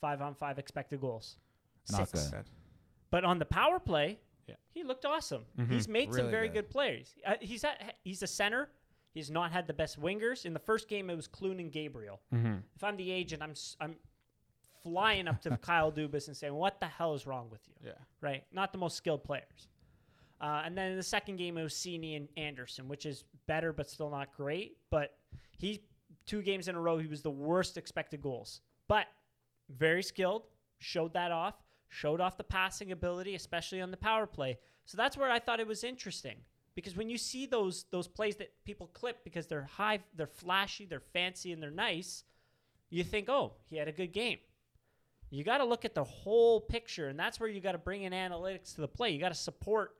five 0.00 0.20
on 0.22 0.34
five 0.34 0.58
expected 0.58 1.00
goals. 1.00 1.38
Not 1.90 2.08
Six. 2.08 2.28
good. 2.30 2.44
But 3.10 3.24
on 3.24 3.38
the 3.38 3.44
power 3.46 3.78
play, 3.80 4.18
Yeah. 4.46 4.54
he 4.74 4.82
looked 4.84 5.04
awesome. 5.04 5.44
Mhm. 5.58 5.70
He's 5.70 5.88
made 5.88 6.12
some 6.14 6.30
very 6.30 6.48
good. 6.48 6.64
good, 6.66 6.70
plays. 6.70 7.14
Uh, 7.24 7.34
he's 7.40 7.64
at, 7.64 7.96
he's 8.04 8.22
a 8.22 8.26
center. 8.26 8.70
He's 9.12 9.30
not 9.30 9.50
had 9.50 9.66
the 9.66 9.72
best 9.72 10.00
wingers. 10.00 10.44
In 10.44 10.52
the 10.52 10.58
first 10.60 10.88
game, 10.88 11.08
it 11.10 11.16
was 11.16 11.26
Clune 11.26 11.58
and 11.58 11.72
Gabriel. 11.72 12.20
Mm-hmm. 12.32 12.56
If 12.76 12.84
I'm 12.84 12.96
the 12.96 13.10
agent, 13.10 13.42
I'm 13.42 13.52
s- 13.52 13.76
I'm 13.80 13.96
flying 14.82 15.26
up 15.28 15.40
to 15.42 15.56
Kyle 15.62 15.90
Dubas 15.90 16.28
and 16.28 16.36
saying, 16.36 16.54
"What 16.54 16.80
the 16.80 16.86
hell 16.86 17.14
is 17.14 17.26
wrong 17.26 17.48
with 17.50 17.66
you?" 17.66 17.74
Yeah. 17.84 17.92
Right? 18.20 18.44
Not 18.52 18.72
the 18.72 18.78
most 18.78 18.96
skilled 18.96 19.24
players. 19.24 19.68
Uh, 20.40 20.62
and 20.64 20.76
then 20.76 20.90
in 20.90 20.96
the 20.98 21.02
second 21.02 21.36
game, 21.36 21.56
it 21.56 21.62
was 21.62 21.72
Cini 21.72 22.14
and 22.16 22.28
Anderson, 22.36 22.88
which 22.88 23.06
is 23.06 23.24
better 23.46 23.72
but 23.72 23.88
still 23.88 24.10
not 24.10 24.32
great. 24.36 24.76
But 24.90 25.16
he 25.56 25.82
two 26.26 26.42
games 26.42 26.68
in 26.68 26.74
a 26.74 26.80
row, 26.80 26.98
he 26.98 27.06
was 27.06 27.22
the 27.22 27.30
worst 27.30 27.78
expected 27.78 28.20
goals. 28.20 28.60
But 28.86 29.06
very 29.70 30.02
skilled, 30.02 30.42
showed 30.78 31.14
that 31.14 31.32
off, 31.32 31.54
showed 31.88 32.20
off 32.20 32.36
the 32.36 32.44
passing 32.44 32.92
ability, 32.92 33.34
especially 33.34 33.80
on 33.80 33.90
the 33.90 33.96
power 33.96 34.26
play. 34.26 34.58
So 34.84 34.96
that's 34.96 35.16
where 35.16 35.30
I 35.30 35.38
thought 35.38 35.60
it 35.60 35.66
was 35.66 35.84
interesting. 35.84 36.36
Because 36.74 36.96
when 36.96 37.08
you 37.08 37.16
see 37.16 37.46
those 37.46 37.86
those 37.90 38.06
plays 38.06 38.36
that 38.36 38.52
people 38.64 38.88
clip 38.88 39.24
because 39.24 39.46
they're 39.46 39.64
high, 39.64 40.00
they're 40.14 40.26
flashy, 40.26 40.84
they're 40.84 41.00
fancy, 41.00 41.52
and 41.52 41.62
they're 41.62 41.70
nice, 41.70 42.24
you 42.90 43.02
think, 43.02 43.28
oh, 43.28 43.54
he 43.70 43.76
had 43.76 43.88
a 43.88 43.92
good 43.92 44.12
game. 44.12 44.38
You 45.30 45.42
got 45.42 45.58
to 45.58 45.64
look 45.64 45.84
at 45.84 45.94
the 45.94 46.04
whole 46.04 46.60
picture, 46.60 47.08
and 47.08 47.18
that's 47.18 47.40
where 47.40 47.48
you 47.48 47.60
got 47.60 47.72
to 47.72 47.78
bring 47.78 48.02
in 48.02 48.12
analytics 48.12 48.74
to 48.74 48.82
the 48.82 48.88
play. 48.88 49.10
You 49.10 49.18
got 49.18 49.30
to 49.30 49.34
support, 49.34 49.96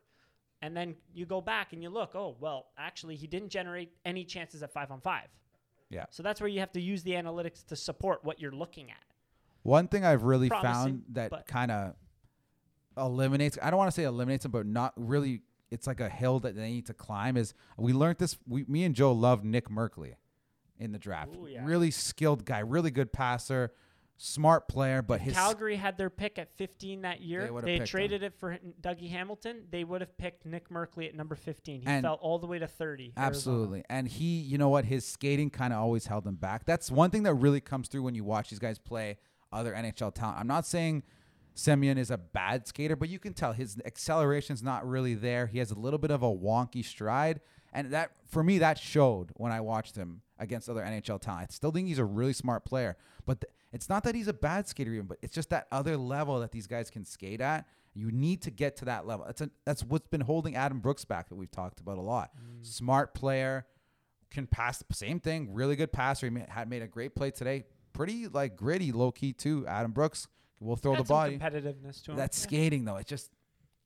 and 0.62 0.76
then 0.76 0.94
you 1.12 1.26
go 1.26 1.40
back 1.40 1.72
and 1.72 1.82
you 1.82 1.88
look. 1.88 2.14
Oh, 2.14 2.36
well, 2.38 2.66
actually, 2.78 3.16
he 3.16 3.26
didn't 3.26 3.48
generate 3.48 3.90
any 4.04 4.24
chances 4.24 4.62
at 4.62 4.72
five 4.72 4.90
on 4.90 5.00
five. 5.00 5.28
Yeah. 5.88 6.04
So 6.10 6.22
that's 6.22 6.40
where 6.40 6.48
you 6.48 6.60
have 6.60 6.72
to 6.72 6.80
use 6.80 7.02
the 7.02 7.12
analytics 7.12 7.64
to 7.66 7.76
support 7.76 8.24
what 8.24 8.40
you're 8.40 8.52
looking 8.52 8.90
at. 8.90 9.04
One 9.66 9.88
thing 9.88 10.04
I've 10.04 10.22
really 10.22 10.48
Promising, 10.48 10.72
found 10.72 11.02
that 11.10 11.30
but- 11.30 11.46
kind 11.46 11.70
of 11.70 11.94
eliminates 12.96 13.58
I 13.62 13.70
don't 13.70 13.78
want 13.78 13.88
to 13.90 13.94
say 13.94 14.04
eliminates 14.04 14.44
them, 14.44 14.52
but 14.52 14.66
not 14.66 14.92
really 14.96 15.42
it's 15.70 15.86
like 15.86 16.00
a 16.00 16.08
hill 16.08 16.38
that 16.40 16.54
they 16.54 16.70
need 16.70 16.86
to 16.86 16.94
climb 16.94 17.36
is 17.36 17.52
we 17.76 17.92
learned 17.92 18.18
this 18.18 18.38
we, 18.46 18.64
me 18.64 18.84
and 18.84 18.94
Joe 18.94 19.12
loved 19.12 19.44
Nick 19.44 19.68
Merkley 19.68 20.14
in 20.78 20.92
the 20.92 20.98
draft. 20.98 21.34
Ooh, 21.36 21.46
yeah. 21.46 21.64
Really 21.64 21.90
skilled 21.90 22.44
guy, 22.44 22.60
really 22.60 22.90
good 22.90 23.12
passer, 23.12 23.72
smart 24.18 24.68
player, 24.68 25.02
but 25.02 25.20
his 25.20 25.34
Calgary 25.34 25.76
had 25.76 25.98
their 25.98 26.10
pick 26.10 26.38
at 26.38 26.50
15 26.52 27.02
that 27.02 27.20
year. 27.20 27.50
They 27.62 27.78
They, 27.78 27.84
traded 27.84 28.22
it 28.22 28.34
for 28.38 28.58
Dougie 28.80 29.10
Hamilton. 29.10 29.64
They 29.70 29.84
would 29.84 30.00
have 30.00 30.16
picked 30.16 30.46
Nick 30.46 30.68
Merkley 30.70 31.06
at 31.08 31.14
number 31.14 31.34
15. 31.34 31.80
He 31.82 31.86
And- 31.86 32.04
fell 32.04 32.14
all 32.14 32.38
the 32.38 32.46
way 32.46 32.58
to 32.58 32.66
30. 32.66 33.12
Arizona. 33.16 33.26
Absolutely. 33.26 33.84
And 33.90 34.06
he, 34.08 34.38
you 34.40 34.56
know 34.58 34.68
what, 34.68 34.84
his 34.84 35.04
skating 35.06 35.50
kind 35.50 35.72
of 35.72 35.80
always 35.80 36.06
held 36.06 36.26
him 36.26 36.36
back. 36.36 36.64
That's 36.64 36.90
one 36.90 37.10
thing 37.10 37.24
that 37.24 37.34
really 37.34 37.60
comes 37.60 37.88
through 37.88 38.02
when 38.02 38.14
you 38.14 38.24
watch 38.24 38.50
these 38.50 38.58
guys 38.58 38.78
play 38.78 39.16
other 39.52 39.72
NHL 39.72 40.14
talent. 40.14 40.38
I'm 40.38 40.46
not 40.46 40.66
saying 40.66 41.02
Semyon 41.54 41.98
is 41.98 42.10
a 42.10 42.18
bad 42.18 42.66
skater, 42.66 42.96
but 42.96 43.08
you 43.08 43.18
can 43.18 43.32
tell 43.32 43.52
his 43.52 43.78
acceleration's 43.84 44.62
not 44.62 44.86
really 44.86 45.14
there. 45.14 45.46
He 45.46 45.58
has 45.58 45.70
a 45.70 45.78
little 45.78 45.98
bit 45.98 46.10
of 46.10 46.22
a 46.22 46.30
wonky 46.30 46.84
stride, 46.84 47.40
and 47.72 47.90
that 47.92 48.12
for 48.26 48.42
me 48.42 48.58
that 48.58 48.78
showed 48.78 49.30
when 49.34 49.52
I 49.52 49.60
watched 49.60 49.96
him 49.96 50.22
against 50.38 50.68
other 50.68 50.82
NHL 50.82 51.20
talent. 51.20 51.48
I 51.50 51.52
still 51.52 51.70
think 51.70 51.88
he's 51.88 51.98
a 51.98 52.04
really 52.04 52.34
smart 52.34 52.64
player, 52.64 52.96
but 53.24 53.40
th- 53.40 53.52
it's 53.72 53.88
not 53.88 54.04
that 54.04 54.14
he's 54.14 54.28
a 54.28 54.34
bad 54.34 54.68
skater 54.68 54.92
even, 54.92 55.06
but 55.06 55.18
it's 55.22 55.34
just 55.34 55.50
that 55.50 55.66
other 55.72 55.96
level 55.96 56.40
that 56.40 56.52
these 56.52 56.66
guys 56.66 56.90
can 56.90 57.04
skate 57.04 57.40
at. 57.40 57.66
You 57.94 58.10
need 58.10 58.42
to 58.42 58.50
get 58.50 58.76
to 58.76 58.84
that 58.86 59.06
level. 59.06 59.24
That's 59.24 59.40
a, 59.40 59.50
that's 59.64 59.82
what's 59.82 60.08
been 60.08 60.20
holding 60.20 60.54
Adam 60.54 60.80
Brooks 60.80 61.06
back 61.06 61.30
that 61.30 61.34
we've 61.36 61.50
talked 61.50 61.80
about 61.80 61.96
a 61.96 62.02
lot. 62.02 62.30
Mm. 62.36 62.66
Smart 62.66 63.14
player, 63.14 63.66
can 64.30 64.46
pass 64.46 64.82
the 64.86 64.94
same 64.94 65.20
thing. 65.20 65.52
Really 65.52 65.76
good 65.76 65.92
passer. 65.92 66.28
He 66.28 66.38
had 66.48 66.68
made 66.68 66.82
a 66.82 66.86
great 66.86 67.14
play 67.14 67.30
today. 67.30 67.64
Pretty 67.96 68.28
like 68.28 68.56
gritty, 68.56 68.92
low 68.92 69.10
key 69.10 69.32
too. 69.32 69.66
Adam 69.66 69.92
Brooks 69.92 70.28
will 70.60 70.76
throw 70.76 70.92
Got 70.92 71.02
the 71.02 71.06
some 71.06 71.16
body. 71.16 71.38
competitiveness 71.38 72.02
to 72.04 72.12
him. 72.12 72.16
That's 72.16 72.38
Yeah. 72.38 72.42
skating 72.48 72.84
though. 72.84 72.96
It's 72.96 73.08
just 73.08 73.30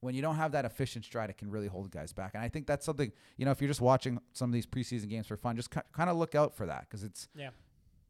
when 0.00 0.14
you 0.14 0.22
don't 0.22 0.36
have 0.36 0.52
that 0.52 0.64
efficient 0.64 1.04
stride, 1.04 1.28
it 1.30 1.36
can 1.38 1.50
really 1.50 1.66
hold 1.68 1.90
guys 1.90 2.12
back. 2.12 2.32
And 2.34 2.42
I 2.42 2.48
think 2.48 2.66
that's 2.66 2.84
something 2.86 3.12
you 3.36 3.44
know. 3.44 3.50
If 3.50 3.61
you're 3.61 3.68
just 3.68 3.80
watching 3.80 4.20
some 4.32 4.50
of 4.50 4.54
these 4.54 4.66
preseason 4.66 5.08
games 5.08 5.26
for 5.26 5.36
fun, 5.36 5.56
just 5.56 5.70
kind 5.70 6.11
of 6.11 6.16
look 6.16 6.34
out 6.34 6.54
for 6.56 6.66
that 6.66 6.82
because 6.82 7.04
it's 7.04 7.28
Yeah. 7.34 7.50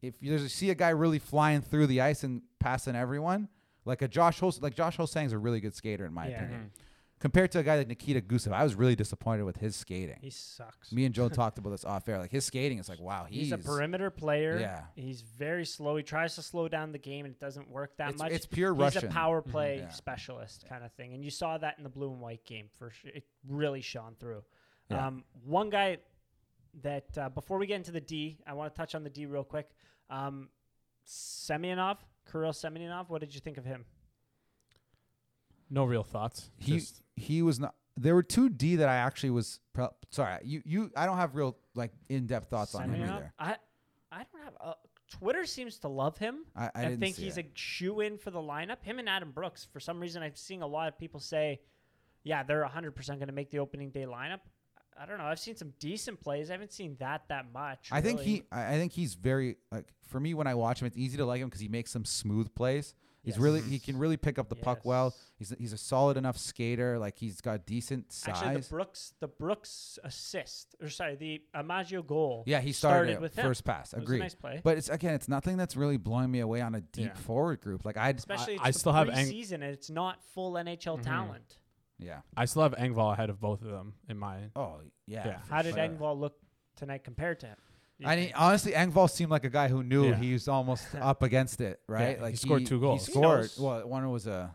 if 0.01 0.15
you 0.21 0.37
see 0.47 0.69
a 0.69 0.75
guy 0.75 0.89
really 0.89 1.19
flying 1.19 1.61
through 1.61 1.87
the 1.87 2.01
ice 2.01 2.23
and 2.23 2.41
passing 2.59 2.95
everyone, 2.95 3.49
like 3.85 4.01
a 4.01 4.07
Josh 4.07 4.39
Hos, 4.39 4.61
like 4.61 4.75
Josh 4.75 4.97
Ho-Sang's 4.97 5.33
a 5.33 5.37
really 5.37 5.59
good 5.59 5.73
skater 5.73 6.05
in 6.05 6.13
my 6.13 6.27
Yeah. 6.29 6.37
opinion. 6.43 6.59
Mm-hmm. 6.61 6.81
Compared 7.21 7.51
to 7.51 7.59
a 7.59 7.63
guy 7.63 7.77
like 7.77 7.87
Nikita 7.87 8.19
Gusev, 8.19 8.51
I 8.51 8.63
was 8.63 8.73
really 8.73 8.95
disappointed 8.95 9.43
with 9.43 9.57
his 9.57 9.75
skating. 9.75 10.17
He 10.19 10.31
sucks. 10.31 10.91
Me 10.91 11.05
and 11.05 11.13
Joe 11.13 11.29
talked 11.29 11.59
about 11.59 11.69
this 11.69 11.85
off 11.85 12.09
air. 12.09 12.17
Like 12.17 12.31
his 12.31 12.43
skating 12.45 12.79
is 12.79 12.89
like, 12.89 12.99
wow, 12.99 13.27
he's, 13.29 13.43
He's, 13.43 13.51
a 13.51 13.57
perimeter 13.59 14.09
player. 14.09 14.57
Yeah. 14.59 14.81
He's 14.95 15.21
very 15.21 15.63
slow. 15.65 15.95
He 15.95 16.03
tries 16.03 16.33
to 16.35 16.41
slow 16.41 16.67
down 16.67 16.91
the 16.91 16.97
game 16.97 17.25
and 17.25 17.35
it 17.35 17.39
doesn't 17.39 17.69
work 17.69 17.95
that 17.97 18.09
It's, 18.09 18.19
much. 18.19 18.31
it's 18.31 18.45
pure 18.47 18.73
He's 18.73 18.81
Russian. 18.81 19.05
a 19.09 19.11
power 19.11 19.41
play 19.43 19.77
Yeah. 19.83 19.89
specialist 19.89 20.65
kind 20.67 20.83
of 20.83 20.91
thing. 20.93 21.13
And 21.13 21.23
you 21.23 21.29
saw 21.29 21.59
that 21.59 21.75
in 21.77 21.83
the 21.83 21.89
blue 21.91 22.11
and 22.11 22.19
white 22.19 22.43
game 22.43 22.69
for 22.79 22.89
sure. 22.89 23.11
It 23.13 23.23
really 23.47 23.81
shone 23.81 24.15
through. 24.19 24.43
Yeah. 24.89 25.05
Um, 25.07 25.23
one 25.45 25.69
guy 25.69 25.99
that, 26.81 27.05
uh, 27.17 27.29
before 27.29 27.59
we 27.59 27.67
get 27.67 27.75
into 27.75 27.91
the 27.91 28.01
D, 28.01 28.39
I 28.47 28.53
want 28.53 28.73
to 28.73 28.77
touch 28.79 28.95
on 28.95 29.03
the 29.03 29.09
D 29.11 29.27
real 29.27 29.43
quick. 29.43 29.69
Um, 30.09 30.49
Semyonov, 31.07 31.97
Kirill 32.31 32.51
Semyonov, 32.51 33.09
what 33.09 33.21
did 33.21 33.35
you 33.35 33.41
think 33.41 33.57
of 33.57 33.65
him? 33.65 33.85
No 35.69 35.85
real 35.85 36.03
thoughts. 36.03 36.49
he 36.57 36.79
Just- 36.79 37.01
he 37.21 37.41
was 37.41 37.59
not. 37.59 37.75
There 37.97 38.15
were 38.15 38.23
two 38.23 38.49
D 38.49 38.77
that 38.77 38.89
I 38.89 38.95
actually 38.95 39.31
was. 39.31 39.59
Pro- 39.73 39.93
sorry, 40.09 40.39
you 40.43 40.61
you. 40.65 40.91
I 40.95 41.05
don't 41.05 41.17
have 41.17 41.35
real 41.35 41.57
like 41.75 41.91
in 42.09 42.25
depth 42.25 42.49
thoughts 42.49 42.75
on 42.75 42.89
him 42.89 43.03
either. 43.03 43.33
I, 43.37 43.55
I 44.11 44.23
don't 44.31 44.43
have. 44.43 44.53
Uh, 44.59 44.73
Twitter 45.09 45.45
seems 45.45 45.77
to 45.79 45.87
love 45.89 46.17
him. 46.17 46.45
I, 46.55 46.65
I, 46.73 46.85
I, 46.85 46.95
think 46.95 47.17
he's 47.17 47.37
it. 47.37 47.45
a 47.45 47.49
shoe 47.53 47.99
in 47.99 48.17
for 48.17 48.31
the 48.31 48.39
lineup. 48.39 48.81
Him 48.81 48.97
and 48.97 49.09
Adam 49.09 49.31
Brooks. 49.31 49.67
For 49.71 49.79
some 49.79 49.99
reason, 49.99 50.23
I'm 50.23 50.35
seeing 50.35 50.61
a 50.61 50.67
lot 50.67 50.87
of 50.87 50.97
people 50.97 51.19
say, 51.19 51.59
"Yeah, 52.23 52.43
they're 52.43 52.61
100 52.61 52.95
percent 52.95 53.19
going 53.19 53.27
to 53.27 53.33
make 53.33 53.51
the 53.51 53.59
opening 53.59 53.89
day 53.89 54.05
lineup." 54.05 54.39
I 54.99 55.05
don't 55.05 55.17
know. 55.17 55.25
I've 55.25 55.39
seen 55.39 55.55
some 55.55 55.73
decent 55.79 56.19
plays. 56.19 56.49
I 56.49 56.53
haven't 56.53 56.73
seen 56.73 56.95
that 56.99 57.23
that 57.29 57.45
much. 57.53 57.89
I 57.91 58.01
think 58.01 58.21
he. 58.21 58.43
I 58.51 58.77
think 58.77 58.93
he's 58.93 59.15
very 59.15 59.57
like 59.71 59.87
for 60.07 60.19
me 60.19 60.33
when 60.33 60.47
I 60.47 60.55
watch 60.55 60.81
him, 60.81 60.87
it's 60.87 60.97
easy 60.97 61.17
to 61.17 61.25
like 61.25 61.41
him 61.41 61.47
because 61.47 61.61
he 61.61 61.67
makes 61.67 61.91
some 61.91 62.05
smooth 62.05 62.53
plays. 62.55 62.93
He's 63.23 63.35
Yes. 63.35 63.41
really 63.41 63.61
he 63.61 63.77
can 63.77 63.99
really 63.99 64.17
pick 64.17 64.39
up 64.39 64.49
the 64.49 64.55
puck 64.55 64.83
well. 64.83 65.13
He's 65.37 65.53
he's 65.59 65.73
a 65.73 65.77
solid 65.77 66.17
enough 66.17 66.37
skater. 66.37 66.97
Like 66.97 67.17
he's 67.19 67.39
got 67.39 67.65
decent 67.67 68.11
size. 68.11 68.35
Actually, 68.41 68.61
the 68.61 68.67
Brooks, 68.69 69.13
the 69.19 69.27
Brooks 69.27 69.99
assist, 70.03 70.75
or 70.81 70.89
sorry, 70.89 71.15
the 71.15 71.41
Amadio 71.55 72.05
goal. 72.05 72.43
yeah, 72.47 72.59
he 72.61 72.71
started, 72.71 73.13
it 73.13 73.21
with 73.21 73.35
him. 73.35 73.45
first 73.45 73.63
pass. 73.63 73.93
It 73.93 73.97
was 73.97 74.03
a 74.03 74.05
Agreed. 74.05 74.19
nice 74.19 74.33
play. 74.35 74.61
But 74.63 74.77
it's 74.79 74.89
again, 74.89 75.13
it's 75.13 75.27
nothing 75.29 75.55
that's 75.57 75.75
really 75.75 75.97
blowing 75.97 76.31
me 76.31 76.39
away 76.39 76.61
on 76.61 76.73
a 76.73 76.81
deep 76.81 77.05
Yeah. 77.07 77.13
forward 77.13 77.61
group. 77.61 77.85
Like 77.85 77.95
I'd, 77.97 78.17
Especially, 78.17 78.57
I 78.57 78.69
it's 78.69 78.79
still 78.79 78.91
the 78.93 78.97
have 78.97 79.09
ang- 79.09 79.27
preseason, 79.27 79.53
and 79.53 79.65
it's 79.65 79.89
not 79.91 80.23
full 80.33 80.53
NHL 80.57 80.97
Mhm. 80.97 81.03
talent. 81.03 81.57
yeah. 81.99 82.21
I 82.35 82.45
still 82.45 82.63
have 82.63 82.73
Engvall 82.73 83.13
ahead 83.13 83.29
of 83.29 83.39
both 83.39 83.61
of 83.61 83.67
them 83.69 83.93
in 84.09 84.17
my. 84.17 84.49
Oh 84.55 84.79
yeah. 85.05 85.27
Yeah. 85.27 85.39
How 85.47 85.61
did 85.61 85.75
sure. 85.75 85.83
Engvall 85.87 86.19
look 86.19 86.39
tonight 86.75 87.03
compared 87.03 87.39
to 87.41 87.45
him? 87.47 87.57
Do 88.01 88.05
you 88.07 88.11
I 88.11 88.15
mean, 88.17 88.31
honestly, 88.35 88.71
Engvall 88.73 89.09
seemed 89.09 89.31
like 89.31 89.43
a 89.45 89.49
guy 89.49 89.67
who 89.67 89.83
knew 89.83 90.09
Yeah. 90.09 90.15
he 90.15 90.33
was 90.33 90.47
almost 90.47 90.85
up 90.99 91.23
against 91.23 91.61
it, 91.61 91.79
right? 91.87 92.17
he 92.17 92.21
like 92.21 92.37
scored 92.37 92.65
two 92.65 92.79
goals. 92.79 93.05
He 93.05 93.11
He 93.13 93.17
scored. 93.19 93.39
knows. 93.41 93.59
Well, 93.59 93.87
one 93.87 94.09
was 94.11 94.27
a, 94.27 94.53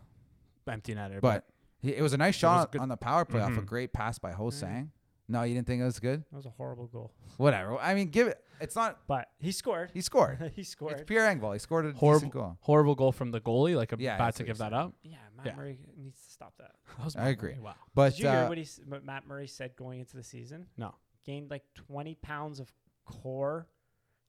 Empty 0.68 0.94
netter, 0.94 1.20
but 1.20 1.44
he, 1.80 1.94
it 1.94 2.02
was 2.02 2.12
a 2.12 2.16
nice 2.18 2.34
was 2.34 2.36
shot 2.40 2.72
good. 2.72 2.80
on 2.80 2.88
the 2.88 2.96
power 2.96 3.24
play 3.24 3.40
off 3.40 3.56
a 3.56 3.60
Mhm. 3.62 3.66
great 3.66 3.92
pass 3.92 4.18
by 4.18 4.32
Ho-Sang. 4.32 4.90
No, 5.28 5.42
you 5.42 5.54
didn't 5.54 5.66
think 5.66 5.80
it 5.80 5.84
was 5.84 5.98
good. 6.00 6.24
that 6.30 6.36
was 6.36 6.46
a 6.46 6.50
horrible 6.50 6.86
goal. 6.86 7.12
Whatever. 7.36 7.78
I 7.78 7.94
mean, 7.94 8.08
give 8.10 8.28
it. 8.28 8.42
It's 8.60 8.74
not. 8.76 9.00
But 9.08 9.28
he 9.38 9.50
scored. 9.52 9.90
He 9.92 10.00
scored. 10.00 10.52
he 10.54 10.60
it's 10.62 10.70
scored. 10.70 11.04
pure 11.06 11.22
Engvall. 11.24 11.52
He 11.52 11.58
scored 11.58 11.84
a 11.86 11.92
horrible, 11.92 12.28
goal. 12.28 12.56
horrible 12.60 12.94
goal 12.94 13.12
from 13.12 13.30
the 13.32 13.40
goalie. 13.40 13.74
Like 13.76 13.92
a 13.92 13.96
Yeah, 13.98 14.16
bad 14.18 14.26
that's 14.26 14.36
to 14.38 14.42
what 14.44 14.46
give 14.46 14.56
he 14.56 14.62
that 14.62 14.72
up. 14.72 14.94
Yeah, 15.02 15.16
Matt 15.36 15.46
Yeah. 15.46 15.56
Murray 15.56 15.78
needs 15.96 16.18
to 16.24 16.30
stop 16.32 16.54
that. 16.58 16.72
That 16.96 17.04
was 17.04 17.16
I 17.16 17.28
agree. 17.30 17.52
Murray, 17.54 17.60
Wow. 17.62 17.74
But 17.94 18.10
Did 18.10 18.20
you 18.20 18.28
hear 18.28 18.38
uh, 18.38 18.48
what, 18.48 18.56
he, 18.58 18.62
s- 18.64 18.80
what 18.86 19.04
Matt 19.04 19.26
Murray 19.26 19.46
said 19.48 19.74
going 19.76 19.98
into 20.00 20.16
the 20.16 20.22
season? 20.24 20.66
No. 20.76 20.94
Gained 21.24 21.50
like 21.50 21.64
20 21.74 22.14
pounds 22.22 22.60
of 22.60 22.72
core. 23.06 23.66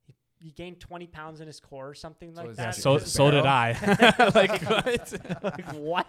He, 0.05 0.13
he 0.39 0.51
gained 0.51 0.79
20 0.79 1.07
pounds 1.07 1.41
in 1.41 1.47
his 1.47 1.59
core 1.59 1.89
or 1.89 1.93
something 1.93 2.33
So 2.33 2.41
like 2.41 2.51
is 2.51 2.57
that. 2.57 2.75
that 2.75 2.81
So 2.81 2.97
Just 2.99 3.13
so 3.13 3.29
did? 3.31 3.45
I. 3.45 3.71
like 4.35 4.61
what? 4.69 5.43
like 5.43 5.65
what? 5.73 6.07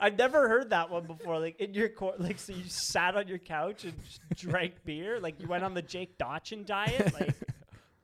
I've 0.00 0.16
never 0.16 0.48
heard 0.48 0.70
that 0.70 0.88
one 0.90 1.06
before. 1.06 1.38
Like 1.38 1.60
in 1.60 1.74
your 1.74 1.88
core, 1.90 2.14
like 2.18 2.38
so 2.38 2.52
you 2.52 2.64
sat 2.68 3.16
on 3.16 3.28
your 3.28 3.38
couch 3.38 3.84
and 3.84 3.94
drank 4.36 4.84
beer. 4.84 5.20
Like 5.20 5.40
you 5.40 5.46
went 5.48 5.64
on 5.64 5.74
the 5.74 5.82
Jake 5.82 6.16
Dotchin 6.18 6.64
diet. 6.64 7.12
Like 7.12 7.34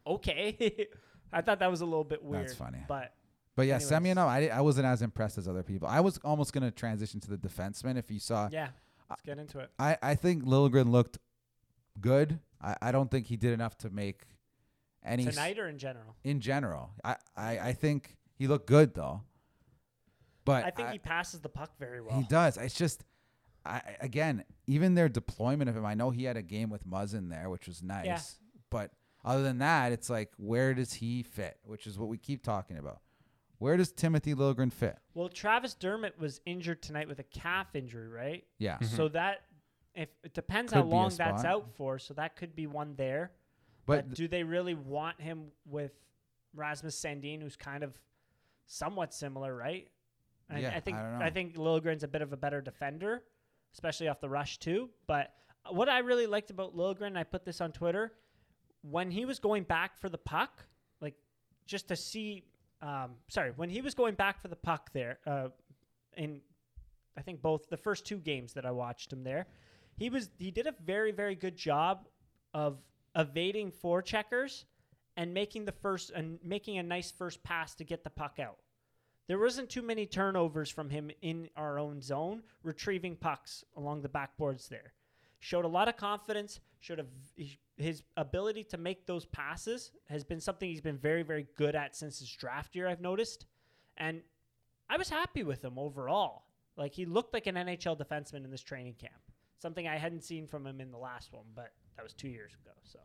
okay, 0.07 0.88
I 1.32 1.40
thought 1.40 1.61
that 1.61 1.70
was 1.70 1.80
a 1.80 1.86
little 1.86 2.05
bit 2.05 2.22
weird. 2.22 2.45
That's 2.49 2.55
funny. 2.55 2.78
But 2.88 3.14
but 3.57 3.66
yeah, 3.66 3.76
anyways. 3.76 3.90
Semyonov, 3.90 4.26
I, 4.26 4.49
I 4.49 4.61
wasn't 4.61 4.86
as 4.86 5.01
impressed 5.03 5.38
as 5.38 5.47
other 5.47 5.62
people. 5.62 5.86
I 5.88 6.01
was 6.01 6.18
almost 6.24 6.53
going 6.53 6.64
to 6.64 6.72
transition 6.72 7.20
to 7.20 7.30
the 7.30 7.36
defenseman 7.38 7.97
if 7.97 8.11
you 8.11 8.18
saw. 8.18 8.49
yeah, 8.51 8.68
let's 9.09 9.22
get 9.22 9.38
into 9.38 9.61
it. 9.61 9.70
I, 9.78 9.97
I 10.03 10.14
think 10.16 10.45
Liljegren 10.45 10.90
looked 10.90 11.18
good. 12.01 12.40
I, 12.65 12.77
I 12.89 12.93
don't 12.93 13.11
think 13.11 13.27
he 13.27 13.37
did 13.37 13.53
enough 13.53 13.77
to 13.79 13.91
make 13.91 14.23
any 15.05 15.27
s- 15.27 15.35
Tonight 15.35 15.59
or 15.59 15.69
in 15.69 15.79
general? 15.79 16.17
in 16.25 16.41
general. 16.41 16.91
I, 17.05 17.17
I, 17.37 17.59
I 17.59 17.73
think 17.73 18.17
he 18.35 18.47
looked 18.47 18.67
good 18.67 18.95
though. 18.95 19.23
But 20.45 20.65
I 20.65 20.71
think 20.71 20.91
he 20.91 20.99
passes 20.99 21.41
the 21.41 21.49
puck 21.49 21.73
very 21.79 22.01
well. 22.01 22.19
he 22.19 22.25
does. 22.27 22.57
It's 22.57 22.75
just 22.75 23.05
I 23.65 23.77
I- 23.77 23.97
again, 24.01 24.45
even 24.67 24.95
their 24.95 25.09
deployment 25.09 25.71
of 25.71 25.77
him. 25.77 25.85
I 25.87 25.95
know 25.95 26.11
he 26.11 26.25
had 26.25 26.37
a 26.37 26.43
game 26.43 26.71
with 26.71 26.87
Muzz 26.87 27.15
in 27.15 27.29
there, 27.29 27.49
which 27.51 27.67
was 27.67 27.83
nice. 27.83 28.07
Yeah. 28.07 28.21
But 28.71 28.91
other 29.25 29.43
than 29.43 29.59
that, 29.59 29.93
it's 29.93 30.11
like 30.11 30.33
where 30.37 30.75
does 30.75 30.95
he 30.95 31.23
fit? 31.23 31.59
Which 31.65 31.87
is 31.87 31.99
what 31.99 32.09
we 32.09 32.19
keep 32.19 32.43
talking 32.43 32.77
about. 32.79 33.01
Where 33.59 33.77
does 33.79 33.93
Timothy 33.93 34.35
Liljegren 34.35 34.73
fit? 34.73 34.99
Well, 35.15 35.29
Travis 35.29 35.75
Dermott 35.75 36.19
was 36.19 36.41
injured 36.45 36.83
tonight 36.83 37.09
with 37.09 37.21
a 37.21 37.23
calf 37.23 37.75
injury, 37.75 38.09
right? 38.09 38.45
Yeah. 38.59 38.75
Mm-hmm. 38.75 38.97
So 38.97 39.09
that 39.09 39.45
if 39.95 40.09
it 40.22 40.34
depends 40.34 40.72
Could 40.72 40.78
how 40.78 40.82
be 40.82 40.90
a 40.90 40.95
long 40.95 41.09
that's 41.16 41.42
spot. 41.42 41.47
out 41.47 41.70
for, 41.76 41.99
so 41.99 42.14
that 42.14 42.36
could 42.36 42.55
be 42.55 42.66
one 42.66 42.95
there. 42.97 43.32
But, 43.86 44.09
But 44.09 44.16
do 44.16 44.28
they 44.28 44.42
really 44.42 44.74
want 44.74 45.20
him 45.20 45.49
with 45.66 45.92
Rasmus 46.55 46.99
Sandin, 46.99 47.42
who's 47.42 47.57
kind 47.57 47.84
of 47.84 47.99
somewhat 48.66 49.12
similar, 49.12 49.55
right? 49.55 49.88
And 50.51 50.62
Yeah, 50.62 50.72
I 50.74 50.80
think 50.80 50.97
I 50.97 51.03
don't 51.03 51.18
know. 51.18 51.24
I 51.24 51.30
think 51.30 51.57
Liljegren's 51.57 52.03
a 52.03 52.09
bit 52.09 52.22
of 52.22 52.32
a 52.32 52.36
better 52.36 52.61
defender, 52.61 53.22
especially 53.72 54.09
off 54.09 54.20
the 54.20 54.28
rush 54.28 54.59
too. 54.59 54.90
But 55.07 55.32
what 55.70 55.88
I 55.88 55.99
really 55.99 56.26
liked 56.26 56.51
about 56.51 56.76
Liljegren, 56.76 57.16
I 57.16 57.24
put 57.24 57.45
this 57.45 57.61
on 57.61 57.72
Twitter, 57.72 58.12
when 58.82 59.11
he 59.11 59.24
was 59.24 59.38
going 59.38 59.64
back 59.64 59.97
for 59.99 60.09
the 60.09 60.18
puck, 60.18 60.64
like 61.01 61.14
just 61.66 61.88
to 61.88 61.97
see, 61.97 62.45
um, 62.82 63.12
sorry, 63.28 63.53
when 63.57 63.70
he 63.70 63.80
was 63.80 63.95
going 63.95 64.14
back 64.14 64.40
for 64.40 64.49
the 64.49 64.57
puck 64.57 64.90
there, 64.92 65.18
uh, 65.26 65.49
in 66.16 66.40
I 67.16 67.22
think 67.22 67.40
both 67.40 67.68
the 67.68 67.76
first 67.76 68.05
two 68.05 68.18
games 68.18 68.55
that 68.55 68.66
I 68.66 68.72
watched 68.72 69.12
him 69.12 69.22
there, 69.22 69.47
he 69.97 70.11
was 70.11 70.30
he 70.38 70.51
did 70.51 70.66
a 70.66 70.74
very 70.84 71.12
very 71.12 71.34
good 71.34 71.57
job 71.57 72.07
of 72.53 72.78
evading 73.16 73.70
four 73.70 74.03
checkers 74.03 74.64
and 75.16 75.32
making 75.32 75.64
the 75.64 75.72
first 75.72 76.11
and 76.11 76.38
making 76.42 76.78
a 76.78 76.82
nice 76.82 77.11
first 77.11 77.42
pass 77.42 77.74
to 77.76 77.84
get 77.84 78.05
the 78.05 78.11
puck 78.11 78.38
out. 78.40 78.59
There 79.26 79.38
wasn't 79.38 79.70
too 79.70 79.82
many 79.82 80.07
turnovers 80.07 80.68
from 80.68 80.90
him 80.90 81.11
in 81.22 81.49
our 81.57 81.78
own 81.78 82.03
zone, 82.03 82.42
retrieving 82.62 83.16
pucks 83.16 83.64
along 83.76 84.03
the 84.03 84.09
backboards 84.09 84.68
there. 84.68 84.92
Showed 85.38 85.64
a 85.64 85.68
lot 85.68 85.88
of 85.88 85.97
confidence, 85.97 86.61
showed 86.80 87.01
a 87.01 87.07
his 87.76 88.03
ability 88.16 88.64
to 88.64 88.76
make 88.76 89.07
those 89.07 89.26
passes 89.26 89.90
has 90.09 90.22
been 90.22 90.40
something 90.40 90.68
he's 90.68 90.80
been 90.80 90.99
very, 90.99 91.22
very 91.22 91.47
good 91.57 91.74
at 91.74 91.97
since 91.97 92.20
his 92.20 92.30
draft 92.30 92.74
year, 92.76 92.86
I've 92.86 93.01
noticed. 93.01 93.47
And 93.97 94.22
I 94.88 94.97
was 94.97 95.09
happy 95.09 95.42
with 95.42 95.64
him 95.64 95.78
overall. 95.78 96.45
Like 96.76 96.92
he 96.92 97.05
looked 97.05 97.34
like 97.34 97.47
an 97.47 97.57
NHL 97.57 97.99
defenseman 97.99 98.45
in 98.45 98.51
this 98.51 98.62
training 98.62 98.95
camp. 98.95 99.14
Something 99.59 99.88
I 99.88 99.96
hadn't 99.96 100.22
seen 100.24 100.46
from 100.46 100.66
him 100.66 100.80
in 100.80 100.90
the 100.90 100.98
last 100.98 101.32
one, 101.32 101.44
but 101.55 101.72
that 101.96 102.02
was 102.02 102.12
two 102.12 102.28
years 102.28 102.52
ago. 102.52 102.72
So 102.84 102.98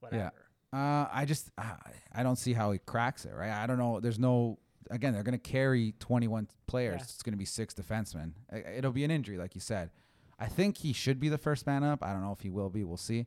whatever. 0.00 0.32
Uh, 0.72 1.06
I 1.12 1.24
just 1.26 1.50
I, 1.58 1.72
I 2.14 2.22
don't 2.22 2.36
see 2.36 2.52
how 2.52 2.70
he 2.72 2.78
cracks 2.78 3.24
it. 3.24 3.32
Right? 3.34 3.50
I 3.50 3.66
don't 3.66 3.78
know. 3.78 4.00
There's 4.00 4.18
no. 4.18 4.58
Again, 4.90 5.12
they're 5.12 5.22
going 5.22 5.38
to 5.38 5.50
carry 5.50 5.94
21 5.98 6.48
players. 6.66 6.96
Yeah. 7.00 7.02
It's 7.02 7.22
going 7.22 7.34
to 7.34 7.38
be 7.38 7.44
six 7.44 7.74
defensemen. 7.74 8.32
It'll 8.74 8.92
be 8.92 9.04
an 9.04 9.10
injury, 9.10 9.36
like 9.36 9.54
you 9.54 9.60
said. 9.60 9.90
I 10.38 10.46
think 10.46 10.78
he 10.78 10.94
should 10.94 11.20
be 11.20 11.28
the 11.28 11.36
first 11.36 11.66
man 11.66 11.84
up. 11.84 12.02
I 12.02 12.12
don't 12.12 12.22
know 12.22 12.32
if 12.32 12.40
he 12.40 12.48
will 12.48 12.70
be. 12.70 12.84
We'll 12.84 12.96
see. 12.96 13.26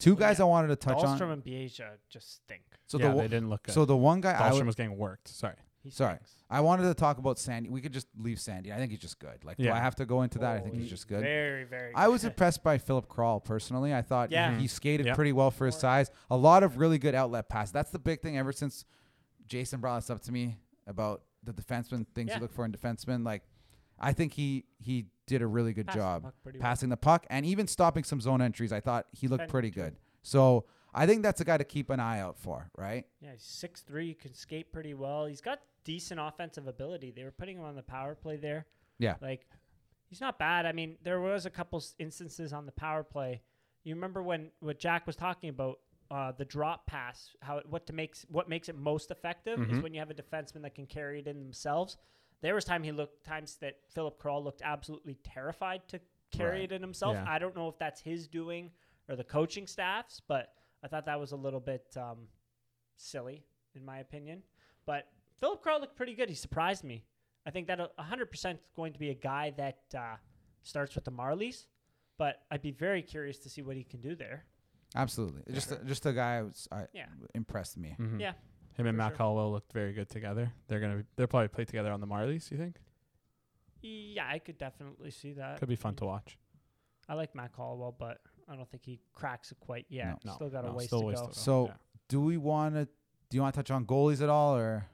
Two 0.00 0.14
Well, 0.14 0.20
guys 0.28 0.38
yeah. 0.38 0.46
I 0.46 0.48
wanted 0.48 0.68
to 0.68 0.76
touch 0.76 0.98
Dahlstrom 0.98 1.22
on. 1.26 1.30
and 1.32 1.44
Beasia 1.44 1.90
just 2.08 2.34
stink. 2.42 2.62
So 2.86 2.98
yeah, 2.98 3.04
the 3.04 3.10
they 3.10 3.16
one- 3.18 3.30
didn't 3.30 3.50
look 3.50 3.62
good. 3.64 3.72
so 3.72 3.84
the 3.84 3.96
one 3.96 4.20
guy 4.20 4.32
I 4.34 4.50
Dahlstrom 4.50 4.54
would, 4.58 4.66
was 4.66 4.74
getting 4.74 4.96
worked. 4.96 5.28
Sorry. 5.28 5.54
He 5.86 5.90
Sorry. 5.92 6.14
stinks. 6.16 6.34
I 6.50 6.60
wanted 6.60 6.82
to 6.84 6.94
talk 6.94 7.18
about 7.18 7.38
Sandy. 7.38 7.68
We 7.70 7.80
could 7.80 7.92
just 7.92 8.08
leave 8.18 8.38
Sandy. 8.40 8.72
I 8.72 8.76
think 8.76 8.90
he's 8.90 9.00
just 9.00 9.18
good. 9.18 9.44
Like, 9.44 9.56
do 9.56 9.64
Yeah. 9.64 9.74
I 9.74 9.78
have 9.78 9.94
to 9.96 10.06
go 10.06 10.22
into 10.22 10.38
that? 10.40 10.56
I 10.56 10.60
think 10.60 10.74
Oh, 10.74 10.78
he's 10.78 10.90
just 10.90 11.08
good. 11.08 11.20
Very, 11.22 11.64
very. 11.64 11.94
I 11.94 12.08
was 12.08 12.22
good. 12.22 12.28
impressed 12.28 12.62
by 12.62 12.78
Philip 12.78 13.08
Král 13.08 13.42
personally. 13.42 13.94
I 13.94 14.02
thought 14.02 14.30
Yeah. 14.30 14.54
he, 14.54 14.62
he 14.62 14.66
skated 14.68 15.06
Yep. 15.06 15.14
pretty 15.16 15.32
well 15.32 15.50
for 15.50 15.66
his 15.66 15.76
size. 15.76 16.10
A 16.30 16.36
lot 16.36 16.62
of 16.62 16.76
really 16.78 16.98
good 16.98 17.14
outlet 17.14 17.48
pass. 17.48 17.70
That's 17.70 17.90
the 17.90 17.98
big 17.98 18.20
thing 18.20 18.36
ever 18.36 18.52
since 18.52 18.84
Jason 19.46 19.80
brought 19.80 20.00
this 20.00 20.10
up 20.10 20.20
to 20.22 20.32
me 20.32 20.58
about 20.86 21.22
the 21.42 21.52
defenseman 21.52 22.06
things 22.14 22.30
Yeah. 22.30 22.36
you 22.36 22.40
look 22.42 22.52
for 22.52 22.64
in 22.64 22.72
defensemen. 22.72 23.24
Like, 23.24 23.42
I 23.98 24.12
think 24.12 24.32
he 24.34 24.64
he 24.78 25.06
did 25.26 25.42
a 25.42 25.46
really 25.46 25.72
good 25.72 25.86
Passed 25.86 25.96
the 25.96 26.02
job 26.02 26.22
puck 26.24 26.34
pretty 26.42 26.58
well. 26.58 26.68
passing 26.68 26.88
the 26.88 26.96
puck 26.96 27.26
and 27.30 27.44
even 27.46 27.66
stopping 27.66 28.04
some 28.04 28.20
zone 28.20 28.40
entries. 28.42 28.72
I 28.72 28.80
thought 28.80 29.06
he 29.12 29.26
looked 29.26 29.40
Defending 29.46 29.50
pretty 29.50 29.70
too. 29.70 29.80
good. 29.80 29.96
So 30.22 30.66
I 30.94 31.06
think 31.06 31.22
that's 31.22 31.40
a 31.40 31.44
guy 31.44 31.56
to 31.58 31.64
keep 31.64 31.90
an 31.90 31.98
eye 32.00 32.20
out 32.20 32.38
for, 32.38 32.70
right? 32.76 33.06
Yeah, 33.20 33.32
he's 33.32 33.42
six 33.42 33.82
three. 33.82 34.14
Can 34.14 34.34
skate 34.34 34.72
pretty 34.72 34.94
well. 34.94 35.26
He's 35.26 35.40
got 35.40 35.60
decent 35.86 36.20
offensive 36.20 36.66
ability. 36.66 37.10
They 37.16 37.24
were 37.24 37.30
putting 37.30 37.56
him 37.56 37.64
on 37.64 37.74
the 37.76 37.82
power 37.82 38.14
play 38.14 38.36
there. 38.36 38.66
Yeah. 38.98 39.14
like 39.22 39.46
he's 40.08 40.20
not 40.20 40.38
bad. 40.38 40.66
I 40.66 40.72
mean, 40.72 40.96
there 41.02 41.20
was 41.20 41.46
a 41.46 41.50
couple 41.50 41.82
instances 41.98 42.52
on 42.52 42.64
the 42.66 42.72
power 42.72 43.02
play. 43.04 43.42
You 43.84 43.94
remember 43.94 44.22
when 44.22 44.50
what 44.60 44.78
Jack 44.78 45.06
was 45.06 45.16
talking 45.16 45.48
about 45.50 45.78
uh, 46.10 46.32
the 46.32 46.44
drop 46.44 46.86
pass? 46.86 47.34
How 47.42 47.58
it- 47.58 47.68
what 47.68 47.86
to 47.86 47.92
makes 47.92 48.24
what 48.28 48.48
makes 48.48 48.68
it 48.68 48.76
most 48.76 49.10
effective 49.10 49.58
is 49.60 49.78
Mhm. 49.78 49.82
when 49.82 49.92
you 49.94 50.00
have 50.00 50.10
a 50.10 50.14
defenseman 50.14 50.62
that 50.62 50.74
can 50.74 50.86
carry 50.86 51.18
it 51.20 51.26
in 51.26 51.40
themselves. 51.40 51.96
There 52.42 52.54
was 52.54 52.64
time 52.64 52.82
he 52.84 52.92
looked 52.92 53.24
times 53.24 53.56
that 53.56 53.80
Philip 53.90 54.18
Král 54.20 54.42
looked 54.44 54.62
absolutely 54.62 55.16
terrified 55.22 55.88
to 55.88 56.00
carry 56.30 56.60
Right. 56.60 56.72
it 56.72 56.72
in 56.76 56.80
himself. 56.82 57.14
Yeah. 57.16 57.24
I 57.28 57.38
don't 57.38 57.56
know 57.56 57.68
if 57.68 57.76
that's 57.78 58.00
his 58.00 58.28
doing 58.28 58.70
or 59.08 59.16
the 59.16 59.24
coaching 59.24 59.66
staff's, 59.66 60.20
but 60.20 60.54
I 60.82 60.88
thought 60.88 61.06
that 61.06 61.18
was 61.18 61.32
a 61.32 61.36
little 61.36 61.60
bit 61.60 61.96
um, 61.96 62.28
silly 62.96 63.44
in 63.74 63.84
my 63.84 63.98
opinion. 63.98 64.42
But 64.84 65.08
Philip 65.40 65.62
Král 65.62 65.80
looked 65.80 65.96
pretty 65.96 66.14
good. 66.14 66.28
He 66.28 66.34
surprised 66.34 66.84
me. 66.84 67.04
I 67.46 67.50
think 67.50 67.66
that 67.68 67.78
a 67.80 67.90
100% 68.00 68.58
going 68.74 68.92
to 68.92 68.98
be 68.98 69.10
a 69.10 69.14
guy 69.14 69.52
that 69.56 69.78
uh, 69.96 70.16
starts 70.62 70.94
with 70.94 71.04
the 71.04 71.12
Marlies, 71.12 71.66
but 72.18 72.42
I'd 72.50 72.62
be 72.62 72.72
very 72.72 73.02
curious 73.02 73.38
to 73.40 73.48
see 73.50 73.62
what 73.62 73.76
he 73.76 73.84
can 73.84 74.00
do 74.00 74.14
there. 74.16 74.44
Absolutely. 74.94 75.42
Just 75.52 75.70
a, 75.72 75.76
just 75.84 76.06
a 76.06 76.12
guy 76.12 76.40
who's 76.40 76.66
I, 76.72 76.86
Yeah. 76.92 77.06
impressed 77.34 77.76
me. 77.76 77.94
Mhm. 77.98 78.20
Yeah. 78.20 78.32
Him 78.76 78.86
and 78.86 78.96
Matt 78.98 79.12
sure. 79.12 79.18
Hollowell 79.18 79.52
looked 79.52 79.72
very 79.72 79.92
good 79.92 80.08
together. 80.10 80.52
They're 80.68 80.80
gonna 80.80 81.04
they'll 81.16 81.26
probably 81.26 81.48
play 81.48 81.64
together 81.64 81.90
on 81.92 82.00
the 82.00 82.06
Marlies. 82.06 82.50
You 82.50 82.58
think? 82.58 82.76
Yeah, 83.82 84.26
I 84.28 84.38
could 84.38 84.58
definitely 84.58 85.10
see 85.10 85.32
that. 85.34 85.58
Could 85.58 85.68
be 85.68 85.76
fun 85.76 85.94
to 85.96 86.04
watch. 86.04 86.38
I 87.08 87.14
like 87.14 87.34
Matt 87.34 87.52
Hollowell, 87.56 87.94
but 87.98 88.18
I 88.48 88.56
don't 88.56 88.68
think 88.70 88.84
he 88.84 89.00
cracks 89.12 89.50
it 89.52 89.58
quite 89.60 89.86
yet. 89.88 90.18
No, 90.24 90.32
Still 90.34 90.50
got 90.50 90.66
a 90.68 90.72
ways 90.72 90.88
to 90.90 90.98
ways 91.00 91.16
go. 91.16 91.22
to 91.22 91.26
go. 91.28 91.32
So 91.32 91.66
Yeah. 91.68 91.74
do 92.08 92.20
we 92.20 92.36
want 92.36 92.74
to 92.74 92.84
do 93.30 93.36
you 93.36 93.42
want 93.42 93.54
to 93.54 93.58
touch 93.58 93.70
on 93.70 93.86
goalies 93.86 94.20
at 94.22 94.28
all 94.28 94.56
or 94.56 94.86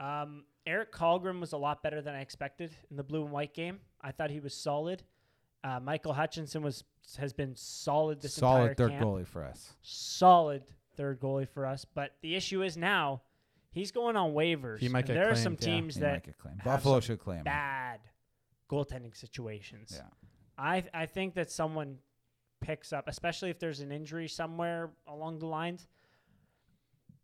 Um, 0.00 0.44
Eric 0.66 0.92
Källgren 0.92 1.40
was 1.40 1.52
a 1.52 1.56
lot 1.56 1.82
better 1.82 2.00
than 2.02 2.14
I 2.14 2.20
expected 2.20 2.74
in 2.90 2.96
the 2.96 3.02
blue 3.02 3.22
and 3.22 3.30
white 3.30 3.54
game. 3.54 3.80
I 4.00 4.12
thought 4.12 4.30
he 4.30 4.40
was 4.40 4.54
solid. 4.54 5.02
Uh, 5.62 5.80
Michael 5.80 6.12
Hutchinson 6.12 6.62
was 6.62 6.84
has 7.18 7.32
been 7.32 7.54
solid 7.54 8.20
this 8.20 8.38
entire 8.38 8.66
solid 8.66 8.76
third 8.76 8.90
camp. 8.92 9.04
goalie 9.04 9.26
for 9.26 9.44
us? 9.44 9.74
solid 9.82 10.62
third 10.96 11.20
goalie 11.20 11.48
for 11.48 11.66
us. 11.66 11.84
But 11.84 12.12
the 12.22 12.34
issue 12.34 12.62
is 12.62 12.76
now 12.76 13.22
he's 13.72 13.92
going 13.92 14.16
on 14.16 14.32
waivers. 14.32 14.78
He 14.78 14.88
might 14.88 15.06
get 15.06 15.14
there 15.14 15.28
are 15.28 15.32
claimed, 15.32 15.42
some 15.42 15.56
teams 15.56 15.94
He 15.94 16.00
that 16.00 16.12
might 16.12 16.24
get 16.24 16.38
claimed. 16.38 16.64
Buffalo 16.64 17.00
should 17.00 17.18
claim 17.18 17.44
bad 17.44 18.00
goaltending 18.70 19.16
situations. 19.16 19.92
Yeah. 19.94 20.08
I 20.56 20.84
I 20.92 21.06
think 21.06 21.34
that 21.34 21.50
someone 21.50 21.98
picks 22.60 22.92
up, 22.92 23.08
especially 23.08 23.50
if 23.50 23.58
there's 23.58 23.80
an 23.80 23.92
injury 23.92 24.28
somewhere 24.28 24.90
along 25.06 25.38
the 25.38 25.46
lines. 25.46 25.86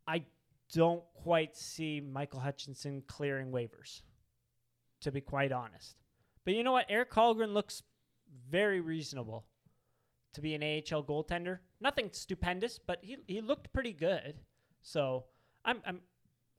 I 0.07 0.25
don't 0.73 1.03
quite 1.15 1.57
see 1.57 2.01
Michael 2.01 2.41
Hutchinson 2.41 3.03
clearing 3.07 3.51
waivers, 3.51 4.03
to 5.01 5.11
be 5.13 5.21
quite 5.21 5.53
honest. 5.53 5.97
But 6.45 6.55
you 6.55 6.63
know 6.63 6.73
what? 6.73 6.87
Eric 6.89 7.11
Källgren 7.11 7.53
looks 7.53 7.83
very 8.49 8.81
reasonable 8.81 9.45
to 10.35 10.41
be 10.41 10.55
an 10.55 10.63
AHL 10.63 11.03
goaltender. 11.03 11.59
Nothing 11.81 12.11
stupendous, 12.13 12.79
but 12.79 12.99
he 13.03 13.19
he 13.27 13.41
looked 13.41 13.73
pretty 13.73 13.93
good. 13.93 14.35
So 14.83 15.25
I'm 15.65 15.81
I'm 15.87 16.01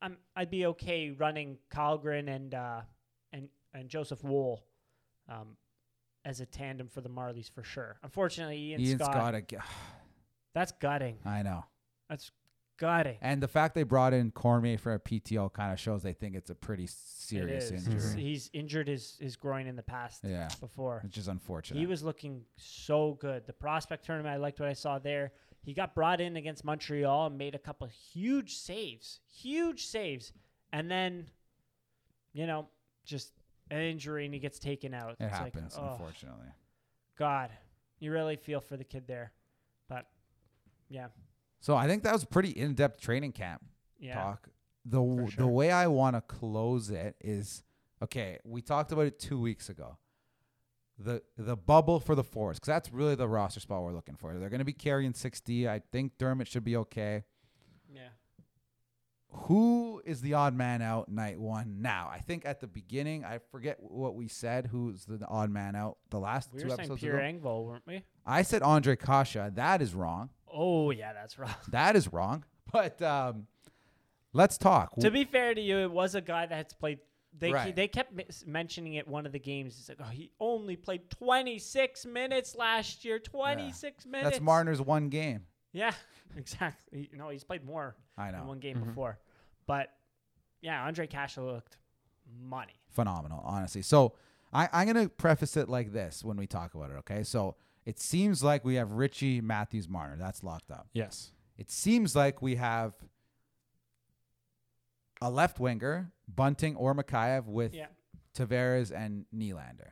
I'm 0.01 0.17
I'd 0.35 0.51
be 0.51 0.65
okay 0.67 1.11
running 1.11 1.57
Källgren 1.73 2.27
and 2.33 2.53
uh, 2.53 2.81
and 3.31 3.49
and 3.73 3.89
Joseph 3.89 4.23
Woll 4.23 4.63
um, 5.29 5.55
as 6.25 6.41
a 6.41 6.45
tandem 6.45 6.87
for 6.87 7.01
the 7.01 7.09
Marlies 7.09 7.49
for 7.49 7.63
sure. 7.63 7.97
Unfortunately, 8.03 8.57
Ian, 8.57 8.81
Ian 8.81 8.99
Scott, 8.99 9.13
Scott. 9.13 9.35
ag- 9.35 9.59
that's 10.53 10.71
gutting. 10.73 11.17
I 11.25 11.41
know. 11.43 11.65
That's 12.09 12.31
gutting. 12.81 13.17
And 13.21 13.41
the 13.43 13.47
fact 13.47 13.75
they 13.75 13.83
brought 13.83 14.11
in 14.13 14.31
Cormier 14.31 14.77
for 14.79 14.93
a 14.95 14.99
PTO 14.99 15.53
kind 15.53 15.71
of 15.71 15.79
shows 15.79 16.01
they 16.01 16.13
think 16.13 16.35
it's 16.35 16.49
a 16.49 16.55
pretty 16.55 16.87
serious 16.87 17.69
injury. 17.69 17.93
He's, 17.93 18.13
he's 18.15 18.49
injured 18.53 18.87
his, 18.87 19.17
his 19.21 19.35
groin 19.35 19.67
in 19.67 19.75
the 19.75 19.83
past 19.83 20.21
Yeah, 20.27 20.49
before. 20.59 20.99
which 21.03 21.17
is 21.17 21.27
unfortunate. 21.27 21.79
He 21.79 21.85
was 21.85 22.01
looking 22.01 22.41
so 22.57 23.17
good. 23.21 23.45
The 23.45 23.53
prospect 23.53 24.03
tournament, 24.05 24.33
I 24.33 24.37
liked 24.37 24.59
what 24.59 24.67
I 24.67 24.73
saw 24.73 24.97
there. 24.97 25.31
He 25.63 25.73
got 25.75 25.93
brought 25.93 26.19
in 26.19 26.37
against 26.37 26.65
Montreal 26.65 27.27
and 27.27 27.37
made 27.37 27.53
a 27.53 27.59
couple 27.59 27.87
huge 27.87 28.55
saves, 28.55 29.19
huge 29.31 29.85
saves, 29.85 30.33
and 30.73 30.89
then, 30.89 31.27
you 32.33 32.47
know, 32.47 32.67
just 33.05 33.31
an 33.69 33.79
injury 33.81 34.25
and 34.25 34.33
he 34.33 34.39
gets 34.39 34.57
taken 34.57 34.93
out. 34.95 35.11
it 35.11 35.17
It's 35.25 35.37
happens, 35.37 35.77
like, 35.77 35.85
oh, 35.87 35.91
unfortunately. 35.91 36.47
God, 37.17 37.51
you 37.99 38.11
really 38.11 38.37
feel 38.37 38.59
for 38.59 38.75
the 38.75 38.83
kid 38.83 39.03
there, 39.05 39.31
but 39.87 40.07
yeah, 40.89 41.07
So 41.61 41.77
I 41.77 41.87
think 41.87 42.03
that 42.03 42.11
was 42.11 42.25
pretty 42.25 42.49
in-depth 42.49 42.99
training 42.99 43.31
camp 43.31 43.63
yeah, 43.99 44.15
talk. 44.15 44.49
The 44.83 44.97
sure. 44.97 45.29
the 45.37 45.47
way 45.47 45.71
I 45.71 45.87
want 45.87 46.15
to 46.15 46.21
close 46.21 46.89
it 46.89 47.15
is 47.21 47.63
okay. 48.01 48.39
We 48.43 48.61
talked 48.61 48.91
about 48.91 49.05
it 49.05 49.19
two 49.19 49.39
weeks 49.39 49.69
ago. 49.69 49.97
The 50.97 51.21
the 51.37 51.55
bubble 51.55 51.99
for 51.99 52.15
the 52.15 52.23
force 52.23 52.57
because 52.57 52.67
that's 52.67 52.91
really 52.91 53.15
the 53.15 53.27
roster 53.27 53.59
spot 53.59 53.83
we're 53.83 53.93
looking 53.93 54.15
for. 54.15 54.33
They're 54.37 54.49
going 54.49 54.59
to 54.59 54.65
be 54.65 54.73
carrying 54.73 55.13
sixty. 55.13 55.69
I 55.69 55.81
think 55.91 56.17
Dermott 56.17 56.47
should 56.47 56.63
be 56.63 56.75
okay. 56.77 57.23
yeah. 57.93 58.09
Who 59.33 60.01
is 60.03 60.21
the 60.21 60.33
odd 60.33 60.55
man 60.55 60.81
out 60.81 61.09
night 61.09 61.39
one 61.39 61.81
now? 61.81 62.09
I 62.11 62.19
think 62.19 62.45
at 62.45 62.59
the 62.59 62.67
beginning, 62.67 63.23
I 63.23 63.37
forget 63.51 63.77
what 63.79 64.15
we 64.15 64.27
said. 64.27 64.67
Who's 64.67 65.05
the 65.05 65.25
odd 65.27 65.49
man 65.49 65.75
out? 65.75 65.97
The 66.09 66.19
last 66.19 66.51
We 66.53 66.59
two 66.59 66.65
were 66.65 66.69
saying 66.71 66.79
episodes 66.81 67.01
Pierre 67.01 67.15
Engvall, 67.19 67.65
weren't 67.65 67.87
we? 67.87 68.03
I 68.25 68.41
said 68.41 68.61
Ondrej 68.61 68.99
Kase. 68.99 69.53
That 69.55 69.81
is 69.81 69.93
wrong. 69.93 70.31
Oh 70.53 70.91
yeah, 70.91 71.13
that's 71.13 71.37
right. 71.39 71.55
That 71.71 71.95
is 71.95 72.11
wrong. 72.11 72.43
But 72.71 73.01
um, 73.01 73.47
let's 74.33 74.57
talk. 74.57 74.95
to 74.99 75.11
be 75.11 75.25
fair 75.25 75.53
to 75.53 75.61
you, 75.61 75.79
it 75.79 75.91
was 75.91 76.15
a 76.15 76.21
guy 76.21 76.45
that 76.45 76.55
had 76.55 76.79
played. 76.79 76.99
They 77.37 77.51
Right. 77.53 77.73
they 77.75 77.87
kept 77.87 78.11
mis- 78.13 78.45
mentioning 78.45 78.95
it 78.95 79.07
one 79.07 79.25
of 79.25 79.31
the 79.31 79.39
games. 79.39 79.77
It's 79.79 79.87
like, 79.89 79.99
oh, 80.01 80.09
he 80.11 80.31
only 80.39 80.75
played 80.75 81.09
26 81.09 82.05
minutes 82.05 82.55
last 82.55 83.05
year. 83.05 83.19
26 83.19 84.05
minutes. 84.05 84.29
That's 84.31 84.41
Marner's 84.41 84.81
one 84.81 85.07
game. 85.09 85.45
Yeah, 85.71 85.93
exactly. 86.37 87.09
You 87.11 87.17
know, 87.17 87.29
he's 87.29 87.45
played 87.45 87.63
more 87.65 87.95
I 88.17 88.31
know. 88.31 88.43
one 88.43 88.59
game 88.59 88.77
Mhm. 88.77 88.85
before. 88.87 89.17
But 89.65 89.93
yeah, 90.61 90.85
Ondrej 90.89 91.09
Kase 91.09 91.37
looked 91.37 91.77
money. 92.41 92.73
phenomenal, 92.89 93.41
honestly. 93.45 93.81
So 93.81 94.13
I, 94.53 94.67
I'm 94.73 94.85
gonna 94.87 95.07
preface 95.07 95.55
it 95.55 95.69
like 95.69 95.93
this 95.93 96.25
when 96.25 96.35
we 96.35 96.47
talk 96.47 96.73
about 96.73 96.91
it. 96.91 96.97
Okay, 96.97 97.23
so 97.23 97.55
it 97.85 97.99
seems 97.99 98.43
like 98.43 98.63
we 98.65 98.75
have 98.75 98.91
Ritchie 98.91 99.41
Matthews 99.41 99.87
Marner. 99.89 100.15
That's 100.17 100.43
locked 100.43 100.71
up. 100.71 100.87
Yes. 100.93 101.31
It 101.57 101.69
seems 101.71 102.15
like 102.15 102.41
we 102.41 102.55
have 102.55 102.93
a 105.21 105.29
left 105.29 105.59
winger, 105.59 106.11
Bunting 106.27 106.75
or 106.75 106.95
Mikheyev, 106.95 107.45
with 107.45 107.73
Yeah. 107.73 107.87
Tavares 108.35 108.91
and 108.91 109.25
Nylander. 109.35 109.91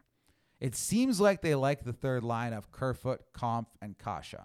It 0.60 0.76
seems 0.76 1.20
like 1.22 1.42
they 1.42 1.56
like 1.56 1.84
the 1.84 1.94
third 1.94 2.24
line 2.24 2.54
of 2.54 2.72
Kerfoot, 2.72 3.22
Kampf, 3.34 3.70
and 3.82 3.98
Kase. 3.98 4.36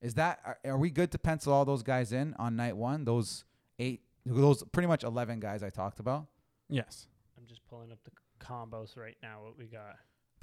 Is 0.00 0.14
that 0.14 0.40
are, 0.44 0.58
are 0.64 0.78
we 0.78 0.90
good 0.90 1.10
to 1.12 1.18
pencil 1.18 1.52
all 1.52 1.64
those 1.64 1.82
guys 1.82 2.12
in 2.12 2.34
on 2.38 2.56
night 2.56 2.76
one? 2.76 3.04
Those 3.04 3.44
eight, 3.78 4.02
those 4.24 4.62
pretty 4.72 4.86
much 4.88 5.04
eleven 5.04 5.40
guys 5.40 5.62
I 5.62 5.70
talked 5.70 6.00
about. 6.00 6.26
Yes. 6.68 7.06
I'm 7.38 7.46
just 7.46 7.64
pulling 7.68 7.92
up 7.92 7.98
the 8.04 8.10
combos 8.44 8.96
right 8.96 9.16
now. 9.22 9.42
What 9.42 9.58
we 9.58 9.66
got? 9.66 9.96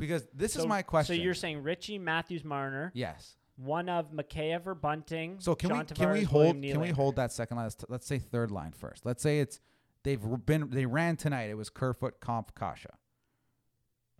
Because 0.07 0.27
this 0.33 0.55
is 0.55 0.65
my 0.65 0.81
question. 0.81 1.15
So 1.15 1.21
you're 1.21 1.33
saying 1.33 1.63
Ritchie 1.63 1.97
Matthews 1.97 2.43
Marner, 2.43 2.91
yes. 2.93 3.35
one 3.55 3.87
of 3.89 4.11
Mikheyev 4.11 4.67
or 4.67 4.75
Bunting. 4.75 5.37
So 5.39 5.55
can 5.55 5.69
John 5.69 5.85
we 5.89 5.95
can 5.95 6.11
we 6.11 6.23
hold 6.23 6.61
can 6.61 6.81
we 6.81 6.89
hold 6.89 7.15
that 7.15 7.31
second 7.31 7.57
line? 7.57 7.65
Let's, 7.65 7.75
t- 7.75 7.85
let's 7.89 8.07
say 8.07 8.19
third 8.19 8.51
line 8.51 8.71
first. 8.73 9.05
Let's 9.05 9.23
say 9.23 9.39
it's 9.39 9.59
they've 10.03 10.21
been 10.45 10.69
they 10.69 10.85
ran 10.85 11.15
tonight. 11.15 11.49
It 11.49 11.57
was 11.57 11.69
Kerfoot, 11.69 12.19
Kampf, 12.19 12.53
Kase. 12.53 12.87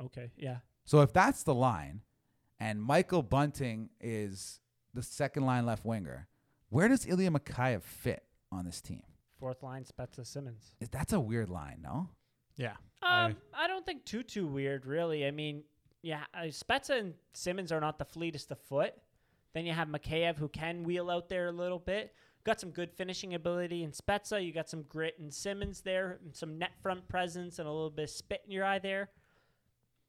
Okay, 0.02 0.32
yeah. 0.38 0.58
So 0.86 1.02
if 1.02 1.14
that's 1.14 1.44
the 1.44 1.54
line, 1.54 2.02
and 2.60 2.82
Michael 2.82 3.22
Bunting 3.22 3.90
is 4.02 4.60
the 4.94 5.04
second 5.04 5.46
line 5.46 5.66
left 5.66 5.86
winger, 5.86 6.28
where 6.70 6.88
does 6.88 7.06
Ilya 7.06 7.32
Mikheyev 7.32 7.84
fit 7.84 8.24
on 8.52 8.66
this 8.66 8.82
team? 8.82 9.04
Fourth 9.40 9.64
line, 9.64 9.84
Spezza 9.86 10.26
Simmonds. 10.26 10.76
That's 10.92 11.14
a 11.14 11.20
weird 11.20 11.50
line, 11.50 11.80
no? 11.82 12.10
Yeah. 12.58 12.74
I- 13.02 13.26
Um, 13.26 13.38
I, 13.54 13.68
don't 13.68 13.86
think 13.86 14.06
too 14.06 14.24
too 14.24 14.48
weird, 14.48 14.86
really. 14.86 15.26
I 15.26 15.32
mean, 15.32 15.64
yeah, 16.04 16.26
uh, 16.34 16.44
Spezza 16.44 17.00
and 17.00 17.14
Simmonds 17.34 17.72
are 17.72 17.80
not 17.80 17.98
the 17.98 18.06
fleetest 18.06 18.52
of 18.52 18.60
foot, 18.60 18.94
Then 19.54 19.66
you 19.66 19.72
have 19.72 19.88
Mikheyev, 19.88 20.38
who 20.38 20.50
can 20.50 20.84
wheel 20.84 21.10
out 21.10 21.30
there 21.30 21.48
a 21.48 21.52
little 21.52 21.80
bit. 21.80 22.14
Got 22.44 22.60
some 22.60 22.72
good 22.72 22.92
finishing 22.92 23.34
ability 23.34 23.84
in 23.84 23.92
Spezza. 23.92 24.46
You 24.46 24.52
got 24.52 24.70
some 24.70 24.84
grit 24.84 25.16
in 25.18 25.32
Simmonds 25.32 25.82
there, 25.82 26.20
and 26.24 26.36
some 26.36 26.58
net 26.60 26.72
front 26.82 27.08
presence, 27.08 27.58
and 27.58 27.68
a 27.68 27.72
little 27.72 27.90
bit 27.90 28.04
of 28.04 28.10
spit 28.10 28.42
in 28.46 28.52
your 28.52 28.66
eye 28.66 28.80
there. 28.80 29.10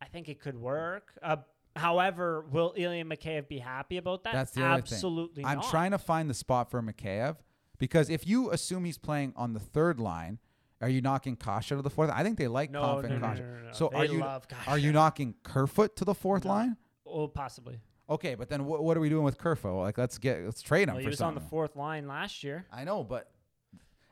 I 0.03 0.07
think 0.07 0.29
it 0.29 0.41
could 0.41 0.59
work. 0.59 1.13
Uh, 1.23 1.37
however, 1.77 2.45
will 2.51 2.75
Ilya 2.77 3.05
Mikheyev 3.05 3.47
be 3.47 3.61
happy 3.61 3.97
about 3.97 4.25
that? 4.25 4.33
That's 4.33 4.51
the 4.51 4.65
other 4.65 4.83
thing. 4.83 4.97
Absolutely 4.97 5.45
I'm 5.45 5.59
not. 5.59 5.71
trying 5.71 5.93
to 5.93 5.99
find 5.99 6.29
the 6.29 6.35
spot 6.35 6.71
for 6.73 6.83
Mikheyev 6.83 7.37
because 7.79 8.11
if 8.11 8.27
you 8.27 8.51
assume 8.51 8.85
he's 8.85 8.99
playing 8.99 9.33
on 9.37 9.53
the 9.53 9.61
third 9.61 10.01
line, 10.01 10.41
are 10.85 10.89
you 10.91 11.01
knocking 11.01 11.35
Kase 11.37 11.69
to 11.69 11.83
the 11.83 11.91
fourth? 11.91 12.11
I 12.11 12.23
think 12.23 12.37
they 12.39 12.47
like 12.49 12.71
No, 12.71 12.83
no, 12.83 12.99
and 13.09 13.21
no, 13.21 13.29
Kase. 13.29 13.39
no, 13.41 13.45
no, 13.47 13.61
no. 13.67 13.73
So 13.73 13.89
They 13.93 13.99
are 13.99 14.05
you 14.05 14.21
love 14.21 14.47
Kase. 14.49 14.59
are 14.69 14.79
you 14.79 14.93
knocking 14.93 15.35
Kerfoot 15.43 15.97
to 15.97 16.05
the 16.05 16.15
fourth 16.15 16.45
line? 16.45 16.77
Oh, 17.07 17.27
possibly. 17.29 17.81
Okay, 18.11 18.35
but 18.35 18.49
then 18.51 18.61
wh- 18.61 18.83
what 18.83 18.97
are 18.97 19.01
we 19.01 19.09
doing 19.09 19.25
with 19.25 19.39
Kerfoot? 19.39 19.77
Like 19.81 19.97
let's 19.99 20.19
get 20.19 20.43
let's 20.45 20.61
trade 20.63 20.89
him 20.89 20.95
Well, 20.97 21.01
he 21.03 21.07
was 21.09 21.21
on 21.23 21.35
the 21.35 21.41
fourth 21.41 21.75
line 21.75 22.07
last 22.07 22.45
year. 22.45 22.67
I 22.71 22.85
know, 22.85 23.03
but 23.03 23.31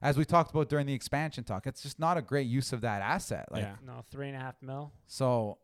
as 0.01 0.17
we 0.17 0.25
talked 0.25 0.51
about 0.51 0.69
during 0.71 0.87
the 0.87 0.95
expansion 0.95 1.45
talk, 1.45 1.67
it's 1.67 1.83
just 1.83 1.99
not 2.01 2.17
a 2.17 2.23
great 2.23 2.47
use 2.47 2.73
of 2.73 2.81
that 2.81 3.03
asset. 3.03 3.49
Like 3.53 3.63
Yeah. 3.63 3.75
No, 3.87 4.03
three 4.11 4.29
and 4.29 4.37
a 4.37 4.41
half 4.41 4.55
mil. 4.63 4.93
so, 5.07 5.59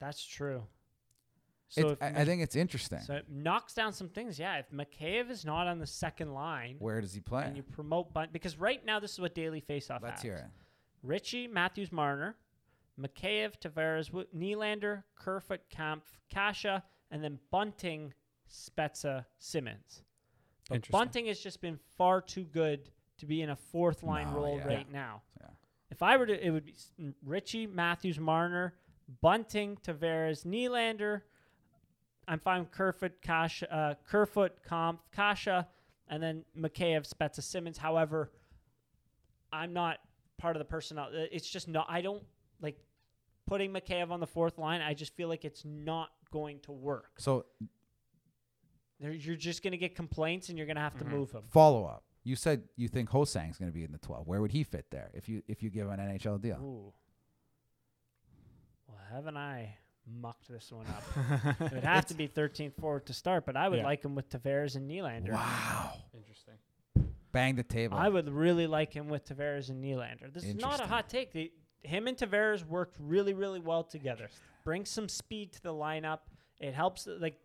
That's 0.00 0.22
true. 0.24 0.64
It, 1.76 1.80
So 1.82 1.88
if 1.90 2.02
I, 2.02 2.08
I 2.08 2.24
think 2.24 2.42
it's 2.42 2.54
interesting. 2.56 3.00
so 3.00 3.14
it 3.14 3.26
knocks 3.30 3.74
down 3.74 3.92
some 3.92 4.08
things. 4.08 4.38
Yeah, 4.38 4.58
if 4.58 4.70
Mikheyev 4.70 5.30
is 5.30 5.44
not 5.44 5.66
on 5.66 5.78
the 5.78 5.86
second 5.86 6.32
line 6.32 6.76
Where 6.78 7.00
does 7.00 7.12
he 7.12 7.20
play? 7.20 7.44
and 7.44 7.56
you 7.56 7.62
promote 7.62 8.12
Bunt, 8.12 8.32
because 8.32 8.58
right 8.58 8.84
now 8.84 9.00
this 9.00 9.12
is 9.12 9.20
what 9.20 9.34
Daily 9.34 9.60
Faceoff 9.60 10.02
Let's 10.02 10.14
has. 10.16 10.22
hear 10.22 10.34
it. 10.36 10.44
Ritchie, 11.02 11.48
Matthews, 11.48 11.90
Marner, 11.92 12.36
Mikheyev, 13.00 13.54
Tavares, 13.60 14.10
Nylander, 14.36 15.02
Kerfoot, 15.16 15.60
Kampf, 15.68 16.18
Kase, 16.30 16.82
and 17.10 17.22
then 17.22 17.38
Bunting, 17.50 18.12
Spezza, 18.50 19.24
Simmonds. 19.38 20.02
But 20.68 20.88
Bunting 20.90 21.26
has 21.26 21.38
just 21.40 21.60
been 21.60 21.78
far 21.96 22.20
too 22.20 22.44
good 22.44 22.90
to 23.18 23.26
be 23.26 23.42
in 23.42 23.50
a 23.50 23.56
fourth 23.56 24.02
line 24.02 24.28
No, 24.32 24.36
role 24.38 24.56
yeah. 24.58 24.66
right 24.66 24.92
now. 24.92 25.22
Yeah. 25.40 25.46
If 25.90 26.02
I 26.02 26.16
were 26.16 26.26
to, 26.26 26.44
it 26.46 26.50
would 26.50 26.64
be 26.64 26.74
Ritchie, 27.24 27.66
Matthews, 27.68 28.18
Marner, 28.18 28.74
Bunting, 29.20 29.76
Tavares, 29.86 30.44
Nylander. 30.44 31.22
I'm 32.28 32.40
fine 32.40 32.60
with 32.60 32.70
Kerfoot, 32.72 33.20
Kase, 33.22 33.62
uh, 33.70 33.94
Kerfoot, 34.08 34.52
Kampf, 34.68 35.00
Kase, 35.14 35.64
and 36.08 36.22
then 36.22 36.44
Mikheyev, 36.58 37.08
Spezza, 37.08 37.42
Simmonds. 37.42 37.78
However, 37.78 38.30
I'm 39.52 39.72
not 39.72 39.98
part 40.38 40.56
of 40.56 40.58
the 40.60 40.64
personnel. 40.64 41.06
Uh, 41.06 41.26
It's 41.30 41.48
just 41.48 41.68
not. 41.68 41.86
I 41.88 42.00
don't 42.00 42.22
like 42.60 42.78
putting 43.46 43.72
Mikheyev 43.72 44.10
on 44.10 44.20
the 44.20 44.26
fourth 44.26 44.58
line. 44.58 44.80
I 44.80 44.92
just 44.94 45.14
feel 45.14 45.28
like 45.28 45.44
it's 45.44 45.64
not 45.64 46.10
going 46.32 46.60
to 46.60 46.72
work. 46.72 47.12
So 47.18 47.46
There, 48.98 49.12
you're 49.12 49.36
just 49.36 49.62
going 49.62 49.72
to 49.72 49.76
get 49.78 49.94
complaints, 49.94 50.48
and 50.48 50.56
you're 50.56 50.66
going 50.66 50.76
to 50.76 50.82
have 50.82 50.96
to 50.98 51.04
Mhm. 51.04 51.10
move 51.10 51.30
him. 51.32 51.42
follow 51.48 51.84
up. 51.84 52.02
You 52.24 52.34
said 52.34 52.66
you 52.76 52.88
think 52.88 53.10
Ho-Sang's 53.10 53.58
going 53.58 53.70
to 53.70 53.74
be 53.74 53.84
in 53.84 53.92
the 53.92 53.98
12. 53.98 54.26
Where 54.26 54.40
would 54.40 54.52
he 54.52 54.64
fit 54.64 54.90
there 54.90 55.10
if 55.14 55.28
you 55.28 55.42
if 55.46 55.62
you 55.62 55.68
give 55.70 55.86
him 55.86 55.92
an 55.92 56.00
NHL 56.00 56.38
deal? 56.40 56.56
Ooh. 56.60 56.94
Well, 58.88 58.98
haven't 59.10 59.36
I 59.36 59.76
mucked 60.06 60.48
this 60.48 60.70
one 60.72 60.86
up? 60.86 61.56
it 61.60 61.72
would 61.72 61.84
have 61.84 62.06
to 62.06 62.14
be 62.14 62.28
13th 62.28 62.74
forward 62.80 63.06
to 63.06 63.12
start, 63.14 63.44
but 63.46 63.56
I 63.56 63.68
would 63.68 63.78
Yeah. 63.80 63.84
like 63.84 64.04
him 64.04 64.14
with 64.14 64.28
Tavares 64.28 64.76
and 64.76 64.90
Nylander. 64.90 65.32
Wow. 65.32 65.92
Interesting. 66.14 66.54
Bang 67.32 67.56
the 67.56 67.62
table. 67.62 67.96
I 67.98 68.08
would 68.08 68.28
really 68.30 68.66
like 68.66 68.92
him 68.92 69.08
with 69.08 69.26
Tavares 69.26 69.68
and 69.68 69.82
Nylander. 69.84 70.32
This 70.32 70.44
is 70.44 70.54
not 70.54 70.80
a 70.80 70.86
hot 70.86 71.08
take. 71.08 71.32
The, 71.32 71.52
him 71.82 72.06
and 72.06 72.16
Tavares 72.16 72.66
worked 72.66 72.96
really, 72.98 73.34
really 73.34 73.60
well 73.60 73.84
together. 73.84 74.28
Bring 74.64 74.84
some 74.84 75.08
speed 75.08 75.52
to 75.52 75.62
the 75.62 75.72
lineup. 75.74 76.20
It 76.60 76.72
helps. 76.72 77.06
Like, 77.06 77.38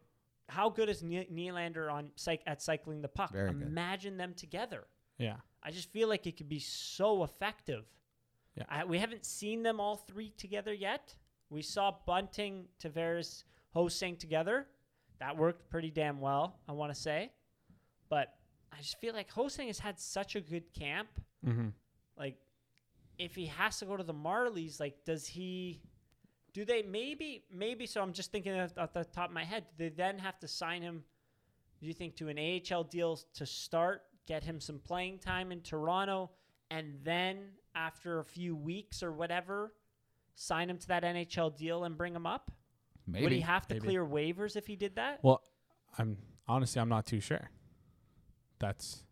how 0.47 0.70
good 0.70 0.88
is 0.89 1.03
Ny- 1.03 1.28
Nylander 1.32 1.91
on 1.91 2.12
cyc- 2.18 2.39
at 2.47 2.62
cycling 2.62 3.01
the 3.01 3.07
puck? 3.07 3.32
Very 3.34 3.51
good. 3.51 3.62
Imagine 3.64 4.18
them 4.18 4.34
together. 4.34 4.86
Yeah. 5.18 5.36
I 5.62 5.72
just 5.72 5.91
feel 5.91 6.07
like 6.07 6.26
it 6.26 6.38
could 6.38 6.49
be 6.49 6.59
so 6.59 7.24
effective. 7.24 7.84
Yeah. 8.55 8.64
I, 8.70 8.86
we 8.86 8.97
haven't 8.97 9.26
seen 9.26 9.62
them 9.64 9.80
all 9.80 9.95
three 9.97 10.30
together 10.32 10.74
yet. 10.74 11.16
We 11.52 11.62
saw 11.62 11.93
Bunting, 12.08 12.66
Tavares, 12.82 13.43
Ho-Sang 13.74 14.16
together. 14.16 14.68
That 15.20 15.38
worked 15.38 15.70
pretty 15.70 15.91
damn 15.91 16.22
well, 16.22 16.56
I 16.68 16.72
want 16.72 16.93
to 16.93 16.99
say. 16.99 17.32
But 18.10 18.34
I 18.72 18.78
just 18.78 18.99
feel 18.99 19.14
like 19.14 19.30
Ho-Sang 19.32 19.68
has 19.68 19.78
had 19.78 19.99
such 19.99 20.36
a 20.36 20.41
good 20.41 20.74
camp. 20.74 21.10
Mm-hmm. 21.45 21.68
Like, 22.18 22.38
if 23.20 23.36
he 23.36 23.47
has 23.47 23.78
to 23.80 23.86
go 23.86 23.97
to 23.97 24.04
the 24.04 24.14
Marlies, 24.14 24.80
like, 24.80 25.04
does 25.06 25.28
he? 25.28 25.82
Do 26.54 26.66
they 26.66 26.82
maybe 26.82 27.43
maybe? 27.54 27.86
So 27.86 28.02
I'm 28.02 28.14
just 28.14 28.32
thinking 28.32 28.58
off 28.58 28.93
the 28.93 29.04
top 29.04 29.28
of 29.30 29.34
my 29.34 29.43
head. 29.43 29.66
Do 29.78 29.89
they 29.89 29.95
then 29.95 30.18
have 30.20 30.39
to 30.39 30.47
sign 30.47 30.82
him? 30.82 31.04
Do 31.82 31.86
you 31.86 31.93
think 31.93 32.16
to 32.18 32.30
an 32.30 32.39
AHL 32.39 32.86
deal 32.86 33.20
to 33.34 33.45
start, 33.45 34.04
get 34.26 34.43
him 34.43 34.62
some 34.62 34.80
playing 34.80 35.20
time 35.20 35.52
in 35.52 35.62
Toronto, 35.62 36.32
and 36.70 36.93
then 37.04 37.49
after 37.76 38.20
a 38.20 38.26
few 38.26 38.56
weeks 38.56 39.04
or 39.04 39.12
whatever, 39.12 39.74
sign 40.36 40.70
him 40.70 40.78
to 40.78 40.88
that 40.90 41.04
NHL 41.04 41.56
deal 41.58 41.84
and 41.84 41.98
bring 41.98 42.16
him 42.16 42.26
up? 42.26 42.52
Maybe. 43.08 43.24
Would 43.24 43.32
he 43.34 43.40
have 43.42 43.68
to 43.68 43.76
Maybe. 43.76 43.86
clear 43.88 44.06
waivers 44.06 44.56
if 44.56 44.68
he 44.68 44.76
did 44.76 44.96
that? 44.96 45.20
Well, 45.24 45.42
I'm 45.98 46.18
honestly 46.48 46.82
I'm 46.82 46.90
not 46.90 47.06
too 47.06 47.20
sure. 47.20 47.50
That's 48.60 49.04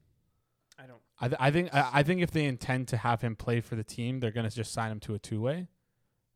I 0.78 0.86
don't. 0.86 1.00
I, 1.20 1.28
th- 1.28 1.38
I 1.42 1.52
think 1.52 1.74
I, 1.76 1.90
I 1.96 2.04
think 2.04 2.22
if 2.22 2.32
they 2.32 2.46
intend 2.46 2.88
to 2.90 2.98
have 2.98 3.22
him 3.22 3.36
play 3.36 3.62
for 3.62 3.76
the 3.76 3.84
team, 3.84 4.20
they're 4.20 4.32
gonna 4.32 4.50
just 4.50 4.72
sign 4.72 4.92
him 4.92 5.00
to 5.02 5.16
a 5.16 5.20
two 5.20 5.42
way, 5.42 5.68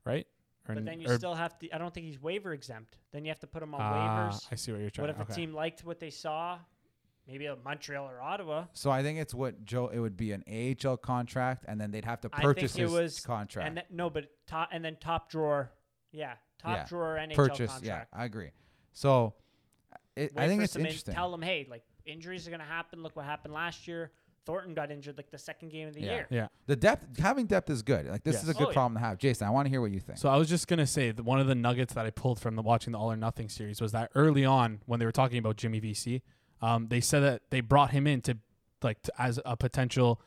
right? 0.06 0.28
Or 0.68 0.76
But 0.76 0.86
then 0.86 1.00
you 1.00 1.10
or- 1.10 1.18
still 1.18 1.36
have 1.36 1.58
to. 1.60 1.70
I 1.74 1.78
don't 1.78 1.94
think 1.94 2.06
he's 2.08 2.22
waiver 2.22 2.54
exempt. 2.54 2.98
Then 3.12 3.24
you 3.26 3.30
have 3.30 3.40
to 3.40 3.48
put 3.48 3.62
him 3.64 3.74
on 3.76 3.82
Ah, 3.82 4.30
waivers. 4.32 4.48
I 4.52 4.56
see 4.56 4.72
what 4.72 4.82
you're 4.82 4.90
trying. 4.90 5.08
To 5.08 5.14
do. 5.14 5.20
What 5.20 5.28
if 5.28 5.32
okay. 5.32 5.42
a 5.42 5.46
team 5.46 5.54
liked 5.54 5.86
what 5.86 6.00
they 6.00 6.10
saw? 6.10 6.58
Maybe 7.28 7.46
a 7.46 7.56
Montreal 7.64 8.06
or 8.06 8.22
Ottawa. 8.22 8.66
So 8.74 8.92
I 8.92 9.02
think 9.02 9.18
it's 9.20 9.34
what 9.34 9.64
Joe. 9.64 9.88
It 9.88 10.00
would 10.00 10.18
be 10.18 10.34
an 10.34 10.44
AHL 10.48 10.98
contract, 10.98 11.64
and 11.68 11.80
then 11.80 11.92
they'd 11.92 12.04
have 12.06 12.20
to 12.22 12.30
I 12.34 12.42
purchase 12.42 12.74
think 12.74 12.82
it 12.82 12.92
his 12.92 12.92
was 12.92 13.20
contract. 13.22 13.68
And 13.68 13.78
then, 13.78 13.84
no, 13.90 14.10
but 14.10 14.26
top 14.46 14.70
and 14.74 14.84
then 14.84 14.98
top 15.00 15.30
drawer. 15.30 15.72
Yeah, 16.12 16.34
top 16.60 16.78
Yeah. 16.78 16.86
drawer 16.86 17.16
NHL 17.18 17.36
purchase. 17.36 17.72
contract. 17.72 18.10
Yeah, 18.14 18.20
I 18.20 18.26
agree. 18.26 18.52
So 18.92 19.34
it, 20.18 20.34
I 20.36 20.48
think 20.48 20.62
it's 20.64 20.74
some 20.74 20.82
in- 20.82 20.88
interesting. 20.88 21.14
tell 21.16 21.32
them, 21.32 21.42
hey, 21.42 21.66
like 21.70 21.84
injuries 22.06 22.46
are 22.48 22.52
gonna 22.52 22.64
happen. 22.66 23.02
Look 23.04 23.16
what 23.16 23.26
happened 23.26 23.54
last 23.54 23.88
year. 23.88 24.12
Thornton 24.46 24.74
got 24.74 24.92
injured 24.92 25.16
like 25.16 25.32
the 25.32 25.38
second 25.38 25.70
game 25.70 25.88
of 25.88 25.94
the 25.94 26.02
Yeah. 26.02 26.12
year. 26.12 26.28
Yeah. 26.30 26.48
the 26.66 26.76
depth, 26.76 27.18
having 27.20 27.46
depth 27.46 27.70
is 27.70 27.82
good. 27.82 28.06
Like 28.08 28.24
this 28.26 28.34
Yes. 28.36 28.44
is 28.44 28.50
a 28.50 28.54
good 28.54 28.64
Oh, 28.64 28.70
yeah. 28.70 28.74
problem 28.74 28.96
to 28.96 29.00
have. 29.08 29.18
Jason, 29.18 29.48
I 29.48 29.50
want 29.52 29.66
to 29.68 29.70
hear 29.70 29.80
what 29.80 29.92
you 29.92 30.02
think. 30.02 30.18
So 30.18 30.28
I 30.28 30.36
was 30.36 30.50
just 30.50 30.68
gonna 30.68 30.86
say 30.86 31.12
that 31.12 31.24
one 31.24 31.40
of 31.40 31.48
the 31.48 31.56
nuggets 31.56 31.94
that 31.94 32.06
I 32.06 32.10
pulled 32.10 32.42
from 32.42 32.58
the 32.58 32.62
watching 32.62 32.92
the 32.92 33.00
All 33.00 33.10
or 33.10 33.16
Nothing 33.16 33.48
series 33.48 33.80
was 33.80 33.94
that 33.94 34.12
early 34.16 34.44
on 34.44 34.82
when 34.86 35.00
they 35.00 35.06
were 35.06 35.14
talking 35.14 35.38
about 35.38 35.56
Jimmy 35.56 35.80
Vesey, 35.80 36.22
um, 36.64 36.88
they 36.88 37.01
said 37.01 37.20
that 37.20 37.41
they 37.49 37.61
brought 37.61 37.91
him 37.91 38.07
in 38.07 38.22
to 38.22 38.38
like 38.82 39.01
to, 39.03 39.11
as 39.22 39.39
a 39.45 39.57
potential 39.57 40.22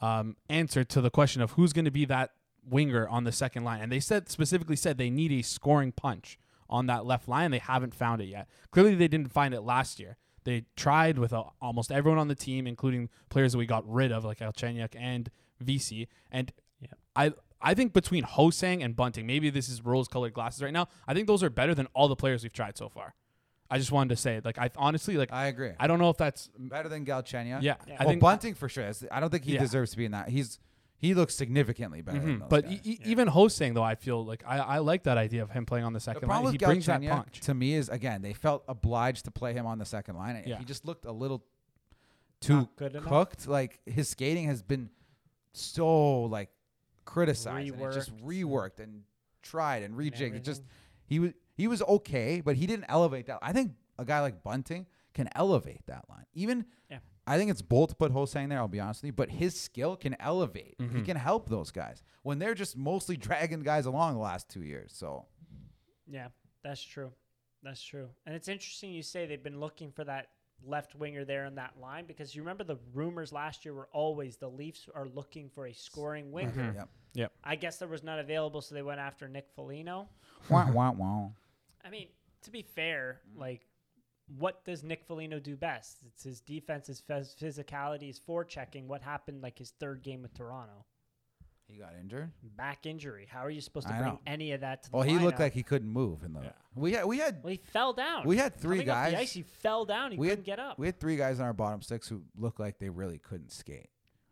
um, 0.00 0.36
answer 0.48 0.84
to 0.84 1.00
the 1.00 1.10
question 1.10 1.42
of 1.42 1.52
who's 1.52 1.72
going 1.72 1.84
to 1.84 1.90
be 1.90 2.06
that 2.06 2.30
winger 2.68 3.06
on 3.08 3.24
the 3.24 3.32
second 3.32 3.64
line, 3.64 3.80
and 3.82 3.92
they 3.92 4.00
said 4.00 4.28
specifically 4.30 4.76
said 4.76 4.96
they 4.96 5.10
need 5.10 5.32
a 5.32 5.42
scoring 5.42 5.92
punch 5.92 6.38
on 6.70 6.86
that 6.86 7.04
left 7.04 7.28
line. 7.28 7.50
They 7.50 7.58
haven't 7.58 7.94
found 7.94 8.22
it 8.22 8.26
yet. 8.26 8.48
Clearly, 8.70 8.94
they 8.94 9.08
didn't 9.08 9.32
find 9.32 9.52
it 9.52 9.60
last 9.60 10.00
year. 10.00 10.16
They 10.44 10.64
tried 10.76 11.18
with 11.18 11.32
uh, 11.32 11.44
almost 11.60 11.92
everyone 11.92 12.18
on 12.18 12.28
the 12.28 12.34
team, 12.34 12.66
including 12.66 13.10
players 13.28 13.52
that 13.52 13.58
we 13.58 13.66
got 13.66 13.88
rid 13.88 14.12
of, 14.12 14.24
like 14.24 14.38
Galchenyuk 14.38 14.96
and 14.98 15.30
Vesey. 15.60 16.08
And 16.30 16.52
Yeah. 16.80 16.88
I 17.14 17.32
I 17.64 17.74
think 17.74 17.92
between 17.92 18.24
Ho-Sang 18.24 18.82
and 18.82 18.96
Bunting, 18.96 19.24
maybe 19.26 19.48
this 19.50 19.68
is 19.68 19.84
rose-colored 19.84 20.32
glasses 20.32 20.62
right 20.62 20.72
now. 20.72 20.88
I 21.06 21.14
think 21.14 21.28
those 21.28 21.44
are 21.44 21.50
better 21.50 21.74
than 21.76 21.86
all 21.94 22.08
the 22.08 22.16
players 22.16 22.42
we've 22.42 22.52
tried 22.52 22.76
so 22.76 22.88
far. 22.88 23.14
I 23.72 23.78
just 23.78 23.90
wanted 23.92 24.10
to 24.10 24.16
say, 24.16 24.40
like, 24.44 24.58
I 24.58 24.70
honestly 24.76 25.16
like. 25.16 25.32
I 25.32 25.46
agree. 25.46 25.72
I 25.80 25.86
don't 25.86 25.98
know 25.98 26.10
if 26.10 26.16
that's 26.18 26.50
Better 26.58 26.88
than 26.88 27.04
Galchenyuk. 27.06 27.62
yeah. 27.62 27.76
Yeah. 27.86 27.96
I 27.98 28.04
oh, 28.04 28.08
think 28.08 28.20
Bunting 28.20 28.54
for 28.54 28.68
sure. 28.68 28.90
I 29.10 29.18
don't 29.20 29.30
think 29.30 29.44
he 29.44 29.54
Yeah. 29.54 29.60
deserves 29.60 29.92
to 29.92 29.96
be 29.96 30.04
in 30.04 30.12
that. 30.12 30.28
He's 30.28 30.58
he 30.98 31.14
looks 31.14 31.34
significantly 31.34 32.00
better. 32.00 32.20
Than 32.20 32.36
Mhm. 32.36 32.40
those 32.40 32.48
But 32.48 32.64
guys. 32.64 32.80
e- 32.84 32.90
e- 32.92 33.00
even 33.06 33.26
Ho-Sang 33.26 33.74
though, 33.74 33.82
I 33.82 33.96
feel 33.96 34.24
like 34.24 34.44
I, 34.46 34.58
I 34.58 34.78
like 34.78 35.02
that 35.04 35.18
idea 35.18 35.42
of 35.42 35.50
him 35.50 35.66
playing 35.66 35.84
on 35.84 35.92
the 35.92 35.96
the 35.98 36.00
second 36.04 36.20
problem 36.28 36.44
line. 36.44 36.52
with 36.52 36.60
He 36.60 36.64
brings 36.64 36.86
that 36.86 37.02
punch. 37.02 37.40
to 37.40 37.54
me 37.54 37.74
is 37.74 37.88
again 37.88 38.22
they 38.22 38.34
felt 38.34 38.62
obliged 38.68 39.24
to 39.24 39.30
play 39.32 39.52
him 39.52 39.66
on 39.66 39.78
the 39.78 39.84
second 39.84 40.16
line. 40.16 40.36
and 40.36 40.46
Yeah. 40.46 40.58
He 40.58 40.64
just 40.64 40.84
looked 40.84 41.04
a 41.04 41.10
little 41.12 41.42
too 42.40 42.54
Not 42.54 42.76
good 42.76 42.94
enough? 42.94 43.08
cooked. 43.08 43.48
Like 43.48 43.80
his 43.86 44.08
skating 44.08 44.46
has 44.46 44.62
been 44.62 44.90
so 45.52 46.22
like 46.24 46.50
criticized. 47.04 47.72
And 47.72 47.80
it 47.82 47.92
just 47.92 48.14
Reworked. 48.18 48.44
reworked 48.76 48.80
and 48.80 49.02
tried 49.42 49.82
and 49.82 49.98
and 49.98 50.12
rejigged. 50.12 50.34
It 50.36 50.44
just 50.44 50.62
he 51.04 51.18
was 51.18 51.32
he 51.54 51.68
was 51.68 51.82
okay, 51.82 52.40
but 52.40 52.56
he 52.56 52.66
didn't 52.66 52.86
elevate 52.88 53.26
that. 53.26 53.38
I 53.42 53.52
think 53.52 53.72
a 53.98 54.04
guy 54.04 54.20
like 54.20 54.42
Bunting 54.42 54.86
can 55.14 55.28
elevate 55.34 55.86
that 55.86 56.04
line. 56.08 56.24
Even 56.34 56.64
Yeah. 56.90 56.98
I 57.26 57.36
think 57.38 57.50
it's 57.50 57.62
bold 57.62 57.90
to 57.90 57.94
put 57.94 58.10
Ho-Sang 58.10 58.48
there. 58.48 58.58
I'll 58.58 58.66
be 58.68 58.80
honest 58.80 59.02
with 59.02 59.08
you, 59.08 59.12
but 59.12 59.30
his 59.30 59.58
skill 59.60 59.96
can 59.96 60.16
elevate. 60.18 60.74
He 60.78 60.84
Mhm. 60.84 61.04
can 61.04 61.16
help 61.16 61.48
those 61.48 61.70
guys 61.70 62.02
when 62.22 62.38
they're 62.38 62.54
just 62.54 62.76
mostly 62.76 63.16
dragging 63.28 63.62
guys 63.62 63.86
along 63.86 64.14
the 64.14 64.20
last 64.20 64.48
two 64.48 64.62
years. 64.62 64.92
So 64.92 65.26
Yeah, 66.06 66.28
that's 66.64 66.82
true. 66.82 67.12
That's 67.62 67.80
true. 67.82 68.08
And 68.26 68.34
it's 68.34 68.48
interesting 68.48 68.90
you 68.92 69.02
say 69.02 69.26
they've 69.26 69.42
been 69.42 69.60
looking 69.60 69.92
for 69.92 70.02
that 70.04 70.30
left 70.66 70.94
winger 70.94 71.24
there 71.24 71.44
in 71.46 71.54
that 71.56 71.78
line 71.80 72.06
because 72.06 72.34
you 72.34 72.42
remember 72.42 72.64
the 72.64 72.78
rumors 72.94 73.32
last 73.32 73.64
year 73.64 73.74
were 73.74 73.88
always 73.92 74.36
the 74.36 74.48
Leafs 74.48 74.88
are 74.94 75.06
looking 75.06 75.48
for 75.50 75.66
a 75.66 75.72
scoring 75.72 76.30
winger. 76.32 76.72
Mhm. 76.72 76.88
Yep. 77.14 77.32
I 77.44 77.56
guess 77.56 77.78
there 77.78 77.88
was 77.88 78.02
none 78.02 78.18
available, 78.18 78.60
so 78.62 78.74
they 78.74 78.82
went 78.82 79.00
after 79.00 79.28
Nick 79.28 79.48
Foligno. 79.54 80.08
wah, 80.48 80.70
wah, 80.72 80.90
wah. 80.92 81.28
I 81.84 81.90
mean, 81.90 82.08
to 82.42 82.50
be 82.50 82.62
fair, 82.62 83.20
like 83.34 83.66
what 84.38 84.64
does 84.64 84.82
Nick 84.82 85.04
Foligno 85.04 85.38
do 85.40 85.56
best? 85.56 85.98
It's 86.06 86.22
his 86.22 86.40
defense, 86.40 86.86
his 86.86 87.02
phys- 87.02 87.36
physicality, 87.36 88.06
his 88.06 88.18
forechecking. 88.18 88.86
What 88.86 89.02
happened 89.02 89.42
like 89.42 89.58
his 89.58 89.72
third 89.72 90.02
game 90.02 90.22
with 90.22 90.32
Toronto? 90.32 90.86
He 91.72 91.78
got 91.78 91.94
injured. 91.98 92.30
Back 92.56 92.84
injury. 92.86 93.26
How 93.30 93.40
are 93.44 93.50
you 93.50 93.60
supposed 93.62 93.86
to 93.88 93.94
I 93.94 93.98
bring 93.98 94.12
know. 94.12 94.20
any 94.26 94.52
of 94.52 94.60
that 94.60 94.82
to 94.84 94.90
the 94.90 94.96
Well, 94.96 95.06
he 95.06 95.18
looked 95.18 95.38
lineup? 95.38 95.40
like 95.40 95.52
he 95.54 95.62
couldn't 95.62 95.88
move 95.88 96.22
in 96.22 96.34
the. 96.34 96.40
Yeah. 96.42 96.50
We 96.74 96.92
had 96.92 97.04
we 97.06 97.18
had 97.18 97.40
Well, 97.42 97.50
he 97.52 97.56
fell 97.56 97.92
down. 97.94 98.26
we 98.26 98.36
had 98.36 98.54
three 98.56 98.78
Coming 98.78 98.90
off 98.90 98.96
guys. 99.04 99.12
the 99.12 99.18
ice, 99.20 99.32
he 99.32 99.42
fell 99.42 99.84
down. 99.86 100.12
He 100.12 100.18
we 100.18 100.28
couldn't 100.28 100.40
had 100.40 100.44
get 100.46 100.58
up 100.58 100.78
we 100.78 100.86
had 100.86 101.00
three 101.00 101.16
guys 101.16 101.40
on 101.40 101.46
our 101.46 101.52
bottom 101.54 101.80
six 101.82 102.06
who 102.08 102.22
looked 102.36 102.60
like 102.60 102.78
they 102.78 102.90
really 102.90 103.18
couldn't 103.18 103.50
skate. 103.52 103.88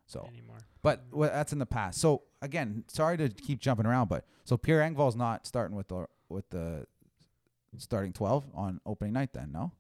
So, 0.07 0.27
anymore. 0.29 0.59
but 0.83 1.05
well, 1.13 1.31
that's 1.31 1.53
in 1.53 1.59
the 1.61 1.67
past. 1.67 2.01
So 2.01 2.23
again, 2.43 2.85
sorry 2.89 3.17
to 3.19 3.29
keep 3.29 3.61
jumping 3.61 3.87
around, 3.87 4.09
but 4.09 4.25
so 4.45 4.57
Pierre 4.57 4.81
Engvall's 4.81 5.15
not 5.17 5.47
starting 5.47 5.77
with 5.77 5.89
the 5.89 6.07
with 6.29 6.49
the 6.51 6.87
starting 7.79 8.13
twelve 8.13 8.45
on 8.55 8.81
opening 8.85 9.13
night. 9.13 9.33
Then 9.33 9.53
no. 9.53 9.73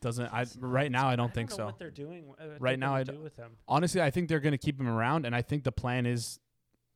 Doesn't 0.00 0.32
I 0.32 0.46
right 0.58 0.90
now? 0.90 1.08
I 1.08 1.14
don't 1.16 1.32
think 1.32 1.50
know 1.50 1.56
so. 1.56 1.64
What 1.66 1.78
they're 1.78 1.90
doing 1.90 2.24
uh, 2.30 2.44
what 2.44 2.60
Right 2.60 2.70
they're 2.72 2.76
now, 2.76 2.90
gonna 2.90 3.00
I 3.00 3.04
do 3.04 3.20
with 3.20 3.36
him. 3.36 3.52
Honestly, 3.68 4.00
I 4.02 4.10
think 4.10 4.28
they're 4.28 4.40
going 4.40 4.50
to 4.52 4.58
keep 4.58 4.80
him 4.80 4.88
around, 4.88 5.26
and 5.26 5.34
I 5.34 5.42
think 5.42 5.62
the 5.62 5.70
plan 5.72 6.06
is, 6.06 6.40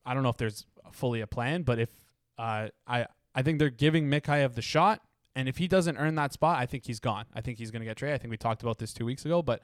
I 0.07 0.15
don't 0.15 0.23
know 0.23 0.29
if 0.31 0.37
there's 0.39 0.65
fully 0.93 1.21
a 1.21 1.27
plan, 1.27 1.63
but 1.63 1.79
if 1.79 1.91
uh, 2.39 2.69
I 2.87 3.07
I 3.35 3.43
think 3.43 3.59
they're 3.59 3.69
giving 3.71 4.09
Mikheyev 4.09 4.55
the 4.55 4.63
shot, 4.63 5.03
and 5.35 5.49
if 5.49 5.59
he 5.59 5.69
doesn't 5.69 5.97
earn 5.99 6.15
that 6.15 6.33
spot, 6.33 6.59
I 6.59 6.65
think 6.67 6.87
he's 6.87 7.01
gone. 7.01 7.27
I 7.35 7.41
think 7.43 7.59
he's 7.59 7.71
going 7.71 7.81
to 7.81 7.87
get 7.87 7.97
traded. 7.99 8.15
I 8.15 8.19
think 8.19 8.31
we 8.31 8.37
talked 8.39 8.63
about 8.63 8.79
this 8.79 8.95
two 8.95 9.05
weeks 9.05 9.25
ago, 9.27 9.43
but 9.43 9.61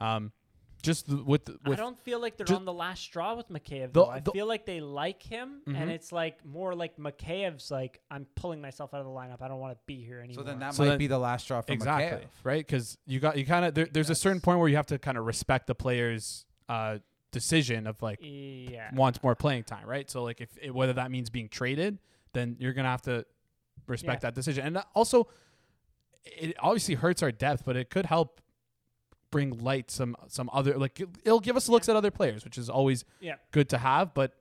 um, 0.00 0.30
just 0.82 1.06
th- 1.06 1.22
with 1.24 1.48
I 1.64 1.70
with 1.70 1.78
don't 1.78 1.98
feel 1.98 2.20
like 2.20 2.36
they're 2.36 2.44
just- 2.46 2.58
on 2.58 2.64
the 2.66 2.72
last 2.72 3.02
straw 3.02 3.34
with 3.34 3.48
Mikheyev. 3.48 3.92
The- 3.92 4.04
Though. 4.04 4.06
I 4.10 4.20
the- 4.20 4.30
feel 4.32 4.46
like 4.46 4.66
they 4.66 4.80
like 4.80 5.22
him, 5.22 5.62
Mhm. 5.66 5.74
and 5.76 5.90
it's 5.90 6.12
like 6.12 6.44
more 6.44 6.74
like 6.74 6.96
Mikheyev's 6.98 7.70
like, 7.70 8.00
I'm 8.10 8.26
pulling 8.36 8.60
myself 8.60 8.92
out 8.92 9.00
of 9.00 9.06
the 9.06 9.12
lineup. 9.12 9.40
I 9.40 9.48
don't 9.48 9.58
want 9.58 9.72
to 9.72 9.78
be 9.86 10.04
here 10.04 10.18
anymore. 10.20 10.44
So 10.44 10.48
then 10.48 10.58
that 10.60 10.74
So 10.74 10.82
might 10.84 10.90
then- 10.90 10.98
be 10.98 11.06
the 11.06 11.18
last 11.18 11.44
straw 11.44 11.62
for 11.62 11.72
exactly 11.72 12.18
Mikheyev. 12.26 12.30
right 12.44 12.64
because 12.66 12.98
you 13.06 13.18
got 13.18 13.38
you 13.38 13.46
kind 13.46 13.64
of 13.64 13.74
there, 13.74 13.86
there's 13.86 14.10
a 14.10 14.14
certain 14.14 14.40
point 14.40 14.58
where 14.60 14.68
you 14.68 14.76
have 14.76 14.86
to 14.86 14.98
kind 14.98 15.16
of 15.18 15.24
respect 15.26 15.66
the 15.66 15.74
player's 15.74 16.44
uh, 16.68 16.98
decision 17.32 17.86
of 17.86 18.00
like 18.02 18.18
yeah, 18.22 18.90
wants 18.94 19.22
more 19.22 19.34
playing 19.34 19.64
time, 19.64 19.86
right? 19.86 20.10
So 20.10 20.22
like 20.22 20.40
if 20.40 20.50
it, 20.60 20.74
whether 20.74 20.92
that 20.94 21.10
means 21.10 21.28
being 21.30 21.48
traded, 21.48 21.98
then 22.32 22.56
you're 22.58 22.72
gonna 22.72 22.88
have 22.90 23.02
to 23.02 23.24
respect 23.86 24.22
Yeah. 24.22 24.30
that 24.30 24.34
decision. 24.34 24.66
And 24.66 24.82
also, 24.94 25.28
it 26.24 26.56
obviously 26.58 26.94
hurts 26.94 27.22
our 27.22 27.30
depth, 27.32 27.64
but 27.64 27.76
it 27.76 27.90
could 27.90 28.06
help 28.06 28.40
bring 29.30 29.58
light 29.58 29.90
some 29.90 30.16
some 30.28 30.48
other 30.52 30.78
like 30.78 31.00
it- 31.00 31.08
it'll 31.24 31.40
give 31.40 31.56
us 31.56 31.68
looks 31.68 31.88
at 31.88 31.96
other 31.96 32.10
players, 32.10 32.44
which 32.44 32.56
is 32.58 32.70
always 32.70 33.04
Yeah. 33.20 33.36
good 33.50 33.68
to 33.70 33.78
have. 33.78 34.14
But 34.14 34.32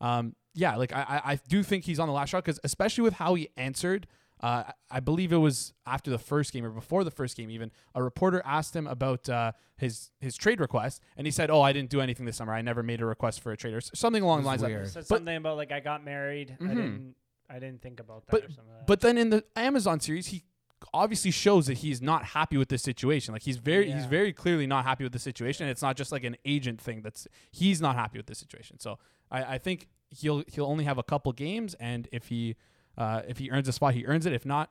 um, 0.00 0.36
yeah, 0.54 0.76
like 0.76 0.92
I 0.92 1.02
I, 1.02 1.32
I 1.32 1.36
do 1.48 1.62
think 1.62 1.84
he's 1.84 1.98
on 1.98 2.08
the 2.08 2.14
last 2.14 2.30
shot 2.30 2.44
because 2.44 2.60
especially 2.64 3.02
with 3.02 3.14
how 3.14 3.34
he 3.34 3.48
answered. 3.56 4.06
Uh, 4.44 4.62
I 4.90 5.00
believe 5.00 5.32
it 5.32 5.38
was 5.38 5.72
after 5.86 6.10
the 6.10 6.18
first 6.18 6.52
game 6.52 6.64
or 6.66 6.70
before 6.70 7.02
the 7.02 7.10
first 7.10 7.36
game. 7.36 7.50
Even 7.50 7.70
a 7.94 8.02
reporter 8.02 8.42
asked 8.44 8.76
him 8.76 8.86
about 8.86 9.26
uh, 9.28 9.52
his 9.76 10.10
his 10.20 10.36
trade 10.36 10.60
request, 10.60 11.00
and 11.16 11.26
he 11.26 11.30
said, 11.30 11.50
"Oh, 11.50 11.62
I 11.62 11.72
didn't 11.72 11.90
do 11.90 12.00
anything 12.00 12.26
this 12.26 12.36
summer. 12.36 12.52
I 12.52 12.60
never 12.62 12.82
made 12.82 13.00
a 13.00 13.06
request 13.06 13.40
for 13.40 13.52
a 13.52 13.56
trade 13.56 13.74
or 13.74 13.78
s- 13.78 13.90
something 13.94 14.22
along 14.22 14.42
the 14.42 14.46
lines." 14.48 14.62
weird. 14.62 14.82
Of, 14.82 14.88
said 14.90 15.00
But- 15.00 15.06
something 15.16 15.36
about 15.36 15.56
like 15.56 15.72
I 15.72 15.80
got 15.80 16.04
married. 16.04 16.56
I 16.60 16.64
Mhm. 16.64 16.68
didn't. 16.68 17.14
I 17.48 17.58
didn't 17.58 17.80
think 17.82 18.00
about 18.00 18.26
that. 18.26 18.30
But- 18.32 18.44
or 18.44 18.48
something 18.52 18.68
like 18.68 18.78
that. 18.80 18.86
but 18.86 19.00
then 19.00 19.16
in 19.18 19.30
the 19.30 19.44
Amazon 19.56 20.00
series, 20.00 20.26
he 20.28 20.44
obviously 20.92 21.30
shows 21.30 21.66
that 21.68 21.78
he's 21.78 22.02
not 22.02 22.24
happy 22.26 22.58
with 22.58 22.68
this 22.68 22.82
situation. 22.82 23.32
Like 23.32 23.42
he's 23.44 23.56
very 23.56 23.86
he's 23.90 24.02
Yeah. 24.02 24.08
very 24.08 24.32
clearly 24.34 24.66
not 24.66 24.84
happy 24.84 25.04
with 25.04 25.12
the 25.14 25.18
situation. 25.18 25.66
It's 25.68 25.80
not 25.82 25.96
just 25.96 26.12
like 26.12 26.24
an 26.24 26.36
agent 26.44 26.80
thing. 26.80 27.00
That's 27.00 27.26
he's 27.50 27.80
not 27.80 27.96
happy 27.96 28.18
with 28.18 28.26
the 28.26 28.34
situation. 28.34 28.78
So 28.78 28.98
I, 29.30 29.54
I 29.54 29.58
think 29.58 29.88
he'll 30.10 30.42
he'll 30.48 30.66
only 30.66 30.84
have 30.84 30.98
a 30.98 31.02
couple 31.02 31.32
games, 31.32 31.72
and 31.74 32.08
if 32.12 32.28
he 32.28 32.56
uh, 32.96 33.22
if 33.26 33.38
he 33.38 33.50
earns 33.50 33.68
a 33.68 33.72
spot, 33.72 33.94
he 33.94 34.04
earns 34.06 34.26
it. 34.26 34.32
If 34.32 34.44
not, 34.46 34.70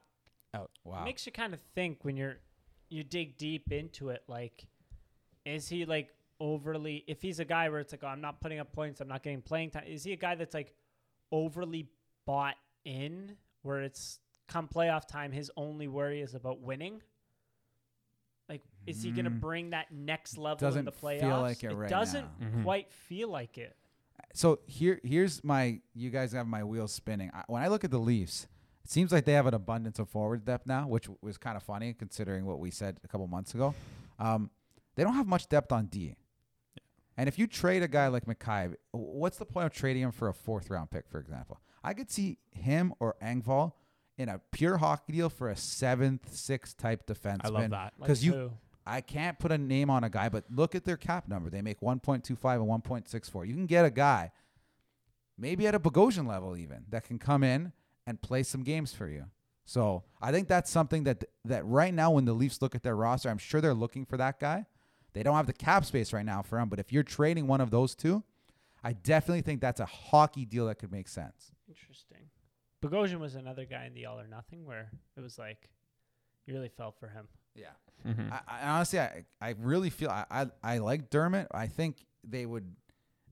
out. 0.54 0.72
Wow. 0.84 1.02
It 1.02 1.06
makes 1.06 1.26
you 1.26 1.32
kind 1.32 1.54
of 1.54 1.62
think 1.76 2.04
when 2.04 2.16
you're 2.18 2.38
you 2.90 3.04
dig 3.04 3.38
deep 3.38 3.72
into 3.72 4.10
it. 4.10 4.24
Like, 4.28 4.66
is 5.46 5.68
he 5.70 5.86
like 5.86 6.10
overly? 6.40 7.04
If 7.08 7.22
he's 7.22 7.40
a 7.40 7.46
guy 7.46 7.70
where 7.70 7.80
it's 7.80 7.92
like, 7.94 8.04
oh, 8.04 8.08
I'm 8.08 8.22
not 8.22 8.40
putting 8.42 8.60
up 8.60 8.72
points, 8.72 9.02
I'm 9.02 9.08
not 9.08 9.24
getting 9.24 9.42
playing 9.42 9.72
time. 9.72 9.84
Is 9.88 10.04
he 10.04 10.14
a 10.14 10.18
guy 10.18 10.36
that's 10.36 10.54
like 10.54 10.74
overly 11.32 11.90
bought 12.26 12.56
in, 12.86 13.36
where 13.64 13.82
it's 13.82 14.20
come 14.48 14.68
playoff 14.68 15.08
time, 15.08 15.32
his 15.32 15.50
only 15.58 15.88
worry 15.88 16.22
is 16.22 16.36
about 16.36 16.60
winning? 16.62 17.02
Like, 18.50 18.62
is 18.86 19.02
he 19.02 19.12
gonna 19.12 19.32
Mm. 19.32 19.40
bring 19.40 19.70
that 19.72 19.92
next 19.92 20.38
level 20.38 20.58
Doesn't 20.58 20.80
in 20.80 20.86
the 20.86 20.92
playoffs? 20.92 21.22
feel 21.22 21.42
like 21.42 21.64
it 21.64 21.74
right 21.74 21.90
doesn't 21.90 22.28
now. 22.40 22.62
Quite 22.64 22.92
feel 22.92 23.30
like 23.30 23.58
it. 23.58 23.76
So 24.34 24.60
here, 24.66 25.00
here's 25.04 25.44
my. 25.44 25.80
You 25.94 26.10
guys 26.10 26.32
have 26.34 26.48
my 26.48 26.64
wheels 26.64 26.92
spinning. 26.92 27.30
I, 27.34 27.44
when 27.48 27.62
I 27.62 27.68
look 27.68 27.84
at 27.84 27.92
the 27.92 28.00
Leafs, 28.00 28.48
it 28.84 28.90
seems 28.90 29.12
like 29.12 29.26
they 29.26 29.34
have 29.34 29.46
an 29.46 29.54
abundance 29.54 30.00
of 30.00 30.10
forward 30.10 30.44
depth 30.46 30.66
now, 30.66 30.88
which 30.88 31.04
w- 31.04 31.18
was 31.22 31.38
kind 31.38 31.56
of 31.56 31.64
funny 31.64 31.94
considering 31.94 32.46
what 32.46 32.60
we 32.60 32.72
said 32.72 32.98
a 33.04 33.08
couple 33.08 33.28
months 33.28 33.54
ago. 33.54 33.76
Um, 34.20 34.50
they 34.96 35.04
don't 35.04 35.14
have 35.14 35.28
much 35.28 35.48
depth 35.50 35.72
on 35.72 35.86
D. 35.86 36.16
And 37.16 37.28
if 37.28 37.38
you 37.38 37.46
trade 37.46 37.84
a 37.84 37.88
guy 37.88 38.08
like 38.08 38.28
Mikhail, 38.28 38.74
what's 38.92 39.38
the 39.38 39.46
point 39.46 39.68
of 39.68 39.72
trading 39.74 40.02
him 40.02 40.12
for 40.12 40.30
a 40.30 40.34
fourth 40.34 40.70
round 40.72 40.90
pick, 40.90 41.08
for 41.08 41.20
example? 41.20 41.60
I 41.84 41.94
could 41.94 42.10
see 42.10 42.40
him 42.52 42.94
or 43.00 43.16
Engvall 43.22 43.74
in 44.18 44.30
a 44.30 44.40
pure 44.52 44.78
hockey 44.78 45.14
deal 45.14 45.30
for 45.30 45.50
a 45.50 45.56
seventh, 45.56 46.34
sixth 46.34 46.76
type 46.78 47.06
defenseman. 47.06 47.46
I 47.46 47.50
love 47.50 47.70
that. 47.72 47.94
Like 48.00 48.08
'Cause 48.08 48.24
you-? 48.24 48.52
I 48.86 49.02
can't 49.02 49.40
put 49.40 49.52
a 49.52 49.58
name 49.58 49.90
on 49.90 50.04
a 50.04 50.10
guy, 50.10 50.30
but 50.30 50.46
look 50.50 50.76
at 50.76 50.84
their 50.84 50.98
cap 50.98 51.28
number. 51.28 51.50
They 51.50 51.62
make 51.62 51.80
1.25 51.80 52.28
and 52.28 52.84
1.64. 52.84 53.48
You 53.48 53.54
can 53.54 53.66
get 53.66 53.86
a 53.86 53.90
guy, 53.90 54.32
maybe 55.38 55.68
at 55.68 55.76
a 55.76 55.80
Bogosian 55.80 56.28
level 56.28 56.58
even, 56.58 56.86
that 56.90 57.06
can 57.06 57.18
come 57.18 57.44
in 57.44 57.72
and 58.06 58.22
play 58.22 58.44
some 58.44 58.64
games 58.64 58.94
for 58.94 59.08
you. 59.08 59.26
So 59.66 60.04
I 60.22 60.32
think 60.32 60.50
that's 60.50 60.70
something 60.70 61.06
that 61.06 61.24
that 61.46 61.66
right 61.66 61.94
now, 61.94 62.12
when 62.12 62.26
the 62.26 62.34
Leafs 62.34 62.62
look 62.62 62.76
at 62.76 62.84
their 62.84 62.96
roster, 62.96 63.30
I'm 63.30 63.38
sure 63.38 63.62
they're 63.62 63.74
looking 63.74 64.06
for 64.06 64.18
that 64.18 64.40
guy. 64.40 64.66
They 65.14 65.24
don't 65.24 65.36
have 65.36 65.48
the 65.48 65.54
cap 65.54 65.86
space 65.86 66.12
right 66.12 66.26
now 66.26 66.42
for 66.42 66.60
him, 66.60 66.70
but 66.70 66.80
if 66.80 66.92
you're 66.92 67.04
trading 67.04 67.48
one 67.48 67.62
of 67.62 67.72
those 67.72 67.96
two, 67.96 68.24
I 68.84 68.94
definitely 68.94 69.42
think 69.42 69.62
that's 69.62 69.80
a 69.80 69.86
hockey 69.86 70.44
deal 70.44 70.68
that 70.68 70.80
could 70.80 70.92
make 70.92 71.08
sense. 71.08 71.52
Interesting. 71.70 72.30
Bogosian 72.84 73.20
was 73.20 73.36
another 73.36 73.64
guy 73.64 73.86
in 73.86 73.94
the 73.94 74.06
all 74.06 74.20
or 74.20 74.28
nothing 74.28 74.66
where 74.66 74.92
it 75.16 75.22
was 75.22 75.38
like 75.40 75.70
you 76.46 76.54
really 76.54 76.68
felt 76.70 77.00
for 77.00 77.08
him. 77.08 77.28
Yeah. 77.56 77.68
Mhm. 78.06 78.32
I, 78.32 78.40
I 78.48 78.70
honestly, 78.70 79.00
I, 79.00 79.26
I 79.42 79.56
really 79.60 79.90
feel 79.90 80.10
I, 80.10 80.26
I 80.30 80.48
I 80.64 80.78
like 80.80 81.10
Dermott. 81.10 81.48
I 81.54 81.68
think 81.68 82.06
they 82.24 82.46
would 82.46 82.76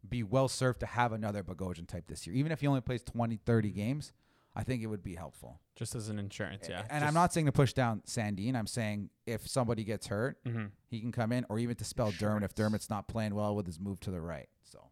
be 0.07 0.24
well 0.24 0.47
served 0.47 0.80
to 0.82 0.86
have 0.86 1.11
another 1.13 1.43
Bogosian 1.43 1.88
type 1.88 2.05
this 2.07 2.26
year, 2.26 2.36
even 2.36 2.51
if 2.51 2.61
he 2.61 2.67
only 2.67 2.82
plays 2.82 3.03
20, 3.03 3.38
30 3.38 3.69
games. 3.72 4.13
I 4.53 4.63
think 4.63 4.84
it 4.84 4.88
would 4.88 5.03
be 5.03 5.15
helpful. 5.15 5.61
just 5.78 5.95
as 5.95 6.09
an 6.09 6.19
insurance, 6.19 6.67
yeah. 6.69 6.84
And 6.89 7.05
I'm 7.05 7.13
not 7.13 7.32
saying 7.32 7.45
to 7.45 7.53
push 7.53 7.72
down 7.72 8.01
Sandin. 8.05 8.53
I'm 8.55 8.67
saying 8.67 9.09
if 9.26 9.47
somebody 9.47 9.86
gets 9.86 10.07
hurt, 10.07 10.39
hmm 10.45 10.65
he 10.89 10.99
can 10.99 11.13
come 11.13 11.32
in, 11.32 11.45
or 11.47 11.57
even 11.57 11.76
to 11.78 11.86
spell 11.86 12.11
Dermott 12.11 12.43
if 12.43 12.51
Insurance. 12.51 12.53
Dermott's 12.55 12.89
not 12.89 13.07
playing 13.07 13.34
well 13.34 13.55
with 13.55 13.65
his 13.65 13.80
move 13.80 14.01
to 14.01 14.11
the 14.11 14.19
right. 14.19 14.49
So 14.63 14.89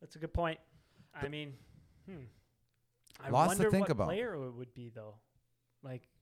That's 0.00 0.14
a 0.14 0.18
good 0.20 0.32
point. 0.32 0.60
I 1.12 1.26
mean, 1.26 1.54
hmm. 2.08 2.22
I 3.20 3.30
Lots 3.30 3.56
to 3.56 3.68
think 3.68 3.80
what 3.82 3.90
about. 3.90 4.06
player 4.06 4.34
it 4.34 4.52
would 4.52 4.74
be 4.74 4.90
though. 4.94 5.16
Like, 5.82 6.02
I'm 6.02 6.17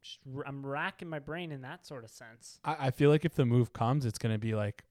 just 0.00 0.18
I'm 0.46 0.64
racking 0.64 1.08
my 1.08 1.18
brain 1.18 1.52
in 1.52 1.62
that 1.62 1.86
sort 1.86 2.04
of 2.04 2.10
sense. 2.10 2.58
I, 2.64 2.86
I 2.86 2.90
feel 2.90 3.10
like 3.10 3.24
if 3.24 3.34
the 3.34 3.44
move 3.44 3.72
comes, 3.72 4.06
it's 4.06 4.18
going 4.18 4.34
to 4.34 4.38
be 4.38 4.54
like 4.54 4.84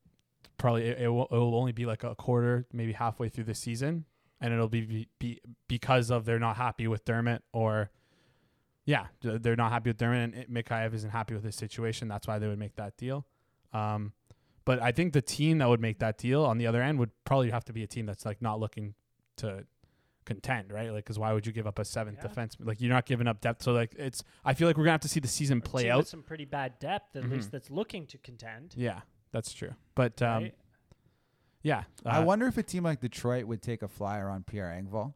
probably 0.58 0.88
it, 0.88 1.00
it, 1.02 1.08
will, 1.08 1.28
it 1.32 1.36
will 1.36 1.56
only 1.56 1.72
be 1.72 1.86
like 1.86 2.04
a 2.04 2.16
quarter, 2.16 2.66
maybe 2.72 2.94
halfway 2.94 3.30
through 3.30 3.46
the 3.46 3.56
season, 3.56 4.06
and 4.40 4.54
it'll 4.54 4.68
be, 4.68 4.82
be, 4.82 5.08
be 5.20 5.42
because 5.68 6.12
of 6.12 6.26
they're 6.26 6.40
not 6.40 6.58
happy 6.58 6.88
with 6.88 7.04
Dermott 7.06 7.44
or 7.52 7.90
yeah, 8.86 9.08
they're 9.22 9.56
not 9.56 9.72
happy 9.72 9.92
with 9.92 9.98
Dermott, 9.98 10.34
and 10.34 10.48
Mikheyev 10.48 10.94
isn't 10.94 11.12
happy 11.12 11.34
with 11.34 11.44
his 11.44 11.56
situation. 11.56 12.08
That's 12.08 12.28
why 12.28 12.40
they 12.40 12.48
would 12.48 12.58
make 12.58 12.76
that 12.76 12.98
deal. 12.98 13.26
Um, 13.74 14.14
but 14.66 14.82
I 14.82 14.92
think 14.92 15.14
the 15.14 15.22
team 15.22 15.60
that 15.60 15.70
would 15.70 15.80
make 15.80 16.00
that 16.00 16.18
deal 16.18 16.44
on 16.44 16.58
the 16.58 16.68
other 16.68 16.82
end 16.82 17.00
would 17.00 17.12
probably 17.24 17.52
have 17.52 17.64
to 17.66 17.74
be 17.74 17.84
a 17.84 17.88
team 17.88 18.06
that's 18.06 18.26
like 18.26 18.42
not 18.42 18.60
looking 18.60 18.96
to 19.38 19.66
contend, 20.26 20.72
right? 20.72 20.92
Like, 20.92 21.04
because 21.06 21.18
why 21.20 21.34
would 21.34 21.46
you 21.48 21.52
give 21.52 21.66
up 21.68 21.80
a 21.80 21.86
seventh 21.86 22.18
Yeah. 22.22 22.28
defense? 22.28 22.56
Like, 22.60 22.80
you're 22.82 22.94
not 22.94 23.06
giving 23.06 23.28
up 23.28 23.42
depth. 23.42 23.64
So 23.64 23.72
like, 23.74 23.94
it's 23.96 24.24
I 24.46 24.54
feel 24.54 24.68
like 24.68 24.78
we're 24.78 24.84
gonna 24.84 24.92
have 24.94 25.02
to 25.02 25.10
see 25.10 25.20
the 25.20 25.28
season 25.28 25.60
A 25.60 25.62
play 25.62 25.84
team 25.84 25.92
out. 25.94 26.08
some 26.08 26.24
pretty 26.24 26.46
bad 26.46 26.80
depth, 26.80 27.16
at 27.16 27.24
Mhm. 27.24 27.32
least 27.32 27.52
that's 27.52 27.70
looking 27.70 28.06
to 28.08 28.18
contend. 28.18 28.74
Yeah, 28.78 29.02
that's 29.32 29.54
true. 29.54 29.74
But 29.96 30.22
um, 30.22 30.44
right? 30.44 30.56
yeah, 31.64 31.84
I 32.06 32.20
uh, 32.20 32.26
wonder 32.26 32.48
if 32.48 32.58
a 32.58 32.64
team 32.64 32.84
like 32.84 33.00
Detroit 33.02 33.46
would 33.46 33.62
take 33.62 33.82
a 33.84 33.88
flyer 33.88 34.30
on 34.30 34.44
Pierre 34.44 34.70
Engvall. 34.70 35.14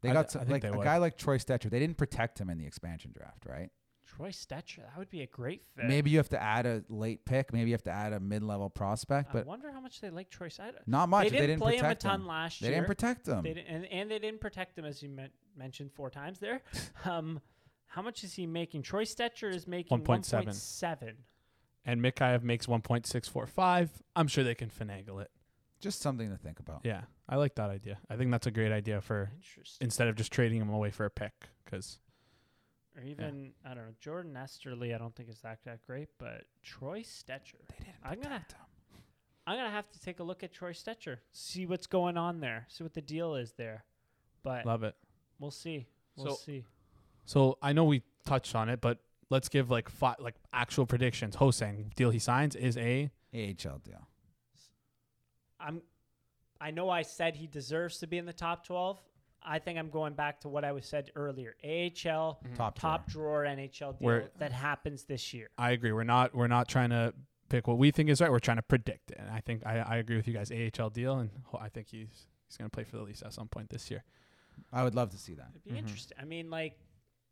They 0.00 0.12
got 0.12 0.22
th- 0.22 0.30
some, 0.32 0.42
I 0.42 0.44
like 0.52 0.62
they 0.62 0.68
a 0.68 0.76
would. 0.76 0.84
guy 0.84 0.98
like 0.98 1.16
Troy 1.18 1.38
Stecher. 1.38 1.68
They 1.70 1.80
didn't 1.80 1.96
protect 1.98 2.40
him 2.40 2.48
in 2.50 2.58
the 2.58 2.66
expansion 2.66 3.12
draft, 3.12 3.44
right? 3.46 3.70
Troy 4.18 4.28
Stecher, 4.30 4.82
that 4.82 4.98
would 4.98 5.08
be 5.10 5.22
a 5.22 5.26
great 5.26 5.62
fit. 5.74 5.86
Maybe 5.86 6.10
you 6.10 6.18
have 6.18 6.28
to 6.30 6.42
add 6.42 6.66
a 6.66 6.82
late 6.90 7.24
pick. 7.24 7.52
Maybe 7.52 7.70
you 7.70 7.74
have 7.74 7.84
to 7.84 7.90
add 7.90 8.12
a 8.12 8.20
mid-level 8.20 8.68
prospect, 8.68 9.30
I 9.30 9.32
but 9.32 9.46
wonder 9.46 9.70
how 9.72 9.80
much 9.80 10.00
they 10.00 10.10
like 10.10 10.28
Troy 10.28 10.48
Stecher. 10.48 10.80
not 10.86 11.08
much. 11.08 11.24
They 11.24 11.30
didn't, 11.30 11.46
didn't 11.46 11.60
play 11.62 11.76
him 11.76 11.84
a 11.84 11.88
protect 11.88 12.02
ton 12.02 12.20
him. 12.22 12.26
last 12.26 12.60
They 12.60 12.66
year. 12.68 12.76
didn't 12.76 12.86
protect 12.88 13.26
him. 13.28 13.42
They 13.42 13.54
didn't, 13.54 13.68
and, 13.68 13.86
and 13.86 14.10
they 14.10 14.18
didn't 14.18 14.40
protect 14.40 14.78
him 14.78 14.84
as 14.84 15.02
you 15.02 15.08
men- 15.08 15.30
mentioned 15.56 15.92
four 15.92 16.10
times 16.10 16.38
there. 16.40 16.60
Um, 17.04 17.40
how 17.86 18.02
much 18.02 18.22
is 18.22 18.34
he 18.34 18.46
making? 18.46 18.82
Troy 18.82 19.04
Stecher 19.04 19.50
is 19.54 19.66
making 19.66 19.98
1.7. 20.02 20.44
1.7. 20.46 21.12
and 21.86 22.02
Mikheyev 22.02 22.42
makes 22.42 22.66
1.645. 22.66 23.88
I'm 24.16 24.28
sure 24.28 24.44
they 24.44 24.54
can 24.54 24.68
finagle 24.68 25.22
it. 25.22 25.30
Just 25.80 26.00
something 26.00 26.28
to 26.28 26.36
think 26.36 26.58
about. 26.58 26.80
Yeah, 26.84 27.02
I 27.28 27.36
like 27.36 27.54
that 27.54 27.70
idea. 27.70 27.98
I 28.10 28.16
think 28.16 28.30
that's 28.30 28.46
a 28.46 28.50
great 28.50 28.72
idea 28.72 29.00
for 29.00 29.30
Interesting. 29.36 29.84
instead 29.84 30.08
of 30.08 30.16
just 30.16 30.32
trading 30.32 30.60
him 30.60 30.68
away 30.70 30.90
for 30.90 31.06
a 31.06 31.10
pick 31.10 31.32
because 31.64 31.98
or 32.98 33.04
even 33.04 33.52
I 33.64 33.68
don't 33.74 33.84
know 33.86 33.94
Jordan 34.00 34.34
Oesterle. 34.34 34.94
I 34.94 34.98
don't 34.98 35.14
think 35.14 35.28
is 35.28 35.40
that 35.40 35.60
that 35.64 35.86
great, 35.86 36.08
but 36.18 36.44
Troy 36.62 37.00
Stecher. 37.02 37.54
They 37.68 37.84
didn't 37.84 37.94
I'm 38.04 38.20
gonna 38.20 38.36
him. 38.36 38.44
I'm 39.46 39.56
gonna 39.56 39.70
have 39.70 39.90
to 39.92 40.00
take 40.00 40.20
a 40.20 40.22
look 40.22 40.42
at 40.42 40.52
Troy 40.52 40.72
Stecher, 40.72 41.18
see 41.32 41.64
what's 41.66 41.86
going 41.86 42.16
on 42.18 42.40
there, 42.40 42.66
see 42.68 42.82
what 42.84 42.94
the 42.94 43.00
deal 43.00 43.34
is 43.34 43.52
there. 43.52 43.84
But 44.42 44.66
Love 44.66 44.82
it. 44.82 44.94
we'll 45.38 45.50
see. 45.50 45.86
We'll 46.16 46.34
So- 46.36 46.42
see. 46.44 46.64
So 47.24 47.58
I 47.62 47.72
know 47.72 47.84
we 47.84 48.02
touched 48.24 48.54
on 48.54 48.68
it, 48.70 48.80
but 48.80 48.98
let's 49.30 49.48
give 49.48 49.70
like 49.70 49.88
fi- 49.90 50.16
like 50.18 50.34
actual 50.52 50.86
predictions. 50.86 51.34
Ho-Sang 51.36 51.92
deal 51.94 52.10
he 52.10 52.18
signs 52.18 52.56
is 52.56 52.76
a 52.78 53.10
AHL 53.34 53.78
deal. 53.78 54.08
I'm 55.60 55.82
I 56.60 56.70
know 56.72 56.90
I 56.90 57.02
said 57.02 57.36
he 57.36 57.46
deserves 57.46 57.98
to 57.98 58.06
be 58.08 58.18
in 58.18 58.26
the 58.26 58.32
top 58.32 58.64
12. 58.66 59.00
I 59.42 59.58
think 59.58 59.78
I'm 59.78 59.90
going 59.90 60.14
back 60.14 60.40
to 60.40 60.48
what 60.48 60.64
I 60.64 60.72
was 60.72 60.84
said 60.86 61.10
earlier. 61.16 61.54
AHL 61.64 62.40
Top 62.56 62.78
top 62.78 63.06
drawer 63.08 63.44
NHL 63.44 63.98
deal 63.98 64.06
Where- 64.06 64.30
that 64.38 64.52
happens 64.52 65.04
this 65.04 65.32
year. 65.32 65.48
I 65.56 65.70
agree. 65.70 65.92
We're 65.92 66.04
not 66.04 66.34
we're 66.34 66.48
not 66.48 66.68
trying 66.68 66.90
to 66.90 67.14
pick 67.48 67.66
what 67.66 67.78
we 67.78 67.90
think 67.90 68.10
is 68.10 68.20
right. 68.20 68.30
We're 68.30 68.40
trying 68.40 68.58
to 68.58 68.62
predict 68.62 69.10
it. 69.10 69.18
And 69.18 69.30
I 69.30 69.40
think 69.40 69.64
I, 69.64 69.78
I 69.78 69.96
agree 69.96 70.16
with 70.16 70.26
you 70.28 70.34
guys. 70.34 70.50
AHL 70.52 70.90
deal, 70.90 71.18
and 71.18 71.30
I 71.58 71.68
think 71.68 71.88
he's 71.88 72.26
he's 72.46 72.56
gonna 72.56 72.68
play 72.70 72.84
for 72.84 72.96
the 72.96 73.02
Leafs 73.02 73.22
at 73.22 73.32
some 73.32 73.48
point 73.48 73.70
this 73.70 73.90
year. 73.90 74.04
I 74.72 74.82
would 74.82 74.94
love 74.94 75.10
to 75.10 75.18
see 75.18 75.34
that. 75.34 75.48
It'd 75.50 75.64
be 75.64 75.70
Mhm. 75.70 75.78
interesting. 75.78 76.18
I 76.20 76.24
mean, 76.24 76.50
like, 76.50 76.76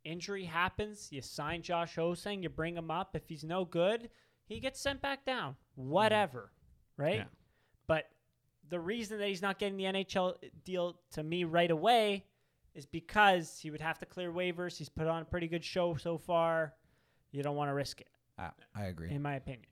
injury 0.05 0.45
happens. 0.45 1.11
You 1.11 1.21
sign 1.23 1.61
Josh 1.63 1.97
Ho-Sang, 1.97 2.43
you 2.43 2.49
bring 2.49 2.77
him 2.77 2.91
up. 2.91 3.17
If 3.17 3.29
he's 3.29 3.43
no 3.43 3.65
good, 3.65 4.11
he 4.45 4.61
gets 4.61 4.81
sent 4.81 5.03
back 5.03 5.25
down. 5.25 5.57
Whatever, 5.75 6.53
right? 6.97 7.17
Yeah. 7.17 7.25
But 7.89 8.09
the 8.69 8.81
reason 8.81 9.19
that 9.19 9.29
he's 9.29 9.43
not 9.43 9.59
getting 9.59 9.77
the 9.77 9.85
NHL 9.85 10.35
deal 10.65 10.97
to 11.13 11.23
me 11.23 11.45
right 11.45 11.71
away 11.71 12.25
is 12.75 12.85
because 12.87 13.59
he 13.59 13.71
would 13.71 13.81
have 13.81 13.99
to 14.01 14.07
clear 14.07 14.31
waivers. 14.33 14.77
He's 14.77 14.89
put 14.89 15.07
on 15.07 15.23
a 15.23 15.25
pretty 15.25 15.49
good 15.49 15.65
show 15.65 15.95
so 15.97 16.19
far. 16.19 16.75
You 17.33 17.43
don't 17.43 17.57
want 17.57 17.69
to 17.71 17.75
risk 17.75 18.01
it, 18.01 18.09
I, 18.39 18.51
I 18.75 18.85
agree. 18.87 19.11
in 19.11 19.23
my 19.23 19.35
opinion. 19.37 19.67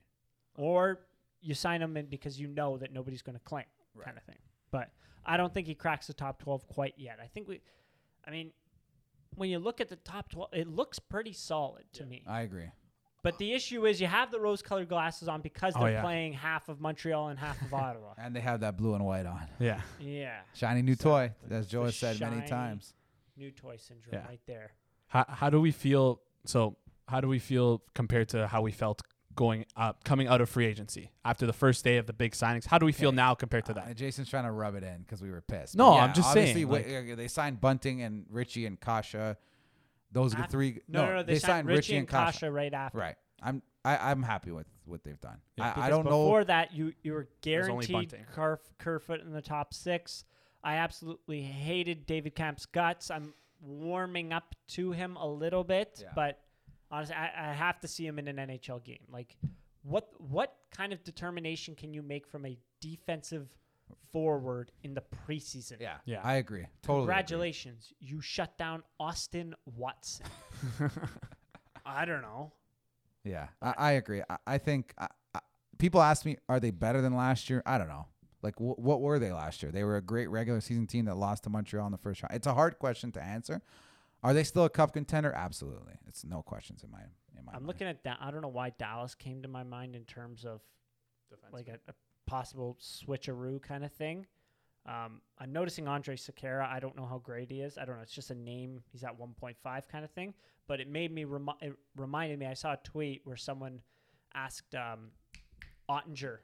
Or 0.57 1.01
you 1.41 1.53
sign 1.53 1.81
him 1.81 1.97
in 1.97 2.05
because 2.07 2.39
you 2.39 2.47
know 2.47 2.77
that 2.77 2.91
nobody's 2.93 3.21
going 3.21 3.37
to 3.37 3.43
claim, 3.43 3.65
Right. 3.93 4.05
kind 4.05 4.17
of 4.17 4.23
thing. 4.23 4.37
But 4.71 4.89
I 5.25 5.37
don't 5.37 5.53
think 5.53 5.67
he 5.67 5.75
cracks 5.75 6.07
the 6.07 6.13
top 6.13 6.39
12 6.41 6.67
quite 6.67 6.93
yet. 6.97 7.19
I 7.21 7.27
think 7.27 7.47
we, 7.47 7.61
I 8.27 8.31
mean, 8.31 8.51
when 9.35 9.49
you 9.49 9.59
look 9.59 9.81
at 9.81 9.89
the 9.89 9.95
top 9.97 10.29
12, 10.29 10.49
it 10.53 10.67
looks 10.67 10.97
pretty 10.99 11.33
solid 11.33 11.83
to 11.93 12.05
me. 12.05 12.23
I 12.27 12.41
agree. 12.41 12.69
But 13.25 13.37
the 13.39 13.53
issue 13.53 13.85
is 13.87 13.99
you 13.99 14.07
have 14.07 14.29
the 14.31 14.39
rose 14.39 14.61
colored 14.61 14.87
glasses 14.87 15.27
on 15.27 15.41
because 15.41 15.73
Oh, 15.75 15.79
they're 15.81 15.93
yeah. 15.93 16.01
playing 16.01 16.33
half 16.33 16.69
of 16.69 16.79
Montreal 16.79 17.29
and 17.29 17.39
half 17.39 17.59
of 17.61 17.73
Ottawa. 17.85 18.13
And 18.17 18.35
they 18.35 18.39
have 18.39 18.59
that 18.61 18.77
blue 18.77 18.93
and 18.93 19.03
white 19.03 19.25
on. 19.25 19.47
Yeah. 19.59 19.81
Yeah. 19.99 20.37
Shiny 20.53 20.81
new 20.83 20.95
So, 20.95 21.09
toy, 21.09 21.31
as 21.49 21.65
the 21.65 21.71
Joe 21.71 21.83
has 21.85 21.95
said 21.97 22.19
many 22.19 22.35
shiny- 22.37 22.47
times. 22.47 22.93
New 23.35 23.51
toy 23.51 23.77
syndrome 23.77 24.13
Yeah. 24.13 24.27
right 24.27 24.39
there. 24.45 24.71
How 25.07 25.25
how 25.27 25.49
do 25.49 25.59
we 25.59 25.71
feel? 25.71 26.21
So 26.45 26.77
how 27.07 27.19
do 27.19 27.27
we 27.27 27.39
feel 27.39 27.81
compared 27.95 28.29
to 28.29 28.47
how 28.47 28.61
we 28.61 28.71
felt 28.71 29.01
going 29.35 29.65
up, 29.75 30.03
coming 30.05 30.27
out 30.29 30.39
of 30.39 30.47
free 30.49 30.65
agency 30.65 31.11
after 31.25 31.45
the 31.45 31.51
first 31.53 31.83
day 31.83 31.97
of 31.97 32.05
the 32.05 32.13
big 32.13 32.31
signings? 32.33 32.65
How 32.67 32.77
do 32.77 32.85
we 32.85 32.91
feel 32.93 33.09
Okay. 33.09 33.15
now 33.17 33.33
compared 33.35 33.65
to 33.65 33.71
Uh, 33.73 33.85
that? 33.85 33.97
Jason's 33.97 34.29
trying 34.29 34.45
to 34.45 34.51
rub 34.51 34.75
it 34.75 34.83
in 34.83 35.01
because 35.01 35.21
we 35.21 35.29
were 35.31 35.41
pissed. 35.41 35.75
No, 35.75 35.89
But 35.91 35.97
I'm 35.97 36.13
just 36.13 36.29
obviously, 36.29 36.61
saying, 36.63 36.67
wa- 36.69 37.11
uh, 37.13 37.15
they 37.15 37.27
signed 37.27 37.59
Bunting 37.59 38.01
and 38.01 38.25
Ritchie 38.29 38.65
and 38.65 38.79
Kase. 38.79 39.35
Those 40.15 40.33
are 40.33 40.37
the 40.37 40.43
Af- 40.45 40.49
three. 40.51 40.79
No, 40.87 41.05
no, 41.05 41.15
no. 41.17 41.23
They, 41.23 41.37
signed, 41.37 41.67
Ritchie 41.67 41.97
and 41.97 42.07
Kase. 42.07 42.39
Kase 42.39 42.49
right 42.49 42.73
after. 42.73 42.97
Right. 42.97 43.15
I'm 43.43 43.61
I, 43.83 43.97
I'm 44.11 44.23
happy 44.23 44.49
with 44.51 44.65
what 44.85 45.03
they've 45.03 45.19
done. 45.19 45.37
Yeah, 45.57 45.73
I, 45.75 45.87
I 45.87 45.89
don't 45.89 46.05
know. 46.05 46.09
before 46.23 46.45
that, 46.45 46.73
you 46.73 46.93
you 47.03 47.13
were 47.13 47.27
guaranteed 47.41 47.91
Bunting. 47.91 48.25
Kerf, 48.33 48.61
Kerfoot 48.79 49.21
in 49.21 49.31
the 49.33 49.41
top 49.41 49.73
six. 49.73 50.23
I 50.63 50.77
absolutely 50.77 51.41
hated 51.43 52.07
David 52.07 52.33
Kampf's 52.33 52.65
guts. 52.65 53.11
I'm 53.11 53.33
warming 53.61 54.33
up 54.33 54.55
to 54.69 54.91
him 54.93 55.15
a 55.17 55.27
little 55.27 55.63
bit, 55.63 55.99
Yeah. 56.01 56.09
but 56.15 56.39
honestly, 56.89 57.15
I, 57.15 57.49
I 57.51 57.53
have 57.53 57.79
to 57.81 57.87
see 57.87 58.07
him 58.07 58.17
in 58.17 58.27
an 58.27 58.37
NHL 58.37 58.83
game. 58.83 59.05
Like, 59.11 59.35
what 59.83 60.09
what 60.17 60.55
kind 60.71 60.93
of 60.93 61.03
determination 61.03 61.75
can 61.75 61.93
you 61.93 62.01
make 62.01 62.25
from 62.25 62.45
a 62.45 62.57
defensive 62.81 63.49
forward 64.11 64.71
in 64.83 64.93
the 64.93 65.03
preseason? 65.27 65.79
Yeah, 65.79 65.97
Yeah. 66.05 66.21
I 66.23 66.35
agree. 66.35 66.65
Totally. 66.81 67.03
agree. 67.03 67.13
Congratulations, 67.13 67.93
you 67.99 68.21
shut 68.21 68.57
down 68.57 68.83
Austin 68.99 69.53
Watson. 69.65 70.25
I 71.85 72.05
don't 72.05 72.21
know. 72.21 72.53
Yeah, 73.23 73.47
I, 73.61 73.73
I 73.77 73.91
agree. 73.93 74.21
I, 74.29 74.37
I 74.47 74.57
think 74.57 74.93
I, 74.97 75.07
I, 75.33 75.39
people 75.77 76.01
ask 76.01 76.25
me, 76.25 76.37
are 76.49 76.59
they 76.59 76.71
better 76.71 77.01
than 77.01 77.15
last 77.15 77.49
year? 77.49 77.61
I 77.65 77.77
don't 77.77 77.87
know. 77.87 78.07
Like, 78.41 78.55
wh- 78.57 78.77
what 78.79 79.01
were 79.01 79.17
they 79.19 79.31
last 79.31 79.63
year? 79.63 79.71
They 79.71 79.83
were 79.83 79.97
a 79.97 80.01
great 80.01 80.27
regular 80.27 80.61
season 80.61 80.85
team 80.87 81.05
that 81.05 81.15
lost 81.15 81.43
to 81.45 81.49
Montreal 81.49 81.85
in 81.87 81.91
the 81.91 81.97
first 81.97 82.21
round. 82.21 82.35
It's 82.35 82.47
a 82.47 82.53
hard 82.53 82.77
question 82.79 83.11
to 83.13 83.21
answer. 83.23 83.61
Are 84.23 84.33
they 84.33 84.43
still 84.43 84.65
a 84.65 84.69
cup 84.69 84.93
contender? 84.93 85.31
Absolutely. 85.35 85.93
It's 86.07 86.23
no 86.23 86.41
questions 86.41 86.83
in 86.83 86.91
my 86.91 86.99
in 87.37 87.45
my. 87.45 87.51
I'm 87.53 87.57
mind. 87.63 87.67
looking 87.67 87.87
at 87.87 88.03
that. 88.03 88.17
I 88.21 88.31
don't 88.31 88.41
know 88.41 88.47
why 88.47 88.71
Dallas 88.71 89.13
came 89.15 89.41
to 89.43 89.47
my 89.47 89.63
mind 89.63 89.95
in 89.95 90.03
terms 90.05 90.45
of 90.45 90.61
like 91.51 91.67
a, 91.67 91.73
a 91.89 91.93
possible 92.25 92.77
switcheroo 92.81 93.61
kind 93.61 93.83
of 93.85 93.91
thing. 93.91 94.25
Um, 94.87 95.21
I'm 95.39 95.51
noticing 95.51 95.85
Andrej 95.85 96.29
Sekera. 96.29 96.69
I 96.69 96.79
don't 96.79 96.95
know 96.95 97.05
how 97.05 97.17
great 97.17 97.49
he 97.49 97.61
is. 97.61 97.77
I 97.77 97.85
don't 97.85 97.95
know. 97.95 98.03
It's 98.03 98.13
just 98.13 98.29
a 98.29 98.35
name. 98.35 98.83
He's 98.91 99.03
at 99.03 99.19
1.5 99.19 99.55
kind 99.91 100.05
of 100.05 100.11
thing. 100.11 100.33
But 100.67 100.79
it 100.79 100.87
made 100.87 101.11
me 101.11 101.23
remi- 101.23 101.53
it 101.61 101.73
reminded 101.95 102.37
me. 102.39 102.45
I 102.45 102.53
saw 102.53 102.73
a 102.73 102.77
tweet 102.83 103.21
where 103.23 103.35
someone 103.37 103.81
asked 104.33 104.75
um, 104.75 105.11
Oettinger 105.89 106.37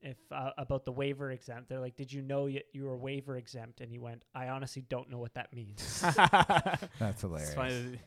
if 0.00 0.16
uh, 0.30 0.50
about 0.58 0.84
the 0.84 0.92
waiver 0.92 1.30
exempt. 1.30 1.68
They're 1.68 1.80
like, 1.80 1.96
"Did 1.96 2.12
you 2.12 2.20
know 2.22 2.46
you, 2.46 2.60
you 2.72 2.84
were 2.84 2.96
waiver 2.96 3.36
exempt?" 3.36 3.80
And 3.80 3.90
he 3.90 3.98
went, 3.98 4.24
"I 4.34 4.48
honestly 4.48 4.84
don't 4.88 5.08
know 5.10 5.18
what 5.18 5.32
that 5.34 5.52
means." 5.54 6.00
That's 6.16 6.82
It's 7.00 7.20
hilarious. 7.22 7.54
funny. 7.54 7.98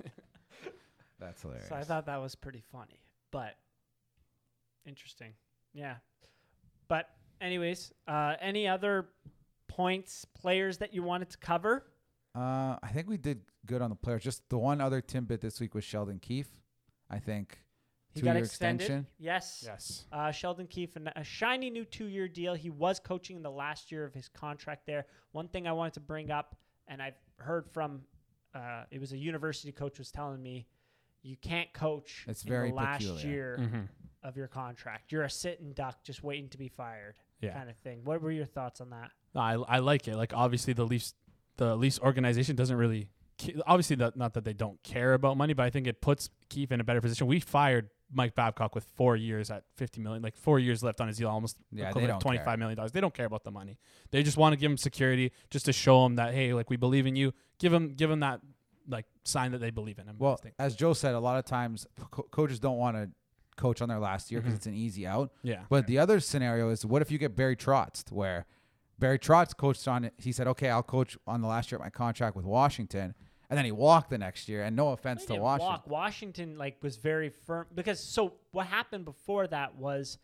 That's 1.20 1.42
hilarious. 1.42 1.70
So 1.70 1.76
I 1.76 1.84
thought 1.84 2.06
that 2.08 2.18
was 2.22 2.36
pretty 2.36 2.62
funny, 2.72 3.00
but 3.32 3.56
interesting. 4.86 5.34
Yeah. 5.74 5.96
But 6.88 7.10
anyways, 7.42 7.92
uh, 8.08 8.36
any 8.40 8.68
other 8.68 9.10
points, 9.68 10.26
players 10.26 10.78
that 10.80 10.94
you 10.94 11.04
wanted 11.04 11.30
to 11.32 11.38
cover? 11.38 11.86
Uh, 12.36 12.78
I 12.84 12.90
think 12.94 13.10
we 13.10 13.18
did 13.18 13.42
good 13.66 13.82
on 13.82 13.90
the 13.90 13.96
players. 13.96 14.24
Just 14.24 14.48
the 14.50 14.58
one 14.58 14.82
other 14.82 15.02
tidbit 15.02 15.42
this 15.42 15.60
week 15.60 15.74
was 15.74 15.84
Sheldon 15.84 16.20
Keefe. 16.20 16.50
I 17.10 17.20
think 17.20 17.60
He 18.14 18.22
got 18.22 18.34
two-year 18.34 18.44
extended. 18.46 18.84
extension. 18.84 19.08
Yes. 19.18 19.64
yes. 19.66 20.06
Uh, 20.12 20.32
Sheldon 20.32 20.68
Keefe, 20.68 20.96
and 20.96 21.12
a 21.16 21.24
shiny 21.24 21.70
new 21.70 21.86
two-year 21.86 22.28
deal. 22.28 22.54
He 22.54 22.70
was 22.70 23.00
coaching 23.00 23.38
in 23.38 23.44
the 23.44 23.52
last 23.52 23.92
year 23.92 24.04
of 24.06 24.14
his 24.14 24.28
contract 24.28 24.86
there. 24.86 25.06
One 25.32 25.48
thing 25.48 25.68
I 25.68 25.72
wanted 25.72 25.94
to 25.96 26.00
bring 26.02 26.30
up, 26.32 26.56
and 26.88 27.02
I've 27.02 27.18
heard 27.38 27.68
from, 27.72 28.02
uh, 28.54 28.84
it 28.92 29.00
was 29.00 29.12
a 29.14 29.18
university 29.18 29.72
coach 29.72 29.98
was 29.98 30.12
telling 30.12 30.42
me, 30.42 30.66
you 31.26 31.36
can't 31.38 31.72
coach 31.74 32.26
It's 32.28 32.44
in 32.44 32.50
very 32.50 32.70
the 32.70 32.76
last 32.76 33.00
peculiar. 33.00 33.28
year 33.28 33.58
Mm-hmm. 33.60 33.82
of 34.24 34.38
your 34.38 34.48
contract. 34.48 35.12
You're 35.12 35.24
a 35.24 35.30
sitting 35.30 35.74
duck, 35.74 36.04
just 36.04 36.24
waiting 36.24 36.50
to 36.50 36.58
be 36.58 36.68
fired, 36.68 37.16
Yeah. 37.42 37.54
kind 37.54 37.70
of 37.70 37.76
thing. 37.78 38.02
What 38.04 38.22
were 38.22 38.32
your 38.32 38.46
thoughts 38.46 38.82
on 38.82 38.90
that? 38.92 39.12
I 39.36 39.54
I 39.54 39.80
like 39.80 40.08
it. 40.08 40.16
Like 40.16 40.34
obviously 40.34 40.74
the 40.74 40.86
Leafs 40.86 41.14
the 41.58 41.76
Leafs 41.76 42.00
organization 42.00 42.56
doesn't 42.56 42.78
really 42.78 43.10
ca- 43.42 43.62
obviously 43.66 43.96
that 43.98 44.16
not 44.16 44.34
that 44.34 44.44
they 44.46 44.54
don't 44.54 44.82
care 44.84 45.14
about 45.14 45.36
money, 45.38 45.54
but 45.54 45.64
I 45.64 45.70
think 45.70 45.88
it 45.88 46.02
puts 46.02 46.30
Keefe 46.50 46.72
in 46.72 46.80
a 46.80 46.84
better 46.84 47.02
position. 47.02 47.28
We 47.28 47.40
fired 47.40 47.90
Mike 48.14 48.36
Babcock 48.36 48.76
with 48.76 48.84
four 48.96 49.16
years 49.16 49.50
at 49.52 49.64
fifty 49.76 50.00
million, 50.00 50.22
like 50.22 50.36
four 50.38 50.60
years 50.60 50.84
left 50.84 51.02
on 51.02 51.08
his 51.08 51.18
deal, 51.18 51.28
almost 51.30 51.58
Yeah, 51.72 51.92
they 51.92 52.06
don't 52.08 52.20
to 52.20 52.28
care. 52.30 52.44
five 52.46 52.60
million 52.60 52.78
dollars. 52.78 52.92
They 52.92 53.02
don't 53.02 53.14
care 53.14 53.26
about 53.26 53.44
the 53.44 53.52
money. 53.52 53.78
They 54.12 54.22
just 54.24 54.38
want 54.38 54.54
to 54.54 54.58
give 54.58 54.70
him 54.72 54.78
security, 54.78 55.32
just 55.50 55.66
to 55.66 55.74
show 55.74 56.06
him 56.06 56.16
that 56.16 56.34
hey, 56.34 56.54
like 56.54 56.70
we 56.70 56.78
believe 56.78 57.08
in 57.08 57.16
you. 57.16 57.34
Give 57.60 57.74
him 57.74 57.94
give 57.96 58.10
him 58.12 58.20
that 58.22 58.42
like 58.88 59.06
sign 59.24 59.52
that 59.52 59.60
they 59.60 59.72
believe 59.72 60.00
in 60.00 60.08
him. 60.08 60.16
Well, 60.20 60.40
as 60.60 60.76
Joe 60.76 60.94
said, 60.94 61.16
a 61.16 61.20
lot 61.20 61.38
of 61.40 61.46
times 61.46 61.88
co- 62.12 62.24
coaches 62.32 62.60
don't 62.60 62.78
want 62.78 62.96
to 62.98 63.10
coach 63.58 63.82
on 63.82 63.90
their 63.90 64.00
last 64.00 64.32
year 64.32 64.42
because 64.42 64.54
Mhm. 64.54 64.58
it's 64.58 64.66
an 64.68 64.74
easy 64.76 65.08
out. 65.08 65.32
yeah, 65.42 65.64
But 65.70 65.88
the 65.88 65.98
other 65.98 66.20
scenario 66.20 66.70
is 66.70 66.86
what 66.86 67.02
if 67.02 67.10
you 67.10 67.18
get 67.18 67.36
Barry 67.36 67.56
Trotz, 67.56 68.12
where 68.12 68.46
Barry 69.00 69.18
Trotz 69.20 69.56
coached 69.56 69.88
on 69.88 70.06
it. 70.06 70.14
He 70.18 70.32
said, 70.32 70.48
"Okay, 70.48 70.70
I'll 70.70 70.84
coach 70.84 71.18
on 71.28 71.42
the 71.42 71.48
last 71.48 71.72
year 71.72 71.78
of 71.78 71.84
my 71.84 71.90
contract 71.90 72.36
with 72.36 72.46
Washington," 72.46 73.14
and 73.50 73.58
then 73.58 73.66
he 73.66 73.72
walked 73.72 74.10
the 74.10 74.18
next 74.18 74.48
year. 74.50 74.64
And 74.64 74.76
no 74.76 74.90
offense 74.90 75.26
to 75.26 75.36
Washington, 75.36 75.68
walk. 75.72 75.88
Washington 75.88 76.58
like 76.58 76.82
was 76.84 76.98
very 76.98 77.30
firm 77.30 77.68
because 77.74 78.00
so 78.00 78.34
what 78.52 78.68
happened 78.68 79.04
before 79.06 79.48
that 79.48 79.76
was 79.76 80.18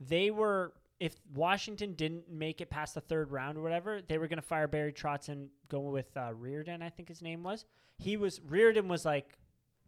they 0.00 0.30
were 0.30 0.72
if 1.00 1.14
Washington 1.34 1.94
didn't 1.94 2.30
make 2.30 2.60
it 2.60 2.70
past 2.70 2.94
the 2.94 3.00
third 3.00 3.30
round 3.30 3.56
or 3.56 3.62
whatever, 3.62 4.00
they 4.06 4.18
were 4.18 4.26
going 4.26 4.40
to 4.40 4.46
fire 4.46 4.66
Barry 4.66 4.92
Trotz 4.92 5.28
and 5.28 5.48
go 5.68 5.80
with 5.80 6.16
uh, 6.16 6.32
Reirden, 6.32 6.82
I 6.82 6.90
think 6.90 7.08
his 7.08 7.22
name 7.22 7.42
was. 7.42 7.64
He 7.98 8.16
was 8.16 8.40
Reirden 8.40 8.88
was 8.88 9.04
like 9.04 9.38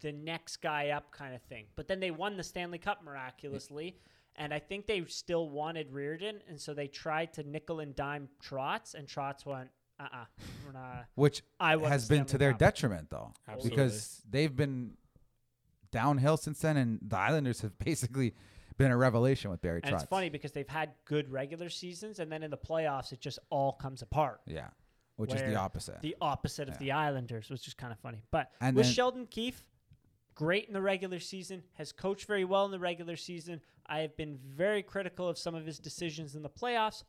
the 0.00 0.12
next 0.12 0.58
guy 0.58 0.90
up 0.90 1.10
kind 1.10 1.34
of 1.34 1.42
thing. 1.42 1.66
But 1.76 1.88
then 1.88 2.00
they 2.00 2.10
won 2.10 2.36
the 2.36 2.42
Stanley 2.42 2.78
Cup 2.78 3.02
miraculously. 3.04 3.96
And 4.36 4.54
I 4.54 4.58
think 4.58 4.86
they 4.86 5.04
still 5.06 5.50
wanted 5.50 5.92
Reirden, 5.92 6.36
and 6.48 6.58
so 6.58 6.72
they 6.72 6.86
tried 6.86 7.32
to 7.34 7.42
nickel 7.42 7.80
and 7.80 7.94
dime 7.94 8.28
Trotz, 8.42 8.94
and 8.94 9.06
Trotz 9.06 9.44
went, 9.44 9.68
"Uh, 9.98 10.04
uh 10.04 10.24
we're 10.64 10.72
not." 10.72 11.06
which 11.16 11.42
I 11.58 11.76
won 11.76 11.84
the 11.84 11.88
has 11.90 12.08
been 12.08 12.24
to 12.26 12.38
their 12.38 12.52
Cup." 12.52 12.60
detriment 12.60 13.10
though, 13.10 13.32
Absolutely. 13.48 13.70
because 13.70 14.22
they've 14.30 14.54
been 14.54 14.92
downhill 15.90 16.36
since 16.36 16.60
then, 16.60 16.76
and 16.76 17.00
the 17.02 17.18
Islanders 17.18 17.60
have 17.62 17.76
basically 17.84 18.34
been 18.80 18.90
a 18.90 18.96
revelation 18.96 19.50
with 19.50 19.60
Barry 19.60 19.80
Trotz. 19.82 19.86
And 19.88 19.94
it's 19.96 20.04
funny 20.04 20.30
because 20.30 20.52
they've 20.52 20.68
had 20.68 20.90
good 21.04 21.30
regular 21.30 21.68
seasons, 21.68 22.18
and 22.18 22.32
then 22.32 22.42
in 22.42 22.50
the 22.50 22.56
playoffs, 22.58 23.12
it 23.12 23.20
just 23.20 23.38
all 23.50 23.72
comes 23.72 24.02
apart. 24.02 24.40
yeah, 24.46 24.68
which 25.16 25.32
is 25.34 25.42
the 25.42 25.54
opposite. 25.56 26.00
The 26.00 26.16
opposite 26.20 26.68
of 26.68 26.78
the 26.78 26.92
Islanders, 26.92 27.50
which 27.50 27.68
is 27.68 27.74
kind 27.74 27.92
of 27.92 27.98
funny. 28.00 28.22
But 28.30 28.50
And 28.60 28.74
with 28.74 28.86
then- 28.86 28.94
Sheldon 28.94 29.26
Keefe, 29.26 29.64
great 30.34 30.66
in 30.66 30.72
the 30.72 30.80
regular 30.82 31.20
season, 31.20 31.62
has 31.74 31.92
coached 31.92 32.26
very 32.26 32.44
well 32.44 32.64
in 32.64 32.70
the 32.70 32.78
regular 32.78 33.16
season. 33.16 33.60
I 33.86 33.98
have 34.00 34.16
been 34.16 34.38
very 34.38 34.82
critical 34.82 35.28
of 35.28 35.36
some 35.36 35.54
of 35.54 35.66
his 35.66 35.78
decisions 35.78 36.34
in 36.34 36.42
the 36.42 36.48
playoffs. 36.50 37.04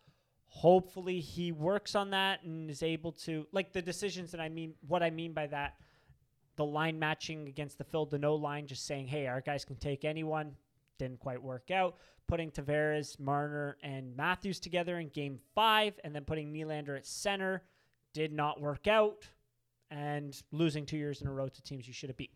Hopefully, 0.47 1.21
he 1.21 1.53
works 1.53 1.95
on 1.95 2.09
that 2.09 2.43
and 2.43 2.69
is 2.69 2.83
able 2.83 3.13
to 3.13 3.47
like 3.53 3.71
the 3.71 3.81
decisions 3.81 4.31
that 4.31 4.41
I 4.41 4.49
mean. 4.49 4.73
What 4.85 5.01
I 5.01 5.09
mean 5.09 5.31
by 5.31 5.47
that, 5.47 5.77
the 6.57 6.65
line 6.65 6.99
matching 6.99 7.47
against 7.47 7.77
the 7.77 7.85
Phil 7.85 8.05
Danault 8.05 8.41
line, 8.41 8.67
just 8.67 8.85
saying, 8.85 9.07
"Hey, 9.07 9.27
our 9.27 9.39
guys 9.39 9.63
can 9.63 9.77
take 9.77 10.03
anyone." 10.03 10.57
Didn't 11.01 11.19
quite 11.19 11.41
work 11.41 11.71
out. 11.71 11.95
Putting 12.27 12.51
Tavares, 12.51 13.19
Marner, 13.19 13.75
and 13.81 14.15
Matthews 14.15 14.59
together 14.59 14.99
in 14.99 15.09
Game 15.09 15.39
Five, 15.55 15.99
and 16.03 16.13
then 16.13 16.25
putting 16.25 16.53
Nylander 16.53 16.95
at 16.95 17.07
center 17.07 17.63
did 18.13 18.31
not 18.31 18.61
work 18.61 18.87
out. 18.87 19.27
And 19.89 20.39
losing 20.51 20.85
two 20.85 20.97
years 20.97 21.19
in 21.23 21.27
a 21.27 21.31
row 21.33 21.47
to 21.47 21.61
teams 21.63 21.87
you 21.87 21.93
should 21.93 22.09
have 22.11 22.17
beat. 22.17 22.29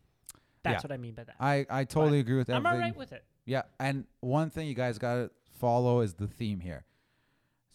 That's 0.64 0.84
Yeah. 0.84 0.88
what 0.88 0.92
I 0.94 0.98
mean 0.98 1.14
by 1.14 1.26
that. 1.26 1.36
I, 1.40 1.68
I 1.70 1.84
totally 1.84 2.18
agree 2.20 2.38
with 2.38 2.48
that. 2.48 2.56
I'm 2.56 2.66
all 2.66 2.76
right 2.76 2.96
with 2.98 3.12
it. 3.12 3.24
Yeah, 3.46 3.62
and 3.80 4.06
one 4.22 4.50
thing 4.50 4.68
you 4.68 4.74
guys 4.74 4.98
got 4.98 5.14
to 5.18 5.32
follow 5.60 6.00
is 6.02 6.16
the 6.16 6.28
theme 6.28 6.62
here. 6.62 6.86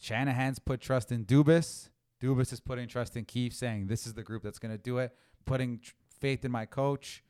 Shanahan's 0.01 0.59
put 0.59 0.81
trust 0.81 1.13
in 1.13 1.25
Dubas. 1.25 1.89
Dubas 2.21 2.53
is 2.53 2.59
putting 2.59 2.89
trust 2.89 3.17
in 3.17 3.25
Keefe, 3.27 3.55
saying 3.55 3.87
this 3.87 4.09
is 4.09 4.15
the 4.15 4.25
group 4.25 4.43
that's 4.43 4.59
going 4.59 4.77
to 4.77 4.83
do 4.83 4.99
it. 4.99 5.15
Putting 5.45 5.79
tr- 5.79 5.93
faith 6.19 6.45
in 6.45 6.51
my 6.51 6.67
coach. 6.67 7.23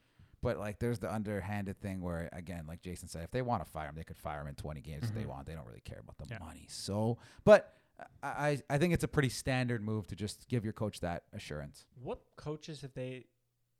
But 0.42 0.58
like, 0.58 0.78
there's 0.78 0.98
the 0.98 1.12
underhanded 1.12 1.80
thing 1.80 2.00
where, 2.00 2.28
again, 2.32 2.64
like 2.66 2.80
Jason 2.80 3.08
said, 3.08 3.24
if 3.24 3.30
they 3.30 3.42
want 3.42 3.64
to 3.64 3.70
fire 3.70 3.88
him, 3.88 3.94
they 3.94 4.04
could 4.04 4.16
fire 4.18 4.40
him 4.40 4.46
in 4.46 4.54
20 4.54 4.80
games 4.80 5.04
if 5.04 5.14
they 5.14 5.24
Mhm. 5.24 5.26
want. 5.26 5.46
They 5.46 5.54
don't 5.54 5.66
really 5.66 5.80
care 5.82 6.00
about 6.00 6.16
the 6.18 6.26
Yeah. 6.30 6.38
money. 6.38 6.66
So, 6.68 7.18
but 7.44 7.76
I, 8.22 8.62
I 8.70 8.78
think 8.78 8.94
it's 8.94 9.04
a 9.04 9.08
pretty 9.08 9.28
standard 9.28 9.82
move 9.82 10.06
to 10.06 10.16
just 10.16 10.48
give 10.48 10.64
your 10.64 10.72
coach 10.72 11.00
that 11.00 11.24
assurance. 11.34 11.84
What 12.02 12.20
coaches 12.36 12.80
have 12.80 12.94
they? 12.94 13.26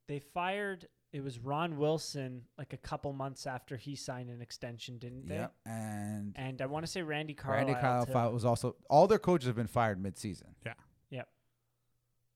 They 0.09 0.19
fired. 0.19 0.89
It 1.13 1.23
was 1.25 1.39
Ron 1.39 1.79
Wilson 1.79 2.45
like 2.59 2.73
a 2.75 2.77
couple 2.77 3.13
months 3.15 3.47
after 3.47 3.77
he 3.79 3.97
signed 3.97 4.29
an 4.29 4.43
extension, 4.43 4.99
didn't 4.99 5.27
they? 5.27 5.37
Yeah, 5.37 5.49
and 5.65 6.37
And 6.39 6.61
I 6.61 6.67
want 6.67 6.85
to 6.85 6.93
say 6.93 7.01
Randy 7.03 7.33
Carlyle. 7.35 7.67
Randy 7.75 8.13
too. 8.13 8.13
was 8.35 8.45
also 8.45 8.77
all 8.91 9.09
their 9.09 9.19
coaches 9.19 9.47
have 9.47 9.57
been 9.57 9.67
fired 9.67 9.99
mid-season. 10.01 10.55
Yeah. 10.67 10.75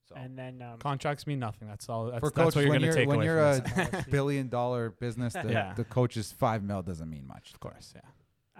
Yep. 0.09 0.17
So 0.19 0.23
And 0.23 0.37
then 0.37 0.61
um, 0.61 0.79
Contracts 0.79 1.25
mean 1.27 1.39
nothing. 1.39 1.67
That's 1.67 1.87
all. 1.89 2.05
That's, 2.05 2.19
For 2.19 2.29
that's 2.29 2.35
coaches, 2.35 2.55
what 2.55 2.61
you're 2.63 2.69
when 2.71 2.81
going 2.81 2.81
to 2.81 2.85
you're- 2.87 3.01
take 3.01 3.07
when 3.09 3.17
away 3.17 3.25
you're 3.25 3.61
from 3.61 3.79
a 3.87 3.91
this. 3.91 4.05
billion 4.11 4.49
dollar 4.49 4.89
business, 4.91 5.33
the, 5.33 5.49
Yeah. 5.51 5.73
the 5.75 5.83
coach's 5.85 6.31
five 6.31 6.63
mil 6.63 6.81
doesn't 6.81 7.09
mean 7.09 7.25
much. 7.27 7.51
of 7.53 7.59
course, 7.59 7.93
yeah. 7.95 8.01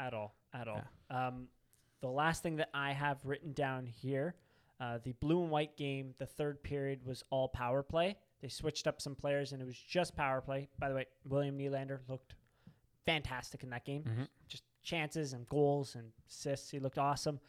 at 0.05 0.13
all, 0.13 0.35
at 0.53 0.67
all. 0.67 0.81
Um, 1.09 1.47
the 2.01 2.09
last 2.09 2.43
thing 2.43 2.57
that 2.57 2.69
I 2.73 2.91
have 2.93 3.17
written 3.23 3.53
down 3.53 3.85
here, 3.85 4.35
uh, 4.79 4.99
the 5.03 5.13
blue 5.13 5.41
and 5.41 5.49
white 5.51 5.75
game, 5.77 6.13
the 6.17 6.25
third 6.25 6.61
period 6.63 7.05
was 7.05 7.23
all 7.29 7.47
power 7.47 7.81
play. 7.83 8.17
They 8.41 8.49
switched 8.49 8.85
up 8.87 9.01
some 9.01 9.15
players, 9.15 9.53
and 9.53 9.61
it 9.61 9.65
was 9.65 9.77
just 9.77 10.15
power 10.15 10.41
play. 10.41 10.67
By 10.77 10.89
the 10.89 10.95
way, 10.95 11.05
William 11.27 11.57
Nylander 11.57 11.99
looked 12.09 12.35
fantastic 13.05 13.63
in 13.63 13.69
that 13.69 13.85
game. 13.85 14.03
Mhm. 14.03 14.27
Just 14.47 14.63
chances 14.83 15.33
and 15.33 15.47
goals 15.49 15.95
and 15.95 16.11
assists. 16.27 16.69
He 16.69 16.79
looked 16.79 16.97
awesome. 16.97 17.39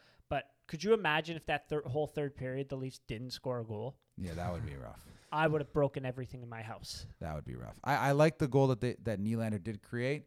Could 0.67 0.83
you 0.83 0.93
imagine 0.93 1.35
if 1.37 1.45
that 1.45 1.69
thir- 1.69 1.83
whole 1.85 2.07
third 2.07 2.35
period 2.35 2.69
the 2.69 2.75
Leafs 2.75 2.99
didn't 3.07 3.31
score 3.31 3.59
a 3.59 3.63
goal? 3.63 3.95
Yeah, 4.17 4.33
that 4.33 4.51
would 4.51 4.65
be 4.65 4.75
rough. 4.75 4.99
I 5.31 5.47
would 5.47 5.61
have 5.61 5.73
broken 5.73 6.05
everything 6.05 6.41
in 6.41 6.49
my 6.49 6.61
house. 6.61 7.05
That 7.19 7.35
would 7.35 7.45
be 7.45 7.55
rough. 7.55 7.75
I, 7.83 7.95
I 7.95 8.11
like 8.11 8.37
the 8.37 8.47
goal 8.47 8.67
that 8.67 8.81
they, 8.81 8.95
that 9.03 9.21
Nylander 9.21 9.61
did 9.61 9.81
create, 9.81 10.23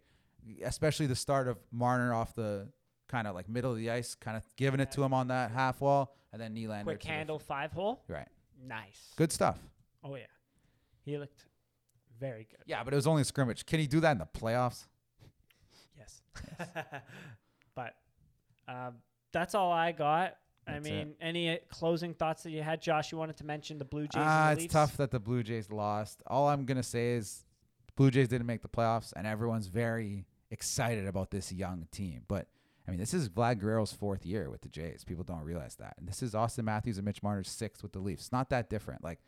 especially 0.63 1.07
the 1.07 1.17
start 1.17 1.49
of 1.49 1.59
Marner 1.73 2.13
off 2.15 2.35
the 2.35 2.69
kind 3.09 3.27
of 3.27 3.35
like 3.35 3.49
middle 3.49 3.73
of 3.73 3.79
the 3.79 3.91
ice, 3.91 4.15
kind 4.15 4.37
of 4.37 4.45
giving 4.57 4.81
it 4.81 4.91
to 4.93 5.03
him 5.03 5.13
on 5.13 5.29
that 5.29 5.51
half 5.51 5.81
wall, 5.81 6.15
and 6.33 6.41
then 6.41 6.55
Nylander. 6.55 6.85
Quick 6.85 7.01
to 7.01 7.07
the- 7.07 7.13
handle, 7.13 7.39
five 7.39 7.73
hole. 7.73 8.03
right. 8.09 8.29
Nice. 8.63 9.15
Good 9.17 9.33
stuff. 9.33 9.59
Oh, 10.05 10.15
yeah. 10.17 10.25
He 11.03 11.17
looked 11.17 11.47
very 12.19 12.47
good. 12.51 12.61
Yeah, 12.67 12.85
but 12.85 12.93
it 12.93 12.97
was 12.97 13.07
only 13.07 13.23
a 13.23 13.25
scrimmage. 13.25 13.65
Can 13.65 13.81
he 13.81 13.87
do 13.87 14.01
that 14.01 14.13
in 14.13 14.19
the 14.19 14.27
playoffs? 14.27 14.87
Yes. 15.97 16.21
but 17.75 17.95
um, 18.69 18.97
that's 19.33 19.55
all 19.55 19.73
I 19.73 19.93
got. 19.93 20.37
I 20.67 20.75
That's 20.75 20.87
it. 20.87 20.91
mean, 20.93 21.15
any 21.21 21.51
uh, 21.51 21.57
closing 21.69 22.15
thoughts 22.15 22.43
that 22.45 22.51
you 22.51 22.63
had, 22.63 22.81
Josh? 22.83 23.11
You 23.11 23.19
wanted 23.19 23.37
to 23.39 23.45
mention 23.45 23.79
the 23.79 23.85
Blue 23.85 24.03
Jays. 24.03 24.23
Ah, 24.25 24.49
the 24.49 24.53
it's 24.53 24.61
Leafs? 24.63 24.73
tough 24.73 24.97
that 24.99 25.11
the 25.11 25.19
Blue 25.19 25.43
Jays 25.43 25.71
lost. 25.71 26.23
All 26.27 26.49
I'm 26.49 26.65
gonna 26.65 26.83
say 26.83 27.13
is, 27.15 27.45
Blue 27.97 28.11
Jays 28.11 28.29
didn't 28.29 28.47
make 28.47 28.63
the 28.63 28.69
playoffs, 28.69 29.13
and 29.17 29.27
everyone's 29.27 29.67
very 29.67 30.27
excited 30.51 31.07
about 31.07 31.31
this 31.31 31.51
young 31.51 31.89
team. 31.91 32.23
But 32.29 32.47
I 32.87 32.91
mean, 32.91 33.01
this 33.01 33.15
is 33.15 33.29
Vlad 33.29 33.59
Guerrero's 33.59 33.93
fourth 33.93 34.25
year 34.27 34.51
with 34.51 34.61
the 34.61 34.69
Jays. 34.69 35.03
People 35.05 35.25
don't 35.25 35.43
realize 35.43 35.77
that, 35.77 35.95
and 35.99 36.07
this 36.07 36.23
is 36.23 36.35
Auston 36.35 36.65
Matthews 36.65 36.99
and 36.99 37.05
Mitch 37.05 37.23
Marner's 37.23 37.51
sixth 37.51 37.83
with 37.83 37.93
the 37.93 37.99
Leafs. 37.99 38.23
It's 38.25 38.33
not 38.33 38.51
that 38.51 38.69
different. 38.71 39.03
Like, 39.03 39.19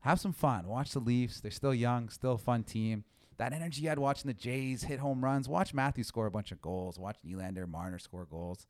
have 0.00 0.20
some 0.20 0.32
fun. 0.32 0.66
Watch 0.68 0.92
the 0.92 1.00
Leafs. 1.00 1.40
They're 1.40 1.50
still 1.50 1.74
young, 1.74 2.10
still 2.10 2.32
a 2.32 2.38
fun 2.38 2.64
team. 2.64 3.04
That 3.38 3.52
energy 3.54 3.82
you 3.82 3.88
had 3.88 3.98
watching 3.98 4.28
the 4.28 4.34
Jays 4.34 4.82
hit 4.84 4.98
home 4.98 5.24
runs. 5.24 5.48
Watch 5.48 5.72
Matthews 5.72 6.06
score 6.06 6.26
a 6.26 6.30
bunch 6.30 6.52
of 6.52 6.60
goals. 6.60 6.98
Watch 6.98 7.16
Nylander, 7.26 7.66
Marner 7.66 7.98
score 7.98 8.26
goals. 8.26 8.66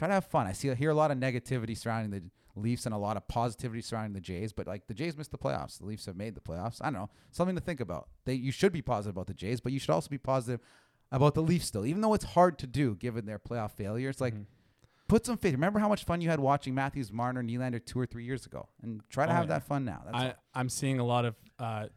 Try 0.00 0.08
to 0.08 0.14
have 0.14 0.24
fun. 0.24 0.46
I 0.46 0.52
see 0.52 0.74
hear 0.76 0.88
a 0.88 0.94
lot 0.94 1.10
of 1.10 1.18
negativity 1.18 1.76
surrounding 1.76 2.10
the 2.10 2.22
Leafs 2.58 2.86
and 2.86 2.94
a 2.94 2.96
lot 2.96 3.18
of 3.18 3.28
positivity 3.28 3.82
surrounding 3.82 4.14
the 4.14 4.20
Jays, 4.22 4.50
but 4.50 4.66
like 4.66 4.86
the 4.86 4.94
Jays 4.94 5.14
missed 5.14 5.30
the 5.30 5.36
playoffs. 5.36 5.78
The 5.78 5.84
Leafs 5.84 6.06
have 6.06 6.16
made 6.16 6.34
the 6.34 6.40
playoffs. 6.40 6.78
I 6.80 6.86
don't 6.86 6.94
know. 6.94 7.10
Something 7.32 7.54
to 7.54 7.60
think 7.60 7.80
about. 7.80 8.08
They 8.24 8.32
you 8.32 8.50
should 8.50 8.72
be 8.72 8.80
positive 8.80 9.14
about 9.14 9.26
the 9.26 9.34
Jays, 9.34 9.60
but 9.60 9.72
you 9.72 9.78
should 9.78 9.90
also 9.90 10.08
be 10.08 10.16
positive 10.16 10.58
about 11.12 11.34
the 11.34 11.42
Leafs 11.42 11.66
still. 11.66 11.84
Even 11.84 12.00
though 12.00 12.14
it's 12.14 12.24
hard 12.24 12.58
to 12.60 12.66
do 12.66 12.94
given 12.94 13.26
their 13.26 13.38
playoff 13.38 13.72
failures. 13.72 14.22
Like 14.22 14.32
Mhm. 14.32 14.46
put 15.06 15.26
some 15.26 15.36
faith. 15.36 15.52
Remember 15.52 15.80
how 15.80 15.88
much 15.90 16.04
fun 16.04 16.22
you 16.22 16.30
had 16.30 16.40
watching 16.40 16.74
Matthews, 16.74 17.12
Marner, 17.12 17.42
Nylander 17.42 17.84
two 17.84 18.00
or 18.00 18.06
three 18.06 18.24
years 18.24 18.46
ago, 18.46 18.70
and 18.80 19.02
try 19.10 19.26
to 19.26 19.32
Oh, 19.32 19.34
have 19.34 19.44
yeah. 19.50 19.58
that 19.58 19.64
fun 19.64 19.84
now. 19.84 20.00
That's 20.06 20.16
I, 20.16 20.34
I'm 20.58 20.70
seeing 20.70 20.98
a 20.98 21.04
lot 21.04 21.26
of 21.26 21.36
uh, 21.58 21.88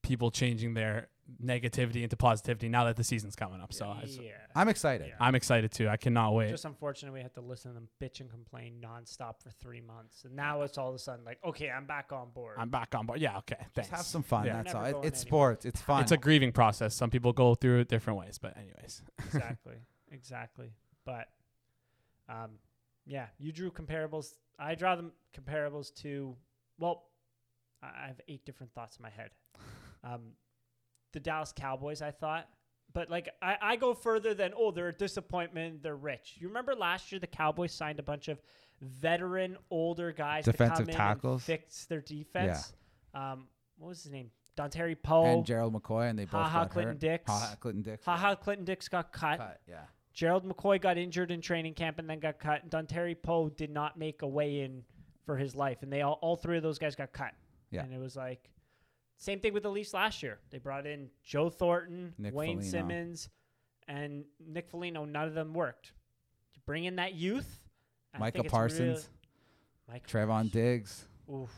people 0.00 0.30
changing 0.30 0.72
their 0.72 1.08
negativity 1.42 2.02
into 2.02 2.16
positivity 2.16 2.68
now 2.68 2.84
that 2.84 2.96
the 2.96 3.04
season's 3.04 3.36
coming 3.36 3.60
up. 3.60 3.72
So 3.72 3.86
I, 3.86 4.04
yeah. 4.06 4.30
I'm 4.54 4.68
excited. 4.68 5.08
Yeah. 5.08 5.14
I'm 5.20 5.34
excited 5.34 5.72
too. 5.72 5.88
I 5.88 5.96
cannot 5.96 6.34
wait. 6.34 6.50
Just 6.50 6.64
unfortunate 6.64 7.12
we 7.12 7.20
had 7.20 7.34
to 7.34 7.40
listen 7.40 7.70
to 7.70 7.74
them 7.74 7.88
bitch 8.00 8.20
and 8.20 8.30
complain 8.30 8.82
nonstop 8.82 9.42
for 9.42 9.50
three 9.50 9.80
months, 9.80 10.24
and 10.24 10.34
now 10.34 10.62
it's 10.62 10.78
all 10.78 10.88
of 10.88 10.94
a 10.94 10.98
sudden 10.98 11.24
like, 11.24 11.38
okay, 11.44 11.70
I'm 11.70 11.86
back 11.86 12.12
on 12.12 12.30
board. 12.30 12.56
I'm 12.58 12.70
back 12.70 12.94
on 12.94 13.06
board. 13.06 13.20
Yeah, 13.20 13.38
okay. 13.38 13.56
Just 13.74 13.74
Thanks. 13.74 13.90
have 13.90 14.06
some 14.06 14.22
fun. 14.22 14.46
Yeah. 14.46 14.62
That's 14.62 14.74
all. 14.74 14.84
It, 14.84 14.88
it's 14.88 14.96
anywhere. 14.98 15.14
sports. 15.14 15.64
It's 15.64 15.80
fun. 15.80 16.02
It's 16.02 16.12
a 16.12 16.16
grieving 16.16 16.52
process. 16.52 16.94
Some 16.94 17.10
people 17.10 17.32
go 17.32 17.54
through 17.54 17.80
it 17.80 17.88
different 17.88 18.18
ways, 18.18 18.38
but 18.38 18.56
anyways. 18.56 19.02
exactly, 19.26 19.76
exactly. 20.10 20.70
But, 21.04 21.28
um, 22.28 22.52
yeah, 23.04 23.26
you 23.38 23.52
drew 23.52 23.70
comparables. 23.70 24.34
I 24.58 24.74
draw 24.74 24.96
them 24.96 25.12
comparables 25.38 25.94
to. 26.02 26.36
Well, 26.78 27.04
I 27.82 27.86
I 27.86 28.06
have 28.08 28.20
eight 28.28 28.44
different 28.44 28.72
thoughts 28.72 28.96
in 28.96 29.02
my 29.02 29.10
head. 29.10 29.30
Um, 30.04 30.34
the 31.12 31.20
Dallas 31.20 31.52
Cowboys, 31.54 32.02
I 32.02 32.10
thought. 32.10 32.48
But 32.92 33.10
like 33.10 33.28
I, 33.42 33.56
I 33.60 33.76
go 33.76 33.92
further 33.94 34.32
than 34.34 34.52
oh 34.56 34.70
they're 34.70 34.88
a 34.88 34.92
disappointment 34.92 35.82
they're 35.82 35.96
rich. 35.96 36.36
You 36.38 36.48
remember 36.48 36.74
last 36.74 37.12
year 37.12 37.18
the 37.18 37.26
Cowboys 37.26 37.72
signed 37.72 37.98
a 37.98 38.02
bunch 38.02 38.28
of 38.28 38.40
veteran 38.80 39.56
older 39.70 40.12
guys 40.12 40.44
Defensive 40.44 40.86
to 40.86 40.92
come 40.92 40.96
tackles. 40.98 41.48
in 41.48 41.54
and 41.54 41.60
fix 41.60 41.86
their 41.86 42.00
defense. 42.00 42.72
Um, 43.14 43.48
what 43.78 43.88
was 43.88 44.02
his 44.02 44.12
name? 44.12 44.30
Dontari 44.56 44.96
Poe, 45.02 45.24
and 45.26 45.44
Gerald 45.44 45.74
McCoy, 45.74 46.08
and 46.08 46.18
they 46.18 46.24
both 46.24 46.32
Ha-ha 46.40 46.62
got 46.64 46.70
Clinton 46.70 46.94
hurt. 46.94 47.00
Dix. 47.00 47.30
Ha-ha 47.30 47.56
Clinton 47.60 47.82
Dix. 47.82 48.04
haha 48.06 48.34
Clinton 48.34 48.64
Dix 48.64 48.88
got 48.88 49.12
cut. 49.12 49.38
Cut, 49.38 49.60
Yeah. 49.68 49.80
Gerald 50.14 50.48
McCoy 50.48 50.80
got 50.80 50.96
injured 50.96 51.30
in 51.30 51.42
training 51.42 51.74
camp 51.74 51.98
and 51.98 52.08
then 52.08 52.18
got 52.20 52.38
cut. 52.38 52.62
And 52.62 52.70
Dontari 52.70 53.14
Poe 53.20 53.50
did 53.50 53.68
not 53.70 53.98
make 53.98 54.22
a 54.22 54.26
way 54.26 54.60
in 54.62 54.82
for 55.26 55.36
his 55.36 55.54
life, 55.54 55.82
and 55.82 55.92
they 55.92 56.00
all 56.00 56.18
all 56.22 56.36
three 56.36 56.56
of 56.56 56.62
those 56.62 56.78
guys 56.78 56.94
got 56.96 57.12
cut. 57.12 57.32
Yeah. 57.70 57.82
and 57.82 57.92
it 57.92 57.98
was 58.00 58.16
like 58.16 58.48
same 59.16 59.40
thing 59.40 59.52
with 59.52 59.62
the 59.62 59.70
Leafs 59.70 59.94
last 59.94 60.22
year. 60.22 60.38
They 60.50 60.58
brought 60.58 60.86
in 60.86 61.08
Joe 61.24 61.48
Thornton, 61.50 62.14
Nick 62.18 62.34
Wayne 62.34 62.58
Foligno. 62.58 62.70
Simmonds, 62.70 63.28
and 63.88 64.24
Nick 64.46 64.68
Foligno. 64.68 65.04
None 65.04 65.28
of 65.28 65.34
them 65.34 65.54
worked. 65.54 65.92
You 66.54 66.60
bring 66.66 66.84
in 66.84 66.96
that 66.96 67.14
youth. 67.14 67.60
I 68.14 68.18
Micah 68.18 68.32
think 68.32 68.44
it's 68.46 68.52
Parsons, 68.52 68.80
really- 68.80 69.02
Micah 70.00 70.08
Trevon 70.08 70.26
Parsons. 70.28 70.52
Diggs. 70.52 71.04
Oof, 71.32 71.50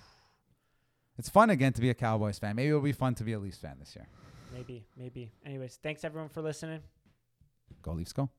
It's 1.19 1.29
fun 1.29 1.51
again 1.51 1.73
to 1.75 1.81
be 1.81 1.91
a 1.91 1.95
Cowboys 1.95 2.39
fan. 2.39 2.57
Maybe 2.57 2.69
it'll 2.69 2.81
be 2.81 2.93
fun 2.93 3.15
to 3.17 3.25
be 3.25 3.33
a 3.33 3.39
Leafs 3.39 3.59
fan 3.59 3.77
this 3.79 3.95
year. 3.97 4.07
maybe, 4.53 4.85
maybe. 4.97 5.31
Anyways, 5.45 5.77
thanks 5.83 6.05
everyone 6.05 6.29
for 6.31 6.43
listening. 6.43 6.81
Go 7.83 7.93
Leafs, 7.93 8.13
go. 8.13 8.31